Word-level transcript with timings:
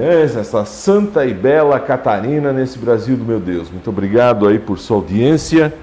Essa 0.00 0.64
santa 0.64 1.26
e 1.26 1.34
bela 1.34 1.80
Catarina 1.80 2.52
nesse 2.52 2.78
Brasil 2.78 3.16
do 3.16 3.24
meu 3.24 3.40
Deus. 3.40 3.68
Muito 3.68 3.90
obrigado 3.90 4.46
aí 4.46 4.56
por 4.56 4.78
sua 4.78 4.98
audiência. 4.98 5.74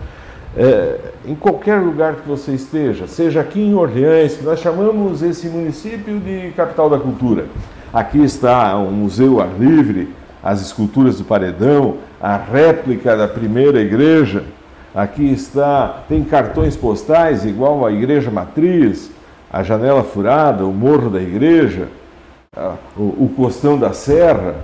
É, 0.55 0.99
em 1.27 1.35
qualquer 1.35 1.81
lugar 1.81 2.15
que 2.15 2.27
você 2.27 2.53
esteja, 2.53 3.07
seja 3.07 3.41
aqui 3.41 3.59
em 3.59 3.73
Orleans, 3.73 4.37
que 4.37 4.43
nós 4.45 4.61
chamamos 4.61 5.21
esse 5.21 5.49
município 5.49 6.17
de 6.19 6.53
capital 6.55 6.89
da 6.89 6.97
cultura. 6.97 7.47
Aqui 7.93 8.23
está 8.23 8.77
um 8.77 8.91
museu 8.91 9.41
ar 9.41 9.49
livre, 9.59 10.13
as 10.41 10.61
esculturas 10.61 11.17
do 11.17 11.25
paredão, 11.25 11.97
a 12.21 12.37
réplica 12.37 13.17
da 13.17 13.27
primeira 13.27 13.81
igreja. 13.81 14.45
Aqui 14.93 15.29
está, 15.29 16.03
tem 16.07 16.23
cartões 16.23 16.77
postais 16.77 17.43
igual 17.43 17.85
à 17.85 17.91
igreja 17.91 18.31
matriz, 18.31 19.11
a 19.51 19.61
janela 19.61 20.03
furada, 20.03 20.65
o 20.65 20.71
morro 20.71 21.09
da 21.09 21.21
igreja, 21.21 21.89
o, 22.97 23.25
o 23.25 23.33
costão 23.35 23.77
da 23.77 23.93
serra, 23.93 24.55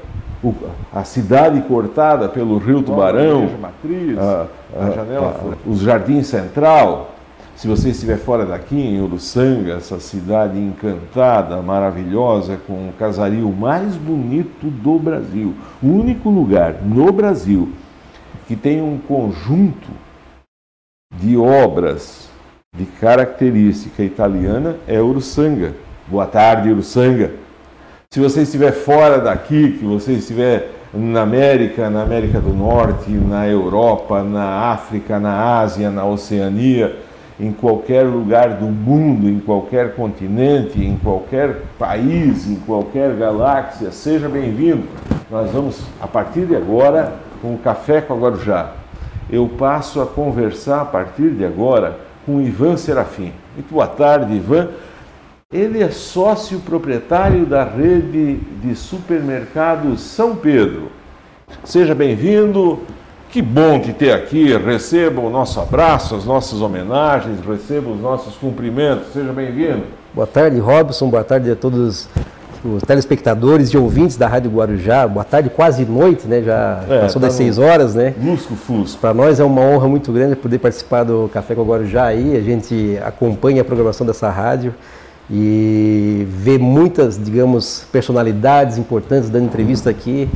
o, 0.44 0.54
a 0.94 1.04
cidade 1.04 1.62
cortada 1.62 2.30
pelo 2.30 2.58
rio 2.58 2.81
Tubarão, 2.81 3.50
a, 3.55 3.62
matriz, 3.62 4.17
a, 4.17 4.48
a, 4.76 4.86
a 4.86 4.91
janela, 4.91 5.58
os 5.66 5.80
jardins 5.80 6.27
central. 6.27 7.12
Se 7.55 7.67
você 7.67 7.90
estiver 7.90 8.17
fora 8.17 8.44
daqui, 8.44 8.80
em 8.80 9.02
Uruçanga, 9.02 9.73
essa 9.73 10.00
cidade 10.00 10.58
encantada, 10.58 11.62
maravilhosa, 11.62 12.58
com 12.66 12.90
o 12.90 12.94
casario 12.98 13.48
mais 13.52 13.95
bonito 13.95 14.67
do 14.67 14.98
Brasil, 14.98 15.53
o 15.84 15.88
único 15.88 16.30
lugar 16.30 16.81
no 16.81 17.12
Brasil 17.12 17.72
que 18.48 18.55
tem 18.55 18.81
um 18.81 18.98
conjunto 18.98 19.89
de 21.16 21.38
obras 21.38 22.30
de 22.76 22.86
característica 22.86 24.02
italiana 24.02 24.78
é 24.88 25.00
Uruçanga. 25.00 25.76
Boa 26.08 26.26
tarde, 26.26 26.70
Uruçanga. 26.70 27.31
Se 28.14 28.20
você 28.20 28.42
estiver 28.42 28.74
fora 28.74 29.20
daqui, 29.20 29.78
que 29.80 29.86
você 29.86 30.12
estiver 30.12 30.72
na 30.94 31.22
América, 31.22 31.90
na 31.90 32.02
América 32.02 32.42
do 32.42 32.54
Norte, 32.54 33.10
na 33.10 33.48
Europa, 33.48 34.22
na 34.22 34.73
África, 34.73 35.18
na 35.18 35.62
Ásia, 35.62 35.90
na 35.90 36.03
Oceania, 36.03 36.94
em 37.40 37.53
qualquer 37.53 38.03
lugar 38.03 38.56
do 38.56 38.66
mundo, 38.66 39.30
em 39.30 39.40
qualquer 39.40 39.95
continente, 39.95 40.78
em 40.84 40.98
qualquer 40.98 41.62
país, 41.80 42.50
em 42.50 42.56
qualquer 42.56 43.16
galáxia, 43.16 43.92
seja 43.92 44.28
bem-vindo. 44.28 44.84
Nós 45.30 45.50
vamos, 45.50 45.81
a 46.02 46.06
partir 46.06 46.46
de 46.46 46.53
agora, 46.58 47.14
com 47.42 47.53
o 47.53 47.59
Café 47.59 48.02
com 48.02 48.14
a 48.14 48.18
Guarujá. 48.18 48.73
Eu 49.30 49.48
passo 49.58 50.02
a 50.02 50.06
conversar 50.06 50.81
a 50.81 50.86
partir 50.86 51.30
de 51.30 51.46
agora 51.46 51.98
com 52.25 52.42
Ivan 52.42 52.75
Serafim. 52.75 53.31
Muito 53.56 53.73
boa 53.73 53.88
tarde, 53.88 54.36
Ivan. 54.36 54.68
Ele 55.52 55.83
é 55.83 55.89
sócio 55.89 56.59
proprietário 56.59 57.45
da 57.45 57.66
rede 57.66 58.35
de 58.63 58.73
supermercados 58.73 59.99
São 59.99 60.33
Pedro. 60.33 60.83
Seja 61.66 61.94
bem-vindo. 61.94 62.80
Que 63.30 63.41
bom 63.41 63.77
te 63.77 63.91
ter 63.91 64.13
aqui. 64.13 64.55
Receba 64.57 65.19
o 65.19 65.29
nosso 65.29 65.59
abraço, 65.59 66.16
as 66.16 66.23
nossas 66.23 66.61
homenagens, 66.61 67.41
receba 67.45 67.89
os 67.89 67.99
nossos 67.99 68.35
cumprimentos. 68.35 69.11
Seja 69.11 69.33
bem-vindo. 69.33 69.83
Boa 70.13 70.25
tarde, 70.25 70.57
Robson. 70.57 71.09
Boa 71.09 71.23
tarde 71.25 71.52
a 71.52 71.55
todos 71.57 72.07
os 72.63 72.83
telespectadores 72.83 73.72
e 73.72 73.77
ouvintes 73.77 74.16
da 74.16 74.29
Rádio 74.29 74.52
Guarujá. 74.52 75.05
Boa 75.05 75.25
tarde, 75.25 75.49
quase 75.49 75.83
noite, 75.83 76.27
né? 76.27 76.41
Já 76.41 76.81
é, 76.88 76.99
passou 77.02 77.19
tá 77.19 77.27
das 77.27 77.35
seis 77.35 77.57
horas, 77.57 77.94
né? 77.94 78.13
Lusco 78.23 78.55
Fusco. 78.55 79.02
Para 79.02 79.13
nós 79.13 79.38
é 79.38 79.44
uma 79.44 79.59
honra 79.59 79.89
muito 79.89 80.13
grande 80.13 80.33
poder 80.33 80.59
participar 80.59 81.03
do 81.03 81.29
Café 81.33 81.55
com 81.55 81.61
o 81.61 81.66
Guarujá 81.66 82.05
aí. 82.05 82.38
A 82.38 82.41
gente 82.41 82.97
acompanha 83.03 83.63
a 83.63 83.66
programação 83.66 84.07
dessa 84.07 84.29
rádio 84.29 84.73
e 85.32 86.28
vê 86.28 86.58
muitas, 86.58 87.18
digamos, 87.18 87.86
personalidades 87.92 88.78
importantes 88.78 89.30
dando 89.30 89.46
entrevista 89.46 89.90
aqui. 89.90 90.28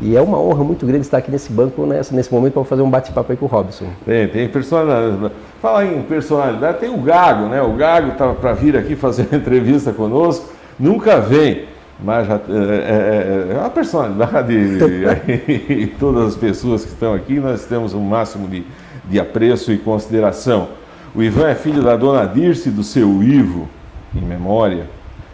E 0.00 0.14
é 0.14 0.20
uma 0.20 0.38
honra 0.38 0.62
muito 0.62 0.84
grande 0.84 1.02
estar 1.02 1.18
aqui 1.18 1.30
nesse 1.30 1.50
banco 1.50 1.84
nessa, 1.86 2.14
nesse 2.14 2.32
momento 2.32 2.52
para 2.52 2.64
fazer 2.64 2.82
um 2.82 2.90
bate-papo 2.90 3.32
aí 3.32 3.36
com 3.36 3.46
o 3.46 3.48
Robson. 3.48 3.86
Tem, 4.04 4.28
tem 4.28 4.48
personalidade. 4.48 5.32
Fala 5.60 5.84
em 5.86 6.02
personalidade, 6.02 6.78
tem 6.78 6.90
o 6.90 6.98
Gago, 6.98 7.46
né? 7.46 7.62
O 7.62 7.72
Gago 7.72 8.12
estava 8.12 8.34
para 8.34 8.52
vir 8.52 8.76
aqui 8.76 8.94
fazer 8.94 9.26
uma 9.32 9.38
entrevista 9.38 9.92
conosco 9.92 10.56
nunca 10.78 11.20
vem, 11.20 11.64
mas 11.98 12.26
já, 12.26 12.34
é, 12.34 13.50
é, 13.50 13.54
é 13.54 13.58
uma 13.58 13.70
personalidade 13.70 14.52
e 15.68 15.86
todas 15.98 16.28
as 16.28 16.36
pessoas 16.36 16.84
que 16.84 16.90
estão 16.90 17.14
aqui, 17.14 17.40
nós 17.40 17.64
temos 17.64 17.94
o 17.94 17.98
um 17.98 18.04
máximo 18.04 18.46
de, 18.48 18.64
de 19.04 19.18
apreço 19.18 19.72
e 19.72 19.78
consideração. 19.78 20.68
O 21.14 21.22
Ivan 21.22 21.48
é 21.48 21.54
filho 21.54 21.82
da 21.82 21.96
dona 21.96 22.26
Dirce 22.26 22.70
do 22.70 22.82
seu 22.82 23.22
Ivo, 23.22 23.68
em 24.16 24.24
memória, 24.24 24.86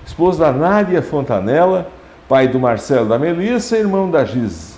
esposo 0.05 0.39
da 0.39 0.53
Nádia 0.53 1.03
Fontanella, 1.03 1.89
pai 2.29 2.49
do 2.49 2.59
Marcelo 2.59 3.09
da 3.09 3.19
Melissa, 3.19 3.77
irmão 3.79 4.11
da 4.11 4.25
Giz, 4.25 4.73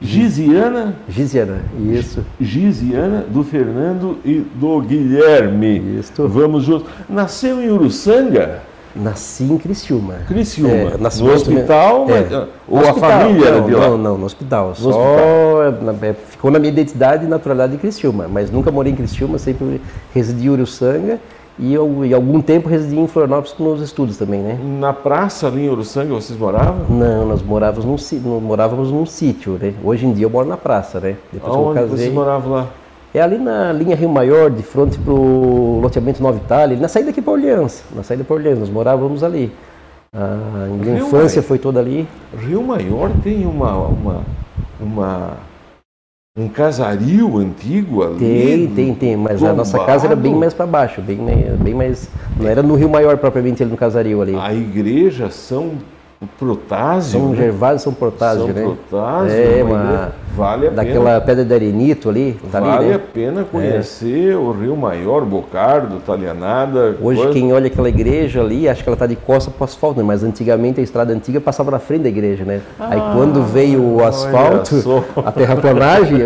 Giziana. 0.00 0.94
Giziana, 1.08 1.62
isso. 1.90 2.24
Giziana, 2.38 3.24
do 3.28 3.42
Fernando 3.42 4.18
e 4.24 4.40
do 4.54 4.80
Guilherme. 4.80 5.98
Isso. 5.98 6.28
Vamos 6.28 6.64
juntos. 6.64 6.88
Nasceu 7.08 7.62
em 7.62 7.70
Uruçanga? 7.70 8.60
Nasci 8.94 9.44
em 9.44 9.58
Criciúma. 9.58 10.14
Criciúma. 10.26 10.72
É, 10.72 10.96
nasci 10.98 11.22
no 11.22 11.32
hospital? 11.32 12.06
É. 12.08 12.22
Mas, 12.22 12.32
ou 12.32 12.78
no 12.80 12.86
a 12.86 12.90
hospital, 12.90 13.10
família 13.10 13.50
não, 13.50 13.56
era 13.56 13.60
de 13.60 13.74
lá? 13.74 13.88
Não, 13.88 13.98
não, 13.98 14.18
no 14.18 14.24
hospital. 14.24 14.68
No 14.68 14.74
Só 14.74 14.88
hospital. 14.88 15.92
Na, 15.92 16.06
é, 16.06 16.14
ficou 16.14 16.50
na 16.50 16.58
minha 16.58 16.72
identidade 16.72 17.24
e 17.24 17.28
naturalidade 17.28 17.72
de 17.72 17.78
Criciúma. 17.78 18.26
Mas 18.26 18.50
nunca 18.50 18.70
morei 18.70 18.92
em 18.92 18.96
Criciúma, 18.96 19.38
sempre 19.38 19.80
residi 20.14 20.46
em 20.46 20.50
Uruçanga. 20.50 21.20
E 21.58 21.72
eu, 21.72 22.04
e 22.04 22.12
algum 22.12 22.42
tempo 22.42 22.68
residi 22.68 22.98
em 22.98 23.06
Florianópolis 23.06 23.56
nos 23.58 23.80
estudos 23.80 24.18
também, 24.18 24.40
né? 24.42 24.58
Na 24.78 24.92
praça 24.92 25.46
ali 25.46 25.64
em 25.64 25.70
Uruçanga 25.70 26.12
vocês 26.12 26.38
moravam? 26.38 26.84
Não, 26.90 27.26
nós 27.26 27.42
morávamos 27.42 28.12
num, 28.12 28.40
morávamos 28.40 28.90
num 28.90 29.06
sítio, 29.06 29.52
né? 29.52 29.72
Hoje 29.82 30.04
em 30.04 30.12
dia 30.12 30.26
eu 30.26 30.30
moro 30.30 30.46
na 30.46 30.58
praça, 30.58 31.00
né? 31.00 31.16
Depois 31.32 31.54
Aonde 31.54 31.72
que 31.72 31.78
eu 31.78 31.88
casei, 31.88 31.96
vocês 31.96 32.14
moravam 32.14 32.52
lá? 32.52 32.66
É 33.14 33.22
ali 33.22 33.38
na 33.38 33.72
linha 33.72 33.96
Rio 33.96 34.10
Maior, 34.10 34.50
de 34.50 34.62
frente 34.62 34.98
para 34.98 35.14
o 35.14 35.80
loteamento 35.80 36.22
Nova 36.22 36.36
Itália, 36.36 36.76
na 36.78 36.88
saída 36.88 37.08
aqui 37.08 37.22
para 37.22 37.32
Orleans, 37.32 37.82
na 37.94 38.02
saída 38.02 38.22
para 38.22 38.36
Orleans, 38.36 38.58
nós 38.58 38.68
morávamos 38.68 39.24
ali. 39.24 39.50
A 40.12 40.68
minha 40.70 40.96
Rio 40.96 41.06
infância 41.06 41.40
Maior. 41.40 41.48
foi 41.48 41.58
toda 41.58 41.80
ali. 41.80 42.06
Rio 42.38 42.62
Maior 42.62 43.10
tem 43.22 43.46
uma, 43.46 43.74
uma, 43.86 44.20
uma 44.78 45.30
um 46.36 46.48
casario 46.48 47.38
antigo 47.38 48.02
ali? 48.02 48.18
Tem, 48.18 48.66
tem, 48.68 48.94
tem, 48.94 49.16
mas 49.16 49.40
tombado. 49.40 49.54
a 49.54 49.56
nossa 49.56 49.78
casa 49.84 50.06
era 50.06 50.14
bem 50.14 50.34
mais 50.34 50.52
para 50.52 50.66
baixo, 50.66 51.00
bem, 51.00 51.18
bem 51.58 51.72
mais. 51.72 52.10
Não 52.38 52.46
era 52.46 52.62
no 52.62 52.74
Rio 52.74 52.90
Maior 52.90 53.16
propriamente 53.16 53.62
ali 53.62 53.70
no 53.72 53.76
casario 53.76 54.20
ali. 54.20 54.36
A 54.36 54.52
igreja 54.52 55.30
São 55.30 55.72
Protásio? 56.38 57.20
São 57.20 57.30
né? 57.30 57.36
Gervásio 57.36 57.78
São 57.84 57.94
Protásio, 57.94 58.46
São 58.46 58.52
né? 58.52 58.62
Protásio, 58.62 59.34
é, 59.34 59.64
uma, 59.64 60.12
vale 60.36 60.68
a 60.68 60.70
daquela 60.70 61.12
pena. 61.12 61.20
pedra 61.22 61.44
de 61.44 61.54
arenito 61.54 62.08
ali. 62.08 62.38
Tá 62.52 62.60
vale 62.60 62.76
ali, 62.76 62.88
né? 62.88 62.94
a 62.94 62.98
pena 62.98 63.44
conhecer 63.44 64.32
é. 64.32 64.36
o 64.36 64.52
Rio 64.52 64.76
Maior, 64.76 65.24
Bocardo, 65.24 65.98
Talianada. 66.00 66.96
Hoje 67.00 67.22
quando... 67.22 67.32
quem 67.32 67.52
olha 67.52 67.66
aquela 67.68 67.88
igreja 67.88 68.42
ali, 68.42 68.68
acha 68.68 68.82
que 68.82 68.88
ela 68.88 68.94
está 68.94 69.06
de 69.06 69.16
costa 69.16 69.50
para 69.50 69.62
o 69.62 69.64
asfalto, 69.64 69.98
né? 69.98 70.04
mas 70.06 70.22
antigamente 70.22 70.80
a 70.80 70.82
estrada 70.82 71.12
antiga 71.12 71.40
passava 71.40 71.70
na 71.70 71.78
frente 71.78 72.02
da 72.02 72.08
igreja, 72.08 72.44
né? 72.44 72.60
Ah, 72.78 72.88
Aí 72.90 73.00
quando 73.14 73.42
veio 73.42 73.82
o 73.82 74.04
asfalto, 74.04 75.04
a 75.24 75.32
terraplanagem, 75.32 76.18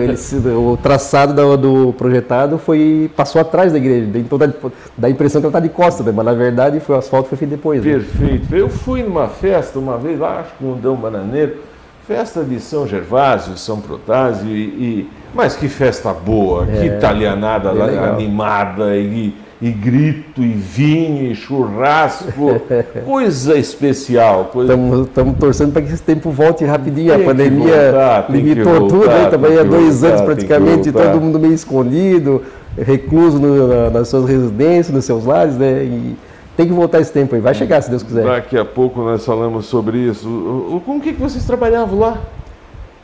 o 0.57 0.77
traçado 0.77 1.33
do, 1.35 1.57
do, 1.57 1.93
projetado 1.93 2.59
foi 2.59 3.11
passou 3.17 3.41
atrás 3.41 3.73
da 3.73 3.79
igreja, 3.79 4.09
então 4.17 4.39
dá, 4.39 4.49
dá 4.97 5.07
a 5.07 5.11
impressão 5.11 5.41
que 5.41 5.47
ela 5.47 5.51
está 5.51 5.61
de 5.61 5.69
costa, 5.69 6.03
né? 6.03 6.13
mas 6.15 6.25
na 6.25 6.33
verdade 6.33 6.81
foi 6.81 6.97
o 6.97 6.99
asfalto 6.99 7.29
foi 7.29 7.39
feito 7.39 7.51
depois. 7.51 7.85
Né? 7.85 7.93
Perfeito. 7.93 8.51
Né? 8.51 8.61
Eu 8.61 8.69
fui 8.69 9.03
numa 9.03 9.29
festa 9.29 9.79
uma 9.79 9.97
vez 9.97 10.19
lá, 10.19 10.41
acho 10.41 10.55
que 10.59 10.65
um 10.65 10.77
Dão 10.77 10.97
Bananeiro 10.97 11.70
Festa 12.11 12.43
de 12.43 12.59
São 12.59 12.89
Gervásio, 12.89 13.57
São 13.57 13.81
Protásio, 13.81 14.49
e, 14.49 14.65
e 14.65 15.11
mas 15.33 15.55
que 15.55 15.69
festa 15.69 16.13
boa, 16.13 16.67
é, 16.69 16.81
que 16.81 16.87
italianada 16.87 17.71
animada, 17.71 18.97
e, 18.97 19.33
e, 19.63 19.71
grito, 19.71 20.43
e 20.43 20.49
vinho, 20.49 21.31
e 21.31 21.37
churrasco, 21.37 22.61
coisa 23.07 23.57
especial. 23.57 24.51
Estamos 24.57 25.37
torcendo 25.39 25.73
para 25.73 25.83
que 25.83 25.93
esse 25.93 26.03
tempo 26.03 26.33
volte 26.33 26.65
rapidinho, 26.65 27.15
tem 27.15 27.23
a 27.23 27.25
pandemia 27.25 27.93
voltar, 27.93 28.27
limitou 28.29 28.65
voltar, 28.65 28.89
tudo, 28.89 29.07
né? 29.07 29.27
também 29.31 29.57
há 29.57 29.63
dois 29.63 30.01
voltar, 30.01 30.09
anos 30.09 30.21
praticamente, 30.23 30.91
todo 30.91 31.21
mundo 31.21 31.39
meio 31.39 31.55
escondido, 31.55 32.43
recluso 32.77 33.39
no, 33.39 33.89
nas 33.89 34.09
suas 34.09 34.29
residências, 34.29 34.93
nos 34.93 35.05
seus 35.05 35.25
lares, 35.25 35.57
né? 35.57 35.85
E, 35.85 36.17
tem 36.61 36.69
que 36.69 36.75
voltar 36.75 37.01
esse 37.01 37.11
tempo 37.11 37.35
aí, 37.35 37.41
vai 37.41 37.55
chegar 37.55 37.81
se 37.81 37.89
Deus 37.89 38.03
quiser. 38.03 38.23
Daqui 38.23 38.59
a 38.59 38.67
pouco 38.67 39.01
nós 39.01 39.25
falamos 39.25 39.65
sobre 39.65 39.97
isso. 39.97 40.83
Com 40.85 41.01
que, 41.01 41.15
que 41.15 41.21
vocês 41.21 41.43
trabalhavam 41.47 41.99
lá? 41.99 42.19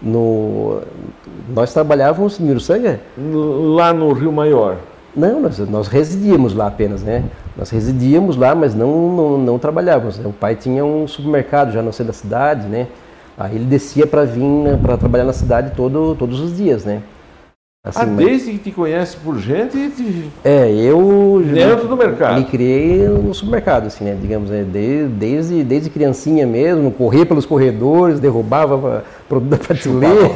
No, 0.02 0.82
nós 1.48 1.72
trabalhávamos 1.72 2.38
em 2.38 2.50
Uruçanga? 2.50 3.00
Lá 3.16 3.94
no 3.94 4.12
Rio 4.12 4.30
Maior. 4.30 4.76
Não, 5.16 5.40
nós, 5.40 5.58
nós 5.58 5.88
residíamos 5.88 6.52
lá 6.52 6.66
apenas, 6.66 7.02
né? 7.02 7.24
Nós 7.56 7.70
residíamos 7.70 8.36
lá, 8.36 8.54
mas 8.54 8.74
não, 8.74 9.10
não, 9.16 9.38
não 9.38 9.58
trabalhávamos. 9.58 10.18
O 10.18 10.34
pai 10.34 10.54
tinha 10.54 10.84
um 10.84 11.08
supermercado 11.08 11.72
já 11.72 11.80
no 11.80 11.94
centro 11.94 12.08
da 12.08 12.18
cidade, 12.18 12.68
né? 12.68 12.88
Aí 13.38 13.54
ele 13.54 13.64
descia 13.64 14.06
para 14.06 14.26
vir 14.26 14.44
né, 14.44 14.78
para 14.82 14.98
trabalhar 14.98 15.24
na 15.24 15.32
cidade 15.32 15.72
todo, 15.74 16.14
todos 16.14 16.40
os 16.40 16.54
dias, 16.54 16.84
né? 16.84 17.00
Assim, 17.86 18.00
ah, 18.00 18.04
desde 18.04 18.50
que 18.50 18.58
te 18.58 18.72
conhece 18.72 19.16
por 19.16 19.38
gente? 19.38 19.90
Te... 19.90 20.28
É, 20.42 20.68
eu. 20.72 21.40
Dentro 21.54 21.86
do 21.86 21.96
mercado. 21.96 22.40
Me 22.40 22.44
criei 22.44 23.06
no 23.06 23.32
supermercado, 23.32 23.86
assim, 23.86 24.02
né? 24.02 24.18
Digamos, 24.20 24.50
né? 24.50 24.66
desde, 24.68 25.06
desde, 25.06 25.62
desde 25.62 25.90
criancinha 25.90 26.44
mesmo, 26.44 26.90
corria 26.90 27.24
pelos 27.24 27.46
corredores, 27.46 28.18
derrubava 28.18 29.04
produto 29.28 29.50
da 29.50 29.56
prateleira. 29.56 30.32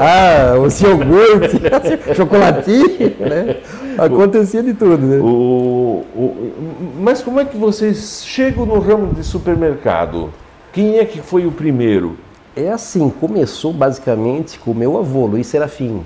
Ah, 0.00 0.54
o 0.56 0.62
iogurte, 0.62 1.60
chocolatinho, 2.16 3.12
né? 3.20 3.56
Acontecia 3.98 4.62
de 4.62 4.72
tudo, 4.72 4.96
né? 4.96 5.18
O, 5.18 6.04
o, 6.16 6.52
mas 7.00 7.20
como 7.20 7.38
é 7.38 7.44
que 7.44 7.58
vocês 7.58 8.24
chegam 8.24 8.64
no 8.64 8.78
ramo 8.78 9.12
de 9.12 9.22
supermercado? 9.22 10.30
Quem 10.72 10.96
é 10.96 11.04
que 11.04 11.20
foi 11.20 11.44
o 11.44 11.52
primeiro? 11.52 12.16
É 12.56 12.70
assim, 12.70 13.10
começou 13.10 13.74
basicamente 13.74 14.58
com 14.58 14.70
o 14.70 14.74
meu 14.74 14.96
avô, 14.96 15.26
Luiz 15.26 15.46
Serafim 15.48 16.02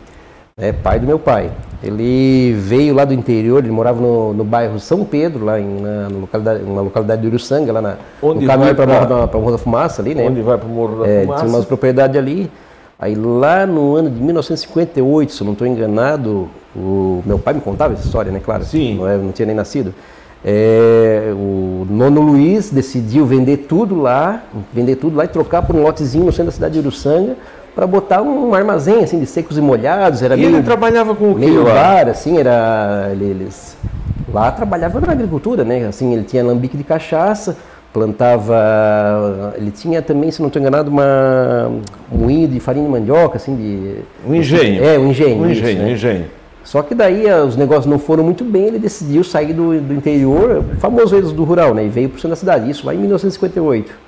é 0.58 0.72
pai 0.72 0.98
do 0.98 1.06
meu 1.06 1.18
pai. 1.18 1.50
Ele 1.80 2.52
veio 2.58 2.92
lá 2.92 3.04
do 3.04 3.14
interior, 3.14 3.62
ele 3.62 3.70
morava 3.70 4.00
no, 4.00 4.34
no 4.34 4.42
bairro 4.42 4.80
São 4.80 5.04
Pedro, 5.04 5.44
lá 5.44 5.60
em, 5.60 5.80
na, 5.80 6.08
localidade, 6.08 6.64
na 6.64 6.80
localidade 6.80 7.22
de 7.22 7.28
Uruçanga, 7.28 7.72
lá 7.72 7.80
na, 7.80 7.96
Onde 8.20 8.40
no 8.40 8.46
caminho 8.48 8.74
para 8.74 8.84
o 8.84 9.40
Morro 9.40 9.52
da 9.52 9.58
Fumaça 9.58 10.02
ali, 10.02 10.12
né? 10.12 10.26
Onde 10.28 10.42
vai 10.42 10.58
para 10.58 10.66
o 10.66 10.70
Morro 10.70 11.04
da 11.04 11.08
é, 11.08 11.22
Fumaça? 11.22 11.44
Tinha 11.44 11.54
umas 11.54 11.64
propriedades 11.64 12.16
ali. 12.16 12.50
Aí 12.98 13.14
lá 13.14 13.64
no 13.64 13.94
ano 13.94 14.10
de 14.10 14.20
1958, 14.20 15.32
se 15.32 15.40
eu 15.40 15.44
não 15.44 15.52
estou 15.52 15.68
enganado, 15.68 16.48
o 16.74 17.22
meu 17.24 17.38
pai 17.38 17.54
me 17.54 17.60
contava 17.60 17.94
essa 17.94 18.04
história, 18.04 18.32
né? 18.32 18.40
Claro. 18.44 18.64
Sim. 18.64 18.96
Não, 18.96 19.08
é, 19.08 19.16
não 19.16 19.30
tinha 19.30 19.46
nem 19.46 19.54
nascido. 19.54 19.94
É, 20.44 21.32
o 21.32 21.86
nono 21.88 22.20
Luiz 22.20 22.70
decidiu 22.70 23.24
vender 23.24 23.58
tudo 23.68 24.00
lá, 24.00 24.42
vender 24.72 24.96
tudo 24.96 25.16
lá 25.16 25.24
e 25.24 25.28
trocar 25.28 25.62
por 25.62 25.76
um 25.76 25.82
lotezinho 25.82 26.24
no 26.24 26.32
centro 26.32 26.46
da 26.46 26.52
cidade 26.52 26.74
de 26.74 26.80
Uruçanga 26.80 27.36
para 27.78 27.86
botar 27.86 28.20
um 28.22 28.52
armazém 28.54 29.04
assim 29.04 29.20
de 29.20 29.26
secos 29.26 29.56
e 29.56 29.60
molhados. 29.60 30.20
Era 30.20 30.34
e 30.34 30.40
meio, 30.40 30.56
ele 30.56 30.64
trabalhava 30.64 31.14
com 31.14 31.30
o 31.30 31.34
quê? 31.36 31.46
Meio 31.46 31.62
bar, 31.62 32.08
assim, 32.08 32.36
era 32.36 33.12
eles 33.20 33.76
lá 34.34 34.50
trabalhava 34.50 35.00
na 35.00 35.12
agricultura, 35.12 35.62
né? 35.62 35.86
Assim, 35.86 36.12
ele 36.12 36.24
tinha 36.24 36.42
lambique 36.42 36.76
de 36.76 36.82
cachaça, 36.82 37.56
plantava, 37.92 39.54
ele 39.56 39.70
tinha 39.70 40.02
também, 40.02 40.28
se 40.32 40.40
não 40.40 40.48
estou 40.48 40.60
enganado, 40.60 40.90
uma 40.90 41.70
um 42.10 42.18
moinho 42.18 42.48
de 42.48 42.58
farinha 42.58 42.84
de 42.84 42.90
mandioca, 42.90 43.36
assim, 43.36 43.54
de 43.54 43.98
um 44.28 44.34
engenho. 44.34 44.84
É, 44.84 44.98
um 44.98 45.10
engenho. 45.10 45.40
Um 45.40 45.48
engenho, 45.48 45.78
né? 45.78 45.84
um 45.84 45.92
engenho. 45.92 46.24
Só 46.64 46.82
que 46.82 46.96
daí 46.96 47.26
os 47.46 47.56
negócios 47.56 47.86
não 47.86 48.00
foram 48.00 48.24
muito 48.24 48.42
bem, 48.42 48.66
ele 48.66 48.80
decidiu 48.80 49.22
sair 49.22 49.52
do, 49.52 49.80
do 49.80 49.94
interior, 49.94 50.64
famoso 50.80 51.14
eles 51.14 51.30
do 51.30 51.44
rural, 51.44 51.74
né? 51.74 51.84
E 51.84 51.88
veio 51.88 52.08
para 52.08 52.16
o 52.16 52.18
centro 52.18 52.30
da 52.30 52.36
cidade, 52.36 52.68
isso 52.68 52.84
lá 52.84 52.92
em 52.92 52.98
1958. 52.98 54.07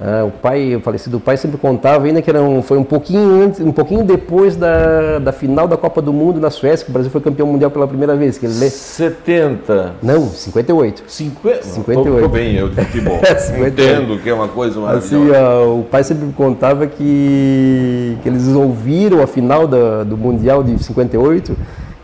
Ah, 0.00 0.24
o 0.24 0.30
pai, 0.30 0.76
o 0.76 0.80
falecido 0.80 1.18
pai 1.18 1.36
sempre 1.36 1.58
contava 1.58 2.06
ainda 2.06 2.22
que 2.22 2.30
era 2.30 2.40
um, 2.40 2.62
foi 2.62 2.78
um 2.78 2.84
pouquinho 2.84 3.42
antes, 3.42 3.58
um 3.58 3.72
pouquinho 3.72 4.04
depois 4.04 4.54
da, 4.54 5.18
da 5.18 5.32
final 5.32 5.66
da 5.66 5.76
Copa 5.76 6.00
do 6.00 6.12
Mundo 6.12 6.38
na 6.38 6.50
Suécia, 6.50 6.84
que 6.84 6.90
o 6.90 6.92
Brasil 6.92 7.10
foi 7.10 7.20
campeão 7.20 7.48
mundial 7.48 7.68
pela 7.68 7.88
primeira 7.88 8.14
vez. 8.14 8.38
Que 8.38 8.46
ele 8.46 8.60
lê... 8.60 8.70
70. 8.70 9.94
Não, 10.00 10.28
58. 10.28 11.02
50? 11.04 11.62
58. 11.64 12.22
Tô, 12.22 12.28
bem, 12.28 12.54
eu 12.54 12.68
de 12.68 12.76
futebol. 12.76 13.18
é, 13.26 13.68
Entendo 13.68 14.22
que 14.22 14.30
é 14.30 14.34
uma 14.34 14.46
coisa 14.46 14.78
maravilhosa. 14.78 15.16
Assim, 15.16 15.66
uh, 15.66 15.80
o 15.80 15.82
pai 15.82 16.04
sempre 16.04 16.32
contava 16.32 16.86
que, 16.86 18.16
que 18.22 18.28
eles 18.28 18.46
ouviram 18.46 19.20
a 19.20 19.26
final 19.26 19.66
da, 19.66 20.04
do 20.04 20.16
Mundial 20.16 20.62
de 20.62 20.80
58 20.80 21.56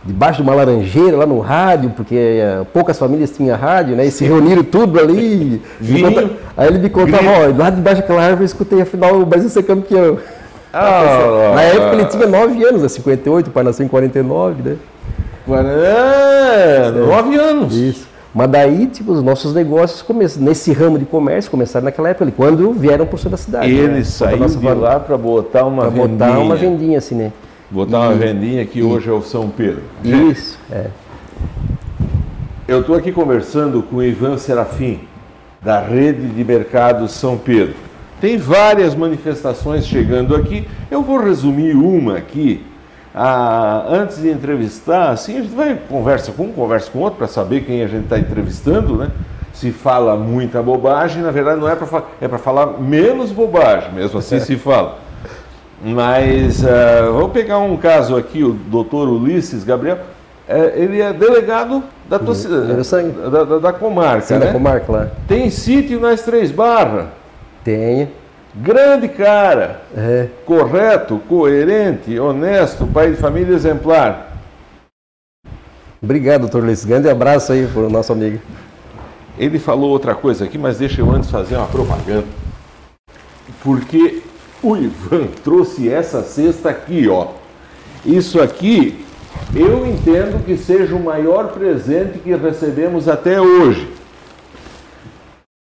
debaixo 0.05 0.43
de 0.43 0.47
uma 0.47 0.55
laranjeira 0.55 1.17
lá 1.17 1.25
no 1.25 1.39
rádio, 1.39 1.89
porque 1.95 2.15
uh, 2.15 2.65
poucas 2.65 2.97
famílias 2.97 3.31
tinham 3.31 3.57
rádio, 3.57 3.95
né? 3.95 4.05
E 4.05 4.11
se 4.11 4.23
reuniram 4.23 4.63
tudo 4.63 4.99
ali. 4.99 5.61
Vinho, 5.81 6.31
aí 6.55 6.67
ele 6.67 6.77
me 6.77 6.89
contava, 6.89 7.23
ó, 7.27 7.57
lá 7.57 7.69
debaixo 7.71 8.01
daquela 8.01 8.21
árvore 8.21 8.43
eu 8.43 8.45
escutei 8.45 8.81
a 8.81 8.85
final 8.85 9.15
o 9.15 9.25
Brasil 9.25 9.49
ser 9.49 9.63
campeão. 9.63 10.19
Ah, 10.71 11.53
Na 11.55 11.61
época 11.63 11.93
ele 11.93 12.05
tinha 12.05 12.27
9 12.27 12.63
anos, 12.63 12.83
né? 12.83 12.89
58, 12.89 13.47
o 13.47 13.51
pai 13.51 13.63
nasceu 13.63 13.85
em 13.85 13.89
49, 13.89 14.61
né? 14.61 14.75
É, 15.47 16.91
9 16.91 17.35
anos. 17.35 17.75
Isso. 17.75 18.15
Mas 18.33 18.49
daí, 18.49 18.87
tipo, 18.87 19.13
os 19.13 19.23
nossos 19.23 19.53
negócios 19.53 20.01
começaram, 20.01 20.45
nesse 20.45 20.73
ramo 20.73 20.99
de 20.99 21.05
comércio 21.05 21.49
começaram 21.49 21.85
naquela 21.85 22.09
época, 22.09 22.29
quando 22.35 22.73
vieram 22.73 23.05
por 23.05 23.17
cima 23.17 23.31
da 23.31 23.37
cidade. 23.37 23.71
Ele 23.71 23.87
né? 23.87 24.03
saiu 24.03 24.45
de 24.45 24.67
lá 24.73 24.99
para 24.99 25.17
botar 25.17 25.63
uma 25.63 25.83
pra 25.83 25.89
vendinha. 25.89 26.07
botar 26.09 26.39
uma 26.39 26.55
vendinha, 26.55 26.97
assim, 26.97 27.15
né? 27.15 27.31
Botar 27.75 27.99
uma 27.99 28.13
vendinha 28.13 28.65
que 28.65 28.79
e, 28.79 28.83
hoje 28.83 29.09
é 29.09 29.11
o 29.11 29.21
São 29.21 29.49
Pedro. 29.49 29.83
Isso, 30.01 30.57
é. 30.71 30.87
Eu 32.65 32.79
estou 32.79 32.95
aqui 32.95 33.11
conversando 33.11 33.83
com 33.83 33.97
o 33.97 34.03
Ivan 34.03 34.37
Serafim, 34.37 35.01
da 35.61 35.81
Rede 35.81 36.25
de 36.25 36.41
Mercado 36.45 37.05
São 37.09 37.37
Pedro. 37.37 37.75
Tem 38.21 38.37
várias 38.37 38.95
manifestações 38.95 39.85
chegando 39.85 40.37
aqui. 40.37 40.65
Eu 40.89 41.01
vou 41.01 41.19
resumir 41.19 41.75
uma 41.75 42.15
aqui. 42.15 42.65
Ah, 43.13 43.85
antes 43.89 44.21
de 44.21 44.29
entrevistar, 44.29 45.09
assim, 45.09 45.39
a 45.39 45.41
gente 45.41 45.53
vai 45.53 45.77
conversa 45.89 46.31
com 46.31 46.43
um, 46.43 46.53
conversa 46.53 46.89
com 46.89 46.99
outro 46.99 47.17
para 47.17 47.27
saber 47.27 47.65
quem 47.65 47.83
a 47.83 47.87
gente 47.87 48.05
está 48.05 48.17
entrevistando, 48.17 48.95
né? 48.95 49.11
Se 49.53 49.73
fala 49.73 50.15
muita 50.15 50.63
bobagem, 50.63 51.21
na 51.21 51.31
verdade 51.31 51.59
não 51.59 51.67
é 51.67 51.75
para 51.75 51.87
falar, 51.87 52.11
é 52.21 52.27
para 52.29 52.37
falar 52.37 52.79
menos 52.79 53.33
bobagem, 53.33 53.91
mesmo 53.91 54.19
assim 54.19 54.39
se 54.41 54.55
fala. 54.55 55.03
Mas 55.87 56.63
uh, 56.63 57.13
vou 57.13 57.29
pegar 57.29 57.59
um 57.59 57.77
caso 57.77 58.17
aqui, 58.17 58.43
o 58.43 58.53
doutor 58.53 59.07
Ulisses 59.07 59.63
Gabriel, 59.63 59.99
é, 60.47 60.73
ele 60.75 60.99
é 60.99 61.13
delegado 61.13 61.83
da, 62.09 62.17
tua, 62.17 62.33
uhum. 62.33 63.29
da, 63.29 63.43
da, 63.43 63.57
da, 63.59 63.73
comarca, 63.73 64.21
Sim, 64.21 64.33
né? 64.35 64.47
da 64.47 64.51
comarca 64.51 64.91
lá. 64.91 65.07
Tem 65.27 65.47
sítio 65.51 65.99
nas 65.99 66.23
Três 66.23 66.51
Barras? 66.51 67.05
Tem. 67.63 68.09
Grande 68.55 69.09
cara, 69.09 69.81
é. 69.95 70.27
correto, 70.43 71.21
coerente, 71.29 72.17
honesto, 72.17 72.87
pai 72.87 73.11
de 73.11 73.17
família 73.17 73.53
exemplar. 73.53 74.33
Obrigado, 76.01 76.41
doutor 76.41 76.63
Ulisses. 76.63 76.85
Grande 76.85 77.07
abraço 77.07 77.51
aí 77.51 77.67
para 77.67 77.83
o 77.83 77.89
nosso 77.91 78.11
amigo. 78.11 78.39
Ele 79.37 79.59
falou 79.59 79.91
outra 79.91 80.15
coisa 80.15 80.45
aqui, 80.45 80.57
mas 80.57 80.79
deixa 80.79 81.01
eu 81.01 81.11
antes 81.11 81.29
fazer 81.29 81.57
uma 81.57 81.67
propaganda. 81.67 82.25
Porque 83.61 84.23
o 84.61 84.75
Ivan 84.75 85.27
trouxe 85.43 85.89
essa 85.89 86.23
cesta 86.23 86.69
aqui, 86.69 87.07
ó. 87.07 87.27
Isso 88.05 88.41
aqui 88.41 89.05
eu 89.53 89.85
entendo 89.85 90.43
que 90.45 90.57
seja 90.57 90.95
o 90.95 91.03
maior 91.03 91.49
presente 91.49 92.19
que 92.19 92.33
recebemos 92.33 93.07
até 93.07 93.39
hoje. 93.39 93.89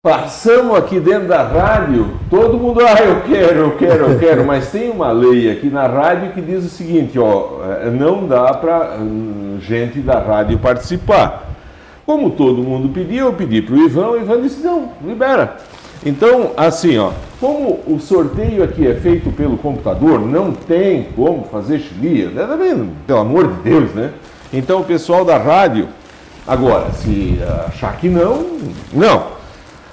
Passamos 0.03 0.77
aqui 0.77 0.99
dentro 0.99 1.27
da 1.27 1.41
rádio, 1.41 2.11
todo 2.29 2.59
mundo, 2.59 2.79
ah, 2.79 3.01
eu 3.03 3.21
quero, 3.21 3.59
eu 3.59 3.71
quero, 3.71 4.05
eu 4.05 4.19
quero, 4.19 4.45
mas 4.47 4.71
tem 4.71 4.91
uma 4.91 5.11
lei 5.11 5.49
aqui 5.51 5.67
na 5.67 5.87
rádio 5.87 6.31
que 6.31 6.41
diz 6.41 6.63
o 6.63 6.69
seguinte, 6.69 7.17
ó, 7.17 7.63
é, 7.81 7.89
não 7.89 8.27
dá 8.27 8.53
para 8.53 8.97
hum, 8.99 9.57
gente 9.59 10.01
da 10.01 10.19
rádio 10.19 10.59
participar. 10.59 11.49
Como 12.05 12.29
todo 12.29 12.61
mundo 12.61 12.89
pediu, 12.89 13.25
eu 13.25 13.33
pedi 13.33 13.63
para 13.63 13.73
o 13.73 13.83
Ivan, 13.83 14.09
o 14.09 14.17
Ivan 14.17 14.41
disse, 14.43 14.63
não, 14.63 14.91
libera. 15.03 15.57
Então, 16.05 16.51
assim, 16.55 16.99
ó, 16.99 17.11
como 17.39 17.79
o 17.87 17.99
sorteio 17.99 18.63
aqui 18.63 18.87
é 18.87 18.93
feito 18.93 19.31
pelo 19.31 19.57
computador, 19.57 20.19
não 20.19 20.51
tem 20.51 21.07
como 21.15 21.45
fazer 21.51 21.79
chilia, 21.79 22.29
né? 22.29 22.87
pelo 23.07 23.19
amor 23.19 23.47
de 23.47 23.63
Deus, 23.63 23.91
né? 23.95 24.13
Então, 24.53 24.81
o 24.81 24.83
pessoal 24.83 25.25
da 25.25 25.37
rádio, 25.37 25.87
agora, 26.47 26.91
se 26.91 27.39
achar 27.67 27.97
que 27.97 28.07
não, 28.07 28.59
não. 28.93 29.34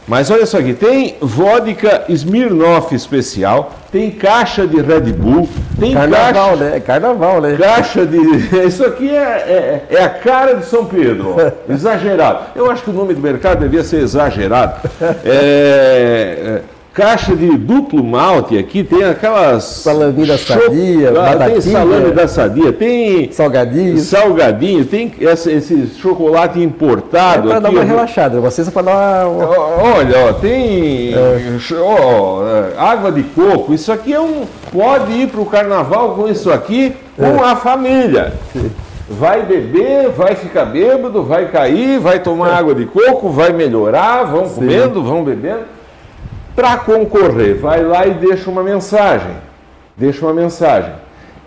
Mas 0.07 0.31
olha 0.31 0.45
só 0.47 0.59
aqui, 0.59 0.75
tem 0.75 1.17
vodka 1.21 2.05
Smirnoff 2.09 2.93
especial, 2.95 3.73
tem 3.91 4.11
caixa 4.11 4.67
de 4.67 4.81
Red 4.81 5.13
Bull, 5.13 5.49
tem 5.79 5.95
Carnaval, 5.95 6.33
caixa, 6.33 6.57
né? 6.57 6.81
Carnaval, 6.81 7.41
né? 7.41 7.57
Caixa 7.57 8.05
de. 8.05 8.19
Isso 8.67 8.85
aqui 8.85 9.09
é, 9.09 9.85
é, 9.91 9.97
é 9.97 10.03
a 10.03 10.09
cara 10.09 10.57
de 10.57 10.67
São 10.67 10.87
Pedro, 10.87 11.37
ó. 11.39 11.53
exagerado. 11.73 12.47
Eu 12.57 12.71
acho 12.71 12.83
que 12.83 12.91
o 12.91 12.93
nome 12.93 13.15
do 13.15 13.21
mercado 13.21 13.61
devia 13.61 13.85
ser 13.85 14.01
exagerado. 14.01 14.81
É, 15.25 16.61
é 16.69 16.82
caixa 16.93 17.35
de 17.35 17.57
duplo 17.57 18.05
malte 18.05 18.59
aqui, 18.59 18.85
tem 18.85 19.05
aquelas. 19.05 19.65
Salame 19.65 20.27
da 20.27 20.39
sadia, 20.39 21.13
ah, 21.17 21.49
Tem 21.49 21.61
salame 21.61 22.11
da 22.11 22.29
sadia, 22.29 22.73
tem. 22.73 23.33
Salgadinho. 23.33 23.99
Salgadinho, 23.99 24.85
tem 24.85 25.13
esse, 25.21 25.51
esse 25.51 25.87
chocolate 25.99 26.61
importado. 26.61 27.49
É 27.49 27.53
para 27.53 27.61
dar 27.61 27.71
uma 27.71 27.85
relaxada, 27.85 28.41
vocês 28.41 28.69
para 28.69 28.83
dar 28.83 29.29
uma. 29.29 29.49
Olha, 29.49 30.29
ó, 30.29 30.33
tem. 30.35 31.15
É. 31.15 31.59
Ó, 31.81 32.43
é, 32.47 32.79
água 32.79 33.11
de 33.11 33.23
coco, 33.23 33.73
isso 33.73 33.91
aqui 33.91 34.13
é 34.13 34.21
um. 34.21 34.45
Pode 34.71 35.13
ir 35.13 35.29
para 35.29 35.41
o 35.41 35.47
carnaval 35.47 36.15
com 36.15 36.29
isso 36.29 36.51
aqui, 36.51 36.95
com 37.17 37.25
é. 37.25 37.51
a 37.51 37.57
família. 37.57 38.33
Vai 39.09 39.43
beber, 39.43 40.11
vai 40.11 40.35
ficar 40.35 40.65
bêbado, 40.65 41.23
vai 41.23 41.47
cair, 41.51 41.99
vai 41.99 42.21
tomar 42.21 42.51
é. 42.51 42.55
água 42.55 42.75
de 42.75 42.87
coco, 42.87 43.29
vai 43.29 43.53
melhorar, 43.53 44.25
vão 44.25 44.47
Sim. 44.47 44.55
comendo, 44.55 45.03
vão 45.03 45.23
bebendo 45.23 45.82
para 46.55 46.77
concorrer, 46.79 47.59
vai 47.59 47.83
lá 47.83 48.07
e 48.07 48.15
deixa 48.15 48.51
uma 48.51 48.63
mensagem. 48.63 49.33
Deixa 49.97 50.25
uma 50.25 50.35
mensagem. 50.35 50.93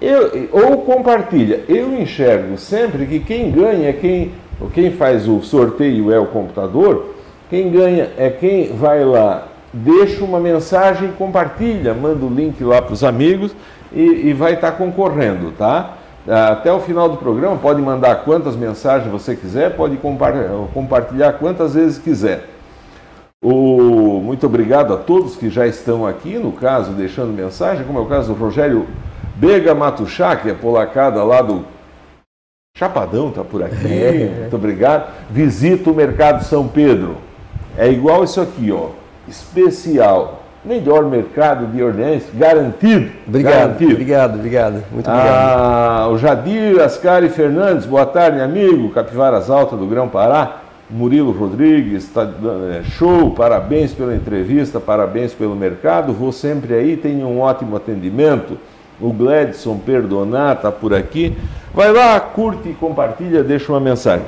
Eu, 0.02 0.50
ou 0.52 0.78
compartilha. 0.80 1.64
Eu 1.68 1.94
enxergo 1.94 2.58
sempre 2.58 3.06
que 3.06 3.20
quem 3.20 3.52
ganha 3.52 3.90
é 3.90 3.94
quem, 3.94 4.32
quem 4.74 4.92
faz 4.92 5.28
o 5.28 5.42
sorteio 5.42 6.12
é 6.12 6.20
o 6.20 6.28
computador, 6.28 7.16
quem 7.50 7.72
ganha 7.72 8.10
é 8.18 8.30
quem 8.30 8.74
vai 8.76 9.04
lá, 9.04 9.48
deixa 9.72 10.24
uma 10.24 10.40
mensagem, 10.40 11.12
compartilha, 11.18 11.94
manda 11.94 12.26
o 12.26 12.30
link 12.30 12.64
lá 12.64 12.82
para 12.82 12.94
os 12.94 13.04
amigos 13.04 13.56
e, 13.94 14.30
e 14.30 14.34
vai 14.34 14.54
estar 14.54 14.72
tá 14.72 14.78
concorrendo, 14.78 15.52
tá? 15.52 15.98
até 16.28 16.72
o 16.74 16.80
final 16.80 17.08
do 17.08 17.18
programa, 17.18 17.56
pode 17.56 17.82
mandar 17.82 18.24
quantas 18.24 18.56
mensagens 18.56 19.12
você 19.12 19.36
quiser, 19.36 19.76
pode 19.76 19.98
compartilhar 20.74 21.34
quantas 21.34 21.76
vezes 21.76 22.00
quiser. 22.00 22.55
O, 23.44 24.22
muito 24.24 24.46
obrigado 24.46 24.94
a 24.94 24.98
todos 24.98 25.36
que 25.36 25.50
já 25.50 25.68
estão 25.68 26.06
aqui, 26.06 26.38
no 26.38 26.52
caso, 26.52 26.92
deixando 26.94 27.32
mensagem, 27.32 27.86
como 27.86 28.00
é 28.00 28.02
o 28.02 28.06
caso 28.06 28.34
do 28.34 28.40
Rogério 28.40 28.88
Bega 29.36 29.76
Matuchá, 29.76 30.36
que 30.36 30.50
é 30.50 30.54
polacada 30.54 31.24
lá 31.24 31.42
do 31.42 31.66
Chapadão, 32.78 33.30
está 33.30 33.44
por 33.44 33.64
aqui. 33.64 33.88
É. 33.88 34.38
Muito 34.42 34.56
obrigado. 34.56 35.10
Visita 35.30 35.90
o 35.90 35.94
Mercado 35.94 36.44
São 36.44 36.68
Pedro. 36.68 37.18
É 37.78 37.90
igual 37.90 38.24
isso 38.24 38.42
aqui, 38.42 38.72
ó. 38.72 38.90
Especial. 39.28 40.44
Melhor 40.64 41.06
mercado 41.06 41.68
de 41.68 41.84
Orleans, 41.84 42.24
garantido. 42.34 43.12
Obrigado, 43.28 43.54
garantido. 43.54 43.92
obrigado, 43.92 44.36
obrigado. 44.36 44.84
Muito 44.92 45.10
obrigado. 45.10 45.30
Ah, 45.30 46.08
o 46.10 46.18
Jadir 46.18 46.82
Ascari 46.82 47.30
Fernandes, 47.30 47.86
boa 47.86 48.06
tarde, 48.06 48.42
amigo. 48.42 48.90
Capivaras 48.90 49.50
Alta 49.50 49.78
do 49.78 49.86
Grão 49.86 50.10
Pará. 50.10 50.62
Murilo 50.90 51.32
Rodrigues, 51.32 52.08
tá, 52.10 52.30
é, 52.72 52.84
show, 52.84 53.32
parabéns 53.32 53.94
pela 53.94 54.16
entrevista, 54.16 54.80
parabéns 54.80 55.34
pelo 55.34 55.56
mercado. 55.56 56.14
Vou 56.14 56.32
sempre 56.32 56.74
aí, 56.74 56.96
tenho 56.96 57.28
um 57.28 57.40
ótimo 57.40 57.76
atendimento. 57.76 58.58
O 59.00 59.12
Gladson 59.12 59.78
Perdonar 59.78 60.56
está 60.56 60.72
por 60.72 60.94
aqui. 60.94 61.36
Vai 61.74 61.92
lá, 61.92 62.20
curte 62.20 62.76
compartilha, 62.80 63.44
deixa 63.44 63.72
uma 63.72 63.80
mensagem. 63.80 64.26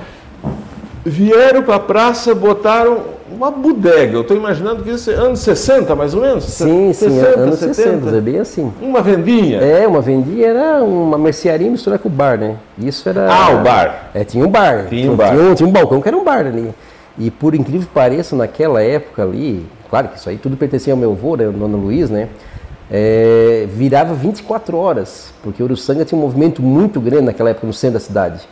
Vieram 1.06 1.64
para 1.64 1.76
a 1.76 1.80
praça, 1.80 2.36
botaram 2.36 3.17
uma 3.32 3.52
bodega. 3.52 4.16
Eu 4.16 4.22
estou 4.22 4.36
imaginando 4.36 4.84
que 4.84 4.92
isso 4.92 5.10
é 5.12 5.16
anos 5.16 5.40
60, 5.40 5.96
mais 5.96 6.14
ou 6.14 6.22
menos? 6.22 6.44
Sim, 6.44 6.92
60, 6.94 7.34
sim, 7.34 7.40
anos 7.40 7.60
70. 7.60 7.74
60, 7.74 8.18
é 8.18 8.22
bem 8.22 8.40
assim. 8.40 8.74
Uma 8.82 9.02
vendinha? 9.02 9.60
É, 9.60 9.88
uma 9.88 10.02
vendinha 10.02 10.48
era 10.48 10.84
uma 10.84 11.18
mercearia 11.18 11.70
misturada 11.70 12.02
com 12.02 12.10
o 12.10 12.12
bar, 12.12 12.38
né? 12.38 12.56
Isso 12.78 13.08
era... 13.08 13.32
Ah, 13.32 13.52
o 13.52 13.64
bar. 13.64 14.10
É, 14.14 14.24
tinha 14.24 14.46
um 14.46 14.50
bar. 14.50 14.88
Tinha 14.90 15.12
um 15.12 15.16
bar. 15.16 15.32
Tinha 15.32 15.44
um, 15.44 15.56
tinha 15.56 15.70
um 15.70 15.72
balcão 15.72 16.02
que 16.02 16.08
era 16.08 16.18
um 16.18 16.24
bar 16.24 16.46
ali. 16.46 16.74
E 17.18 17.32
por 17.32 17.56
incrível 17.56 17.88
que 17.88 17.94
pareça, 17.94 18.36
naquela 18.36 18.82
época 18.82 19.24
ali, 19.24 19.66
claro 19.90 20.10
que 20.10 20.18
isso 20.18 20.30
aí 20.30 20.38
tudo 20.38 20.56
pertencia 20.56 20.94
ao 20.94 20.98
meu 20.98 21.12
avô, 21.12 21.36
né, 21.36 21.48
o 21.48 21.52
Dono 21.52 21.78
Luiz, 21.78 22.10
né? 22.10 22.30
é, 22.90 23.68
virava 23.70 24.14
24 24.14 24.78
horas, 24.78 25.34
porque 25.44 25.62
Uruçanga 25.62 26.06
tinha 26.06 26.18
um 26.18 26.22
movimento 26.22 26.62
muito 26.62 27.00
grande 27.00 27.26
naquela 27.26 27.50
época 27.50 27.68
no 27.68 27.74
centro 27.74 27.96
da 27.96 28.00
cidade. 28.00 28.48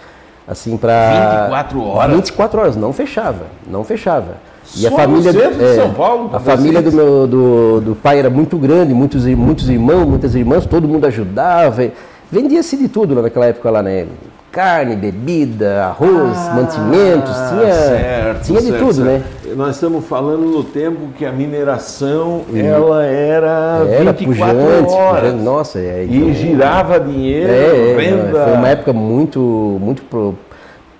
Assim, 0.47 0.77
para 0.77 1.47
24 1.47 1.83
horas? 1.83 2.15
24 2.15 2.61
horas, 2.61 2.75
não 2.75 2.93
fechava, 2.93 3.45
não 3.65 3.83
fechava. 3.83 4.37
E 4.75 4.81
Só 4.81 4.87
a 4.87 4.91
família 4.91 5.29
é, 5.29 5.75
São 5.75 5.93
Paulo? 5.93 6.29
A 6.33 6.39
família 6.39 6.81
do, 6.81 6.91
meu, 6.91 7.27
do, 7.27 7.81
do 7.81 7.95
pai 7.95 8.19
era 8.19 8.29
muito 8.29 8.57
grande, 8.57 8.93
muitos, 8.93 9.25
muitos 9.25 9.69
irmãos, 9.69 10.05
muitas 10.05 10.35
irmãs, 10.35 10.65
todo 10.65 10.87
mundo 10.87 11.05
ajudava. 11.05 11.91
Vendia-se 12.31 12.75
de 12.77 12.87
tudo 12.87 13.21
naquela 13.21 13.45
época 13.45 13.69
lá, 13.69 13.83
né? 13.83 14.07
carne, 14.55 14.95
bebida, 14.95 15.83
arroz, 15.87 16.37
ah, 16.37 16.53
mantimentos, 16.55 17.35
tinha, 17.49 17.73
certo, 17.73 18.45
tinha 18.45 18.61
de 18.61 18.67
certo, 18.67 18.79
tudo, 18.79 18.93
certo. 18.93 19.05
né? 19.05 19.53
Nós 19.53 19.75
estamos 19.75 20.05
falando 20.05 20.45
no 20.45 20.63
tempo 20.63 21.09
que 21.17 21.25
a 21.25 21.31
mineração 21.33 22.43
ela 22.55 23.03
era, 23.03 23.85
era 23.89 24.13
24 24.13 24.55
pujante, 24.55 24.93
horas. 24.93 25.21
Pujante, 25.23 25.43
nossa, 25.43 25.79
é, 25.79 26.07
então, 26.09 26.29
e 26.29 26.33
girava 26.35 26.97
dinheiro, 27.01 27.51
é, 27.51 27.91
é 27.91 27.97
renda. 27.97 28.45
Foi 28.45 28.53
uma 28.53 28.69
época 28.69 28.93
muito, 28.93 29.77
muito 29.81 30.03
pro, 30.03 30.33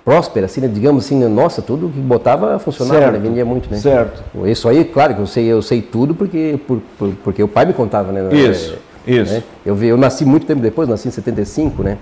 próspera, 0.06 0.46
assim, 0.46 0.60
né? 0.60 0.68
digamos 0.68 1.04
assim, 1.04 1.18
né? 1.18 1.26
nossa, 1.26 1.60
tudo 1.60 1.88
que 1.88 1.98
botava 1.98 2.60
funcionava, 2.60 3.10
né? 3.10 3.18
vendia 3.18 3.44
muito, 3.44 3.68
né? 3.68 3.76
Certo. 3.76 4.22
Isso 4.46 4.68
aí, 4.68 4.84
claro 4.84 5.16
que 5.16 5.20
eu 5.20 5.26
sei, 5.26 5.46
eu 5.46 5.60
sei 5.60 5.82
tudo 5.82 6.14
porque, 6.14 6.60
por, 6.64 6.80
por, 6.96 7.12
porque 7.24 7.42
o 7.42 7.48
pai 7.48 7.66
me 7.66 7.72
contava, 7.72 8.12
né? 8.12 8.32
Isso, 8.32 8.78
é, 9.04 9.10
isso. 9.10 9.34
Né? 9.34 9.42
Eu, 9.64 9.76
eu 9.82 9.96
nasci 9.96 10.24
muito 10.24 10.46
tempo 10.46 10.62
depois, 10.62 10.88
nasci 10.88 11.08
em 11.08 11.10
75, 11.10 11.82
né? 11.82 11.98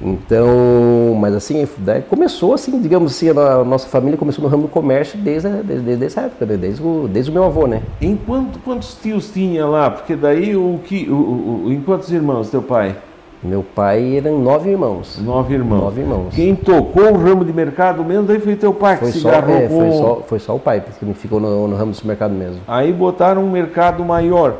Então, 0.00 1.16
mas 1.18 1.34
assim, 1.34 1.66
começou 2.08 2.54
assim, 2.54 2.80
digamos 2.80 3.10
assim, 3.10 3.30
a 3.30 3.64
nossa 3.64 3.88
família 3.88 4.16
começou 4.16 4.44
no 4.44 4.48
ramo 4.48 4.62
do 4.62 4.68
comércio 4.68 5.18
desde, 5.18 5.48
desde, 5.48 5.84
desde 5.84 6.04
essa 6.04 6.20
época, 6.20 6.46
né? 6.46 6.56
desde 6.56 6.80
o, 6.80 7.08
desde 7.12 7.28
o 7.32 7.34
meu 7.34 7.42
avô, 7.42 7.66
né? 7.66 7.82
Em 8.00 8.14
quanto, 8.14 8.60
quantos 8.60 8.94
tios 8.94 9.32
tinha 9.32 9.66
lá? 9.66 9.90
Porque 9.90 10.14
daí 10.14 10.54
o 10.54 10.78
que, 10.84 11.10
o, 11.10 11.64
o, 11.64 11.72
em 11.72 11.80
quantos 11.80 12.12
irmãos 12.12 12.50
teu 12.50 12.62
pai? 12.62 12.94
Meu 13.42 13.62
pai 13.62 14.16
eram 14.16 14.38
nove 14.38 14.70
irmãos. 14.70 15.18
Nove 15.18 15.54
irmãos. 15.54 15.80
Nove 15.80 16.00
irmãos. 16.00 16.34
Quem 16.34 16.54
tocou 16.54 17.12
o 17.12 17.16
ramo 17.16 17.44
de 17.44 17.52
mercado 17.52 18.04
mesmo, 18.04 18.24
daí 18.24 18.40
foi 18.40 18.56
teu 18.56 18.74
pai 18.74 18.96
foi 18.96 19.12
que 19.12 19.18
só, 19.18 19.30
é, 19.30 19.68
foi, 19.68 19.90
só, 19.92 20.22
foi 20.26 20.38
só 20.38 20.56
o 20.56 20.58
pai, 20.58 20.80
que 20.80 21.14
ficou 21.14 21.38
no, 21.38 21.68
no 21.68 21.76
ramo 21.76 21.92
do 21.92 22.06
mercado 22.06 22.34
mesmo. 22.34 22.60
Aí 22.66 22.92
botaram 22.92 23.44
um 23.44 23.50
mercado 23.50 24.04
maior. 24.04 24.56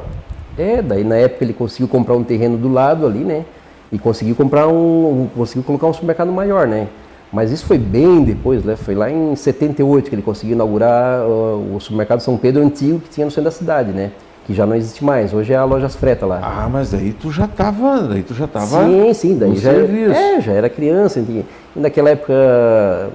É, 0.56 0.80
daí 0.80 1.04
na 1.04 1.16
época 1.16 1.44
ele 1.44 1.52
conseguiu 1.52 1.88
comprar 1.88 2.14
um 2.14 2.23
terreno 2.23 2.56
do 2.56 2.73
lado 2.73 3.06
ali, 3.06 3.20
né? 3.20 3.44
e 3.90 3.99
conseguiu 3.99 4.35
comprar 4.35 4.68
um, 4.68 5.28
conseguiu 5.35 5.62
colocar 5.62 5.87
um 5.87 5.92
supermercado 5.92 6.30
maior, 6.30 6.66
né? 6.66 6.88
Mas 7.32 7.50
isso 7.50 7.66
foi 7.66 7.78
bem 7.78 8.25
depois, 8.25 8.64
né? 8.64 8.76
Foi 8.76 8.94
lá 8.94 9.11
em 9.11 9.35
78 9.35 10.08
que 10.08 10.14
ele 10.14 10.23
conseguiu 10.23 10.54
inaugurar 10.54 11.26
uh, 11.26 11.75
o 11.75 11.80
supermercado 11.80 12.20
São 12.20 12.37
Pedro 12.37 12.62
antigo 12.62 13.00
que 13.00 13.11
tinha 13.11 13.25
no 13.25 13.30
centro 13.30 13.44
da 13.44 13.50
cidade, 13.50 13.92
né? 13.92 14.12
Que 14.49 14.55
já 14.55 14.64
não 14.64 14.75
existe 14.75 15.05
mais. 15.05 15.35
Hoje 15.35 15.52
é 15.52 15.57
a 15.57 15.64
Lojas 15.64 15.95
Freta 15.95 16.25
lá. 16.25 16.40
Ah, 16.43 16.67
mas 16.73 16.90
daí 16.90 17.12
tu 17.12 17.31
já 17.31 17.45
estava, 17.45 18.00
daí 18.00 18.23
tu 18.23 18.33
já 18.33 18.47
estava. 18.47 18.87
Sim, 18.87 19.12
sim, 19.12 19.37
daí 19.37 19.55
já 19.57 19.73
serviço. 19.73 20.14
é, 20.14 20.40
já 20.40 20.52
era 20.52 20.71
criança, 20.71 21.21
e 21.21 21.45
naquela 21.76 22.09
época 22.09 23.11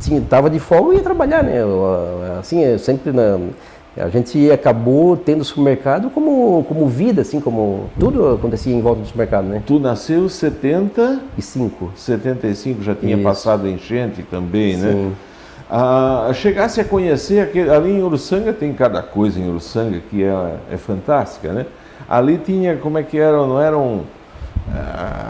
tinha, 0.00 0.22
tava 0.22 0.48
de 0.48 0.58
folga 0.58 0.94
e 0.94 0.96
ia 0.96 1.02
trabalhar, 1.02 1.44
né? 1.44 1.58
Assim, 2.40 2.78
sempre 2.78 3.12
na 3.12 3.38
a 3.94 4.08
gente 4.08 4.50
acabou 4.50 5.18
tendo 5.18 5.42
o 5.42 5.44
supermercado 5.44 6.08
como, 6.08 6.64
como 6.66 6.86
vida, 6.86 7.20
assim, 7.20 7.40
como 7.40 7.90
tudo 8.00 8.26
acontecia 8.30 8.74
em 8.74 8.80
volta 8.80 9.02
do 9.02 9.06
supermercado, 9.06 9.44
né? 9.44 9.62
Tu 9.66 9.78
nasceu 9.78 10.24
em 10.24 10.30
75. 10.30 11.92
75, 11.94 12.82
já 12.82 12.94
tinha 12.94 13.16
Isso. 13.16 13.22
passado 13.22 13.68
enchente 13.68 14.22
também, 14.22 14.78
né? 14.78 15.12
Ah, 15.74 16.30
chegasse 16.34 16.82
a 16.82 16.84
conhecer, 16.84 17.40
aquele, 17.40 17.70
ali 17.70 17.92
em 17.92 18.02
Uruçanga 18.02 18.52
tem 18.52 18.74
cada 18.74 19.00
coisa 19.00 19.40
em 19.40 19.48
Uruçanga 19.48 20.00
que 20.10 20.22
é, 20.22 20.56
é 20.70 20.76
fantástica, 20.76 21.50
né? 21.50 21.64
Ali 22.06 22.36
tinha, 22.36 22.76
como 22.76 22.98
é 22.98 23.02
que 23.02 23.18
eram, 23.18 23.46
não 23.46 23.58
eram... 23.58 24.02
Ah, 24.02 24.21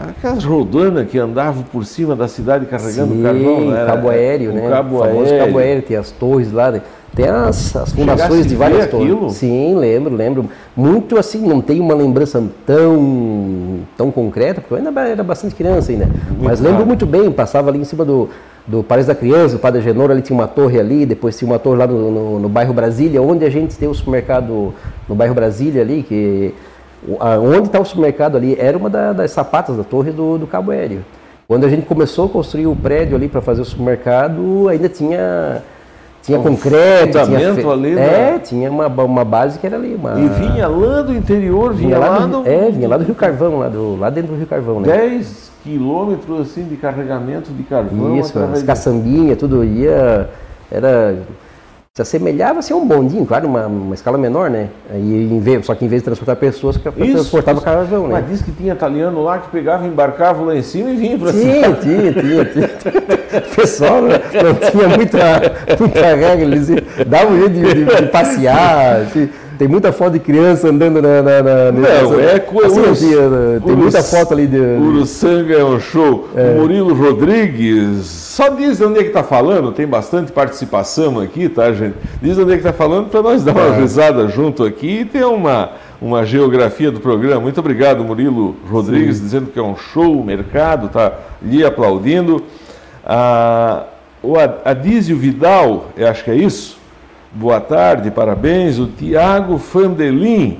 aquelas 0.09 0.43
rodanas 0.43 1.07
que 1.09 1.17
andavam 1.17 1.63
por 1.63 1.85
cima 1.85 2.15
da 2.15 2.27
cidade 2.27 2.65
carregando 2.65 3.13
Sim, 3.13 3.23
carvão, 3.23 3.75
era? 3.75 3.85
cabo 3.85 4.09
aéreo, 4.09 4.51
o 4.51 4.53
né? 4.53 4.69
Cabo 4.69 4.95
o 4.97 4.99
famoso 4.99 5.31
aéreo. 5.31 5.45
cabo 5.45 5.57
aéreo, 5.57 5.81
tem 5.81 5.97
as 5.97 6.11
torres 6.11 6.51
lá, 6.51 6.71
né? 6.71 6.81
Tem 7.15 7.27
as, 7.27 7.75
as 7.75 7.91
fundações 7.91 8.47
de 8.47 8.55
várias 8.55 8.89
torres. 8.89 9.33
Sim, 9.33 9.75
lembro, 9.75 10.15
lembro. 10.15 10.49
Muito 10.75 11.17
assim, 11.17 11.47
não 11.47 11.61
tenho 11.61 11.83
uma 11.83 11.93
lembrança 11.93 12.43
tão, 12.65 13.81
tão 13.95 14.09
concreta, 14.09 14.61
porque 14.61 14.73
eu 14.73 14.77
ainda 14.77 15.01
era 15.01 15.23
bastante 15.23 15.53
criança 15.53 15.91
ainda. 15.91 16.05
Muito 16.05 16.43
Mas 16.43 16.59
lembro 16.59 16.77
claro. 16.77 16.87
muito 16.87 17.05
bem, 17.05 17.31
passava 17.31 17.69
ali 17.69 17.79
em 17.79 17.83
cima 17.83 18.03
do, 18.03 18.29
do 18.65 18.81
Paris 18.81 19.05
da 19.05 19.13
Criança, 19.13 19.57
o 19.57 19.59
Padre 19.59 19.81
Genor, 19.81 20.09
ali 20.09 20.23
tinha 20.23 20.37
uma 20.37 20.47
torre 20.47 20.79
ali, 20.79 21.05
depois 21.05 21.37
tinha 21.37 21.49
uma 21.49 21.59
torre 21.59 21.77
lá 21.77 21.85
no, 21.85 22.11
no, 22.11 22.39
no 22.39 22.49
bairro 22.49 22.73
Brasília, 22.73 23.21
onde 23.21 23.45
a 23.45 23.49
gente 23.49 23.77
tem 23.77 23.87
o 23.87 23.93
supermercado 23.93 24.73
no 25.07 25.13
bairro 25.13 25.35
Brasília 25.35 25.83
ali, 25.83 26.01
que 26.01 26.51
onde 27.41 27.67
está 27.67 27.79
o 27.79 27.85
supermercado 27.85 28.37
ali 28.37 28.55
era 28.59 28.77
uma 28.77 28.89
da, 28.89 29.13
das 29.13 29.31
sapatas 29.31 29.77
da 29.77 29.83
torre 29.83 30.11
do, 30.11 30.37
do 30.37 30.47
Cabo 30.47 30.71
Aéreo. 30.71 31.03
Quando 31.47 31.65
a 31.65 31.69
gente 31.69 31.85
começou 31.85 32.25
a 32.25 32.29
construir 32.29 32.67
o 32.67 32.75
prédio 32.75 33.15
ali 33.15 33.27
para 33.27 33.41
fazer 33.41 33.61
o 33.61 33.65
supermercado, 33.65 34.67
ainda 34.69 34.87
tinha 34.87 35.61
tinha 36.23 36.39
um 36.39 36.43
concreto, 36.43 37.19
tinha 37.25 37.53
fe... 37.53 37.67
ali, 37.67 37.95
né? 37.95 38.35
É, 38.35 38.39
tinha 38.39 38.71
uma, 38.71 38.87
uma 38.87 39.25
base 39.25 39.59
que 39.59 39.67
era 39.67 39.75
ali. 39.75 39.93
Uma... 39.93 40.17
E 40.17 40.29
vinha 40.29 40.67
lá 40.69 41.01
do 41.01 41.13
interior, 41.13 41.73
vinha, 41.73 41.97
vinha 41.97 41.99
lá, 41.99 42.19
do... 42.19 42.43
do... 42.43 42.49
É, 42.49 42.71
vinha 42.71 42.87
lá 42.87 42.97
do 42.97 43.03
Rio 43.03 43.13
Carvão, 43.13 43.59
lá, 43.59 43.67
do, 43.67 43.97
lá 43.97 44.09
dentro 44.09 44.31
do 44.31 44.37
Rio 44.37 44.47
Carvão, 44.47 44.79
né? 44.79 44.87
10 44.87 45.51
quilômetros 45.63 46.39
assim 46.39 46.63
de 46.63 46.77
carregamento 46.77 47.51
de 47.51 47.63
carvão. 47.63 48.17
Isso, 48.17 48.39
as 48.39 48.63
caçambinhas, 48.63 49.37
tudo 49.37 49.65
ia. 49.65 50.29
Era 50.71 51.17
se 51.95 52.01
assemelhava 52.01 52.57
assim, 52.57 52.73
a 52.73 52.75
um 52.75 52.87
bondinho, 52.87 53.23
claro, 53.23 53.47
uma, 53.47 53.67
uma 53.67 53.93
escala 53.93 54.17
menor, 54.17 54.49
né? 54.49 54.69
E 54.91 55.31
em 55.31 55.39
vez, 55.39 55.63
só 55.63 55.75
que 55.75 55.85
em 55.85 55.87
vez 55.87 56.01
de 56.01 56.05
transportar 56.05 56.35
pessoas, 56.37 56.75
transportava 56.75 57.57
isso. 57.59 57.65
carvão, 57.65 58.07
né? 58.07 58.13
Mas 58.13 58.29
disse 58.29 58.43
que 58.43 58.51
tinha 58.51 58.73
italiano 58.73 59.21
lá 59.23 59.37
que 59.37 59.51
pegava, 59.51 59.85
embarcava 59.85 60.41
lá 60.41 60.55
em 60.55 60.63
cima 60.63 60.89
e 60.89 60.95
vinha 60.95 61.19
para 61.19 61.31
cima. 61.31 61.53
Tinha, 61.83 62.13
tinha, 62.13 62.45
tinha. 62.45 62.69
O 63.37 63.41
pessoal 63.55 64.01
não, 64.01 64.09
não 64.09 64.71
tinha 64.71 64.87
muita, 64.87 65.19
muita 65.79 66.15
regra, 66.15 66.41
eles 66.41 66.67
davam 67.05 67.33
um 67.33 67.37
jeito 67.37 67.53
de, 67.53 67.85
de, 67.85 67.95
de 68.01 68.07
passear, 68.07 69.01
assim, 69.01 69.29
tem 69.57 69.67
muita 69.67 69.91
foto 69.91 70.13
de 70.13 70.19
criança 70.19 70.69
andando 70.69 71.01
na. 71.01 71.21
na, 71.21 71.43
na 71.43 71.71
não, 71.71 72.19
é 72.19 72.39
coisa. 72.39 72.89
Assim, 72.89 73.15
né? 73.15 73.61
tem 73.65 73.75
muita 73.75 74.01
foto 74.03 74.33
ali 74.33 74.47
de. 74.47 74.57
Uruçanga 74.57 75.53
é 75.53 75.63
um 75.63 75.79
show. 75.79 76.27
É. 76.35 76.51
O 76.51 76.61
Murilo 76.61 76.93
Rodrigues, 76.93 78.05
só 78.05 78.49
diz 78.49 78.81
onde 78.81 78.99
é 78.99 79.03
que 79.03 79.09
está 79.09 79.23
falando, 79.23 79.71
tem 79.71 79.85
bastante 79.85 80.31
participação 80.31 81.19
aqui, 81.19 81.47
tá, 81.49 81.71
gente? 81.71 81.95
Diz 82.21 82.37
onde 82.37 82.51
é 82.51 82.55
que 82.55 82.61
está 82.61 82.73
falando 82.73 83.09
para 83.09 83.21
nós 83.21 83.43
dar 83.43 83.51
uma 83.51 83.75
é. 83.75 83.79
risada 83.79 84.27
junto 84.27 84.63
aqui 84.63 85.01
e 85.01 85.05
ter 85.05 85.25
uma, 85.25 85.71
uma 86.01 86.25
geografia 86.25 86.91
do 86.91 86.99
programa. 86.99 87.41
Muito 87.41 87.59
obrigado, 87.59 88.03
Murilo 88.03 88.55
Rodrigues, 88.69 89.17
Sim. 89.17 89.23
dizendo 89.23 89.51
que 89.51 89.59
é 89.59 89.63
um 89.63 89.75
show, 89.75 90.19
o 90.19 90.23
mercado, 90.23 90.87
está 90.87 91.13
ali 91.43 91.63
aplaudindo. 91.63 92.43
Ah, 93.05 93.83
o 94.21 94.35
Adísio 94.63 95.17
Vidal, 95.17 95.89
eu 95.97 96.07
acho 96.07 96.23
que 96.23 96.31
é 96.31 96.35
isso, 96.35 96.77
Boa 97.35 97.59
tarde, 97.59 98.11
parabéns. 98.11 98.77
O 98.77 98.85
Tiago 98.85 99.57
Fandelin. 99.57 100.59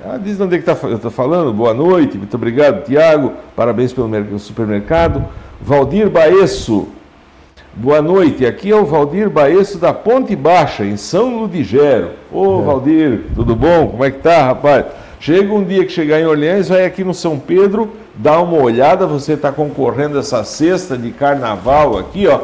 Ela 0.00 0.16
diz 0.16 0.40
onde 0.40 0.54
é 0.54 0.58
que 0.58 0.64
tá, 0.64 0.78
eu 0.84 0.94
estou 0.94 1.10
falando. 1.10 1.52
Boa 1.52 1.74
noite, 1.74 2.16
muito 2.16 2.34
obrigado, 2.36 2.84
Tiago. 2.84 3.32
Parabéns 3.56 3.92
pelo 3.92 4.38
supermercado. 4.38 5.24
Valdir 5.60 6.08
Baesso. 6.08 6.86
Boa 7.74 8.00
noite, 8.00 8.46
aqui 8.46 8.70
é 8.70 8.76
o 8.76 8.84
Valdir 8.84 9.28
Baesso 9.28 9.78
da 9.78 9.92
Ponte 9.92 10.36
Baixa, 10.36 10.84
em 10.84 10.96
São 10.96 11.40
Ludigero. 11.40 12.10
Ô 12.30 12.60
é. 12.60 12.64
Valdir, 12.64 13.24
tudo 13.34 13.56
bom? 13.56 13.88
Como 13.88 14.04
é 14.04 14.10
que 14.10 14.18
tá, 14.18 14.44
rapaz? 14.44 14.86
Chega 15.18 15.52
um 15.52 15.64
dia 15.64 15.84
que 15.84 15.90
chegar 15.90 16.20
em 16.20 16.26
Orleans, 16.26 16.68
vai 16.68 16.84
aqui 16.84 17.02
no 17.02 17.14
São 17.14 17.38
Pedro, 17.38 17.90
dá 18.14 18.40
uma 18.40 18.58
olhada, 18.58 19.06
você 19.06 19.32
está 19.32 19.50
concorrendo 19.50 20.18
essa 20.18 20.44
cesta 20.44 20.98
de 20.98 21.10
carnaval 21.12 21.96
aqui, 21.96 22.26
ó, 22.28 22.40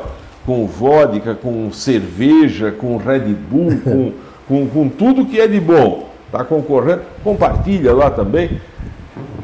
com 0.49 0.67
vodka, 0.67 1.35
com 1.35 1.71
cerveja, 1.71 2.73
com 2.73 2.97
Red 2.97 3.35
Bull, 3.35 3.79
com, 3.85 4.13
com, 4.49 4.67
com 4.67 4.89
tudo 4.89 5.27
que 5.27 5.39
é 5.39 5.47
de 5.47 5.61
bom. 5.61 6.09
Está 6.25 6.43
concorrendo, 6.43 7.03
compartilha 7.23 7.93
lá 7.93 8.11
também. 8.11 8.59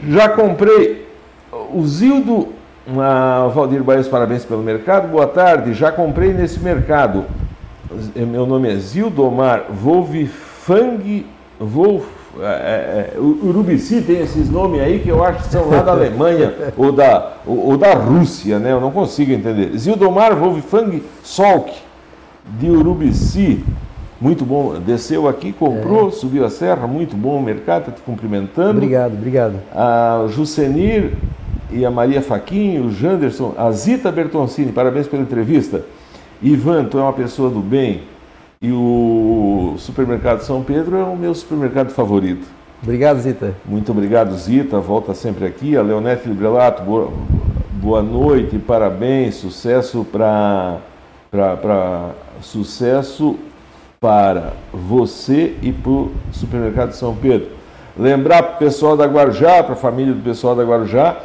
Já 0.08 0.30
comprei 0.30 1.06
o 1.74 1.86
Zildo 1.86 2.48
ah, 2.98 3.50
Valdir 3.54 3.82
Baez, 3.82 4.08
parabéns 4.08 4.46
pelo 4.46 4.62
mercado. 4.62 5.08
Boa 5.08 5.26
tarde. 5.26 5.74
Já 5.74 5.92
comprei 5.92 6.32
nesse 6.32 6.58
mercado. 6.60 7.26
Meu 8.16 8.46
nome 8.46 8.72
é 8.72 8.76
Zildomar 8.76 9.66
Wolfgang 9.70 11.26
Wolf. 11.60 12.23
É, 12.40 13.12
é, 13.14 13.18
Urubici 13.18 14.02
tem 14.02 14.20
esses 14.20 14.50
nomes 14.50 14.80
aí 14.80 14.98
que 14.98 15.08
eu 15.08 15.22
acho 15.22 15.44
que 15.44 15.52
são 15.52 15.68
lá 15.68 15.82
da 15.82 15.92
Alemanha 15.92 16.52
ou, 16.76 16.90
da, 16.90 17.34
ou, 17.46 17.70
ou, 17.70 17.78
da 17.78 17.94
Rússia, 17.94 18.58
né? 18.58 18.72
Eu 18.72 18.80
não 18.80 18.90
consigo 18.90 19.32
entender. 19.32 19.76
Zildomar 19.76 20.36
Wolfgang 20.36 21.02
Solk, 21.22 21.72
de 22.58 22.70
Urubici. 22.70 23.64
Muito 24.20 24.44
bom. 24.44 24.74
Desceu 24.80 25.28
aqui, 25.28 25.52
comprou, 25.52 26.08
é. 26.08 26.10
subiu 26.12 26.44
a 26.44 26.50
serra, 26.50 26.86
muito 26.86 27.16
bom 27.16 27.38
o 27.38 27.42
mercado, 27.42 27.80
está 27.82 27.92
te 27.92 28.00
cumprimentando. 28.00 28.78
Obrigado, 28.78 29.12
obrigado. 29.12 29.54
A 29.72 30.26
Jusenir 30.28 31.12
e 31.70 31.84
a 31.84 31.90
Maria 31.90 32.22
Faquinho, 32.22 32.86
o 32.86 32.92
Janderson, 32.92 33.54
a 33.56 33.70
Zita 33.72 34.10
Bertoncini, 34.10 34.72
parabéns 34.72 35.06
pela 35.06 35.22
entrevista. 35.22 35.82
Ivan, 36.42 36.84
tu 36.84 36.98
é 36.98 37.02
uma 37.02 37.12
pessoa 37.12 37.50
do 37.50 37.60
bem. 37.60 38.02
E 38.64 38.72
o 38.72 39.74
supermercado 39.76 40.40
São 40.40 40.62
Pedro 40.62 40.96
é 40.96 41.04
o 41.04 41.14
meu 41.14 41.34
supermercado 41.34 41.90
favorito. 41.90 42.46
Obrigado, 42.82 43.20
Zita. 43.20 43.54
Muito 43.62 43.92
obrigado, 43.92 44.34
Zita. 44.38 44.80
Volta 44.80 45.12
sempre 45.12 45.44
aqui. 45.44 45.76
A 45.76 45.82
Leonete 45.82 46.26
Librelato, 46.26 46.82
boa, 46.82 47.12
boa 47.72 48.02
noite, 48.02 48.58
parabéns, 48.58 49.34
sucesso 49.34 50.02
para 50.10 50.80
sucesso 52.40 53.36
para 54.00 54.54
você 54.72 55.56
e 55.60 55.70
para 55.70 55.90
o 55.92 56.12
supermercado 56.32 56.92
São 56.92 57.14
Pedro. 57.14 57.48
Lembrar 57.94 58.42
para 58.44 58.54
o 58.54 58.58
pessoal 58.60 58.96
da 58.96 59.04
Guarujá, 59.04 59.62
para 59.62 59.74
a 59.74 59.76
família 59.76 60.14
do 60.14 60.22
pessoal 60.22 60.56
da 60.56 60.64
Guarujá, 60.64 61.18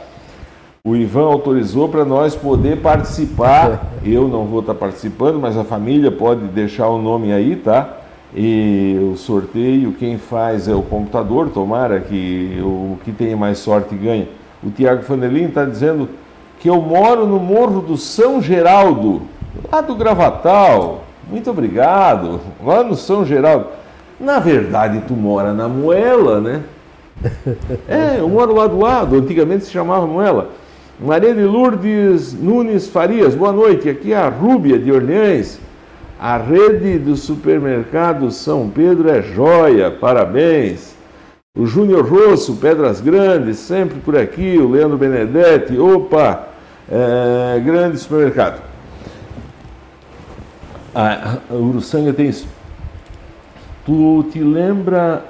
o 0.84 0.96
Ivan 0.96 1.26
autorizou 1.26 1.90
para 1.90 2.06
nós 2.06 2.36
poder 2.36 2.82
participar. 2.82 3.94
Eu 4.04 4.28
não 4.28 4.46
vou 4.46 4.62
estar 4.62 4.74
participando, 4.74 5.40
mas 5.40 5.58
a 5.58 5.64
família 5.64 6.12
pode 6.12 6.46
deixar 6.48 6.88
o 6.88 7.02
nome 7.02 7.34
aí, 7.34 7.56
tá? 7.56 7.98
E 8.34 8.98
o 9.12 9.18
sorteio, 9.18 9.94
quem 9.94 10.18
faz 10.18 10.68
é 10.68 10.74
o 10.74 10.82
computador, 10.82 11.50
tomara 11.50 12.00
que 12.00 12.60
o 12.62 12.98
que 13.04 13.12
tem 13.12 13.36
mais 13.36 13.58
sorte 13.58 13.96
ganhe. 13.96 14.30
O 14.64 14.70
Tiago 14.70 15.04
Fanelin 15.04 15.46
está 15.46 15.66
dizendo 15.66 16.08
que 16.60 16.70
eu 16.70 16.82
moro 16.82 17.26
no 17.26 17.40
Morro 17.40 17.82
do 17.82 17.98
São 17.98 18.42
Geraldo, 18.42 19.24
lá 19.72 19.82
do 19.82 19.96
Gravatal. 19.96 21.04
Muito 21.30 21.50
obrigado, 21.50 22.40
lá 22.64 22.84
no 22.84 22.96
São 22.96 23.26
Geraldo. 23.26 23.68
Na 24.20 24.40
verdade, 24.40 25.04
tu 25.08 25.14
mora 25.14 25.54
na 25.54 25.68
Moela, 25.68 26.40
né? 26.40 26.64
É, 27.88 28.20
eu 28.20 28.30
moro 28.30 28.56
lá 28.56 28.68
do 28.68 28.80
lado, 28.80 29.16
antigamente 29.16 29.66
se 29.66 29.72
chamava 29.72 30.06
Moela. 30.06 30.50
Maria 31.02 31.34
de 31.34 31.44
Lourdes 31.44 32.34
Nunes 32.34 32.90
Farias, 32.90 33.34
boa 33.34 33.54
noite. 33.54 33.90
Aqui 33.90 34.12
é 34.12 34.18
a 34.18 34.28
Rúbia 34.28 34.78
de 34.78 34.92
Orleans. 34.92 35.58
A 36.20 36.36
rede 36.36 37.00
do 37.00 37.16
supermercado 37.16 38.30
São 38.32 38.70
Pedro 38.70 39.10
é 39.10 39.22
joia, 39.22 39.90
parabéns. 39.90 40.94
O 41.58 41.66
Júnior 41.66 42.06
Rosso, 42.06 42.58
Pedras 42.58 43.00
Grandes, 43.00 43.60
sempre 43.60 43.98
por 44.02 44.18
aqui. 44.18 44.58
O 44.58 44.72
Leandro 44.72 44.98
Benedetti, 44.98 45.78
opa, 45.78 46.50
é, 46.92 47.62
grande 47.62 47.98
supermercado. 47.98 48.62
A, 50.94 51.38
a 51.50 51.54
Uruçanga 51.54 52.12
tem 52.12 52.28
isso. 52.28 52.46
Tu 53.86 54.26
te 54.34 54.40
lembra 54.42 55.24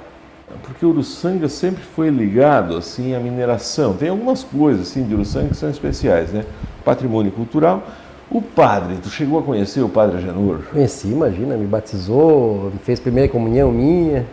porque 0.70 0.86
Uruçanga 0.86 1.48
sempre 1.48 1.82
foi 1.82 2.10
ligado 2.10 2.76
assim 2.76 3.14
à 3.14 3.18
mineração. 3.18 3.94
Tem 3.94 4.08
algumas 4.08 4.44
coisas 4.44 4.88
assim 4.88 5.02
de 5.02 5.12
Uruçanga 5.14 5.48
que 5.48 5.56
são 5.56 5.68
especiais, 5.68 6.30
né? 6.30 6.44
Patrimônio 6.84 7.32
cultural. 7.32 7.82
O 8.30 8.40
padre, 8.40 8.96
tu 9.02 9.10
chegou 9.10 9.40
a 9.40 9.42
conhecer 9.42 9.80
o 9.80 9.88
padre 9.88 10.18
Agenor? 10.18 10.60
Conheci, 10.70 11.08
imagina, 11.08 11.56
me 11.56 11.66
batizou, 11.66 12.70
fez 12.84 13.00
primeira 13.00 13.28
comunhão 13.28 13.72
minha, 13.72 14.24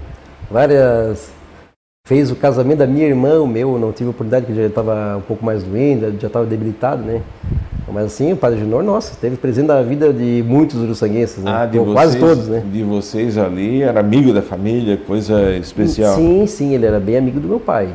várias 0.52 1.32
fez 2.08 2.32
o 2.32 2.36
casamento 2.36 2.78
da 2.78 2.88
minha 2.88 3.06
irmã, 3.06 3.42
o 3.42 3.48
meu, 3.48 3.78
não 3.80 3.92
tive 3.92 4.12
oportunidade, 4.12 4.46
porque 4.46 4.62
já 4.62 4.68
estava 4.68 5.18
um 5.18 5.22
pouco 5.22 5.44
mais 5.44 5.64
doente, 5.64 6.22
já 6.22 6.28
estava 6.28 6.46
debilitado, 6.46 7.02
né? 7.02 7.22
Mas 7.92 8.06
assim, 8.06 8.34
o 8.34 8.38
Padre 8.38 8.60
Junior, 8.60 8.84
nossa, 8.84 9.16
teve 9.20 9.38
presente 9.38 9.68
da 9.68 9.82
vida 9.82 10.12
de 10.12 10.44
muitos 10.46 10.82
uruçanguenses, 10.82 11.44
né? 11.44 11.52
Ah, 11.54 11.66
de 11.66 11.78
vocês, 11.78 11.94
quase 11.94 12.20
todos, 12.20 12.48
né? 12.48 12.62
De 12.72 12.84
vocês 12.84 13.38
ali, 13.38 13.82
era 13.82 14.00
amigo 14.02 14.34
da 14.34 14.42
família, 14.42 14.98
coisa 14.98 15.56
especial. 15.56 16.16
Sim, 16.16 16.46
sim, 16.48 16.74
ele 16.74 16.86
era 16.86 17.00
bem 17.00 17.18
amigo 17.18 17.40
do 17.40 17.48
meu 17.48 17.60
pai. 17.60 17.90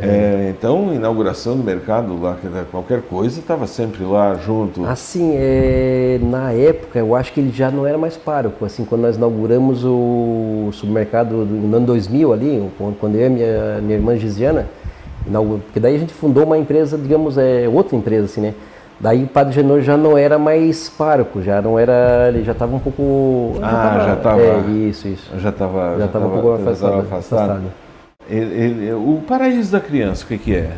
É, 0.00 0.54
então, 0.56 0.94
inauguração 0.94 1.56
do 1.56 1.64
mercado 1.64 2.20
lá, 2.20 2.36
qualquer 2.70 3.02
coisa, 3.02 3.40
estava 3.40 3.66
sempre 3.66 4.04
lá 4.04 4.36
junto. 4.36 4.84
Assim, 4.84 5.32
é, 5.34 6.20
na 6.22 6.52
época, 6.52 7.00
eu 7.00 7.16
acho 7.16 7.32
que 7.32 7.40
ele 7.40 7.50
já 7.50 7.68
não 7.68 7.84
era 7.84 7.98
mais 7.98 8.16
pároco. 8.16 8.64
Assim, 8.64 8.84
quando 8.84 9.02
nós 9.02 9.16
inauguramos 9.16 9.84
o 9.84 10.68
supermercado 10.72 11.44
no 11.44 11.76
ano 11.76 11.86
2000 11.86 12.32
ali, 12.32 12.70
quando 13.00 13.16
eu 13.16 13.26
e 13.26 13.30
minha, 13.30 13.78
minha 13.82 13.96
irmã 13.96 14.16
Gisiana, 14.16 14.66
porque 15.64 15.80
daí 15.80 15.96
a 15.96 15.98
gente 15.98 16.14
fundou 16.14 16.44
uma 16.44 16.56
empresa, 16.56 16.96
digamos, 16.96 17.36
é, 17.36 17.68
outra 17.68 17.96
empresa, 17.96 18.26
assim, 18.26 18.40
né? 18.40 18.54
Daí 19.00 19.22
o 19.22 19.28
Padre 19.28 19.54
Genor 19.54 19.80
já 19.80 19.96
não 19.96 20.18
era 20.18 20.38
mais 20.38 20.88
pároco, 20.88 21.40
já 21.40 21.62
não 21.62 21.78
era, 21.78 22.28
ele 22.28 22.42
já 22.42 22.52
estava 22.52 22.74
um 22.74 22.80
pouco. 22.80 23.54
Ah, 23.62 24.02
já 24.04 24.14
estava. 24.14 24.40
É, 24.40 24.58
isso, 24.88 25.06
isso. 25.06 25.30
Já 25.38 25.50
estava. 25.50 25.96
Já 25.98 26.06
estava 26.06 26.26
um 26.26 26.30
pouco 26.30 26.52
afastado. 26.52 27.00
afastado. 27.00 27.62
Ele, 28.28 28.54
ele, 28.54 28.92
o 28.92 29.22
Paraíso 29.26 29.70
da 29.70 29.80
Criança, 29.80 30.24
o 30.24 30.26
que, 30.26 30.36
que 30.36 30.54
é? 30.54 30.72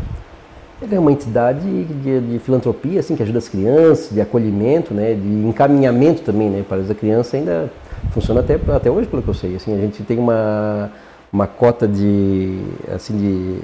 Ele 0.83 0.95
é 0.95 0.99
uma 0.99 1.13
entidade 1.13 1.61
de, 1.61 2.21
de, 2.21 2.39
filantropia, 2.39 3.01
assim, 3.01 3.17
que 3.17 3.23
ajuda 3.23 3.39
as 3.39 3.49
crianças, 3.49 4.11
de 4.11 4.21
acolhimento, 4.21 4.95
né, 4.95 5.15
de 5.15 5.29
encaminhamento 5.29 6.23
também, 6.23 6.49
né. 6.49 6.61
O 6.61 6.65
Paraíso 6.65 6.89
da 6.89 6.95
Criança 6.95 7.37
ainda 7.37 7.71
funciona 8.13 8.41
até, 8.41 8.59
até 8.75 8.91
hoje, 8.91 9.09
pelo 9.09 9.23
que 9.23 9.29
eu 9.29 9.35
sei. 9.35 9.57
Assim, 9.57 9.77
a 9.77 9.81
gente 9.81 10.03
tem 10.05 10.19
uma, 10.19 10.91
uma 11.33 11.47
cota 11.47 11.89
de, 11.89 12.61
assim, 12.95 13.17
de 13.17 13.61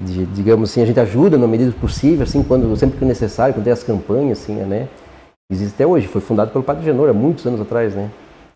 de, 0.00 0.26
digamos 0.26 0.70
assim, 0.70 0.82
a 0.82 0.86
gente 0.86 1.00
ajuda 1.00 1.36
na 1.36 1.46
medida 1.46 1.72
possível, 1.72 2.22
assim, 2.22 2.42
quando 2.42 2.74
sempre 2.76 2.98
que 2.98 3.04
necessário, 3.04 3.54
quando 3.54 3.64
tem 3.64 3.72
as 3.72 3.82
campanhas, 3.82 4.40
assim, 4.40 4.54
né? 4.54 4.88
Existe 5.50 5.74
até 5.74 5.86
hoje, 5.86 6.06
foi 6.06 6.20
fundado 6.20 6.50
pelo 6.50 6.62
Padre 6.62 6.84
Genor 6.84 7.08
há 7.08 7.12
muitos 7.12 7.44
anos 7.46 7.60
atrás, 7.60 7.94
né? 7.94 8.10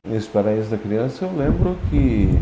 Nesse 0.07 0.29
Paraíso 0.29 0.71
da 0.71 0.77
Criança, 0.77 1.25
eu 1.25 1.31
lembro 1.37 1.77
que 1.91 2.39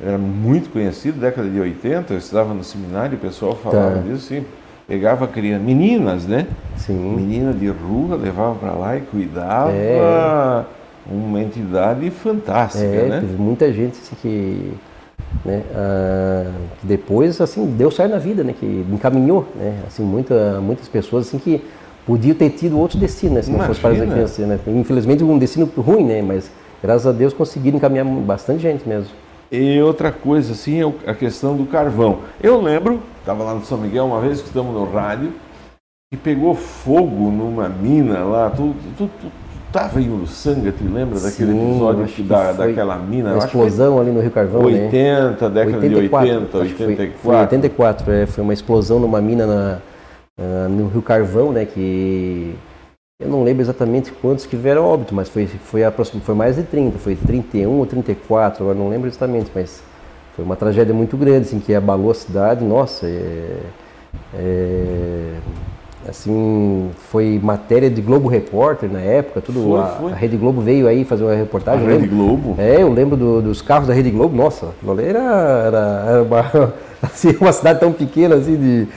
era 0.00 0.18
muito 0.18 0.70
conhecido, 0.70 1.18
década 1.18 1.48
de 1.48 1.58
80, 1.58 2.12
eu 2.12 2.18
estava 2.18 2.54
no 2.54 2.62
seminário, 2.62 3.16
o 3.16 3.20
pessoal 3.20 3.56
falava 3.56 3.96
tá. 3.96 4.00
disso, 4.00 4.32
assim, 4.34 4.44
pegava 4.86 5.26
crianças, 5.26 5.64
meninas, 5.64 6.26
né? 6.26 6.46
Sim. 6.76 6.94
Menina 7.16 7.52
de 7.52 7.68
rua, 7.68 8.16
levava 8.16 8.54
para 8.56 8.72
lá 8.72 8.96
e 8.96 9.00
cuidava. 9.00 9.72
É. 9.72 10.64
Uma 11.10 11.40
entidade 11.40 12.08
fantástica, 12.10 12.84
é, 12.84 13.08
né? 13.08 13.20
Teve 13.20 13.36
muita 13.36 13.72
gente 13.72 13.98
assim, 13.98 14.14
que 14.22 14.74
né, 15.44 15.62
ah, 15.74 16.50
que 16.80 16.86
depois 16.86 17.40
assim 17.40 17.66
deu 17.66 17.90
certo 17.90 18.12
na 18.12 18.18
vida, 18.18 18.44
né, 18.44 18.54
que 18.58 18.84
encaminhou, 18.90 19.46
né, 19.54 19.80
assim 19.86 20.02
muita, 20.02 20.60
muitas 20.60 20.88
pessoas 20.88 21.28
assim 21.28 21.38
que 21.38 21.62
podiam 22.06 22.34
ter 22.34 22.50
tido 22.50 22.78
outro 22.78 22.98
destino, 22.98 23.34
né, 23.34 23.42
se 23.42 23.50
não 23.50 23.60
fosse 23.60 23.80
para 23.80 23.90
as 23.90 23.98
crianças, 23.98 24.46
né, 24.46 24.58
infelizmente 24.66 25.22
um 25.22 25.38
destino 25.38 25.70
ruim, 25.76 26.04
né, 26.04 26.22
mas 26.22 26.50
graças 26.82 27.06
a 27.06 27.12
Deus 27.12 27.32
conseguiram 27.32 27.78
encaminhar 27.78 28.04
bastante 28.04 28.60
gente 28.60 28.88
mesmo. 28.88 29.10
E 29.50 29.82
outra 29.82 30.10
coisa 30.10 30.52
assim 30.52 30.80
é 30.80 31.10
a 31.10 31.14
questão 31.14 31.54
do 31.54 31.66
carvão. 31.66 32.20
Eu 32.42 32.58
lembro, 32.58 33.02
estava 33.20 33.44
lá 33.44 33.52
no 33.54 33.62
São 33.62 33.76
Miguel 33.76 34.06
uma 34.06 34.18
vez 34.18 34.40
que 34.40 34.46
estamos 34.46 34.72
no 34.74 34.90
rádio 34.90 35.30
e 36.10 36.16
pegou 36.16 36.54
fogo 36.54 37.30
numa 37.30 37.68
mina 37.68 38.24
lá, 38.24 38.48
tu, 38.48 38.74
tu, 38.96 39.10
tu, 39.20 39.32
estava 39.72 40.00
em 40.00 40.12
Uruçanga, 40.12 40.70
te 40.70 40.84
lembra 40.84 41.18
daquele 41.18 41.52
Sim, 41.52 41.70
episódio 41.70 42.24
da, 42.24 42.52
daquela 42.52 42.96
mina? 42.98 43.32
Uma 43.34 43.44
explosão 43.44 43.98
ali 43.98 44.10
no 44.10 44.20
Rio 44.20 44.30
Carvão, 44.30 44.64
80, 44.64 45.48
né? 45.48 45.54
década 45.54 45.86
84, 45.86 45.88
de 45.88 45.94
80, 45.96 46.58
84. 46.58 47.18
Foi, 47.18 47.32
foi 47.32 47.40
84, 47.40 48.12
é, 48.12 48.26
foi 48.26 48.44
uma 48.44 48.52
explosão 48.52 49.00
numa 49.00 49.20
mina 49.20 49.46
na, 49.46 49.78
uh, 50.38 50.68
no 50.68 50.88
Rio 50.88 51.02
Carvão, 51.02 51.52
né, 51.52 51.64
que 51.64 52.54
eu 53.20 53.28
não 53.28 53.42
lembro 53.42 53.62
exatamente 53.62 54.12
quantos 54.12 54.44
que 54.44 54.56
vieram 54.56 54.84
óbito, 54.84 55.14
mas 55.14 55.28
foi, 55.28 55.46
foi, 55.46 55.82
foi 56.22 56.34
mais 56.34 56.56
de 56.56 56.64
30, 56.64 56.98
foi 56.98 57.16
31 57.16 57.70
ou 57.70 57.86
34, 57.86 58.62
agora 58.62 58.78
não 58.78 58.88
lembro 58.88 59.08
exatamente, 59.08 59.50
mas 59.54 59.82
foi 60.34 60.44
uma 60.44 60.56
tragédia 60.56 60.94
muito 60.94 61.16
grande, 61.16 61.46
assim, 61.46 61.60
que 61.60 61.74
abalou 61.74 62.10
a 62.10 62.14
cidade. 62.14 62.64
Nossa, 62.64 63.06
é, 63.06 63.58
é, 64.34 65.34
assim, 66.08 66.90
foi 67.10 67.40
matéria 67.42 67.90
de 67.90 68.00
Globo 68.00 68.28
Repórter 68.28 68.90
na 68.90 69.00
época, 69.00 69.40
tudo. 69.40 69.62
Foi, 69.62 69.80
a, 69.80 69.86
foi. 69.86 70.12
a, 70.12 70.14
Rede 70.14 70.36
Globo 70.36 70.60
veio 70.60 70.86
aí 70.88 71.04
fazer 71.04 71.24
uma 71.24 71.34
reportagem. 71.34 71.86
A 71.86 71.90
Rede 71.90 72.08
Globo? 72.08 72.54
É, 72.58 72.82
eu 72.82 72.92
lembro 72.92 73.16
do, 73.16 73.42
dos 73.42 73.62
carros 73.62 73.88
da 73.88 73.94
Rede 73.94 74.10
Globo. 74.10 74.36
Nossa, 74.36 74.68
era, 74.98 75.18
era, 75.66 76.04
era 76.08 76.22
uma, 76.22 76.74
assim, 77.02 77.36
uma 77.40 77.52
cidade 77.52 77.80
tão 77.80 77.92
pequena 77.92 78.36
assim 78.36 78.56
de 78.56 78.88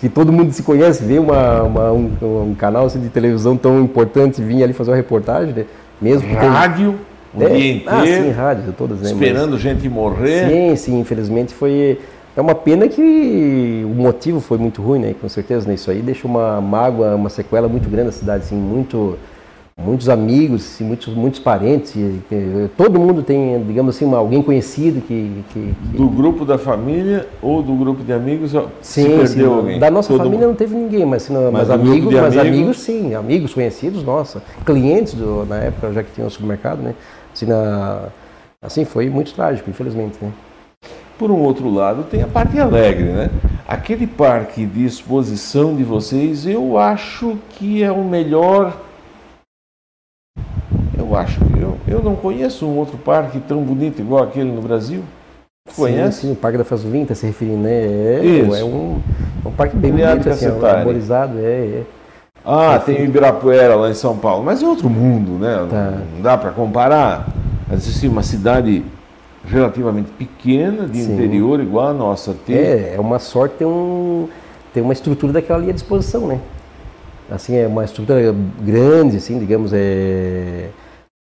que 0.00 0.08
todo 0.08 0.32
mundo 0.32 0.52
se 0.52 0.64
conhece, 0.64 1.04
vê 1.04 1.18
uma, 1.18 1.62
uma 1.62 1.92
um, 1.92 2.10
um, 2.20 2.54
canal 2.58 2.86
assim, 2.86 2.98
de 2.98 3.08
televisão 3.08 3.56
tão 3.56 3.80
importante 3.80 4.42
vir 4.42 4.64
ali 4.64 4.72
fazer 4.72 4.90
uma 4.90 4.96
reportagem, 4.96 5.54
né? 5.54 5.64
mesmo 6.00 6.34
rádio 6.34 6.98
o 7.32 7.42
é, 7.42 7.48
dia 7.48 7.74
inteiro, 7.76 7.84
ah, 7.86 8.06
sim, 8.06 8.30
rádio, 8.30 8.74
todas, 8.76 9.00
né? 9.00 9.12
esperando 9.12 9.52
Mas, 9.52 9.60
gente 9.60 9.88
morrer. 9.88 10.48
Sim, 10.48 10.76
sim, 10.76 11.00
infelizmente 11.00 11.54
foi 11.54 12.00
é 12.40 12.42
uma 12.42 12.54
pena 12.54 12.88
que 12.88 13.82
o 13.84 13.94
motivo 13.94 14.40
foi 14.40 14.56
muito 14.56 14.80
ruim, 14.80 14.98
né? 14.98 15.14
Com 15.20 15.28
certeza, 15.28 15.68
né? 15.68 15.74
Isso 15.74 15.90
aí 15.90 16.00
deixa 16.00 16.26
uma 16.26 16.60
mágoa, 16.60 17.14
uma 17.14 17.28
sequela 17.28 17.68
muito 17.68 17.88
grande 17.88 18.06
na 18.06 18.12
cidade, 18.12 18.44
assim, 18.44 18.56
muito 18.56 19.18
muitos 19.76 20.10
amigos, 20.10 20.62
assim, 20.62 20.84
muitos, 20.84 21.14
muitos 21.14 21.40
parentes, 21.40 21.94
todo 22.76 23.00
mundo 23.00 23.22
tem, 23.22 23.64
digamos 23.64 23.96
assim, 23.96 24.12
alguém 24.12 24.42
conhecido 24.42 25.00
que, 25.00 25.42
que, 25.48 25.74
que... 25.90 25.96
Do 25.96 26.06
grupo 26.06 26.44
da 26.44 26.58
família 26.58 27.26
ou 27.40 27.62
do 27.62 27.74
grupo 27.74 28.04
de 28.04 28.12
amigos 28.12 28.50
sim, 28.82 29.02
se 29.02 29.08
perdeu 29.08 29.26
sim, 29.26 29.44
alguém? 29.44 29.78
Da 29.78 29.90
nossa 29.90 30.08
todo 30.08 30.18
família 30.18 30.40
mundo. 30.40 30.48
não 30.48 30.54
teve 30.54 30.74
ninguém, 30.76 31.06
mas, 31.06 31.22
assim, 31.22 31.32
mas, 31.32 31.50
mas 31.50 31.70
amigos, 31.70 32.12
mas 32.12 32.36
amigos... 32.36 32.58
amigos 32.58 32.80
sim, 32.80 33.14
amigos 33.14 33.54
conhecidos, 33.54 34.04
nossa, 34.04 34.42
clientes 34.66 35.14
do, 35.14 35.46
na 35.46 35.56
época 35.56 35.94
já 35.94 36.02
que 36.02 36.12
tinha 36.12 36.26
um 36.26 36.30
supermercado, 36.30 36.82
né? 36.82 36.94
Assim, 37.32 37.46
na, 37.46 38.02
assim 38.60 38.84
foi 38.84 39.08
muito 39.08 39.32
trágico, 39.32 39.70
infelizmente, 39.70 40.18
né? 40.20 40.30
Por 41.20 41.30
um 41.30 41.36
outro 41.36 41.68
lado, 41.68 42.04
tem 42.04 42.22
a 42.22 42.26
parte 42.26 42.58
alegre, 42.58 43.04
né? 43.04 43.28
Aquele 43.68 44.06
parque 44.06 44.64
de 44.64 44.86
exposição 44.86 45.76
de 45.76 45.84
vocês, 45.84 46.46
eu 46.46 46.78
acho 46.78 47.36
que 47.50 47.82
é 47.82 47.92
o 47.92 48.02
melhor 48.02 48.74
eu 50.96 51.14
acho. 51.14 51.38
Eu, 51.60 51.76
eu 51.86 52.02
não 52.02 52.16
conheço 52.16 52.64
um 52.64 52.78
outro 52.78 52.96
parque 52.96 53.38
tão 53.38 53.62
bonito 53.62 54.00
igual 54.00 54.24
aquele 54.24 54.50
no 54.50 54.62
Brasil. 54.62 55.02
Conhece? 55.76 56.20
Sim, 56.20 56.28
sim, 56.28 56.32
o 56.32 56.36
Parque 56.36 56.56
da 56.56 56.64
Fazuvim 56.64 57.02
está 57.02 57.14
se 57.14 57.26
referindo, 57.26 57.64
né? 57.64 57.70
É, 57.70 58.24
Isso. 58.24 58.54
é 58.54 58.64
um, 58.64 58.98
é 59.44 59.48
um 59.48 59.52
parque 59.52 59.76
bem 59.76 59.92
bonito, 59.92 60.26
assim, 60.26 60.46
é 60.46 60.70
arborizado, 60.70 61.38
é, 61.38 61.42
é. 61.42 61.82
Ah, 62.42 62.78
tem 62.78 63.02
o 63.02 63.04
Ibirapuera 63.04 63.74
lá 63.74 63.90
em 63.90 63.94
São 63.94 64.16
Paulo, 64.16 64.42
mas 64.42 64.62
é 64.62 64.66
outro 64.66 64.88
mundo, 64.88 65.32
né? 65.32 65.66
Tá. 65.68 65.98
Não 66.14 66.22
dá 66.22 66.38
para 66.38 66.50
comparar. 66.50 67.28
Mas 67.68 67.86
assim, 67.86 68.08
uma 68.08 68.22
cidade 68.22 68.82
relativamente 69.44 70.10
pequena, 70.12 70.86
de 70.86 71.02
sim. 71.02 71.14
interior, 71.14 71.60
igual 71.60 71.88
a 71.88 71.94
nossa. 71.94 72.34
Tem... 72.46 72.56
É, 72.56 72.94
é 72.96 73.00
uma 73.00 73.18
sorte 73.18 73.56
ter, 73.56 73.64
um, 73.64 74.28
ter 74.72 74.80
uma 74.80 74.92
estrutura 74.92 75.32
daquela 75.32 75.58
ali 75.58 75.70
à 75.70 75.72
disposição, 75.72 76.26
né? 76.26 76.40
Assim, 77.30 77.56
é 77.56 77.66
uma 77.66 77.84
estrutura 77.84 78.34
grande, 78.60 79.16
assim, 79.16 79.38
digamos, 79.38 79.72
é 79.72 80.68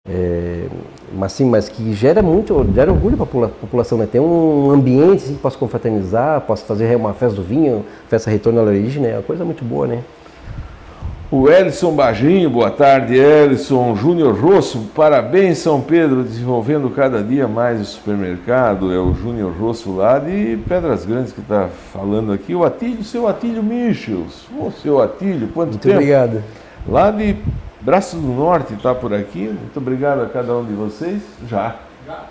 é, 0.09 0.66
mas 1.14 1.31
sim, 1.31 1.44
mas 1.44 1.68
que 1.68 1.94
gera 1.94 2.20
muito, 2.22 2.66
gera 2.75 2.90
orgulho 2.90 3.16
para 3.16 3.46
a 3.46 3.48
população, 3.48 3.96
né? 3.96 4.09
Tem 4.11 4.20
um 4.20 4.70
ambiente 4.70 5.25
assim, 5.25 5.35
que 5.35 5.40
posso 5.40 5.57
confraternizar, 5.59 6.40
posso 6.40 6.64
fazer 6.64 6.96
uma 6.96 7.14
festa 7.14 7.37
do 7.37 7.42
vinho, 7.42 7.85
festa 8.09 8.29
retorno 8.29 8.59
à 8.59 8.64
origem, 8.64 9.07
é 9.07 9.14
uma 9.14 9.22
coisa 9.22 9.44
muito 9.44 9.64
boa, 9.64 9.87
né? 9.87 10.03
O 11.33 11.49
Elison 11.49 11.95
Baginho, 11.95 12.51
boa 12.51 12.71
tarde, 12.71 13.16
Elison. 13.16 13.97
Júnior 13.97 14.38
Rosso, 14.38 14.90
parabéns, 14.95 15.57
São 15.57 15.81
Pedro, 15.81 16.23
desenvolvendo 16.23 16.90
cada 16.90 17.23
dia 17.23 17.49
mais 17.49 17.81
o 17.81 17.85
supermercado. 17.87 18.92
É 18.92 18.99
o 18.99 19.14
Júnior 19.14 19.51
Rosso 19.59 19.97
lá 19.97 20.18
de 20.18 20.59
Pedras 20.68 21.07
Grandes 21.07 21.33
que 21.33 21.40
está 21.40 21.71
falando 21.90 22.35
aqui. 22.35 22.55
O 22.55 22.62
Atílio, 22.62 23.03
seu 23.03 23.27
Atílio 23.27 23.62
Michels. 23.62 24.45
Ô, 24.55 24.71
seu 24.71 25.01
Atílio, 25.01 25.49
quanto 25.55 25.71
Muito 25.71 25.81
tempo? 25.81 25.95
Muito 25.95 26.05
obrigado. 26.05 26.45
Lá 26.87 27.11
de 27.11 27.35
Braço 27.81 28.16
do 28.16 28.29
Norte 28.29 28.75
está 28.75 28.95
por 28.95 29.14
aqui. 29.14 29.45
Muito 29.45 29.79
obrigado 29.79 30.21
a 30.21 30.27
cada 30.27 30.55
um 30.55 30.66
de 30.66 30.75
vocês. 30.75 31.23
Já. 31.49 31.77
Já. 32.07 32.27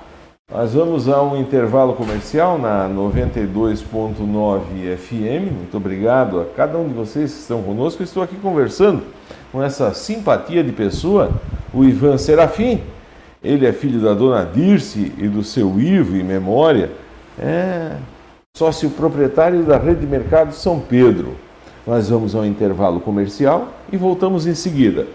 Nós 0.54 0.74
vamos 0.74 1.08
a 1.08 1.24
um 1.24 1.40
intervalo 1.40 1.94
comercial 1.94 2.58
na 2.58 2.90
92.9 2.90 4.98
FM. 4.98 5.50
Muito 5.50 5.78
obrigado 5.78 6.42
a 6.42 6.46
cada 6.46 6.78
um 6.78 6.90
de 6.90 6.94
vocês 6.94 7.32
que 7.32 7.40
estão 7.40 7.64
conosco. 7.64 8.04
estou 8.04 8.22
aqui 8.22 8.36
conversando 8.36 9.02
com 9.50 9.64
essa 9.64 9.94
simpatia 9.94 10.62
de 10.62 10.74
pessoa, 10.74 11.32
o 11.74 11.86
Ivan 11.86 12.18
Serafim. 12.18 12.82
Ele 13.42 13.66
é 13.66 13.72
filho 13.72 14.02
da 14.02 14.14
dona 14.14 14.44
Dirce 14.44 15.14
e 15.18 15.30
do 15.30 15.42
seu 15.42 15.80
Ivo 15.80 16.18
em 16.18 16.24
memória. 16.24 16.92
É 17.40 17.96
sócio 18.54 18.90
proprietário 18.90 19.64
da 19.64 19.78
Rede 19.78 20.02
de 20.02 20.08
Mercado 20.08 20.54
São 20.54 20.82
Pedro. 20.82 21.36
Nós 21.88 22.10
vamos 22.10 22.36
ao 22.36 22.46
intervalo 22.46 23.00
comercial 23.00 23.70
e 23.90 23.96
voltamos 23.96 24.46
em 24.46 24.54
seguida. 24.54 25.08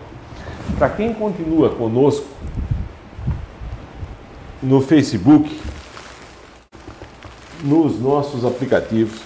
Para 0.79 0.89
quem 0.89 1.13
continua 1.13 1.69
conosco 1.69 2.25
no 4.67 4.81
Facebook, 4.81 5.61
nos 7.63 8.01
nossos 8.01 8.45
aplicativos, 8.45 9.21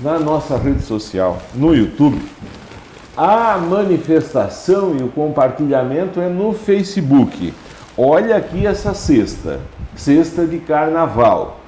na 0.00 0.20
nossa 0.20 0.56
rede 0.56 0.82
social, 0.82 1.42
no 1.52 1.74
YouTube, 1.74 2.22
a 3.16 3.58
manifestação 3.58 4.96
e 4.96 5.02
o 5.02 5.08
compartilhamento 5.08 6.20
é 6.20 6.28
no 6.28 6.52
Facebook. 6.52 7.52
Olha 7.98 8.36
aqui 8.36 8.68
essa 8.68 8.94
cesta, 8.94 9.58
cesta 9.96 10.46
de 10.46 10.58
carnaval. 10.58 11.58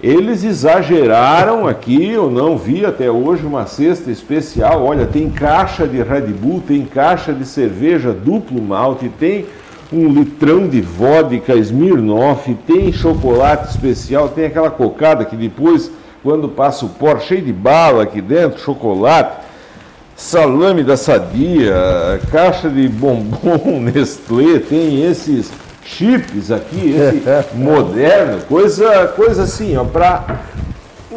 Eles 0.00 0.44
exageraram 0.44 1.66
aqui, 1.66 2.08
eu 2.08 2.30
não 2.30 2.56
vi 2.56 2.86
até 2.86 3.10
hoje 3.10 3.44
uma 3.44 3.66
cesta 3.66 4.12
especial. 4.12 4.84
Olha, 4.84 5.06
tem 5.06 5.28
caixa 5.28 5.88
de 5.88 6.00
Red 6.00 6.28
Bull, 6.28 6.62
tem 6.66 6.86
caixa 6.86 7.34
de 7.34 7.44
cerveja 7.44 8.12
duplo 8.12 8.62
malte, 8.62 9.10
tem 9.18 9.44
um 9.92 10.08
litrão 10.08 10.68
de 10.68 10.80
vodka 10.80 11.54
Smirnoff, 11.56 12.54
tem 12.66 12.92
chocolate 12.92 13.70
especial, 13.70 14.28
tem 14.28 14.46
aquela 14.46 14.70
cocada 14.70 15.24
que 15.24 15.34
depois, 15.34 15.90
quando 16.22 16.48
passa 16.48 16.86
o 16.86 16.90
pó, 16.90 17.18
cheio 17.18 17.42
de 17.42 17.52
bala 17.52 18.04
aqui 18.04 18.20
dentro, 18.20 18.60
chocolate, 18.60 19.38
salame 20.14 20.84
da 20.84 20.96
sadia, 20.96 21.74
caixa 22.30 22.68
de 22.68 22.88
bombom 22.88 23.80
Nestlé, 23.82 24.60
tem 24.60 25.04
esses 25.04 25.50
chips 25.84 26.52
aqui, 26.52 26.94
esse 26.94 27.24
moderno, 27.56 28.40
coisa, 28.42 29.08
coisa 29.08 29.42
assim, 29.42 29.76
ó, 29.76 29.84
para 29.84 30.40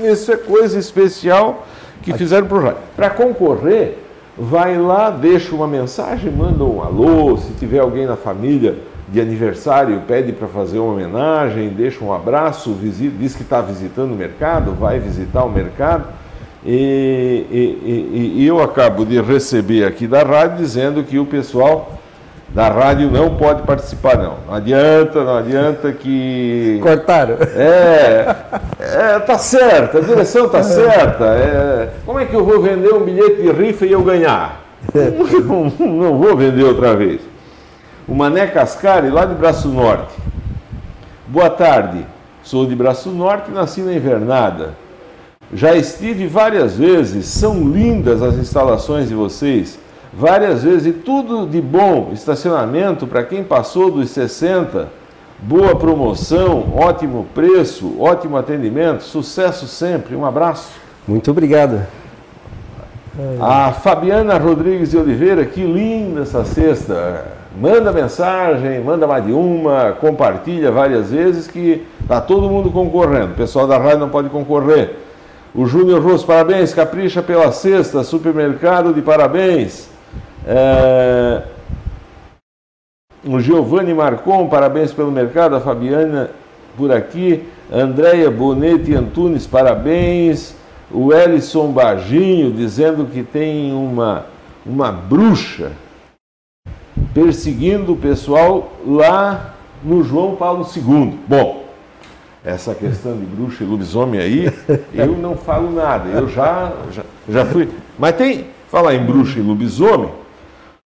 isso 0.04 0.32
é 0.32 0.38
coisa 0.38 0.80
especial 0.80 1.68
que 2.02 2.14
fizeram 2.14 2.48
para 2.48 2.58
o 2.58 2.76
Para 2.96 3.10
concorrer, 3.12 4.00
vai 4.38 4.78
lá, 4.78 5.10
deixa 5.10 5.54
uma 5.56 5.68
mensagem, 5.68 6.32
manda 6.32 6.64
um 6.64 6.82
alô, 6.82 7.38
se 7.38 7.54
tiver 7.54 7.80
alguém 7.80 8.06
na 8.06 8.16
família 8.16 8.78
de 9.10 9.22
aniversário, 9.22 10.02
pede 10.08 10.32
para 10.32 10.48
fazer 10.48 10.80
uma 10.80 10.94
homenagem, 10.94 11.70
deixa 11.70 12.04
um 12.04 12.12
abraço, 12.12 12.74
visita, 12.74 13.16
diz 13.20 13.36
que 13.36 13.44
está 13.44 13.62
visitando 13.62 14.12
o 14.12 14.16
mercado, 14.16 14.72
vai 14.72 15.00
visitar 15.00 15.44
o 15.44 15.50
mercado. 15.50 16.06
E, 16.66 17.46
e, 17.52 17.82
e, 17.84 18.42
e 18.42 18.48
eu 18.48 18.62
acabo 18.62 19.06
de 19.06 19.22
receber 19.22 19.86
aqui 19.86 20.08
da 20.08 20.24
rádio 20.24 20.58
dizendo 20.58 21.04
que 21.04 21.20
o 21.20 21.26
pessoal 21.26 22.00
da 22.50 22.70
rádio 22.70 23.10
não 23.10 23.36
pode 23.36 23.64
participar, 23.64 24.18
não. 24.18 24.38
Não 24.48 24.54
adianta, 24.54 25.24
não 25.24 25.38
adianta 25.38 25.92
que. 25.92 26.80
Cortaram. 26.82 27.36
É, 27.56 28.36
é 28.94 29.20
tá 29.20 29.38
certo, 29.38 29.98
a 29.98 30.02
direção 30.02 30.48
tá 30.50 30.62
certa. 30.64 31.26
É, 31.26 31.90
como 32.06 32.20
é 32.20 32.26
que 32.26 32.36
eu 32.36 32.46
vou 32.46 32.62
vender 32.62 32.94
um 32.94 33.04
bilhete 33.04 33.42
de 33.42 33.52
rifa 33.52 33.86
e 33.86 33.92
eu 33.92 34.04
ganhar? 34.04 34.62
Não, 34.94 35.88
não 35.88 36.18
vou 36.18 36.36
vender 36.36 36.64
outra 36.64 36.94
vez. 36.94 37.22
O 38.06 38.14
Mané 38.14 38.48
Cascari, 38.48 39.10
lá 39.10 39.24
de 39.24 39.34
Braço 39.34 39.70
Norte. 39.70 40.14
Boa 41.26 41.50
tarde, 41.50 42.06
sou 42.44 42.66
de 42.66 42.76
Braço 42.76 43.10
Norte 43.10 43.50
e 43.50 43.54
nasci 43.54 43.80
na 43.80 43.94
Invernada. 43.94 44.72
Já 45.54 45.74
estive 45.74 46.28
várias 46.28 46.76
vezes, 46.76 47.28
são 47.28 47.70
lindas 47.70 48.22
as 48.22 48.36
instalações 48.36 49.08
de 49.08 49.16
vocês 49.16 49.80
várias 50.14 50.64
vezes, 50.64 50.88
e 50.88 50.92
tudo 50.94 51.48
de 51.48 51.60
bom. 51.60 52.12
Estacionamento 52.14 53.08
para 53.08 53.24
quem 53.24 53.44
passou 53.44 53.90
dos 53.90 54.12
60, 54.12 54.90
boa 55.44 55.76
promoção, 55.76 56.74
ótimo 56.76 57.28
preço, 57.36 57.96
ótimo 58.00 58.38
atendimento, 58.38 59.04
sucesso 59.04 59.68
sempre. 59.68 60.16
Um 60.16 60.26
abraço. 60.26 60.70
Muito 61.08 61.30
obrigado. 61.32 61.82
A 63.40 63.72
Fabiana 63.72 64.38
Rodrigues 64.38 64.92
de 64.92 64.98
Oliveira, 64.98 65.46
que 65.46 65.62
linda 65.62 66.22
essa 66.22 66.44
cesta. 66.46 67.26
Manda 67.56 67.92
mensagem, 67.92 68.82
manda 68.82 69.06
mais 69.06 69.24
de 69.24 69.32
uma, 69.32 69.92
compartilha 69.92 70.72
várias 70.72 71.12
vezes 71.12 71.48
que 71.48 71.86
está 72.02 72.20
todo 72.20 72.50
mundo 72.50 72.72
concorrendo. 72.72 73.34
O 73.34 73.36
pessoal 73.36 73.68
da 73.68 73.78
rádio 73.78 74.00
não 74.00 74.10
pode 74.10 74.30
concorrer. 74.30 74.96
O 75.54 75.68
Júnior 75.68 76.02
Rosso, 76.02 76.26
parabéns, 76.26 76.74
capricha 76.74 77.22
pela 77.22 77.52
cesta, 77.52 78.04
supermercado 78.04 78.92
de 78.92 79.04
parabéns. 79.04 79.88
É... 80.48 81.44
O 83.26 83.40
Giovanni 83.40 83.94
Marcon, 83.94 84.48
parabéns 84.48 84.92
pelo 84.92 85.12
mercado. 85.12 85.56
A 85.56 85.62
Fabiana 85.62 86.30
por 86.78 86.92
aqui. 86.92 87.44
Andréia 87.72 88.30
Bonetti 88.30 88.94
Antunes, 88.94 89.48
parabéns. 89.48 90.56
O 90.92 91.14
Ellison 91.14 91.72
Baginho 91.72 92.52
dizendo 92.52 93.06
que 93.06 93.24
tem 93.24 93.72
uma, 93.72 94.26
uma 94.66 94.92
bruxa 94.92 95.72
perseguindo 97.14 97.94
o 97.94 97.98
pessoal 97.98 98.74
lá 98.86 99.54
no 99.84 100.04
João 100.04 100.36
Paulo 100.36 100.68
II. 100.76 101.18
Bom, 101.28 101.64
essa 102.44 102.76
questão 102.76 103.18
de 103.18 103.26
bruxa 103.26 103.64
e 103.64 103.68
lobisomem 103.68 104.20
aí, 104.20 104.54
eu 104.94 105.16
não 105.16 105.38
falo 105.38 105.72
nada. 105.72 106.10
Eu 106.10 106.28
já, 106.28 106.74
já, 106.92 107.04
já 107.30 107.46
fui. 107.46 107.70
Mas 107.98 108.16
tem, 108.16 108.48
falar 108.70 108.96
em 108.96 109.06
bruxa 109.06 109.40
e 109.40 109.42
lobisomem, 109.42 110.10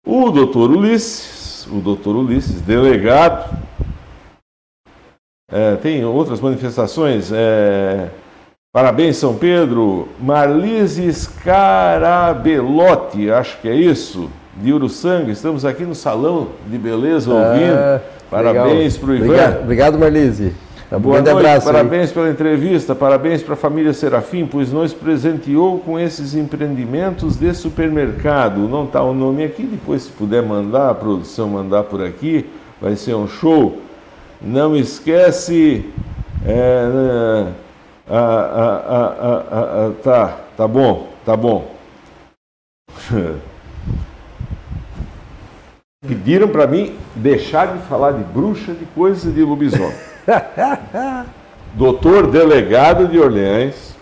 o 0.05 0.31
doutor 0.31 0.71
Ulisses, 0.71 1.40
o 1.67 1.81
doutor 1.81 2.15
Ulisses, 2.15 2.61
delegado, 2.61 3.57
é, 5.51 5.75
tem 5.75 6.05
outras 6.05 6.39
manifestações. 6.39 7.29
É, 7.33 8.07
parabéns, 8.71 9.17
São 9.17 9.35
Pedro. 9.35 10.07
Marlise 10.19 11.13
Scarabelotti, 11.13 13.29
acho 13.29 13.59
que 13.59 13.67
é 13.67 13.75
isso, 13.75 14.29
de 14.55 14.71
Uruçanga. 14.71 15.29
Estamos 15.29 15.65
aqui 15.65 15.83
no 15.83 15.93
Salão 15.93 16.47
de 16.67 16.77
Beleza 16.77 17.33
ouvindo. 17.33 17.75
Ah, 17.75 17.99
parabéns 18.29 18.97
para 18.97 19.09
o 19.09 19.15
Ivan. 19.15 19.25
Obrigado, 19.25 19.63
obrigado 19.63 19.99
Marlise. 19.99 20.53
Tá 20.91 20.99
Boa 20.99 21.21
noite, 21.21 21.29
abraço, 21.29 21.65
parabéns 21.67 22.09
aí. 22.09 22.13
pela 22.13 22.29
entrevista, 22.29 22.93
parabéns 22.93 23.41
para 23.41 23.53
a 23.53 23.57
família 23.57 23.93
Serafim, 23.93 24.45
pois 24.45 24.73
nos 24.73 24.93
presenteou 24.93 25.79
com 25.79 25.97
esses 25.97 26.35
empreendimentos 26.35 27.37
de 27.37 27.53
supermercado. 27.53 28.67
Não 28.67 28.83
está 28.83 29.01
o 29.01 29.13
nome 29.13 29.41
aqui, 29.41 29.63
depois 29.63 30.01
se 30.01 30.11
puder 30.11 30.43
mandar, 30.43 30.89
a 30.89 30.93
produção 30.93 31.47
mandar 31.47 31.83
por 31.83 32.03
aqui, 32.03 32.45
vai 32.81 32.97
ser 32.97 33.15
um 33.15 33.25
show. 33.25 33.79
Não 34.41 34.75
esquece. 34.75 35.89
É, 36.45 37.47
a, 38.09 38.19
a, 38.19 39.87
a, 39.87 39.91
tá, 40.03 40.39
tá 40.57 40.67
bom, 40.67 41.07
tá 41.25 41.37
bom. 41.37 41.73
Pediram 46.05 46.49
para 46.49 46.67
mim 46.67 46.97
deixar 47.15 47.77
de 47.77 47.81
falar 47.83 48.11
de 48.11 48.25
bruxa, 48.25 48.73
de 48.73 48.83
coisas 48.87 49.33
de 49.33 49.41
lobisomem. 49.41 50.10
Doutor 51.73 52.27
delegado 52.27 53.07
de 53.07 53.19
Orleans 53.19 53.95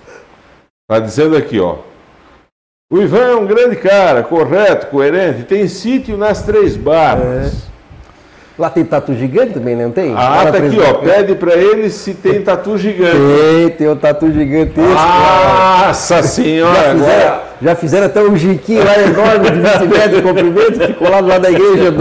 está 0.90 1.00
dizendo 1.00 1.38
aqui, 1.38 1.60
ó. 1.60 1.76
O 2.92 2.98
Ivan 3.00 3.20
é 3.20 3.36
um 3.36 3.46
grande 3.46 3.76
cara, 3.76 4.24
correto, 4.24 4.88
coerente, 4.88 5.44
tem 5.44 5.68
sítio 5.68 6.18
nas 6.18 6.42
três 6.42 6.76
barras. 6.76 7.54
É. 7.66 7.70
Lá 8.58 8.70
tem 8.70 8.84
tatu 8.84 9.14
gigante 9.14 9.54
também, 9.54 9.76
não 9.76 9.92
tem? 9.92 10.14
Ah, 10.18 10.52
tá 10.52 10.58
aqui, 10.58 10.78
ó. 10.80 10.96
Pede 10.96 11.36
pra 11.36 11.54
ele 11.54 11.90
se 11.90 12.14
tem 12.14 12.42
tatu 12.42 12.78
gigante. 12.78 13.16
Tem, 13.16 13.70
tem 13.70 13.88
o 13.88 13.96
tatu 13.96 14.30
gigantesco. 14.34 14.92
Nossa 14.92 16.24
senhora! 16.24 16.74
Já 16.76 16.92
fizeram, 16.92 17.28
agora... 17.28 17.49
já 17.62 17.76
fizeram 17.76 18.06
até 18.06 18.22
um 18.22 18.36
jiquinho 18.38 18.84
lá 18.84 18.98
enorme 19.00 19.52
de 19.52 19.60
20 19.60 19.88
metros 19.88 20.16
de 20.16 20.22
comprimento, 20.22 20.88
ficou 20.88 21.10
lá 21.10 21.22
do 21.22 21.28
lado 21.28 21.42
da 21.42 21.52
igreja 21.52 21.94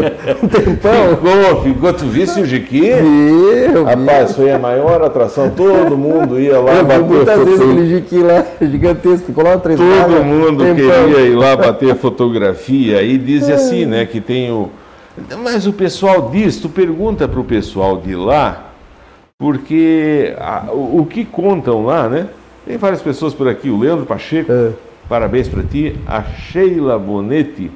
um 0.42 0.48
tempão. 0.48 1.16
Ficou, 1.16 1.62
ficou. 1.62 1.92
Tu 1.92 2.04
visse 2.06 2.40
o 2.40 2.46
jiquinho? 2.46 3.84
Rapaz, 3.84 4.36
foi 4.36 4.52
a 4.52 4.58
maior 4.58 5.02
atração. 5.02 5.50
Todo 5.50 5.96
mundo 5.96 6.38
ia 6.38 6.60
lá 6.60 6.74
eu 6.74 6.84
bater 6.84 7.04
muitas 7.04 7.44
vezes 7.44 7.60
aquele 7.60 7.88
jiquinho 7.88 8.26
lá, 8.26 8.44
gigantesco, 8.60 9.26
ficou 9.26 9.44
lá 9.44 9.58
três 9.58 9.78
Todo 9.78 10.24
mundo 10.24 10.64
tempão. 10.64 10.76
queria 10.76 11.20
ir 11.20 11.34
lá 11.34 11.56
bater 11.56 11.94
fotografia. 11.96 13.02
E 13.02 13.18
diz 13.18 13.48
assim, 13.48 13.84
né, 13.84 14.06
que 14.06 14.20
tem 14.20 14.52
o 14.52 14.70
mas 15.42 15.66
o 15.66 15.72
pessoal 15.72 16.30
diz, 16.30 16.58
tu 16.58 16.68
pergunta 16.68 17.26
para 17.26 17.40
o 17.40 17.44
pessoal 17.44 17.96
de 17.96 18.14
lá, 18.14 18.72
porque 19.38 20.34
a, 20.38 20.66
o, 20.70 21.00
o, 21.00 21.06
que 21.06 21.24
contam 21.24 21.84
lá, 21.84 22.08
né? 22.08 22.28
Tem 22.66 22.76
várias 22.76 23.02
pessoas 23.02 23.34
por 23.34 23.48
aqui, 23.48 23.70
o 23.70 23.78
Leandro 23.78 24.04
Pacheco, 24.04 24.52
é. 24.52 24.72
Parabéns 25.08 25.48
para 25.48 25.62
ti, 25.62 25.96
a 26.06 26.22
Sheila 26.22 26.98
Bonetti, 26.98 27.70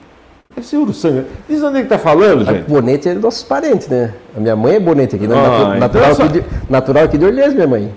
deve 0.55 0.67
ser 0.67 0.77
Uruçanga. 0.77 1.27
Diz 1.49 1.63
onde 1.63 1.79
é 1.79 1.83
que 1.83 1.89
tá 1.89 1.99
falando, 1.99 2.45
gente? 2.45 2.61
A 2.61 2.69
Bonetti 2.69 3.09
é 3.09 3.15
nossos 3.15 3.43
parentes, 3.43 3.89
né? 3.89 4.13
A 4.37 4.41
minha 4.41 4.55
mãe 4.55 4.77
é 4.77 4.81
Bonetti 4.81 5.17
aqui, 5.17 5.27
né? 5.27 5.35
ah, 5.35 5.77
natural, 5.79 6.13
então 6.13 6.27
aqui 6.27 6.41
de, 6.41 6.47
natural 6.69 7.05
aqui 7.05 7.19
de 7.19 7.25
Orleans, 7.25 7.55
minha 7.55 7.67
mãe. 7.67 7.93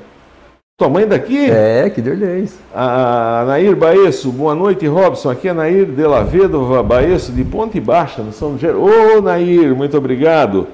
Tua 0.78 0.90
mãe 0.90 1.08
daqui? 1.08 1.50
É, 1.50 1.90
que 1.90 2.02
de 2.02 2.10
Orleans. 2.10 2.58
A 2.74 3.46
Nair 3.48 3.76
Baeço, 3.76 4.32
boa 4.32 4.54
noite, 4.54 4.86
Robson. 4.88 5.30
Aqui 5.30 5.48
é 5.48 5.54
Nair 5.54 5.86
de 5.86 6.04
la 6.04 6.22
Vedova 6.22 6.84
Baeço, 6.84 7.32
de 7.32 7.44
Ponte 7.44 7.80
Baixa, 7.80 8.22
no 8.22 8.34
São 8.34 8.58
Geraldo. 8.58 8.86
Ô, 9.18 9.22
Nair, 9.22 9.74
muito 9.76 9.98
obrigado. 9.98 10.68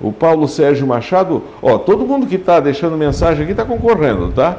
O 0.00 0.12
Paulo 0.12 0.46
Sérgio 0.46 0.86
Machado, 0.86 1.42
ó, 1.60 1.76
todo 1.76 2.06
mundo 2.06 2.26
que 2.26 2.36
está 2.36 2.60
deixando 2.60 2.96
mensagem 2.96 3.42
aqui 3.42 3.50
está 3.50 3.64
concorrendo, 3.64 4.30
tá? 4.30 4.58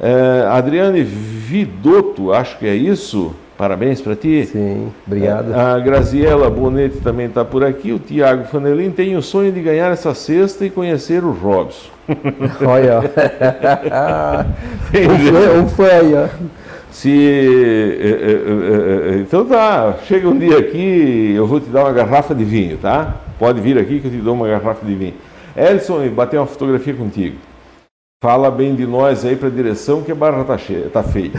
É, 0.00 0.46
Adriane 0.48 1.02
Vidotto, 1.02 2.32
acho 2.32 2.58
que 2.58 2.66
é 2.66 2.74
isso. 2.74 3.34
Parabéns 3.56 4.00
para 4.00 4.16
ti. 4.16 4.46
Sim, 4.46 4.88
obrigado. 5.06 5.54
A 5.54 5.78
Graziela 5.78 6.50
Bonetti 6.50 6.98
também 6.98 7.26
está 7.26 7.44
por 7.44 7.62
aqui. 7.62 7.92
O 7.92 8.00
Tiago 8.00 8.42
Fanelin 8.44 8.90
tem 8.90 9.16
o 9.16 9.22
sonho 9.22 9.52
de 9.52 9.60
ganhar 9.60 9.92
essa 9.92 10.12
cesta 10.12 10.66
e 10.66 10.70
conhecer 10.70 11.22
o 11.22 11.30
Robson. 11.30 11.88
Olha, 12.66 12.98
um 15.62 15.68
fã 15.68 15.86
aí, 15.86 16.14
ó. 16.14 16.26
Se, 16.90 17.10
é, 17.10 18.06
é, 18.06 19.14
é, 19.14 19.18
então 19.20 19.44
tá, 19.44 19.96
chega 20.06 20.28
um 20.28 20.38
dia 20.38 20.58
aqui, 20.58 21.32
eu 21.34 21.46
vou 21.46 21.58
te 21.58 21.68
dar 21.68 21.84
uma 21.84 21.92
garrafa 21.92 22.34
de 22.34 22.44
vinho, 22.44 22.76
tá? 22.76 23.14
Pode 23.38 23.60
vir 23.60 23.78
aqui 23.78 24.00
que 24.00 24.06
eu 24.06 24.10
te 24.10 24.18
dou 24.18 24.34
uma 24.34 24.46
garrafa 24.46 24.84
de 24.86 24.94
vinho. 24.94 25.14
Elson, 25.56 26.08
bater 26.10 26.38
uma 26.38 26.46
fotografia 26.46 26.94
contigo. 26.94 27.36
Fala 28.24 28.50
bem 28.50 28.74
de 28.74 28.86
nós 28.86 29.22
aí 29.22 29.36
para 29.36 29.48
a 29.48 29.50
direção 29.50 30.00
que 30.00 30.10
a 30.10 30.14
barra 30.14 30.44
tá, 30.44 30.56
cheia, 30.56 30.88
tá 30.88 31.02
feia. 31.02 31.32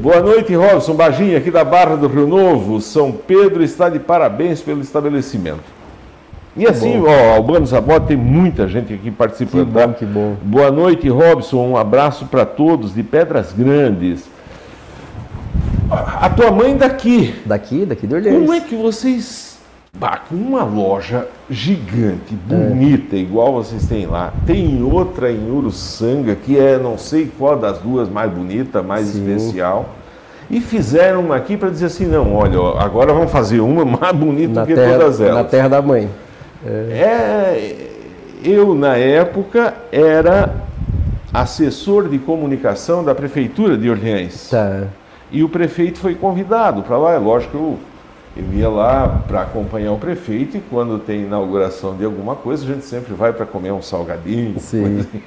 Boa 0.00 0.20
noite, 0.20 0.54
Robson 0.54 0.94
Baginha, 0.94 1.36
aqui 1.36 1.50
da 1.50 1.64
Barra 1.64 1.96
do 1.96 2.06
Rio 2.06 2.28
Novo. 2.28 2.80
São 2.80 3.10
Pedro 3.10 3.60
está 3.60 3.88
de 3.88 3.98
parabéns 3.98 4.62
pelo 4.62 4.80
estabelecimento. 4.80 5.64
E 6.56 6.64
assim, 6.64 7.00
bom. 7.00 7.08
ó, 7.08 7.34
Albano 7.34 7.66
Zabot, 7.66 8.06
tem 8.06 8.16
muita 8.16 8.68
gente 8.68 8.94
aqui 8.94 9.10
participando. 9.10 9.66
Que 9.66 9.72
bom, 9.72 9.80
tá? 9.80 9.94
que 9.94 10.06
bom. 10.06 10.36
Boa 10.40 10.70
noite, 10.70 11.08
Robson. 11.08 11.70
Um 11.70 11.76
abraço 11.76 12.26
para 12.26 12.46
todos 12.46 12.94
de 12.94 13.02
Pedras 13.02 13.52
Grandes. 13.52 14.30
A 15.90 16.30
tua 16.30 16.52
mãe 16.52 16.76
daqui. 16.76 17.34
Daqui, 17.44 17.84
daqui 17.84 18.06
de 18.06 18.14
Orleans. 18.14 18.38
Como 18.38 18.52
é 18.52 18.60
que 18.60 18.76
vocês, 18.76 19.47
bah, 19.98 20.20
com 20.28 20.36
uma 20.36 20.62
loja 20.62 21.26
gigante, 21.50 22.34
bonita, 22.34 23.16
é. 23.16 23.18
igual 23.18 23.52
vocês 23.52 23.86
têm 23.86 24.06
lá, 24.06 24.32
tem 24.46 24.82
outra 24.82 25.30
em 25.32 25.50
Uruçanga, 25.50 26.36
que 26.36 26.58
é 26.58 26.78
não 26.78 26.96
sei 26.96 27.30
qual 27.38 27.56
das 27.56 27.78
duas 27.78 28.08
mais 28.08 28.30
bonita, 28.30 28.82
mais 28.82 29.08
Sim. 29.08 29.18
especial. 29.18 29.88
E 30.50 30.60
fizeram 30.60 31.20
uma 31.20 31.36
aqui 31.36 31.56
para 31.56 31.68
dizer 31.68 31.86
assim, 31.86 32.06
não, 32.06 32.34
olha, 32.34 32.58
agora 32.80 33.12
vamos 33.12 33.30
fazer 33.30 33.60
uma 33.60 33.84
mais 34.00 34.16
bonita 34.16 34.60
na 34.60 34.66
que 34.66 34.74
terra, 34.74 34.98
todas 34.98 35.20
elas. 35.20 35.34
Na 35.34 35.44
terra 35.44 35.68
da 35.68 35.82
mãe. 35.82 36.08
É. 36.64 36.70
é, 36.70 37.88
eu, 38.42 38.74
na 38.74 38.96
época, 38.96 39.74
era 39.92 40.54
assessor 41.32 42.08
de 42.08 42.18
comunicação 42.18 43.04
da 43.04 43.14
prefeitura 43.14 43.76
de 43.76 43.90
Orleans. 43.90 44.48
Tá. 44.50 44.84
E 45.30 45.44
o 45.44 45.48
prefeito 45.48 45.98
foi 45.98 46.14
convidado 46.14 46.82
para 46.82 46.96
lá. 46.96 47.12
É 47.12 47.18
lógico 47.18 47.50
que 47.50 47.56
eu, 47.56 47.78
eu 48.38 48.52
ia 48.52 48.68
lá 48.68 49.22
para 49.26 49.42
acompanhar 49.42 49.92
o 49.92 49.98
prefeito 49.98 50.56
e 50.56 50.60
quando 50.60 50.98
tem 50.98 51.22
inauguração 51.22 51.96
de 51.96 52.04
alguma 52.04 52.36
coisa, 52.36 52.64
a 52.64 52.66
gente 52.74 52.84
sempre 52.84 53.12
vai 53.12 53.32
para 53.32 53.44
comer 53.44 53.72
um 53.72 53.82
salgadinho. 53.82 54.58
Sim. 54.60 55.00
Assim. 55.00 55.22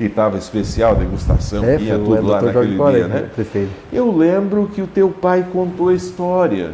E 0.00 0.06
estava 0.06 0.38
especial, 0.38 0.96
degustação, 0.96 1.62
é, 1.62 1.78
ia 1.78 1.98
tudo 1.98 2.26
lá 2.26 2.40
naquele 2.40 2.74
dia, 2.74 3.06
né? 3.06 3.30
Prefeito. 3.34 3.70
Eu 3.92 4.10
lembro 4.16 4.66
que 4.68 4.80
o 4.80 4.86
teu 4.86 5.10
pai 5.10 5.46
contou 5.52 5.90
a 5.90 5.94
história. 5.94 6.72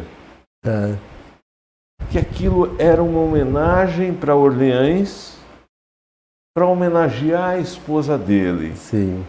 Tá 0.63 0.95
que 2.09 2.17
aquilo 2.17 2.75
era 2.79 3.03
uma 3.03 3.19
homenagem 3.19 4.13
para 4.13 4.35
Orleans, 4.35 5.37
para 6.55 6.65
homenagear 6.65 7.51
a 7.51 7.59
esposa 7.59 8.17
dele. 8.17 8.73
Sim. 8.75 9.25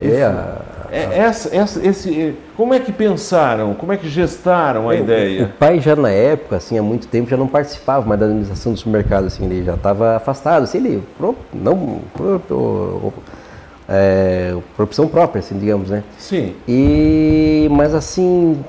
É, 0.00 0.22
a... 0.22 0.62
é 0.90 1.18
essa, 1.18 1.54
essa, 1.54 1.86
esse, 1.86 2.34
como 2.56 2.74
é 2.74 2.80
que 2.80 2.92
pensaram, 2.92 3.74
como 3.74 3.92
é 3.92 3.96
que 3.96 4.08
gestaram 4.08 4.88
a 4.88 4.94
é, 4.94 5.00
ideia? 5.00 5.44
O 5.44 5.48
pai 5.58 5.80
já 5.80 5.94
na 5.94 6.10
época, 6.10 6.56
assim, 6.56 6.78
há 6.78 6.82
muito 6.82 7.06
tempo 7.06 7.30
já 7.30 7.36
não 7.36 7.46
participava 7.46 8.06
mais 8.06 8.18
da 8.18 8.26
administração 8.26 8.72
do 8.72 8.78
supermercado, 8.78 9.26
assim, 9.26 9.44
ele 9.44 9.64
já 9.64 9.74
estava 9.74 10.16
afastado, 10.16 10.64
assim, 10.64 10.78
ele 10.78 11.02
não 11.52 12.00
é, 13.92 14.56
por 14.76 14.84
opção 14.84 15.08
própria, 15.08 15.40
assim, 15.40 15.58
digamos, 15.58 15.90
né? 15.90 16.04
Sim. 16.16 16.54
E, 16.68 17.66
mas 17.72 17.92
assim, 17.92 18.64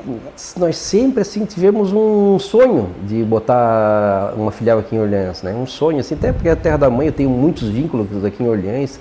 nós 0.57 0.75
sempre 0.77 1.21
assim 1.21 1.45
tivemos 1.45 1.93
um 1.93 2.39
sonho 2.39 2.89
de 3.03 3.23
botar 3.23 4.33
uma 4.35 4.51
filial 4.51 4.79
aqui 4.79 4.95
em 4.95 4.99
Orleans, 4.99 5.43
né? 5.43 5.53
Um 5.53 5.67
sonho, 5.67 5.99
assim, 5.99 6.15
até 6.15 6.33
porque 6.33 6.49
é 6.49 6.53
a 6.53 6.55
terra 6.55 6.77
da 6.77 6.89
mãe, 6.89 7.05
eu 7.05 7.13
tenho 7.13 7.29
muitos 7.29 7.69
vínculos 7.69 8.25
aqui 8.25 8.43
em 8.43 8.47
Orleans. 8.47 8.99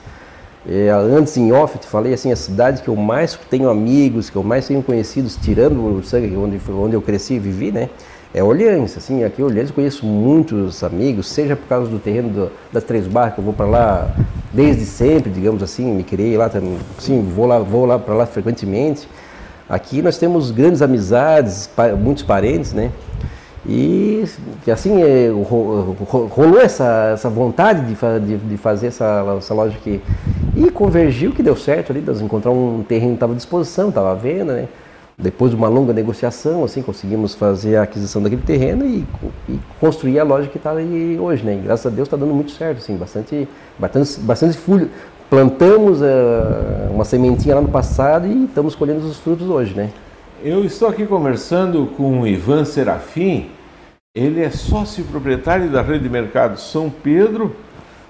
É, 0.68 0.90
antes 0.90 1.36
em 1.36 1.52
off, 1.52 1.74
eu 1.74 1.80
te 1.80 1.86
falei 1.86 2.12
assim, 2.12 2.30
a 2.30 2.36
cidade 2.36 2.82
que 2.82 2.88
eu 2.88 2.96
mais 2.96 3.38
tenho 3.48 3.70
amigos, 3.70 4.28
que 4.28 4.36
eu 4.36 4.42
mais 4.42 4.66
tenho 4.66 4.82
conhecidos, 4.82 5.36
tirando 5.36 5.98
o 5.98 6.02
sangue, 6.02 6.36
onde, 6.36 6.60
onde 6.70 6.94
eu 6.94 7.02
cresci 7.02 7.34
e 7.34 7.38
vivi, 7.38 7.72
né? 7.72 7.88
é 8.32 8.42
Orleans, 8.42 8.96
assim, 8.96 9.24
aqui 9.24 9.42
em 9.42 9.44
Orleans 9.44 9.70
eu 9.70 9.74
conheço 9.74 10.06
muitos 10.06 10.84
amigos, 10.84 11.28
seja 11.28 11.56
por 11.56 11.66
causa 11.66 11.90
do 11.90 11.98
terreno 11.98 12.28
do, 12.28 12.52
das 12.72 12.84
Três 12.84 13.06
Barras, 13.06 13.34
que 13.34 13.40
eu 13.40 13.44
vou 13.44 13.52
para 13.52 13.66
lá 13.66 14.14
desde 14.52 14.84
sempre, 14.84 15.30
digamos 15.30 15.62
assim, 15.62 15.92
me 15.92 16.04
criei 16.04 16.36
lá, 16.36 16.48
sim, 16.98 17.22
vou 17.22 17.46
lá, 17.46 17.58
vou 17.58 17.84
lá 17.84 17.98
para 17.98 18.14
lá 18.14 18.26
frequentemente. 18.26 19.08
Aqui 19.68 20.00
nós 20.00 20.16
temos 20.16 20.50
grandes 20.50 20.80
amizades, 20.80 21.68
muitos 21.98 22.22
parentes, 22.22 22.72
né? 22.72 22.90
E 23.66 24.24
assim, 24.72 25.02
é, 25.02 25.28
rolou 25.30 26.60
essa, 26.60 27.10
essa 27.12 27.28
vontade 27.28 27.82
de, 27.82 27.94
de, 28.26 28.36
de 28.38 28.56
fazer 28.56 28.86
essa, 28.86 29.36
essa 29.38 29.52
loja 29.52 29.76
aqui. 29.76 30.00
E 30.56 30.70
convergiu 30.70 31.32
que 31.32 31.42
deu 31.42 31.56
certo 31.56 31.92
ali, 31.92 32.00
nós 32.00 32.20
encontramos 32.20 32.80
um 32.80 32.82
terreno 32.82 33.10
que 33.10 33.16
estava 33.16 33.32
à 33.32 33.36
disposição, 33.36 33.90
estava 33.90 34.12
à 34.12 34.14
venda, 34.14 34.54
né? 34.54 34.68
Depois 35.16 35.50
de 35.50 35.56
uma 35.56 35.68
longa 35.68 35.92
negociação, 35.92 36.64
assim, 36.64 36.80
conseguimos 36.80 37.34
fazer 37.34 37.76
a 37.76 37.82
aquisição 37.82 38.22
daquele 38.22 38.40
terreno 38.40 38.86
e, 38.86 39.04
e 39.46 39.60
construir 39.78 40.18
a 40.18 40.24
loja 40.24 40.48
que 40.48 40.56
está 40.56 40.72
aí 40.72 41.18
hoje, 41.20 41.44
né? 41.44 41.54
E 41.54 41.58
graças 41.58 41.84
a 41.84 41.94
Deus 41.94 42.06
está 42.06 42.16
dando 42.16 42.32
muito 42.32 42.52
certo, 42.52 42.78
assim, 42.78 42.96
bastante, 42.96 43.46
bastante, 43.78 44.20
bastante 44.20 44.56
folha. 44.56 44.88
Plantamos 45.28 46.00
uh, 46.00 46.90
uma 46.90 47.04
sementinha 47.04 47.54
lá 47.54 47.60
no 47.60 47.68
passado 47.68 48.26
e 48.26 48.44
estamos 48.46 48.74
colhendo 48.74 49.06
os 49.06 49.18
frutos 49.18 49.48
hoje, 49.48 49.74
né? 49.74 49.90
Eu 50.42 50.64
estou 50.64 50.88
aqui 50.88 51.04
conversando 51.04 51.86
com 51.98 52.22
o 52.22 52.26
Ivan 52.26 52.64
Serafim. 52.64 53.50
Ele 54.14 54.40
é 54.42 54.48
sócio 54.48 55.04
proprietário 55.04 55.68
da 55.68 55.82
Rede 55.82 56.04
de 56.04 56.08
Mercado 56.08 56.58
São 56.58 56.88
Pedro. 56.88 57.54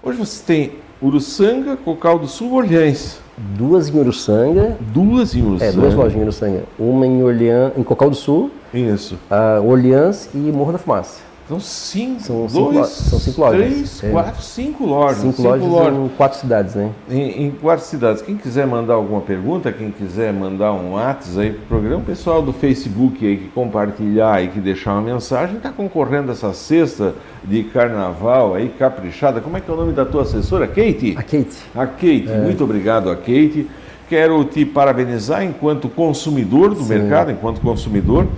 Hoje 0.00 0.16
você 0.16 0.40
tem 0.44 0.72
Uruçanga, 1.02 1.76
Cocal 1.76 2.20
do 2.20 2.28
Sul, 2.28 2.54
Orleans. 2.54 3.18
Duas 3.36 3.88
em 3.88 3.98
Uruçanga. 3.98 4.76
Duas 4.80 5.34
em 5.34 5.42
Uruçanga. 5.42 5.70
É, 5.70 5.72
duas 5.72 5.94
lojas 5.94 6.14
em 6.14 6.22
Uruçanga. 6.22 6.64
Uma 6.78 7.04
em 7.04 7.20
Orleans, 7.20 7.72
em 7.76 7.82
Cocal 7.82 8.10
do 8.10 8.16
Sul. 8.16 8.48
Isso. 8.72 9.18
Uh, 9.28 9.66
Orleans 9.68 10.30
e 10.32 10.38
Morro 10.38 10.70
da 10.70 10.78
Fumaça. 10.78 11.29
São 11.50 11.58
cinco, 11.58 12.20
são 12.20 12.48
cinco, 12.48 12.72
dois, 12.72 12.86
são 12.86 13.18
cinco 13.18 13.40
lojas. 13.40 13.72
Três, 13.72 14.04
é. 14.04 14.10
quatro, 14.10 14.40
cinco 14.40 14.86
lojas. 14.86 15.16
Cinco, 15.18 15.36
cinco 15.36 15.48
lojas, 15.48 15.68
lojas, 15.68 15.98
em 15.98 16.08
quatro 16.16 16.38
cidades, 16.38 16.74
né? 16.76 16.90
Em, 17.10 17.46
em, 17.46 17.50
quatro 17.50 17.84
cidades. 17.84 18.22
Quem 18.22 18.36
quiser 18.36 18.68
mandar 18.68 18.94
alguma 18.94 19.20
pergunta, 19.20 19.72
quem 19.72 19.90
quiser 19.90 20.32
mandar 20.32 20.72
um 20.72 20.92
WhatsApp 20.92 21.40
aí 21.40 21.50
pro 21.50 21.66
programa, 21.66 22.02
o 22.02 22.04
pessoal 22.04 22.40
do 22.40 22.52
Facebook 22.52 23.26
aí 23.26 23.36
que 23.36 23.48
compartilhar 23.48 24.44
e 24.44 24.46
que 24.46 24.60
deixar 24.60 24.92
uma 24.92 25.02
mensagem, 25.02 25.56
está 25.56 25.70
concorrendo 25.72 26.30
essa 26.30 26.52
cesta 26.52 27.16
de 27.42 27.64
carnaval 27.64 28.54
aí, 28.54 28.68
caprichada. 28.68 29.40
Como 29.40 29.56
é 29.56 29.60
que 29.60 29.68
é 29.68 29.74
o 29.74 29.76
nome 29.76 29.92
da 29.92 30.04
tua 30.04 30.22
assessora? 30.22 30.68
Kate? 30.68 31.16
A 31.18 31.22
Kate. 31.24 31.56
A 31.74 31.84
Kate. 31.84 32.30
É. 32.30 32.42
Muito 32.42 32.62
obrigado 32.62 33.10
a 33.10 33.16
Kate. 33.16 33.68
Quero 34.08 34.44
te 34.44 34.64
parabenizar 34.64 35.42
enquanto 35.42 35.88
consumidor 35.88 36.76
do 36.76 36.84
Sim. 36.84 36.90
mercado, 36.90 37.32
enquanto 37.32 37.60
consumidor. 37.60 38.28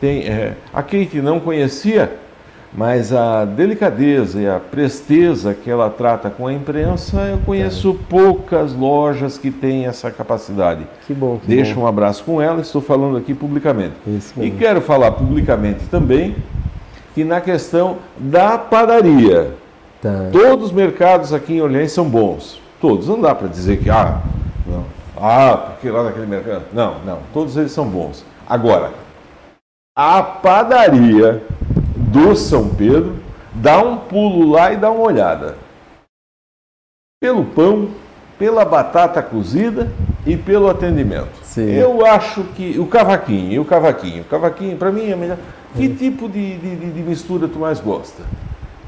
Tem, 0.00 0.26
é, 0.26 0.56
a 0.72 0.82
Kate 0.82 1.20
não 1.20 1.38
conhecia 1.38 2.21
mas 2.74 3.12
a 3.12 3.44
delicadeza 3.44 4.40
e 4.40 4.48
a 4.48 4.58
presteza 4.58 5.52
que 5.52 5.70
ela 5.70 5.90
trata 5.90 6.30
com 6.30 6.46
a 6.46 6.52
imprensa, 6.52 7.20
eu 7.26 7.38
conheço 7.38 7.90
é. 7.90 8.10
poucas 8.10 8.72
lojas 8.72 9.36
que 9.36 9.50
têm 9.50 9.86
essa 9.86 10.10
capacidade. 10.10 10.86
Que 11.06 11.12
bom. 11.12 11.38
Que 11.38 11.48
Deixa 11.48 11.74
bom. 11.74 11.82
um 11.82 11.86
abraço 11.86 12.24
com 12.24 12.40
ela, 12.40 12.62
estou 12.62 12.80
falando 12.80 13.18
aqui 13.18 13.34
publicamente. 13.34 13.94
E 14.38 14.50
quero 14.50 14.80
falar 14.80 15.12
publicamente 15.12 15.84
também 15.90 16.34
que 17.14 17.24
na 17.24 17.42
questão 17.42 17.98
da 18.16 18.56
padaria, 18.56 19.54
tá. 20.00 20.30
todos 20.32 20.66
os 20.66 20.72
mercados 20.72 21.34
aqui 21.34 21.54
em 21.54 21.60
Orleans 21.60 21.92
são 21.92 22.08
bons. 22.08 22.60
Todos. 22.80 23.06
Não 23.06 23.20
dá 23.20 23.34
para 23.34 23.48
dizer 23.48 23.80
que, 23.80 23.90
ah, 23.90 24.22
não, 24.66 24.84
ah, 25.20 25.56
porque 25.56 25.90
lá 25.90 26.04
naquele 26.04 26.26
mercado. 26.26 26.64
Não, 26.72 26.96
não. 27.04 27.18
Todos 27.34 27.56
eles 27.56 27.70
são 27.70 27.86
bons. 27.86 28.24
Agora, 28.48 28.90
a 29.94 30.22
padaria 30.22 31.42
do 32.12 32.36
São 32.36 32.68
Pedro, 32.68 33.16
dá 33.54 33.82
um 33.82 33.96
pulo 33.96 34.50
lá 34.50 34.70
e 34.72 34.76
dá 34.76 34.90
uma 34.90 35.02
olhada. 35.02 35.56
Pelo 37.20 37.44
pão, 37.46 37.88
pela 38.38 38.64
batata 38.64 39.22
cozida 39.22 39.90
e 40.26 40.36
pelo 40.36 40.68
atendimento. 40.68 41.42
Sim. 41.42 41.70
Eu 41.70 42.04
acho 42.04 42.44
que 42.54 42.78
o 42.78 42.86
cavaquinho, 42.86 43.52
e 43.52 43.58
o 43.58 43.64
cavaquinho, 43.64 44.22
o 44.22 44.26
cavaquinho 44.26 44.76
para 44.76 44.92
mim 44.92 45.08
é 45.08 45.16
melhor. 45.16 45.38
Que 45.74 45.88
tipo 45.88 46.28
de, 46.28 46.58
de, 46.58 46.90
de 46.90 47.02
mistura 47.02 47.48
tu 47.48 47.58
mais 47.58 47.80
gosta? 47.80 48.22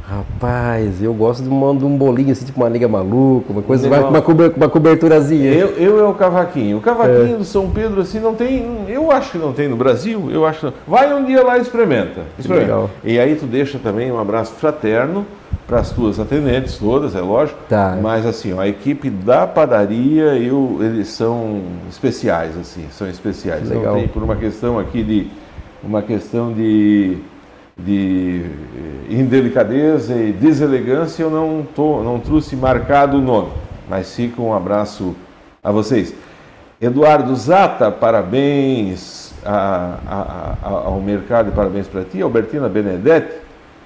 Rapaz, 0.06 1.02
eu 1.02 1.14
gosto 1.14 1.42
de 1.42 1.48
um, 1.48 1.76
de 1.76 1.84
um 1.84 1.96
bolinho 1.96 2.32
assim, 2.32 2.44
tipo 2.44 2.60
uma 2.60 2.68
liga 2.68 2.86
maluca, 2.86 3.50
uma 3.50 3.62
coisa, 3.62 3.88
uma, 3.88 4.00
uma, 4.00 4.22
uma 4.54 4.68
coberturazinha. 4.68 5.50
Eu, 5.50 5.68
eu 5.78 5.98
é 5.98 6.06
o 6.06 6.12
cavaquinho. 6.12 6.76
O 6.76 6.80
cavaquinho 6.82 7.34
é. 7.34 7.38
do 7.38 7.44
São 7.44 7.70
Pedro, 7.70 8.02
assim, 8.02 8.20
não 8.20 8.34
tem. 8.34 8.84
Eu 8.86 9.10
acho 9.10 9.32
que 9.32 9.38
não 9.38 9.54
tem 9.54 9.66
no 9.66 9.76
Brasil. 9.76 10.30
Eu 10.30 10.44
acho 10.44 10.74
Vai 10.86 11.12
um 11.14 11.24
dia 11.24 11.42
lá 11.42 11.56
e 11.56 11.62
experimenta. 11.62 12.20
experimenta. 12.38 12.72
Legal. 12.72 12.90
E 13.02 13.18
aí 13.18 13.34
tu 13.34 13.46
deixa 13.46 13.78
também 13.78 14.12
um 14.12 14.18
abraço 14.18 14.52
fraterno 14.52 15.26
para 15.66 15.80
as 15.80 15.90
tuas 15.90 16.20
atendentes 16.20 16.76
todas, 16.76 17.14
é 17.14 17.20
lógico. 17.20 17.58
Tá. 17.66 17.98
Mas 18.02 18.26
assim, 18.26 18.52
ó, 18.52 18.60
a 18.60 18.68
equipe 18.68 19.08
da 19.08 19.46
padaria, 19.46 20.36
eu, 20.36 20.80
eles 20.82 21.08
são 21.08 21.62
especiais, 21.88 22.54
assim, 22.58 22.84
são 22.90 23.08
especiais. 23.08 23.70
Legal. 23.70 23.94
Não 23.94 24.00
tem 24.00 24.08
por 24.08 24.22
uma 24.22 24.36
questão 24.36 24.78
aqui 24.78 25.02
de. 25.02 25.30
Uma 25.82 26.00
questão 26.00 26.50
de 26.50 27.18
de 27.76 28.42
eh, 29.10 29.14
indelicadeza 29.14 30.14
e 30.14 30.32
deselegância, 30.32 31.22
eu 31.22 31.30
não, 31.30 31.66
tô, 31.74 32.02
não 32.02 32.20
trouxe 32.20 32.54
marcado 32.54 33.18
o 33.18 33.20
nome, 33.20 33.50
mas 33.88 34.14
fica 34.14 34.40
um 34.40 34.54
abraço 34.54 35.14
a 35.62 35.72
vocês. 35.72 36.14
Eduardo 36.80 37.34
Zata, 37.34 37.90
parabéns 37.90 39.32
a, 39.44 39.98
a, 40.06 40.54
a, 40.62 40.70
ao 40.86 41.00
mercado 41.00 41.48
e 41.48 41.52
parabéns 41.52 41.86
para 41.86 42.04
ti. 42.04 42.20
Albertina 42.20 42.68
Benedetti 42.68 43.34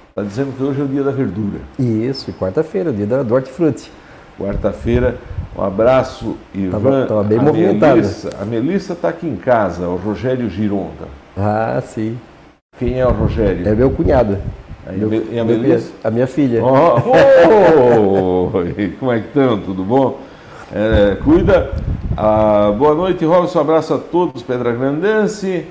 está 0.09 0.23
dizendo 0.23 0.57
que 0.57 0.63
hoje 0.63 0.81
é 0.81 0.85
o 0.85 0.89
dia 0.89 1.03
da 1.03 1.11
verdura. 1.11 1.61
Isso, 1.79 2.33
quarta-feira, 2.33 2.93
dia 2.93 3.07
da, 3.07 3.23
do 3.23 3.35
hortifruti. 3.35 3.91
Quarta-feira, 4.39 5.17
um 5.57 5.63
abraço, 5.63 6.37
Ivan. 6.55 6.71
Tava, 6.71 7.07
tava 7.07 7.23
bem 7.25 7.39
movimentado. 7.39 7.97
Melissa, 7.97 8.31
a 8.41 8.45
Melissa 8.45 8.93
está 8.93 9.09
aqui 9.09 9.27
em 9.27 9.37
casa, 9.37 9.89
o 9.89 9.97
Rogério 9.97 10.49
Gironda. 10.49 11.09
Ah, 11.37 11.81
sim. 11.85 12.17
Quem 12.79 13.01
é 13.01 13.07
o 13.07 13.11
Rogério? 13.11 13.69
É 13.69 13.75
meu 13.75 13.91
cunhado. 13.91 14.39
Meu, 14.93 15.13
e 15.33 15.39
a 15.39 15.45
Melissa? 15.45 15.91
A 16.05 16.11
minha 16.11 16.27
filha. 16.27 16.63
Oh, 16.65 16.97
oh, 18.47 18.51
como 19.01 19.13
é 19.13 19.21
que 19.21 19.27
estão? 19.29 19.61
Tudo 19.61 19.83
bom? 19.83 20.21
É, 20.73 21.17
cuida. 21.17 21.73
Ah, 22.17 22.73
boa 22.77 22.95
noite, 22.95 23.25
Robson. 23.25 23.59
Um 23.59 23.63
abraço 23.63 23.95
a 23.95 23.99
todos, 23.99 24.43
Pedra 24.43 24.73
Grandense. 24.73 25.67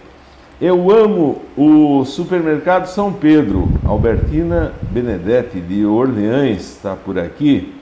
Eu 0.59 0.91
amo 0.91 1.41
o 1.55 2.03
supermercado 2.03 2.87
São 2.87 3.13
Pedro. 3.13 3.69
Albertina 3.85 4.73
Benedetti, 4.91 5.61
de 5.61 5.85
Orleans, 5.85 6.61
está 6.61 6.95
por 6.95 7.17
aqui. 7.17 7.73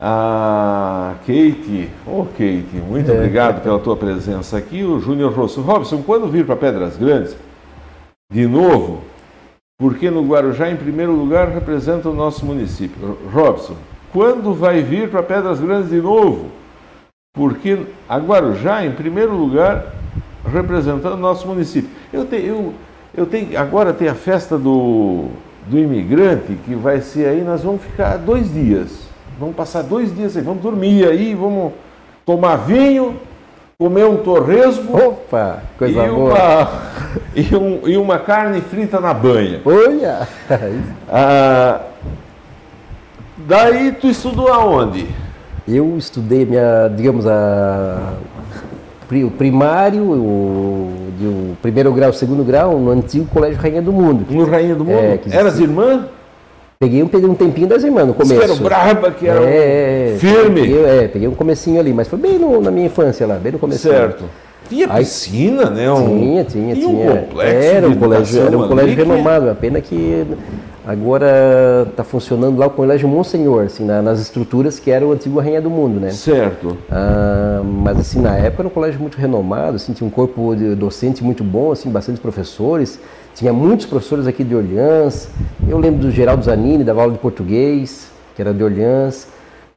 A 0.00 1.14
Kate, 1.20 1.88
ô 2.06 2.20
oh, 2.20 2.24
Kate, 2.24 2.82
muito 2.88 3.10
é. 3.10 3.14
obrigado 3.14 3.62
pela 3.62 3.78
tua 3.78 3.96
presença 3.96 4.56
aqui. 4.56 4.82
O 4.82 4.98
Júnior 5.00 5.32
Rosso. 5.32 5.60
Robson, 5.60 6.02
quando 6.02 6.28
vir 6.28 6.44
para 6.46 6.56
Pedras 6.56 6.96
Grandes, 6.96 7.36
de 8.30 8.46
novo, 8.46 9.00
porque 9.78 10.10
no 10.10 10.22
Guarujá, 10.22 10.70
em 10.70 10.76
primeiro 10.76 11.12
lugar, 11.12 11.48
representa 11.48 12.10
o 12.10 12.14
nosso 12.14 12.44
município. 12.44 13.16
Robson, 13.32 13.74
quando 14.12 14.52
vai 14.52 14.82
vir 14.82 15.08
para 15.08 15.22
Pedras 15.22 15.60
Grandes 15.60 15.88
de 15.88 15.96
novo? 15.96 16.50
Porque 17.34 17.86
a 18.06 18.18
Guarujá, 18.18 18.84
em 18.84 18.92
primeiro 18.92 19.34
lugar, 19.34 19.94
representando 20.44 21.14
o 21.14 21.18
nosso 21.18 21.46
município. 21.46 21.88
Eu 22.12 22.26
tenho, 22.26 22.46
eu, 22.46 22.74
eu 23.16 23.26
tenho, 23.26 23.58
agora 23.58 23.94
tem 23.94 24.08
a 24.08 24.14
festa 24.14 24.58
do, 24.58 25.28
do 25.66 25.78
imigrante, 25.78 26.54
que 26.66 26.74
vai 26.74 27.00
ser 27.00 27.28
aí, 27.28 27.42
nós 27.42 27.62
vamos 27.62 27.82
ficar 27.82 28.18
dois 28.18 28.52
dias. 28.52 29.08
Vamos 29.40 29.56
passar 29.56 29.82
dois 29.82 30.14
dias 30.14 30.36
aí, 30.36 30.42
vamos 30.42 30.62
dormir 30.62 31.06
aí, 31.06 31.34
vamos 31.34 31.72
tomar 32.26 32.56
vinho, 32.56 33.16
comer 33.80 34.06
um 34.06 34.16
torresmo. 34.16 34.96
Opa, 34.96 35.62
coisa 35.78 36.04
e 36.04 36.08
boa. 36.10 36.34
Uma, 36.34 36.68
e, 37.32 37.54
um, 37.54 37.88
e 37.88 37.96
uma 37.96 38.18
carne 38.18 38.60
frita 38.60 38.98
na 38.98 39.14
banha. 39.14 39.60
Olha! 39.64 40.26
Ah, 41.10 41.82
daí 43.36 43.92
tu 43.92 44.08
estudou 44.08 44.48
aonde? 44.48 45.06
Eu 45.66 45.96
estudei 45.96 46.44
minha, 46.44 46.88
digamos, 46.88 47.24
a, 47.24 48.14
o 49.24 49.30
primário, 49.30 50.02
o, 50.02 50.92
o 51.22 51.56
primeiro 51.62 51.92
grau, 51.92 52.10
o 52.10 52.12
segundo 52.12 52.42
grau, 52.42 52.78
no 52.80 52.90
antigo 52.90 53.26
Colégio 53.26 53.60
Rainha 53.60 53.80
do 53.80 53.92
Mundo. 53.92 54.26
No 54.28 54.44
Rainha 54.44 54.74
do 54.74 54.84
Mundo? 54.84 54.98
É, 54.98 55.20
Eras 55.30 55.60
irmã? 55.60 56.08
Peguei 56.80 57.02
um, 57.02 57.08
peguei 57.08 57.28
um 57.28 57.34
tempinho 57.34 57.66
das 57.66 57.82
irmãs 57.82 58.06
no 58.06 58.14
começo. 58.14 58.38
Que 58.38 58.44
era 58.44 58.54
braba, 58.54 59.10
que 59.10 59.26
era 59.26 59.42
é, 59.42 60.16
firme. 60.18 60.60
Peguei, 60.60 60.84
é, 60.84 61.08
peguei 61.08 61.26
um 61.26 61.34
comecinho 61.34 61.80
ali, 61.80 61.92
mas 61.92 62.06
foi 62.06 62.18
bem 62.18 62.38
no, 62.38 62.60
na 62.60 62.70
minha 62.70 62.86
infância 62.86 63.26
lá, 63.26 63.34
bem 63.34 63.50
no 63.50 63.58
começo. 63.58 63.88
Certo. 63.88 64.24
Tinha 64.68 64.86
Aí, 64.88 65.02
piscina, 65.02 65.70
né? 65.70 65.90
Um, 65.90 66.06
tinha, 66.06 66.44
tinha, 66.44 66.74
tinha. 66.76 66.88
Um 66.88 67.16
complexo 67.16 67.68
era 67.68 67.88
um 67.88 67.96
colégio, 67.96 68.42
era 68.42 68.58
um 68.58 68.68
colégio 68.68 68.96
renomado, 68.96 69.50
a 69.50 69.54
pena 69.56 69.80
que 69.80 70.24
Agora 70.88 71.86
está 71.90 72.02
funcionando 72.02 72.58
lá 72.58 72.66
o 72.66 72.70
Colégio 72.70 73.06
Monsenhor, 73.06 73.66
assim, 73.66 73.84
na, 73.84 74.00
nas 74.00 74.20
estruturas 74.20 74.78
que 74.78 74.90
era 74.90 75.06
o 75.06 75.12
antigo 75.12 75.38
Rainha 75.38 75.60
do 75.60 75.68
Mundo, 75.68 76.00
né? 76.00 76.12
Certo. 76.12 76.78
Ah, 76.90 77.60
mas 77.62 77.98
assim, 77.98 78.22
na 78.22 78.34
época 78.38 78.62
era 78.62 78.68
um 78.68 78.70
colégio 78.70 78.98
muito 78.98 79.18
renomado, 79.18 79.76
assim, 79.76 79.92
tinha 79.92 80.06
um 80.08 80.10
corpo 80.10 80.56
docente 80.78 81.22
muito 81.22 81.44
bom, 81.44 81.72
assim, 81.72 81.90
bastante 81.90 82.18
professores. 82.18 82.98
Tinha 83.38 83.52
muitos 83.52 83.86
professores 83.86 84.26
aqui 84.26 84.42
de 84.42 84.52
Orleans. 84.52 85.28
Eu 85.68 85.78
lembro 85.78 86.00
do 86.00 86.10
Geraldo 86.10 86.44
Zanini, 86.44 86.82
dava 86.82 87.02
aula 87.02 87.12
de 87.12 87.20
português, 87.20 88.10
que 88.34 88.42
era 88.42 88.52
de 88.52 88.64
Orleans. 88.64 89.28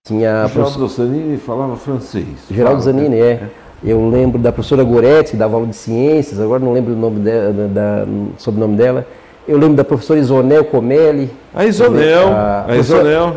Tinha 0.04 0.48
Geraldo 0.48 0.80
prof... 0.80 0.96
Zanini 0.96 1.38
falava 1.38 1.76
francês. 1.76 2.26
Geraldo 2.50 2.82
fala, 2.82 2.92
Zanini, 2.92 3.20
é. 3.20 3.34
é. 3.34 3.50
Eu 3.84 4.10
lembro 4.10 4.40
da 4.40 4.52
professora 4.52 4.84
Goretti, 4.84 5.32
que 5.32 5.38
dava 5.38 5.58
aula 5.58 5.68
de 5.68 5.76
ciências, 5.76 6.40
agora 6.40 6.64
não 6.64 6.74
lembro 6.74 6.94
o 6.94 6.96
nome 6.96 7.20
dela, 7.20 7.54
da, 7.54 7.68
da, 7.68 8.08
sobrenome 8.40 8.76
dela. 8.76 9.06
Eu 9.52 9.58
lembro 9.58 9.76
da 9.76 9.84
professora 9.84 10.18
Isonel 10.18 10.64
Comelli. 10.64 11.30
A 11.54 11.66
Isonel, 11.66 12.30
a, 12.30 12.66
a 12.70 12.78
Isonel. 12.78 13.36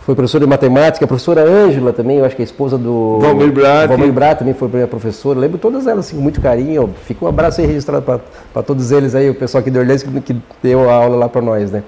Foi 0.00 0.14
professora 0.14 0.46
de 0.46 0.48
matemática, 0.48 1.04
a 1.04 1.08
professora 1.08 1.42
Ângela 1.42 1.92
também, 1.92 2.16
eu 2.16 2.24
acho 2.24 2.34
que 2.34 2.40
é 2.40 2.44
a 2.44 2.46
esposa 2.46 2.78
do... 2.78 3.18
Valmir 3.20 3.52
Brat. 3.52 3.86
Valmir 3.86 4.10
Brat 4.10 4.38
também 4.38 4.54
foi 4.54 4.66
minha 4.68 4.86
professora. 4.86 5.36
Eu 5.36 5.42
lembro 5.42 5.58
todas 5.58 5.86
elas 5.86 6.06
assim, 6.06 6.16
com 6.16 6.22
muito 6.22 6.40
carinho. 6.40 6.88
Fica 7.04 7.26
um 7.26 7.28
abraço 7.28 7.60
aí 7.60 7.66
registrado 7.66 8.02
para 8.02 8.62
todos 8.62 8.90
eles 8.90 9.14
aí, 9.14 9.28
o 9.28 9.34
pessoal 9.34 9.60
aqui 9.60 9.70
do 9.70 9.78
Orleans 9.78 10.02
que, 10.02 10.20
que 10.22 10.36
deu 10.62 10.88
a 10.88 10.94
aula 10.94 11.16
lá 11.16 11.28
para 11.28 11.42
nós, 11.42 11.70
né? 11.70 11.82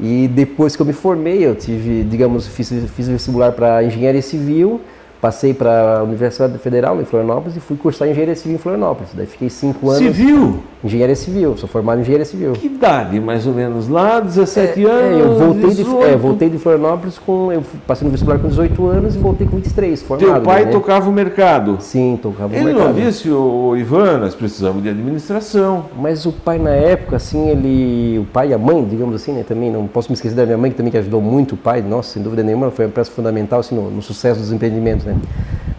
E 0.00 0.26
depois 0.26 0.74
que 0.74 0.80
eu 0.80 0.86
me 0.86 0.94
formei, 0.94 1.44
eu 1.44 1.54
tive, 1.54 2.04
digamos, 2.04 2.46
fiz, 2.46 2.72
fiz 2.96 3.06
vestibular 3.06 3.52
para 3.52 3.84
engenharia 3.84 4.22
civil, 4.22 4.80
Passei 5.20 5.52
para 5.52 5.98
a 5.98 6.02
Universidade 6.04 6.56
Federal 6.58 7.00
em 7.00 7.04
Florianópolis 7.04 7.56
e 7.56 7.60
fui 7.60 7.76
cursar 7.76 8.08
engenharia 8.08 8.36
civil 8.36 8.54
em 8.54 8.58
Florianópolis. 8.58 9.10
Daí 9.14 9.26
fiquei 9.26 9.50
cinco 9.50 9.90
anos. 9.90 9.98
Civil? 9.98 10.60
Engenharia 10.82 11.16
civil, 11.16 11.56
sou 11.56 11.68
formado 11.68 11.98
em 11.98 12.02
engenharia 12.02 12.24
civil. 12.24 12.52
Que 12.52 12.66
idade, 12.66 13.18
mais 13.18 13.44
ou 13.44 13.52
menos? 13.52 13.88
Lá, 13.88 14.20
17 14.20 14.86
é, 14.86 14.88
anos? 14.88 15.18
É, 15.18 15.22
eu 15.22 15.34
voltei 15.34 15.70
de, 15.70 15.82
é, 15.82 16.16
voltei 16.16 16.50
de 16.50 16.58
Florianópolis 16.58 17.18
com. 17.18 17.52
Eu 17.52 17.64
passei 17.84 18.04
no 18.04 18.12
vestibular 18.12 18.38
com 18.38 18.46
18 18.46 18.86
anos 18.86 19.16
e 19.16 19.18
voltei 19.18 19.44
com 19.46 19.56
23, 19.56 20.02
formado. 20.02 20.32
Teu 20.32 20.42
pai 20.42 20.66
né? 20.66 20.70
tocava 20.70 21.10
o 21.10 21.12
mercado? 21.12 21.78
Sim, 21.80 22.16
tocava 22.22 22.54
ele 22.54 22.62
o 22.62 22.66
mercado. 22.66 22.90
Ele 22.90 23.00
não 23.00 23.10
disse, 23.10 23.28
o 23.28 23.76
Ivan, 23.76 24.18
nós 24.18 24.36
precisamos 24.36 24.80
de 24.80 24.88
administração. 24.88 25.86
Mas 25.98 26.24
o 26.26 26.32
pai, 26.32 26.60
na 26.60 26.70
época, 26.70 27.16
assim, 27.16 27.48
ele. 27.48 28.20
O 28.20 28.24
pai 28.26 28.50
e 28.50 28.54
a 28.54 28.58
mãe, 28.58 28.84
digamos 28.84 29.16
assim, 29.16 29.32
né? 29.32 29.42
Também 29.42 29.72
não 29.72 29.88
posso 29.88 30.10
me 30.10 30.14
esquecer 30.14 30.36
da 30.36 30.46
minha 30.46 30.58
mãe, 30.58 30.70
que 30.70 30.76
também 30.76 30.92
que 30.92 30.98
ajudou 30.98 31.20
muito 31.20 31.56
o 31.56 31.58
pai, 31.58 31.82
nossa, 31.82 32.12
sem 32.12 32.22
dúvida 32.22 32.44
nenhuma, 32.44 32.70
foi 32.70 32.84
uma 32.84 32.92
peça 32.92 33.10
fundamental 33.10 33.58
assim, 33.58 33.74
no, 33.74 33.90
no 33.90 34.00
sucesso 34.00 34.38
dos 34.38 34.52
empreendimentos, 34.52 35.07
né? 35.08 35.16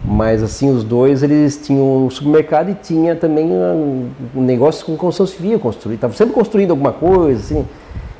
Mas 0.04 0.42
assim, 0.42 0.70
os 0.70 0.82
dois, 0.82 1.22
eles 1.22 1.60
tinham 1.62 2.06
o 2.06 2.10
supermercado 2.10 2.70
e 2.70 2.74
tinha 2.74 3.14
também 3.14 3.46
um, 3.50 4.08
negócio 4.34 4.84
com 4.84 4.96
construção 4.96 5.26
civil, 5.26 5.58
construir, 5.58 5.94
estavam 5.94 6.16
sempre 6.16 6.34
construindo 6.34 6.70
alguma 6.70 6.92
coisa, 6.92 7.40
assim. 7.40 7.66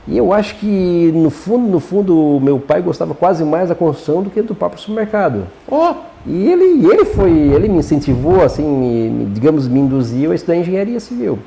E 0.06 0.16
eu 0.16 0.32
acho 0.32 0.56
que 0.56 1.12
no 1.14 1.30
fundo, 1.30 1.70
no 1.70 1.80
fundo, 1.80 2.40
meu 2.42 2.58
pai 2.58 2.82
gostava 2.82 3.14
quase 3.14 3.44
mais 3.44 3.68
da 3.68 3.74
construção 3.74 4.22
do 4.22 4.30
que 4.30 4.42
do 4.42 4.54
próprio 4.54 4.80
supermercado. 4.80 5.44
Oh. 5.70 5.94
E 6.26 6.50
ele, 6.50 6.86
ele 6.86 7.04
foi, 7.06 7.30
ele 7.30 7.68
me 7.68 7.78
incentivou, 7.78 8.42
assim, 8.42 8.62
me, 8.62 9.26
digamos, 9.26 9.66
me 9.66 9.80
induziu 9.80 10.32
a 10.32 10.34
estudar 10.34 10.56
engenharia 10.56 11.00
civil. 11.00 11.38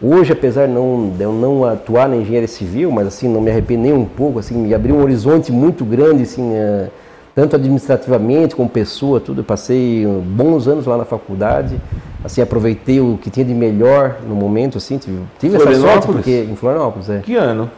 Hoje, 0.00 0.32
apesar 0.32 0.66
não, 0.66 1.10
de 1.16 1.22
eu 1.22 1.32
não 1.32 1.64
atuar 1.64 2.08
na 2.08 2.16
engenharia 2.16 2.48
civil, 2.48 2.90
mas 2.90 3.06
assim, 3.06 3.28
não 3.28 3.40
me 3.40 3.50
arrependo 3.50 3.82
nem 3.82 3.92
um 3.92 4.04
pouco, 4.04 4.38
assim, 4.38 4.56
me 4.56 4.74
abriu 4.74 4.96
um 4.96 5.02
horizonte 5.02 5.52
muito 5.52 5.84
grande, 5.84 6.24
assim, 6.24 6.42
uh, 6.42 6.90
tanto 7.34 7.56
administrativamente 7.56 8.54
como 8.54 8.68
pessoa, 8.68 9.20
tudo. 9.20 9.40
Eu 9.40 9.44
passei 9.44 10.06
bons 10.24 10.68
anos 10.68 10.86
lá 10.86 10.96
na 10.96 11.04
faculdade, 11.04 11.80
assim, 12.22 12.40
aproveitei 12.40 13.00
o 13.00 13.18
que 13.20 13.28
tinha 13.30 13.44
de 13.44 13.54
melhor 13.54 14.18
no 14.26 14.34
momento, 14.34 14.78
assim, 14.78 14.98
tive, 14.98 15.18
tive 15.38 15.56
essa 15.56 15.74
sorte, 15.74 16.06
porque 16.06 16.46
em 16.50 16.54
Florianópolis, 16.54 17.10
é. 17.10 17.18
Que 17.18 17.34
ano? 17.34 17.70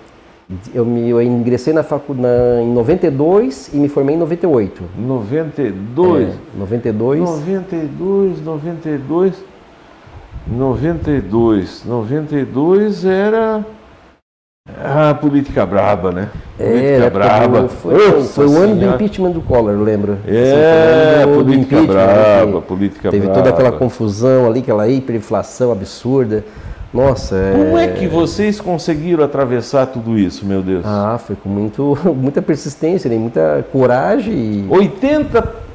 Eu, 0.73 0.85
me, 0.85 1.09
eu 1.09 1.21
ingressei 1.21 1.73
na 1.73 1.83
faculdade 1.83 2.63
em 2.63 2.73
92 2.73 3.71
e 3.75 3.79
me 3.79 3.89
formei 3.89 4.15
em 4.15 4.19
98. 4.19 4.83
92? 4.97 6.29
É, 6.29 6.33
92. 6.57 7.21
92, 7.21 8.45
92, 8.45 9.35
92, 10.47 11.85
92 11.85 13.05
era 13.05 13.65
a 14.69 15.15
política 15.15 15.65
braba, 15.65 16.11
né? 16.11 16.29
Política 16.59 17.05
é, 17.05 17.11
braba. 17.11 17.69
Foi, 17.69 18.23
foi 18.25 18.47
o 18.47 18.57
ano 18.57 18.77
do 18.77 18.85
impeachment 18.87 19.31
do 19.31 19.41
Collor, 19.41 19.77
lembra? 19.81 20.19
É, 20.27 21.25
política 21.25 21.81
do 21.81 21.87
braba, 21.87 22.61
política 22.63 23.11
Teve 23.11 23.27
braba. 23.27 23.41
toda 23.41 23.51
aquela 23.51 23.73
confusão 23.73 24.47
ali, 24.47 24.61
aquela 24.61 24.89
hiperinflação 24.89 25.71
absurda. 25.71 26.45
Nossa, 26.93 27.37
Como 27.53 27.77
é... 27.77 27.85
é 27.85 27.89
que 27.89 28.07
vocês 28.07 28.61
conseguiram 28.61 29.23
atravessar 29.23 29.87
tudo 29.87 30.19
isso, 30.19 30.47
meu 30.47 30.63
Deus? 30.63 30.85
Ah, 30.85 31.19
foi 31.19 31.37
com 31.37 31.49
muito, 31.49 31.97
muita 32.17 32.41
persistência, 32.41 33.09
né? 33.09 33.17
muita 33.17 33.65
coragem. 33.71 34.35
E... 34.35 34.67
80 34.69 35.67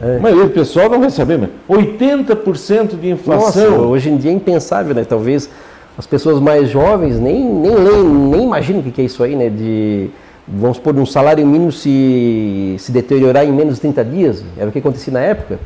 é. 0.00 0.18
Mas 0.20 0.36
o 0.38 0.48
pessoal 0.48 0.88
não 0.88 1.00
vai 1.00 1.10
saber, 1.10 1.38
mas 1.38 1.50
80% 1.68 2.98
de 3.00 3.10
inflação. 3.10 3.70
Nossa, 3.70 3.82
hoje 3.82 4.10
em 4.10 4.16
dia 4.16 4.30
é 4.30 4.34
impensável, 4.34 4.94
né? 4.94 5.04
Talvez 5.04 5.50
as 5.98 6.06
pessoas 6.06 6.38
mais 6.38 6.70
jovens 6.70 7.18
nem, 7.18 7.44
nem 7.44 7.74
leem, 7.74 8.04
nem 8.04 8.44
imaginam 8.44 8.78
o 8.78 8.82
que 8.84 9.02
é 9.02 9.04
isso 9.04 9.24
aí, 9.24 9.34
né? 9.34 9.50
De, 9.50 10.08
vamos 10.46 10.76
supor, 10.76 10.96
um 10.96 11.04
salário 11.04 11.44
mínimo 11.44 11.72
se, 11.72 12.76
se 12.78 12.92
deteriorar 12.92 13.44
em 13.44 13.52
menos 13.52 13.74
de 13.74 13.80
30 13.80 14.04
dias. 14.04 14.44
Era 14.56 14.68
o 14.68 14.72
que 14.72 14.78
acontecia 14.78 15.12
na 15.12 15.18
época. 15.18 15.58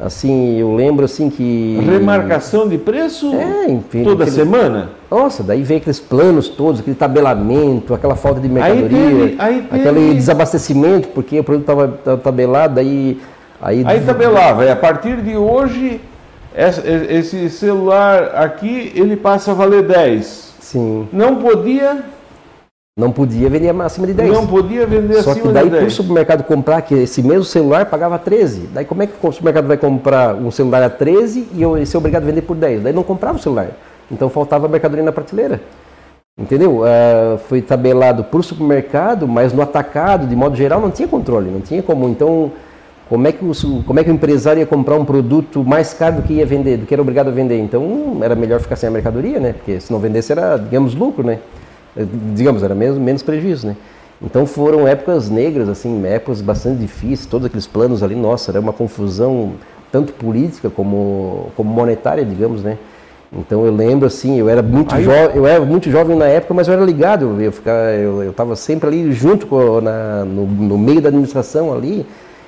Assim, 0.00 0.58
eu 0.58 0.74
lembro 0.74 1.04
assim 1.04 1.28
que... 1.28 1.78
Remarcação 1.84 2.66
de 2.66 2.78
preço 2.78 3.34
é, 3.34 3.70
enfim, 3.70 4.02
toda 4.02 4.24
aquele... 4.24 4.36
semana? 4.36 4.90
Nossa, 5.10 5.42
daí 5.42 5.62
vem 5.62 5.76
aqueles 5.76 6.00
planos 6.00 6.48
todos, 6.48 6.80
aquele 6.80 6.96
tabelamento, 6.96 7.94
aquela 7.94 8.14
falta 8.14 8.40
de 8.40 8.48
mercadoria, 8.48 8.84
aí 8.84 8.90
teve, 8.90 9.36
aí 9.38 9.62
teve... 9.62 9.88
aquele 9.88 10.14
desabastecimento, 10.14 11.08
porque 11.08 11.40
o 11.40 11.44
produto 11.44 11.62
estava 11.62 12.16
tabelado, 12.18 12.74
daí... 12.74 13.18
Aí, 13.60 13.82
aí 13.86 14.00
tabelava, 14.00 14.66
e 14.66 14.70
a 14.70 14.76
partir 14.76 15.22
de 15.22 15.34
hoje 15.34 15.98
esse 16.56 17.50
celular 17.50 18.32
aqui, 18.34 18.92
ele 18.94 19.16
passa 19.16 19.50
a 19.50 19.54
valer 19.54 19.82
10. 19.82 20.54
Sim. 20.60 21.08
Não 21.12 21.36
podia... 21.36 22.02
Não 22.98 23.12
podia 23.12 23.50
vender 23.50 23.68
acima 23.82 24.06
de 24.06 24.14
10. 24.14 24.32
Não 24.32 24.46
podia 24.46 24.86
vender 24.86 25.22
Só 25.22 25.32
acima 25.32 25.48
de 25.48 25.52
10. 25.52 25.64
Só 25.64 25.64
que 25.64 25.70
daí 25.70 25.80
para 25.80 25.86
o 25.86 25.90
supermercado 25.90 26.44
comprar 26.44 26.80
que 26.80 26.94
esse 26.94 27.22
mesmo 27.22 27.44
celular 27.44 27.84
pagava 27.84 28.18
13. 28.18 28.68
Daí 28.72 28.86
como 28.86 29.02
é 29.02 29.06
que 29.06 29.12
o 29.20 29.32
supermercado 29.32 29.66
vai 29.66 29.76
comprar 29.76 30.34
um 30.34 30.50
celular 30.50 30.82
a 30.82 30.88
13 30.88 31.48
e 31.52 31.60
eu 31.60 31.84
ser 31.84 31.98
obrigado 31.98 32.22
a 32.22 32.26
vender 32.26 32.40
por 32.40 32.56
10? 32.56 32.84
Daí 32.84 32.94
não 32.94 33.02
comprava 33.02 33.36
o 33.36 33.40
celular. 33.40 33.68
Então 34.10 34.30
faltava 34.30 34.66
mercadoria 34.66 35.04
na 35.04 35.12
prateleira. 35.12 35.60
Entendeu? 36.38 36.80
Uh, 36.80 37.38
foi 37.48 37.60
tabelado 37.60 38.24
para 38.24 38.40
o 38.40 38.42
supermercado, 38.42 39.28
mas 39.28 39.52
no 39.52 39.60
atacado, 39.60 40.26
de 40.26 40.36
modo 40.36 40.56
geral, 40.56 40.80
não 40.80 40.90
tinha 40.90 41.08
controle, 41.08 41.50
não 41.50 41.60
tinha 41.60 41.82
como. 41.82 42.08
Então 42.08 42.52
como 43.08 43.28
é, 43.28 43.32
que 43.32 43.44
o, 43.44 43.82
como 43.84 44.00
é 44.00 44.04
que 44.04 44.10
o 44.10 44.12
empresário 44.12 44.60
ia 44.60 44.66
comprar 44.66 44.96
um 44.96 45.04
produto 45.04 45.62
mais 45.64 45.94
caro 45.94 46.16
do 46.16 46.22
que 46.22 46.34
ia 46.34 46.46
vender, 46.46 46.78
do 46.78 46.86
que 46.86 46.92
era 46.92 47.00
obrigado 47.00 47.28
a 47.28 47.30
vender? 47.30 47.58
Então 47.58 48.18
era 48.20 48.34
melhor 48.34 48.58
ficar 48.60 48.74
sem 48.74 48.88
a 48.88 48.92
mercadoria, 48.92 49.38
né? 49.38 49.52
Porque 49.52 49.80
se 49.80 49.92
não 49.92 50.00
vendesse 50.00 50.32
era, 50.32 50.56
digamos, 50.56 50.94
lucro, 50.94 51.24
né? 51.24 51.38
Eh, 51.96 52.04
digamos, 52.34 52.64
era 52.64 52.74
menos, 52.74 52.98
menos 52.98 53.22
prejuízo, 53.22 53.68
né? 53.68 53.76
Então 54.20 54.44
foram 54.44 54.88
épocas 54.88 55.30
negras, 55.30 55.68
assim, 55.68 56.04
épocas 56.04 56.40
bastante 56.40 56.80
difíceis, 56.80 57.26
todos 57.26 57.46
aqueles 57.46 57.66
planos 57.66 58.02
ali, 58.02 58.16
nossa, 58.16 58.50
era 58.50 58.58
uma 58.58 58.72
confusão 58.72 59.52
tanto 59.92 60.12
política 60.12 60.68
como, 60.68 61.50
como 61.56 61.70
monetária, 61.70 62.24
digamos, 62.24 62.62
né? 62.62 62.76
Então 63.32 63.64
eu 63.66 63.72
lembro 63.72 64.06
assim, 64.06 64.38
eu 64.38 64.48
era 64.48 64.62
muito 64.62 65.00
jovem, 65.00 65.36
eu 65.36 65.46
era 65.46 65.64
muito 65.64 65.90
jovem 65.90 66.16
na 66.16 66.26
época, 66.26 66.54
mas 66.54 66.66
eu 66.66 66.74
era 66.74 66.84
ligado, 66.84 67.40
eu 67.40 67.52
ficava, 67.52 67.90
eu 67.92 68.30
estava 68.30 68.56
sempre 68.56 68.88
ali 68.88 69.12
junto 69.12 69.46
com, 69.46 69.80
na, 69.80 70.24
no, 70.24 70.46
no 70.46 70.78
meio 70.78 71.00
da 71.00 71.08
administração 71.08 71.72
ali, 71.72 72.06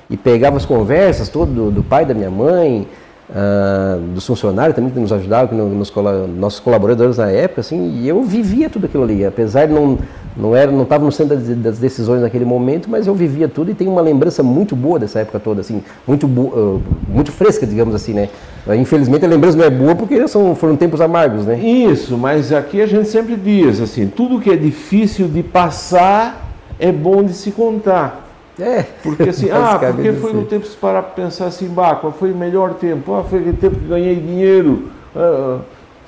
e 0.09 0.17
pegava 0.17 0.57
as 0.57 0.65
conversas 0.65 1.29
todo 1.29 1.51
do, 1.51 1.71
do 1.71 1.83
pai 1.83 2.05
da 2.05 2.13
minha 2.13 2.31
mãe, 2.31 2.87
uh, 3.29 3.99
dos 4.13 4.25
funcionários 4.25 4.75
também 4.75 4.91
que 4.91 4.99
nos 4.99 5.13
ajudavam, 5.13 5.47
que 5.47 5.55
nos, 5.55 5.93
nossos 6.35 6.59
colaboradores 6.59 7.17
na 7.17 7.29
época, 7.29 7.61
assim, 7.61 7.99
e 7.99 8.07
eu 8.07 8.23
vivia 8.23 8.69
tudo 8.69 8.85
aquilo 8.85 9.03
ali, 9.03 9.25
apesar 9.25 9.67
de 9.67 9.73
não 9.73 9.97
não 10.37 10.55
era 10.55 10.71
não 10.71 10.83
estava 10.83 11.03
no 11.03 11.11
centro 11.11 11.35
das, 11.35 11.79
decisões 11.79 12.21
naquele 12.21 12.45
momento, 12.45 12.89
mas 12.89 13.07
eu 13.07 13.15
vivia 13.15 13.47
tudo 13.49 13.71
e 13.71 13.73
tenho 13.73 13.91
uma 13.91 13.99
lembrança 13.99 14.41
muito 14.41 14.75
boa 14.75 14.97
dessa 14.97 15.19
época 15.19 15.39
toda, 15.39 15.61
assim, 15.61 15.83
muito 16.07 16.27
uh, 16.27 16.81
muito 17.07 17.31
fresca, 17.31 17.67
digamos 17.67 17.93
assim, 17.93 18.13
né? 18.13 18.29
Infelizmente 18.77 19.25
a 19.25 19.27
lembrança 19.27 19.57
não 19.57 19.65
é 19.65 19.69
boa 19.69 19.95
porque 19.95 20.27
são, 20.27 20.55
foram 20.55 20.75
tempos 20.75 21.01
amargos, 21.01 21.45
né? 21.45 21.59
Isso, 21.59 22.17
mas 22.17 22.53
aqui 22.53 22.81
a 22.81 22.85
gente 22.85 23.09
sempre 23.09 23.35
diz 23.35 23.81
assim, 23.81 24.07
tudo 24.07 24.39
que 24.39 24.49
é 24.49 24.55
difícil 24.55 25.27
de 25.27 25.43
passar 25.43 26.47
é 26.79 26.91
bom 26.91 27.23
de 27.23 27.33
se 27.33 27.51
contar. 27.51 28.28
É. 28.59 28.83
Porque 29.03 29.29
assim, 29.29 29.49
ah, 29.51 29.79
porque 29.79 30.13
foi 30.13 30.33
no 30.33 30.45
tempo 30.45 30.65
se 30.65 30.75
parar 30.75 31.03
para 31.03 31.23
pensar 31.23 31.47
assim, 31.47 31.67
bah, 31.67 31.95
qual 31.95 32.11
foi 32.11 32.31
o 32.31 32.35
melhor 32.35 32.73
tempo? 32.75 33.15
Ah, 33.15 33.23
foi 33.23 33.39
aquele 33.39 33.57
tempo 33.57 33.75
que 33.77 33.87
ganhei 33.87 34.15
dinheiro. 34.15 34.89
Ah, 35.15 35.59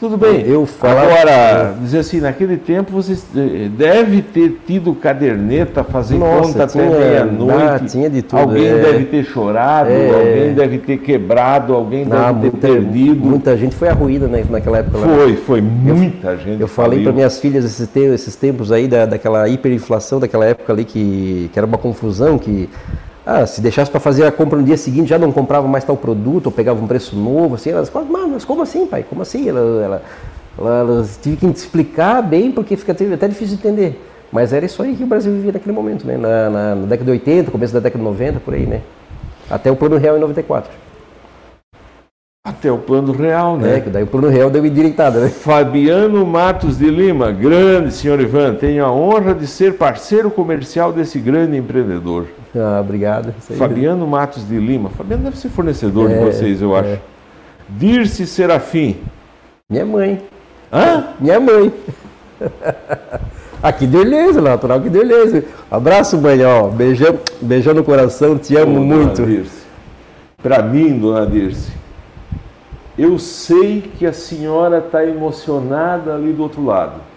Tudo 0.01 0.17
bem. 0.17 0.43
Eu 0.47 0.65
falo. 0.65 0.97
Agora, 0.97 1.75
dizer 1.79 1.99
assim, 1.99 2.19
naquele 2.19 2.57
tempo 2.57 2.91
você 2.91 3.13
eh, 3.35 3.69
deve 3.69 4.23
ter 4.23 4.59
tido 4.65 4.95
caderneta, 4.95 5.83
fazer 5.83 6.17
Nossa, 6.17 6.53
conta 6.53 6.65
tinha, 6.65 6.87
até 6.87 6.97
meia-noite. 6.97 7.85
Tinha 7.85 8.09
de 8.09 8.23
tudo. 8.23 8.39
Alguém 8.39 8.65
é. 8.65 8.77
deve 8.79 9.05
ter 9.05 9.23
chorado, 9.23 9.91
é. 9.91 10.09
alguém 10.09 10.53
deve 10.55 10.79
ter 10.79 10.97
quebrado, 10.97 11.75
alguém 11.75 12.03
não, 12.03 12.33
deve 12.33 12.49
muita, 12.49 12.57
ter 12.57 12.67
perdido. 12.73 13.27
Muita 13.27 13.55
gente 13.55 13.75
foi 13.75 13.89
arruída 13.89 14.25
né, 14.25 14.43
naquela 14.49 14.79
época. 14.79 14.97
Foi, 14.97 15.35
foi 15.35 15.61
muita 15.61 16.29
eu, 16.29 16.37
gente. 16.39 16.61
Eu 16.61 16.67
falei 16.67 17.03
para 17.03 17.11
minhas 17.11 17.39
filhas 17.39 17.63
esses, 17.63 17.87
esses 17.95 18.35
tempos 18.35 18.71
aí 18.71 18.87
da, 18.87 19.05
daquela 19.05 19.47
hiperinflação, 19.47 20.19
daquela 20.19 20.45
época 20.45 20.73
ali 20.73 20.83
que, 20.83 21.47
que 21.53 21.59
era 21.59 21.67
uma 21.67 21.77
confusão, 21.77 22.39
que 22.39 22.67
ah, 23.31 23.47
se 23.47 23.61
deixasse 23.61 23.89
para 23.89 23.99
fazer 23.99 24.25
a 24.25 24.31
compra 24.31 24.59
no 24.59 24.65
dia 24.65 24.77
seguinte, 24.77 25.09
já 25.09 25.17
não 25.17 25.31
comprava 25.31 25.67
mais 25.67 25.83
tal 25.83 25.95
produto, 25.95 26.47
ou 26.47 26.51
pegava 26.51 26.83
um 26.83 26.87
preço 26.87 27.15
novo, 27.15 27.55
assim, 27.55 27.69
elas 27.69 27.91
mas 28.29 28.43
como 28.43 28.61
assim, 28.61 28.85
pai? 28.85 29.05
Como 29.07 29.21
assim? 29.21 29.47
Ela, 29.47 29.59
ela, 29.59 30.03
ela, 30.57 30.79
elas 30.79 31.19
tive 31.21 31.37
que 31.37 31.45
explicar 31.45 32.21
bem, 32.21 32.51
porque 32.51 32.75
fica 32.75 32.91
até 32.91 33.27
difícil 33.27 33.57
de 33.57 33.67
entender. 33.67 34.01
Mas 34.31 34.53
era 34.53 34.65
isso 34.65 34.81
aí 34.81 34.95
que 34.95 35.03
o 35.03 35.07
Brasil 35.07 35.31
vivia 35.31 35.51
naquele 35.51 35.73
momento, 35.73 36.05
né? 36.05 36.17
Na, 36.17 36.49
na, 36.49 36.75
na 36.75 36.85
década 36.85 37.05
de 37.05 37.11
80, 37.11 37.51
começo 37.51 37.73
da 37.73 37.79
década 37.79 37.99
de 37.99 38.09
90, 38.09 38.39
por 38.39 38.53
aí, 38.53 38.65
né? 38.65 38.81
Até 39.49 39.69
o 39.69 39.75
plano 39.75 39.97
real 39.97 40.17
em 40.17 40.19
94. 40.19 40.71
Até 42.43 42.71
o 42.71 42.77
plano 42.77 43.11
real, 43.11 43.57
né? 43.57 43.77
É, 43.77 43.79
que 43.81 43.89
daí 43.89 44.03
o 44.03 44.07
plano 44.07 44.27
real 44.27 44.49
deu 44.49 44.65
endireitada, 44.65 45.19
né? 45.19 45.29
Fabiano 45.29 46.25
Matos 46.25 46.77
de 46.77 46.89
Lima, 46.89 47.31
grande 47.31 47.93
senhor 47.93 48.19
Ivan, 48.19 48.55
tenho 48.55 48.83
a 48.83 48.91
honra 48.91 49.35
de 49.35 49.45
ser 49.45 49.77
parceiro 49.77 50.31
comercial 50.31 50.91
desse 50.91 51.19
grande 51.19 51.55
empreendedor. 51.55 52.25
Ah, 52.55 52.81
obrigado. 52.81 53.33
Fabiano 53.57 54.05
Matos 54.05 54.47
de 54.47 54.57
Lima. 54.57 54.89
Fabiano 54.89 55.23
deve 55.23 55.37
ser 55.37 55.49
fornecedor 55.49 56.11
é, 56.11 56.13
de 56.13 56.25
vocês, 56.25 56.61
eu 56.61 56.75
é. 56.75 56.79
acho. 56.79 57.01
Dirce 57.69 58.27
Serafim. 58.27 58.97
Minha 59.69 59.85
mãe. 59.85 60.21
Hã? 60.71 61.05
Minha 61.19 61.39
mãe. 61.39 61.73
Aqui 63.63 63.85
de 63.85 63.95
Orleans, 63.95 64.35
natural 64.37 64.81
que 64.81 64.89
de 64.89 64.97
Orleans. 64.97 65.43
Abraço, 65.69 66.17
mãe, 66.19 66.43
ó. 66.43 66.67
Beijão, 66.67 67.19
beijão 67.41 67.73
no 67.73 67.83
coração, 67.83 68.37
te 68.37 68.57
amo 68.57 68.79
oh, 68.79 68.83
muito. 68.83 69.21
Para 70.41 70.63
mim, 70.63 70.97
dona 70.97 71.25
Dirce, 71.27 71.71
eu 72.97 73.19
sei 73.19 73.81
que 73.81 74.05
a 74.05 74.11
senhora 74.11 74.79
está 74.79 75.05
emocionada 75.05 76.15
ali 76.15 76.33
do 76.33 76.41
outro 76.41 76.65
lado. 76.65 77.10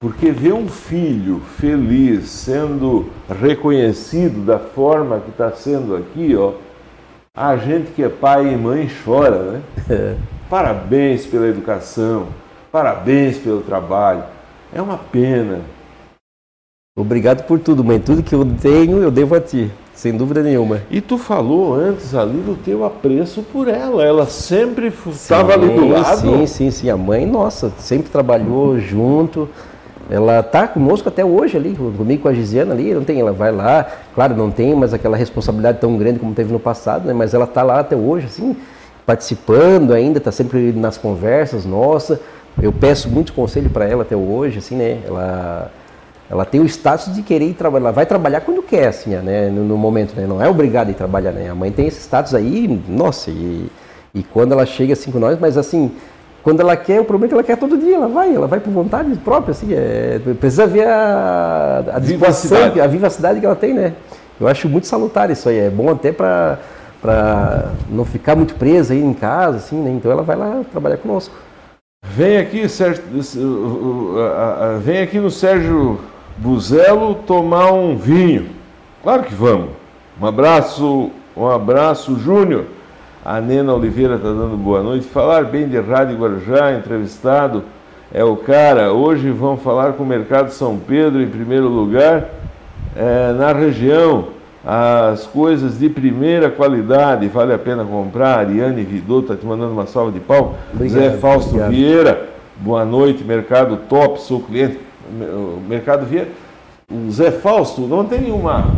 Porque 0.00 0.30
ver 0.30 0.52
um 0.52 0.68
filho 0.68 1.40
feliz 1.56 2.28
sendo 2.28 3.06
reconhecido 3.28 4.46
da 4.46 4.56
forma 4.56 5.18
que 5.18 5.30
está 5.30 5.50
sendo 5.50 5.96
aqui, 5.96 6.36
ó, 6.36 6.52
a 7.36 7.56
gente 7.56 7.90
que 7.90 8.04
é 8.04 8.08
pai 8.08 8.52
e 8.52 8.56
mãe 8.56 8.88
chora, 9.04 9.38
né? 9.38 9.62
É. 9.90 10.14
Parabéns 10.48 11.26
pela 11.26 11.48
educação, 11.48 12.28
parabéns 12.70 13.38
pelo 13.38 13.60
trabalho. 13.60 14.22
É 14.72 14.80
uma 14.80 14.98
pena. 14.98 15.62
Obrigado 16.96 17.44
por 17.44 17.58
tudo, 17.58 17.82
mãe. 17.82 17.98
Tudo 17.98 18.22
que 18.22 18.36
eu 18.36 18.46
tenho, 18.62 18.98
eu 18.98 19.10
devo 19.10 19.34
a 19.34 19.40
ti, 19.40 19.68
sem 19.92 20.16
dúvida 20.16 20.44
nenhuma. 20.44 20.80
E 20.92 21.00
tu 21.00 21.18
falou 21.18 21.74
antes 21.74 22.14
ali 22.14 22.38
do 22.38 22.54
teu 22.54 22.84
apreço 22.84 23.42
por 23.42 23.66
ela. 23.66 24.04
Ela 24.04 24.26
sempre 24.26 24.92
estava 25.10 25.54
ali 25.54 25.74
do 25.74 25.88
lado. 25.88 26.20
Sim, 26.20 26.46
sim, 26.46 26.70
sim. 26.70 26.88
A 26.88 26.96
mãe, 26.96 27.26
nossa, 27.26 27.72
sempre 27.78 28.10
trabalhou 28.10 28.78
junto. 28.78 29.48
Ela 30.10 30.40
está 30.40 30.66
conosco 30.66 31.08
até 31.08 31.22
hoje 31.24 31.56
ali, 31.56 31.74
comigo 31.74 32.22
com 32.22 32.28
a 32.28 32.32
Gisiana 32.32 32.72
ali, 32.72 32.94
não 32.94 33.04
tem, 33.04 33.20
ela 33.20 33.32
vai 33.32 33.52
lá, 33.52 33.86
claro, 34.14 34.34
não 34.34 34.50
tem 34.50 34.74
mais 34.74 34.94
aquela 34.94 35.16
responsabilidade 35.16 35.78
tão 35.80 35.98
grande 35.98 36.18
como 36.18 36.34
teve 36.34 36.50
no 36.50 36.58
passado, 36.58 37.06
né? 37.06 37.12
Mas 37.12 37.34
ela 37.34 37.44
está 37.44 37.62
lá 37.62 37.80
até 37.80 37.94
hoje, 37.94 38.26
assim, 38.26 38.56
participando 39.04 39.92
ainda, 39.92 40.16
está 40.16 40.32
sempre 40.32 40.72
nas 40.72 40.96
conversas, 40.96 41.66
nossa. 41.66 42.20
Eu 42.60 42.72
peço 42.72 43.08
muito 43.10 43.34
conselho 43.34 43.68
para 43.68 43.86
ela 43.86 44.02
até 44.02 44.16
hoje, 44.16 44.58
assim, 44.58 44.76
né? 44.76 45.00
Ela, 45.06 45.70
ela 46.30 46.44
tem 46.46 46.60
o 46.60 46.64
status 46.64 47.14
de 47.14 47.22
querer 47.22 47.46
ir 47.46 47.54
trabalhar, 47.54 47.84
ela 47.84 47.92
vai 47.92 48.06
trabalhar 48.06 48.40
quando 48.40 48.62
quer, 48.62 48.88
assim, 48.88 49.10
né? 49.10 49.50
No, 49.50 49.62
no, 49.62 49.76
momento, 49.76 50.16
né? 50.16 50.26
Não 50.26 50.42
é 50.42 50.48
obrigada 50.48 50.88
a 50.88 50.92
ir 50.92 50.94
trabalhar, 50.94 51.32
né? 51.32 51.50
A 51.50 51.54
mãe 51.54 51.70
tem 51.70 51.86
esse 51.86 52.00
status 52.00 52.34
aí, 52.34 52.82
nossa, 52.88 53.30
e, 53.30 53.70
e 54.14 54.22
quando 54.22 54.52
ela 54.52 54.64
chega 54.64 54.94
assim 54.94 55.10
com 55.10 55.18
nós, 55.18 55.38
mas 55.38 55.58
assim, 55.58 55.92
quando 56.48 56.60
ela 56.60 56.74
quer, 56.78 56.98
o 56.98 57.04
problema 57.04 57.26
é 57.26 57.28
que 57.28 57.34
ela 57.34 57.42
quer 57.42 57.58
todo 57.58 57.76
dia, 57.76 57.96
ela 57.96 58.08
vai, 58.08 58.34
ela 58.34 58.46
vai 58.46 58.58
por 58.58 58.72
vontade 58.72 59.14
própria, 59.16 59.50
assim, 59.50 59.68
é, 59.70 60.18
precisa 60.40 60.66
ver 60.66 60.88
a, 60.88 61.84
a 61.92 61.98
vivacidade. 61.98 62.80
a 62.80 62.86
vivacidade 62.86 63.38
que 63.38 63.44
ela 63.44 63.54
tem, 63.54 63.74
né? 63.74 63.92
Eu 64.40 64.48
acho 64.48 64.66
muito 64.66 64.86
salutar 64.86 65.30
isso 65.30 65.46
aí, 65.50 65.58
é 65.58 65.68
bom 65.68 65.90
até 65.90 66.10
para 66.10 66.58
para 67.02 67.72
não 67.90 68.02
ficar 68.02 68.34
muito 68.34 68.54
presa 68.54 68.94
aí 68.94 69.04
em 69.04 69.12
casa, 69.12 69.58
assim, 69.58 69.76
né? 69.76 69.90
Então 69.90 70.10
ela 70.10 70.22
vai 70.22 70.36
lá 70.36 70.62
trabalhar 70.72 70.96
conosco. 70.96 71.34
Vem 72.02 72.38
aqui, 72.38 72.66
Sérgio, 72.66 73.04
vem 74.80 75.02
aqui 75.02 75.20
no 75.20 75.30
Sérgio 75.30 76.00
Buzelo 76.38 77.16
tomar 77.26 77.72
um 77.72 77.94
vinho. 77.94 78.48
Claro 79.02 79.22
que 79.22 79.34
vamos. 79.34 79.68
Um 80.18 80.24
abraço, 80.24 81.10
um 81.36 81.46
abraço, 81.46 82.18
Júnior. 82.18 82.64
A 83.28 83.42
Nena 83.42 83.74
Oliveira 83.74 84.14
está 84.14 84.28
dando 84.28 84.56
boa 84.56 84.82
noite. 84.82 85.04
Falar 85.06 85.44
bem 85.44 85.68
de 85.68 85.78
Rádio 85.78 86.16
Guarujá, 86.16 86.72
entrevistado 86.72 87.62
é 88.10 88.24
o 88.24 88.34
cara. 88.36 88.90
Hoje 88.94 89.30
vão 89.30 89.58
falar 89.58 89.92
com 89.92 90.02
o 90.02 90.06
Mercado 90.06 90.50
São 90.50 90.78
Pedro 90.78 91.20
em 91.20 91.28
primeiro 91.28 91.68
lugar. 91.68 92.26
É, 92.96 93.34
na 93.34 93.52
região, 93.52 94.28
as 94.64 95.26
coisas 95.26 95.78
de 95.78 95.90
primeira 95.90 96.50
qualidade, 96.50 97.28
vale 97.28 97.52
a 97.52 97.58
pena 97.58 97.84
comprar. 97.84 98.38
Ariane 98.38 98.82
Vidot 98.82 99.24
está 99.24 99.36
te 99.36 99.44
mandando 99.44 99.74
uma 99.74 99.86
salva 99.86 100.10
de 100.10 100.20
pau. 100.20 100.54
Obrigado, 100.72 100.98
Zé 100.98 101.10
Fausto 101.18 101.50
obrigado. 101.50 101.70
Vieira, 101.70 102.28
boa 102.56 102.86
noite, 102.86 103.22
Mercado 103.24 103.76
Top, 103.90 104.22
sou 104.22 104.40
cliente. 104.40 104.80
Mercado 105.68 106.06
Vieira. 106.06 106.28
O 106.90 107.10
Zé 107.10 107.30
Fausto 107.30 107.82
não 107.82 108.06
tem 108.06 108.22
nenhuma 108.22 108.68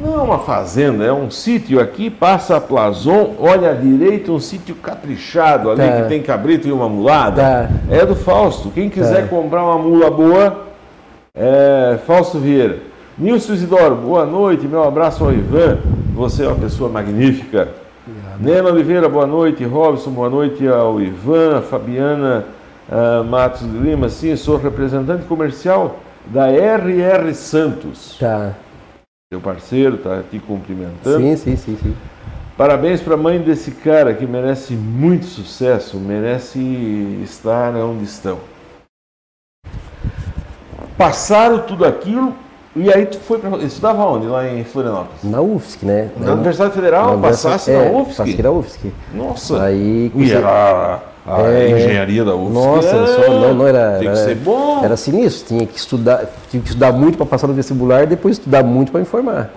não 0.00 0.20
é 0.20 0.22
uma 0.22 0.38
fazenda, 0.38 1.04
é 1.04 1.12
um 1.12 1.30
sítio 1.30 1.80
aqui, 1.80 2.08
passa 2.08 2.56
a 2.56 2.60
Plazon, 2.60 3.34
olha 3.38 3.70
à 3.70 3.74
direita, 3.74 4.32
um 4.32 4.40
sítio 4.40 4.74
caprichado 4.74 5.70
ali, 5.70 5.82
tá. 5.82 6.02
que 6.02 6.08
tem 6.08 6.22
cabrito 6.22 6.66
e 6.68 6.72
uma 6.72 6.88
mulada. 6.88 7.42
Tá. 7.42 7.68
É 7.90 8.04
do 8.06 8.14
Fausto. 8.14 8.70
Quem 8.70 8.88
quiser 8.88 9.22
tá. 9.22 9.28
comprar 9.28 9.64
uma 9.64 9.78
mula 9.78 10.10
boa, 10.10 10.66
é 11.34 11.98
Fausto 12.06 12.38
Vieira. 12.38 12.78
Nilson 13.16 13.54
Isidoro, 13.54 13.96
boa 13.96 14.24
noite, 14.24 14.66
meu 14.66 14.84
abraço 14.84 15.24
ao 15.24 15.32
Ivan. 15.32 15.78
Você 16.14 16.44
é 16.44 16.48
uma 16.48 16.56
pessoa 16.56 16.88
magnífica. 16.88 17.68
Obrigado. 18.06 18.40
Nena 18.40 18.68
Oliveira, 18.70 19.08
boa 19.08 19.26
noite. 19.26 19.64
Robson, 19.64 20.10
boa 20.10 20.30
noite 20.30 20.66
ao 20.66 21.00
Ivan. 21.00 21.60
Fabiana 21.62 22.44
uh, 22.88 23.24
Matos 23.24 23.62
de 23.62 23.76
Lima, 23.76 24.08
sim, 24.08 24.34
sou 24.36 24.56
representante 24.56 25.24
comercial 25.24 25.96
da 26.26 26.46
RR 26.48 27.34
Santos. 27.34 28.16
Tá. 28.18 28.54
Seu 29.30 29.42
parceiro 29.42 29.96
está 29.96 30.22
te 30.22 30.38
cumprimentando. 30.38 31.18
Sim, 31.18 31.36
sim, 31.36 31.54
sim, 31.54 31.76
sim. 31.82 31.94
Parabéns 32.56 33.02
para 33.02 33.12
a 33.12 33.16
mãe 33.18 33.38
desse 33.38 33.72
cara 33.72 34.14
que 34.14 34.26
merece 34.26 34.72
muito 34.72 35.26
sucesso, 35.26 35.98
merece 35.98 36.58
estar 37.22 37.76
onde 37.76 38.04
estão. 38.04 38.38
Passaram 40.96 41.58
tudo 41.58 41.84
aquilo 41.84 42.34
e 42.74 42.90
aí 42.90 43.04
tu 43.04 43.20
foi 43.20 43.38
para 43.38 43.54
estudava 43.58 44.02
onde 44.06 44.26
lá 44.26 44.48
em 44.48 44.64
Florianópolis? 44.64 45.22
Na 45.22 45.42
UFSC, 45.42 45.84
né? 45.84 46.10
Na, 46.16 46.28
na 46.28 46.32
Universidade 46.32 46.72
Federal, 46.72 47.18
na 47.18 47.28
passasse 47.28 47.70
é, 47.70 47.84
na 47.84 47.98
UFSC. 47.98 48.16
Passei 48.16 48.42
na 48.42 48.50
UFSC. 48.50 48.92
Nossa. 49.12 49.62
Aí 49.62 50.10
e 50.14 50.32
era 50.32 51.02
a 51.28 51.52
é, 51.52 51.70
engenharia 51.70 52.24
da 52.24 52.34
UFSC. 52.34 52.54
Nossa, 52.54 52.96
é, 52.96 53.06
só, 53.06 53.32
não, 53.32 53.54
não 53.54 53.66
era. 53.66 53.98
Tem 53.98 54.10
que 54.10 54.16
ser 54.16 54.34
bom. 54.36 54.84
Era 54.84 54.96
sinistro, 54.96 55.48
tinha 55.48 55.66
que 55.66 55.78
estudar, 55.78 56.24
tinha 56.50 56.62
que 56.62 56.68
estudar 56.68 56.92
muito 56.92 57.16
para 57.16 57.26
passar 57.26 57.46
no 57.46 57.54
vestibular 57.54 58.04
e 58.04 58.06
depois 58.06 58.38
estudar 58.38 58.62
muito 58.62 58.92
para 58.92 59.00
informar. 59.00 59.50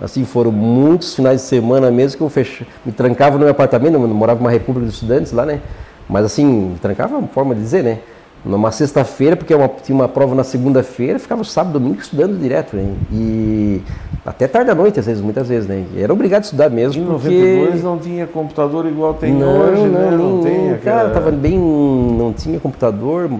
Assim, 0.00 0.24
foram 0.24 0.52
muitos 0.52 1.14
finais 1.14 1.40
de 1.40 1.46
semana 1.46 1.90
mesmo 1.90 2.18
que 2.18 2.22
eu 2.22 2.28
fech... 2.28 2.66
me 2.84 2.92
trancava 2.92 3.34
no 3.34 3.40
meu 3.40 3.50
apartamento, 3.50 3.94
eu 3.94 4.00
morava 4.00 4.38
numa 4.38 4.50
república 4.50 4.86
de 4.86 4.92
estudantes 4.92 5.32
lá, 5.32 5.46
né? 5.46 5.60
Mas 6.08 6.24
assim, 6.24 6.44
me 6.44 6.78
trancava, 6.78 7.16
uma 7.16 7.28
forma 7.28 7.54
de 7.54 7.62
dizer, 7.62 7.82
né? 7.82 8.00
Numa 8.46 8.70
sexta-feira, 8.70 9.36
porque 9.36 9.52
é 9.52 9.56
uma, 9.56 9.68
tinha 9.68 9.94
uma 9.94 10.08
prova 10.08 10.34
na 10.34 10.44
segunda-feira, 10.44 11.18
ficava 11.18 11.42
sábado, 11.42 11.78
domingo 11.78 12.00
estudando 12.00 12.38
direto, 12.38 12.76
né? 12.76 12.94
E 13.12 13.82
até 14.24 14.46
tarde 14.46 14.68
da 14.68 14.74
noite, 14.74 15.00
às 15.00 15.06
vezes, 15.06 15.20
muitas 15.20 15.48
vezes, 15.48 15.68
né? 15.68 15.84
E 15.94 16.02
era 16.02 16.12
obrigado 16.12 16.42
a 16.42 16.44
estudar 16.44 16.70
mesmo. 16.70 17.02
Em 17.02 17.06
porque... 17.06 17.28
92 17.28 17.82
não 17.82 17.98
tinha 17.98 18.26
computador 18.26 18.86
igual 18.86 19.14
tem 19.14 19.32
não, 19.32 19.60
hoje, 19.60 19.82
não, 19.82 19.88
né? 19.88 20.10
Não, 20.10 20.36
não 20.36 20.42
tem. 20.42 20.72
Aquela... 20.72 20.96
Cara, 20.96 21.10
tava 21.10 21.30
bem. 21.32 21.58
Não 21.58 22.32
tinha 22.32 22.60
computador. 22.60 23.30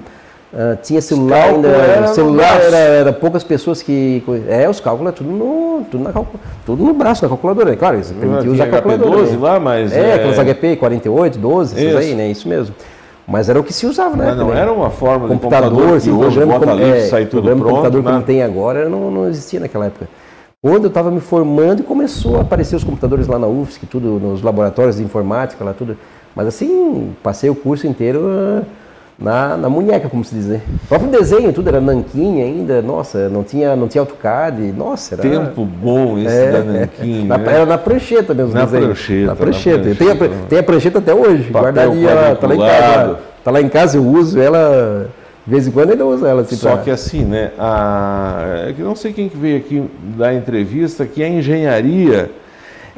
Uh, 0.53 0.77
tinha 0.83 1.03
celular 1.03 1.51
ainda. 1.51 1.69
Era 1.69 2.07
celular 2.09 2.61
era, 2.61 2.77
era, 2.77 3.13
poucas 3.13 3.45
pessoas 3.45 3.83
que. 3.83 4.23
É, 4.49 4.69
os 4.69 4.81
cálculos 4.81 5.13
é 5.13 5.15
tudo 5.17 5.31
no, 5.31 5.85
tudo, 5.91 6.05
na 6.05 6.13
calcul, 6.13 6.41
tudo 6.65 6.85
no 6.85 6.95
braço, 6.95 7.23
na 7.23 7.29
calculadora. 7.29 7.73
É 7.73 7.77
claro, 7.77 7.99
isso 7.99 8.15
permitia 8.15 8.51
usar 8.51 8.69
calculadora. 8.69 9.11
12 9.19 9.33
né? 9.33 9.39
lá, 9.41 9.61
mas. 9.61 9.93
É, 9.93 10.11
é... 10.11 10.15
aquelas 10.15 10.39
HP 10.39 10.77
48, 10.77 11.39
12, 11.39 11.87
essas 11.87 11.97
aí, 11.97 12.15
né? 12.15 12.31
Isso 12.31 12.49
mesmo. 12.49 12.75
Mas 13.27 13.49
era 13.49 13.59
o 13.59 13.65
que 13.65 13.73
se 13.73 13.87
usava, 13.87 14.17
né? 14.17 14.27
Mas 14.27 14.37
não 14.37 14.55
era 14.55 14.73
uma 14.73 14.89
forma 14.89 15.27
computador, 15.27 15.71
de 15.71 15.75
computador 15.75 16.01
que 16.01 16.11
hoje 16.11 16.45
bota 16.45 16.71
é, 16.81 17.07
sai 17.09 17.27
tudo 17.27 17.43
pronto. 17.43 17.65
computador 17.65 18.03
né? 18.03 18.11
que 18.11 18.17
não 18.17 18.23
tem 18.23 18.43
agora 18.43 18.89
não, 18.89 19.11
não 19.11 19.29
existia 19.29 19.59
naquela 19.59 19.87
época. 19.87 20.09
Quando 20.63 20.85
eu 20.85 20.89
estava 20.89 21.11
me 21.11 21.21
formando, 21.21 21.83
começou 21.83 22.39
a 22.39 22.43
aparecer 22.43 22.77
os 22.77 22.85
computadores 22.85 23.27
lá 23.27 23.39
na 23.39 23.47
UFSC, 23.47 23.87
tudo 23.87 24.21
nos 24.21 24.43
laboratórios 24.43 24.97
de 24.97 25.03
informática, 25.03 25.65
lá 25.65 25.73
tudo. 25.73 25.97
Mas 26.35 26.47
assim, 26.47 27.15
passei 27.23 27.51
o 27.51 27.55
curso 27.55 27.87
inteiro 27.87 28.21
uh, 28.21 28.67
na, 29.19 29.57
na 29.57 29.69
munheca, 29.71 30.09
como 30.09 30.25
se 30.25 30.35
diz, 30.35 30.47
né? 30.47 30.61
O 30.85 30.89
próprio 30.89 31.11
desenho, 31.11 31.53
tudo 31.53 31.69
era 31.69 31.81
nanquim 31.81 32.43
ainda, 32.43 32.83
nossa, 32.83 33.29
não 33.29 33.43
tinha, 33.43 33.75
não 33.75 33.89
tinha 33.89 34.03
AutoCAD, 34.03 34.73
nossa, 34.73 35.15
era... 35.15 35.23
Tempo 35.23 35.65
bom 35.65 36.19
esse 36.19 36.37
é, 36.37 36.53
da 36.53 36.63
nanquim, 36.63 37.25
na, 37.25 37.39
né? 37.39 37.55
Era 37.55 37.67
na 37.67 37.79
prancheta 37.79 38.35
mesmo, 38.35 38.53
na 38.53 38.67
prancheta, 38.67 39.27
na 39.27 39.37
prancheta. 39.37 39.85
Na 39.85 39.85
prancheta. 39.85 39.95
Tem, 39.95 40.11
a, 40.11 40.47
tem 40.49 40.59
a 40.59 40.63
prancheta 40.63 40.99
até 40.99 41.15
hoje, 41.15 41.51
guardadinha, 41.51 42.11
ela 42.11 42.37
tá 42.37 42.47
lá 42.47 42.55
em 42.55 42.59
casa. 42.59 43.19
Tá 43.43 43.51
lá 43.51 43.61
em 43.61 43.69
casa, 43.69 43.97
eu 43.97 44.05
uso 44.05 44.41
ela... 44.41 45.09
De 45.47 45.53
vez 45.53 45.69
em 45.69 45.71
quando 45.71 45.93
ainda 45.93 46.05
usa 46.05 46.29
ela. 46.29 46.43
Assim, 46.43 46.57
Só 46.57 46.73
pra... 46.73 46.83
que 46.83 46.91
assim, 46.91 47.25
né? 47.25 47.53
A, 47.57 48.43
é 48.69 48.75
não 48.83 48.97
sei 48.97 49.13
quem 49.13 49.29
que 49.29 49.37
veio 49.37 49.59
aqui 49.59 49.89
dar 50.17 50.35
entrevista, 50.35 51.07
que 51.07 51.23
a 51.23 51.29
engenharia 51.29 52.33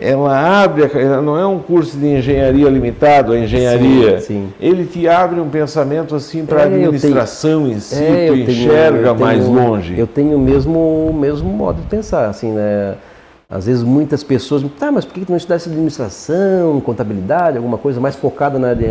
ela 0.01 0.63
abre, 0.63 0.89
ela 0.95 1.21
não 1.21 1.37
é 1.37 1.45
um 1.47 1.59
curso 1.59 1.97
de 1.97 2.07
engenharia 2.07 2.69
limitado, 2.69 3.33
a 3.33 3.39
engenharia. 3.39 4.21
Sim, 4.21 4.27
sim. 4.27 4.53
Ele 4.61 4.85
te 4.85 5.09
abre 5.09 5.41
um 5.41 5.49
pensamento 5.49 6.15
assim 6.15 6.47
para 6.47 6.59
a 6.59 6.63
é, 6.63 6.67
administração 6.67 7.65
tenho, 7.65 7.77
em 7.77 7.81
si, 7.81 8.03
é, 8.03 8.27
tu 8.29 8.35
enxerga 8.35 9.03
tenho, 9.03 9.21
mais 9.21 9.45
tenho, 9.45 9.55
longe. 9.55 9.99
Eu 9.99 10.07
tenho 10.07 10.37
o 10.37 10.41
mesmo, 10.41 11.13
mesmo 11.19 11.49
modo 11.51 11.81
de 11.81 11.89
pensar, 11.89 12.29
assim, 12.29 12.53
né? 12.53 12.95
Às 13.51 13.67
vezes 13.67 13.83
muitas 13.83 14.23
pessoas, 14.23 14.63
tá, 14.79 14.93
mas 14.93 15.05
por 15.05 15.15
que 15.15 15.25
tu 15.25 15.31
não 15.31 15.37
estudasse 15.37 15.69
administração, 15.69 16.81
contabilidade, 16.83 17.57
alguma 17.57 17.79
coisa 17.79 17.99
mais 17.99 18.15
focada 18.15 18.59
na 18.59 18.75
de, 18.75 18.87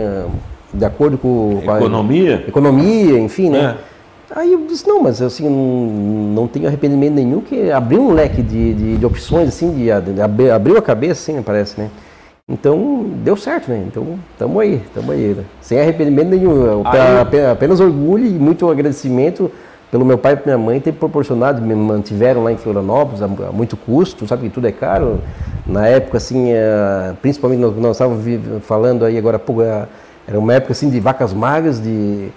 de 0.73 0.83
acordo 0.83 1.17
com 1.17 1.61
economia, 1.63 2.43
a, 2.43 2.49
economia, 2.49 3.19
enfim, 3.19 3.51
né? 3.51 3.75
É. 3.93 3.96
Aí 4.35 4.51
eu 4.51 4.59
disse, 4.67 4.85
não, 4.85 5.01
mas 5.01 5.21
assim, 5.21 5.47
não, 5.47 6.33
não 6.33 6.47
tenho 6.47 6.67
arrependimento 6.67 7.13
nenhum, 7.13 7.39
que 7.39 7.71
abriu 7.71 8.01
um 8.01 8.11
leque 8.11 8.41
de, 8.41 8.73
de, 8.73 8.97
de 8.97 9.05
opções, 9.05 9.47
assim, 9.47 9.71
de, 9.71 9.85
de, 10.13 10.51
abriu 10.51 10.77
a 10.77 10.81
cabeça, 10.81 11.31
assim, 11.31 11.41
parece, 11.41 11.79
né? 11.79 11.89
Então, 12.49 13.05
deu 13.23 13.35
certo, 13.37 13.69
né? 13.69 13.83
Então, 13.87 14.19
estamos 14.31 14.61
aí, 14.61 14.81
estamos 14.85 15.09
aí, 15.11 15.33
né? 15.33 15.43
Sem 15.61 15.79
arrependimento 15.79 16.29
nenhum, 16.29 16.81
aí... 16.85 17.45
apenas 17.51 17.79
orgulho 17.79 18.25
e 18.25 18.31
muito 18.31 18.69
agradecimento 18.69 19.49
pelo 19.89 20.03
meu 20.03 20.17
pai 20.17 20.33
e 20.33 20.45
minha 20.45 20.57
mãe 20.57 20.79
ter 20.79 20.91
proporcionado, 20.91 21.61
me 21.61 21.73
mantiveram 21.73 22.43
lá 22.43 22.51
em 22.51 22.57
Florianópolis 22.57 23.21
a, 23.21 23.27
muito 23.27 23.77
custo, 23.77 24.27
sabe 24.27 24.43
que 24.43 24.49
tudo 24.49 24.67
é 24.67 24.71
caro. 24.71 25.21
Na 25.65 25.87
época, 25.87 26.17
assim, 26.17 26.51
é, 26.51 27.13
principalmente 27.21 27.59
nós, 27.59 27.75
nós 27.77 27.91
estávamos 27.95 28.23
falando 28.63 29.05
aí 29.05 29.17
agora, 29.17 29.39
pô, 29.39 29.61
é, 29.61 29.85
era 30.27 30.37
uma 30.37 30.53
época, 30.53 30.73
assim, 30.73 30.89
de 30.89 30.99
vacas 30.99 31.33
magras, 31.33 31.81
de 31.81 32.29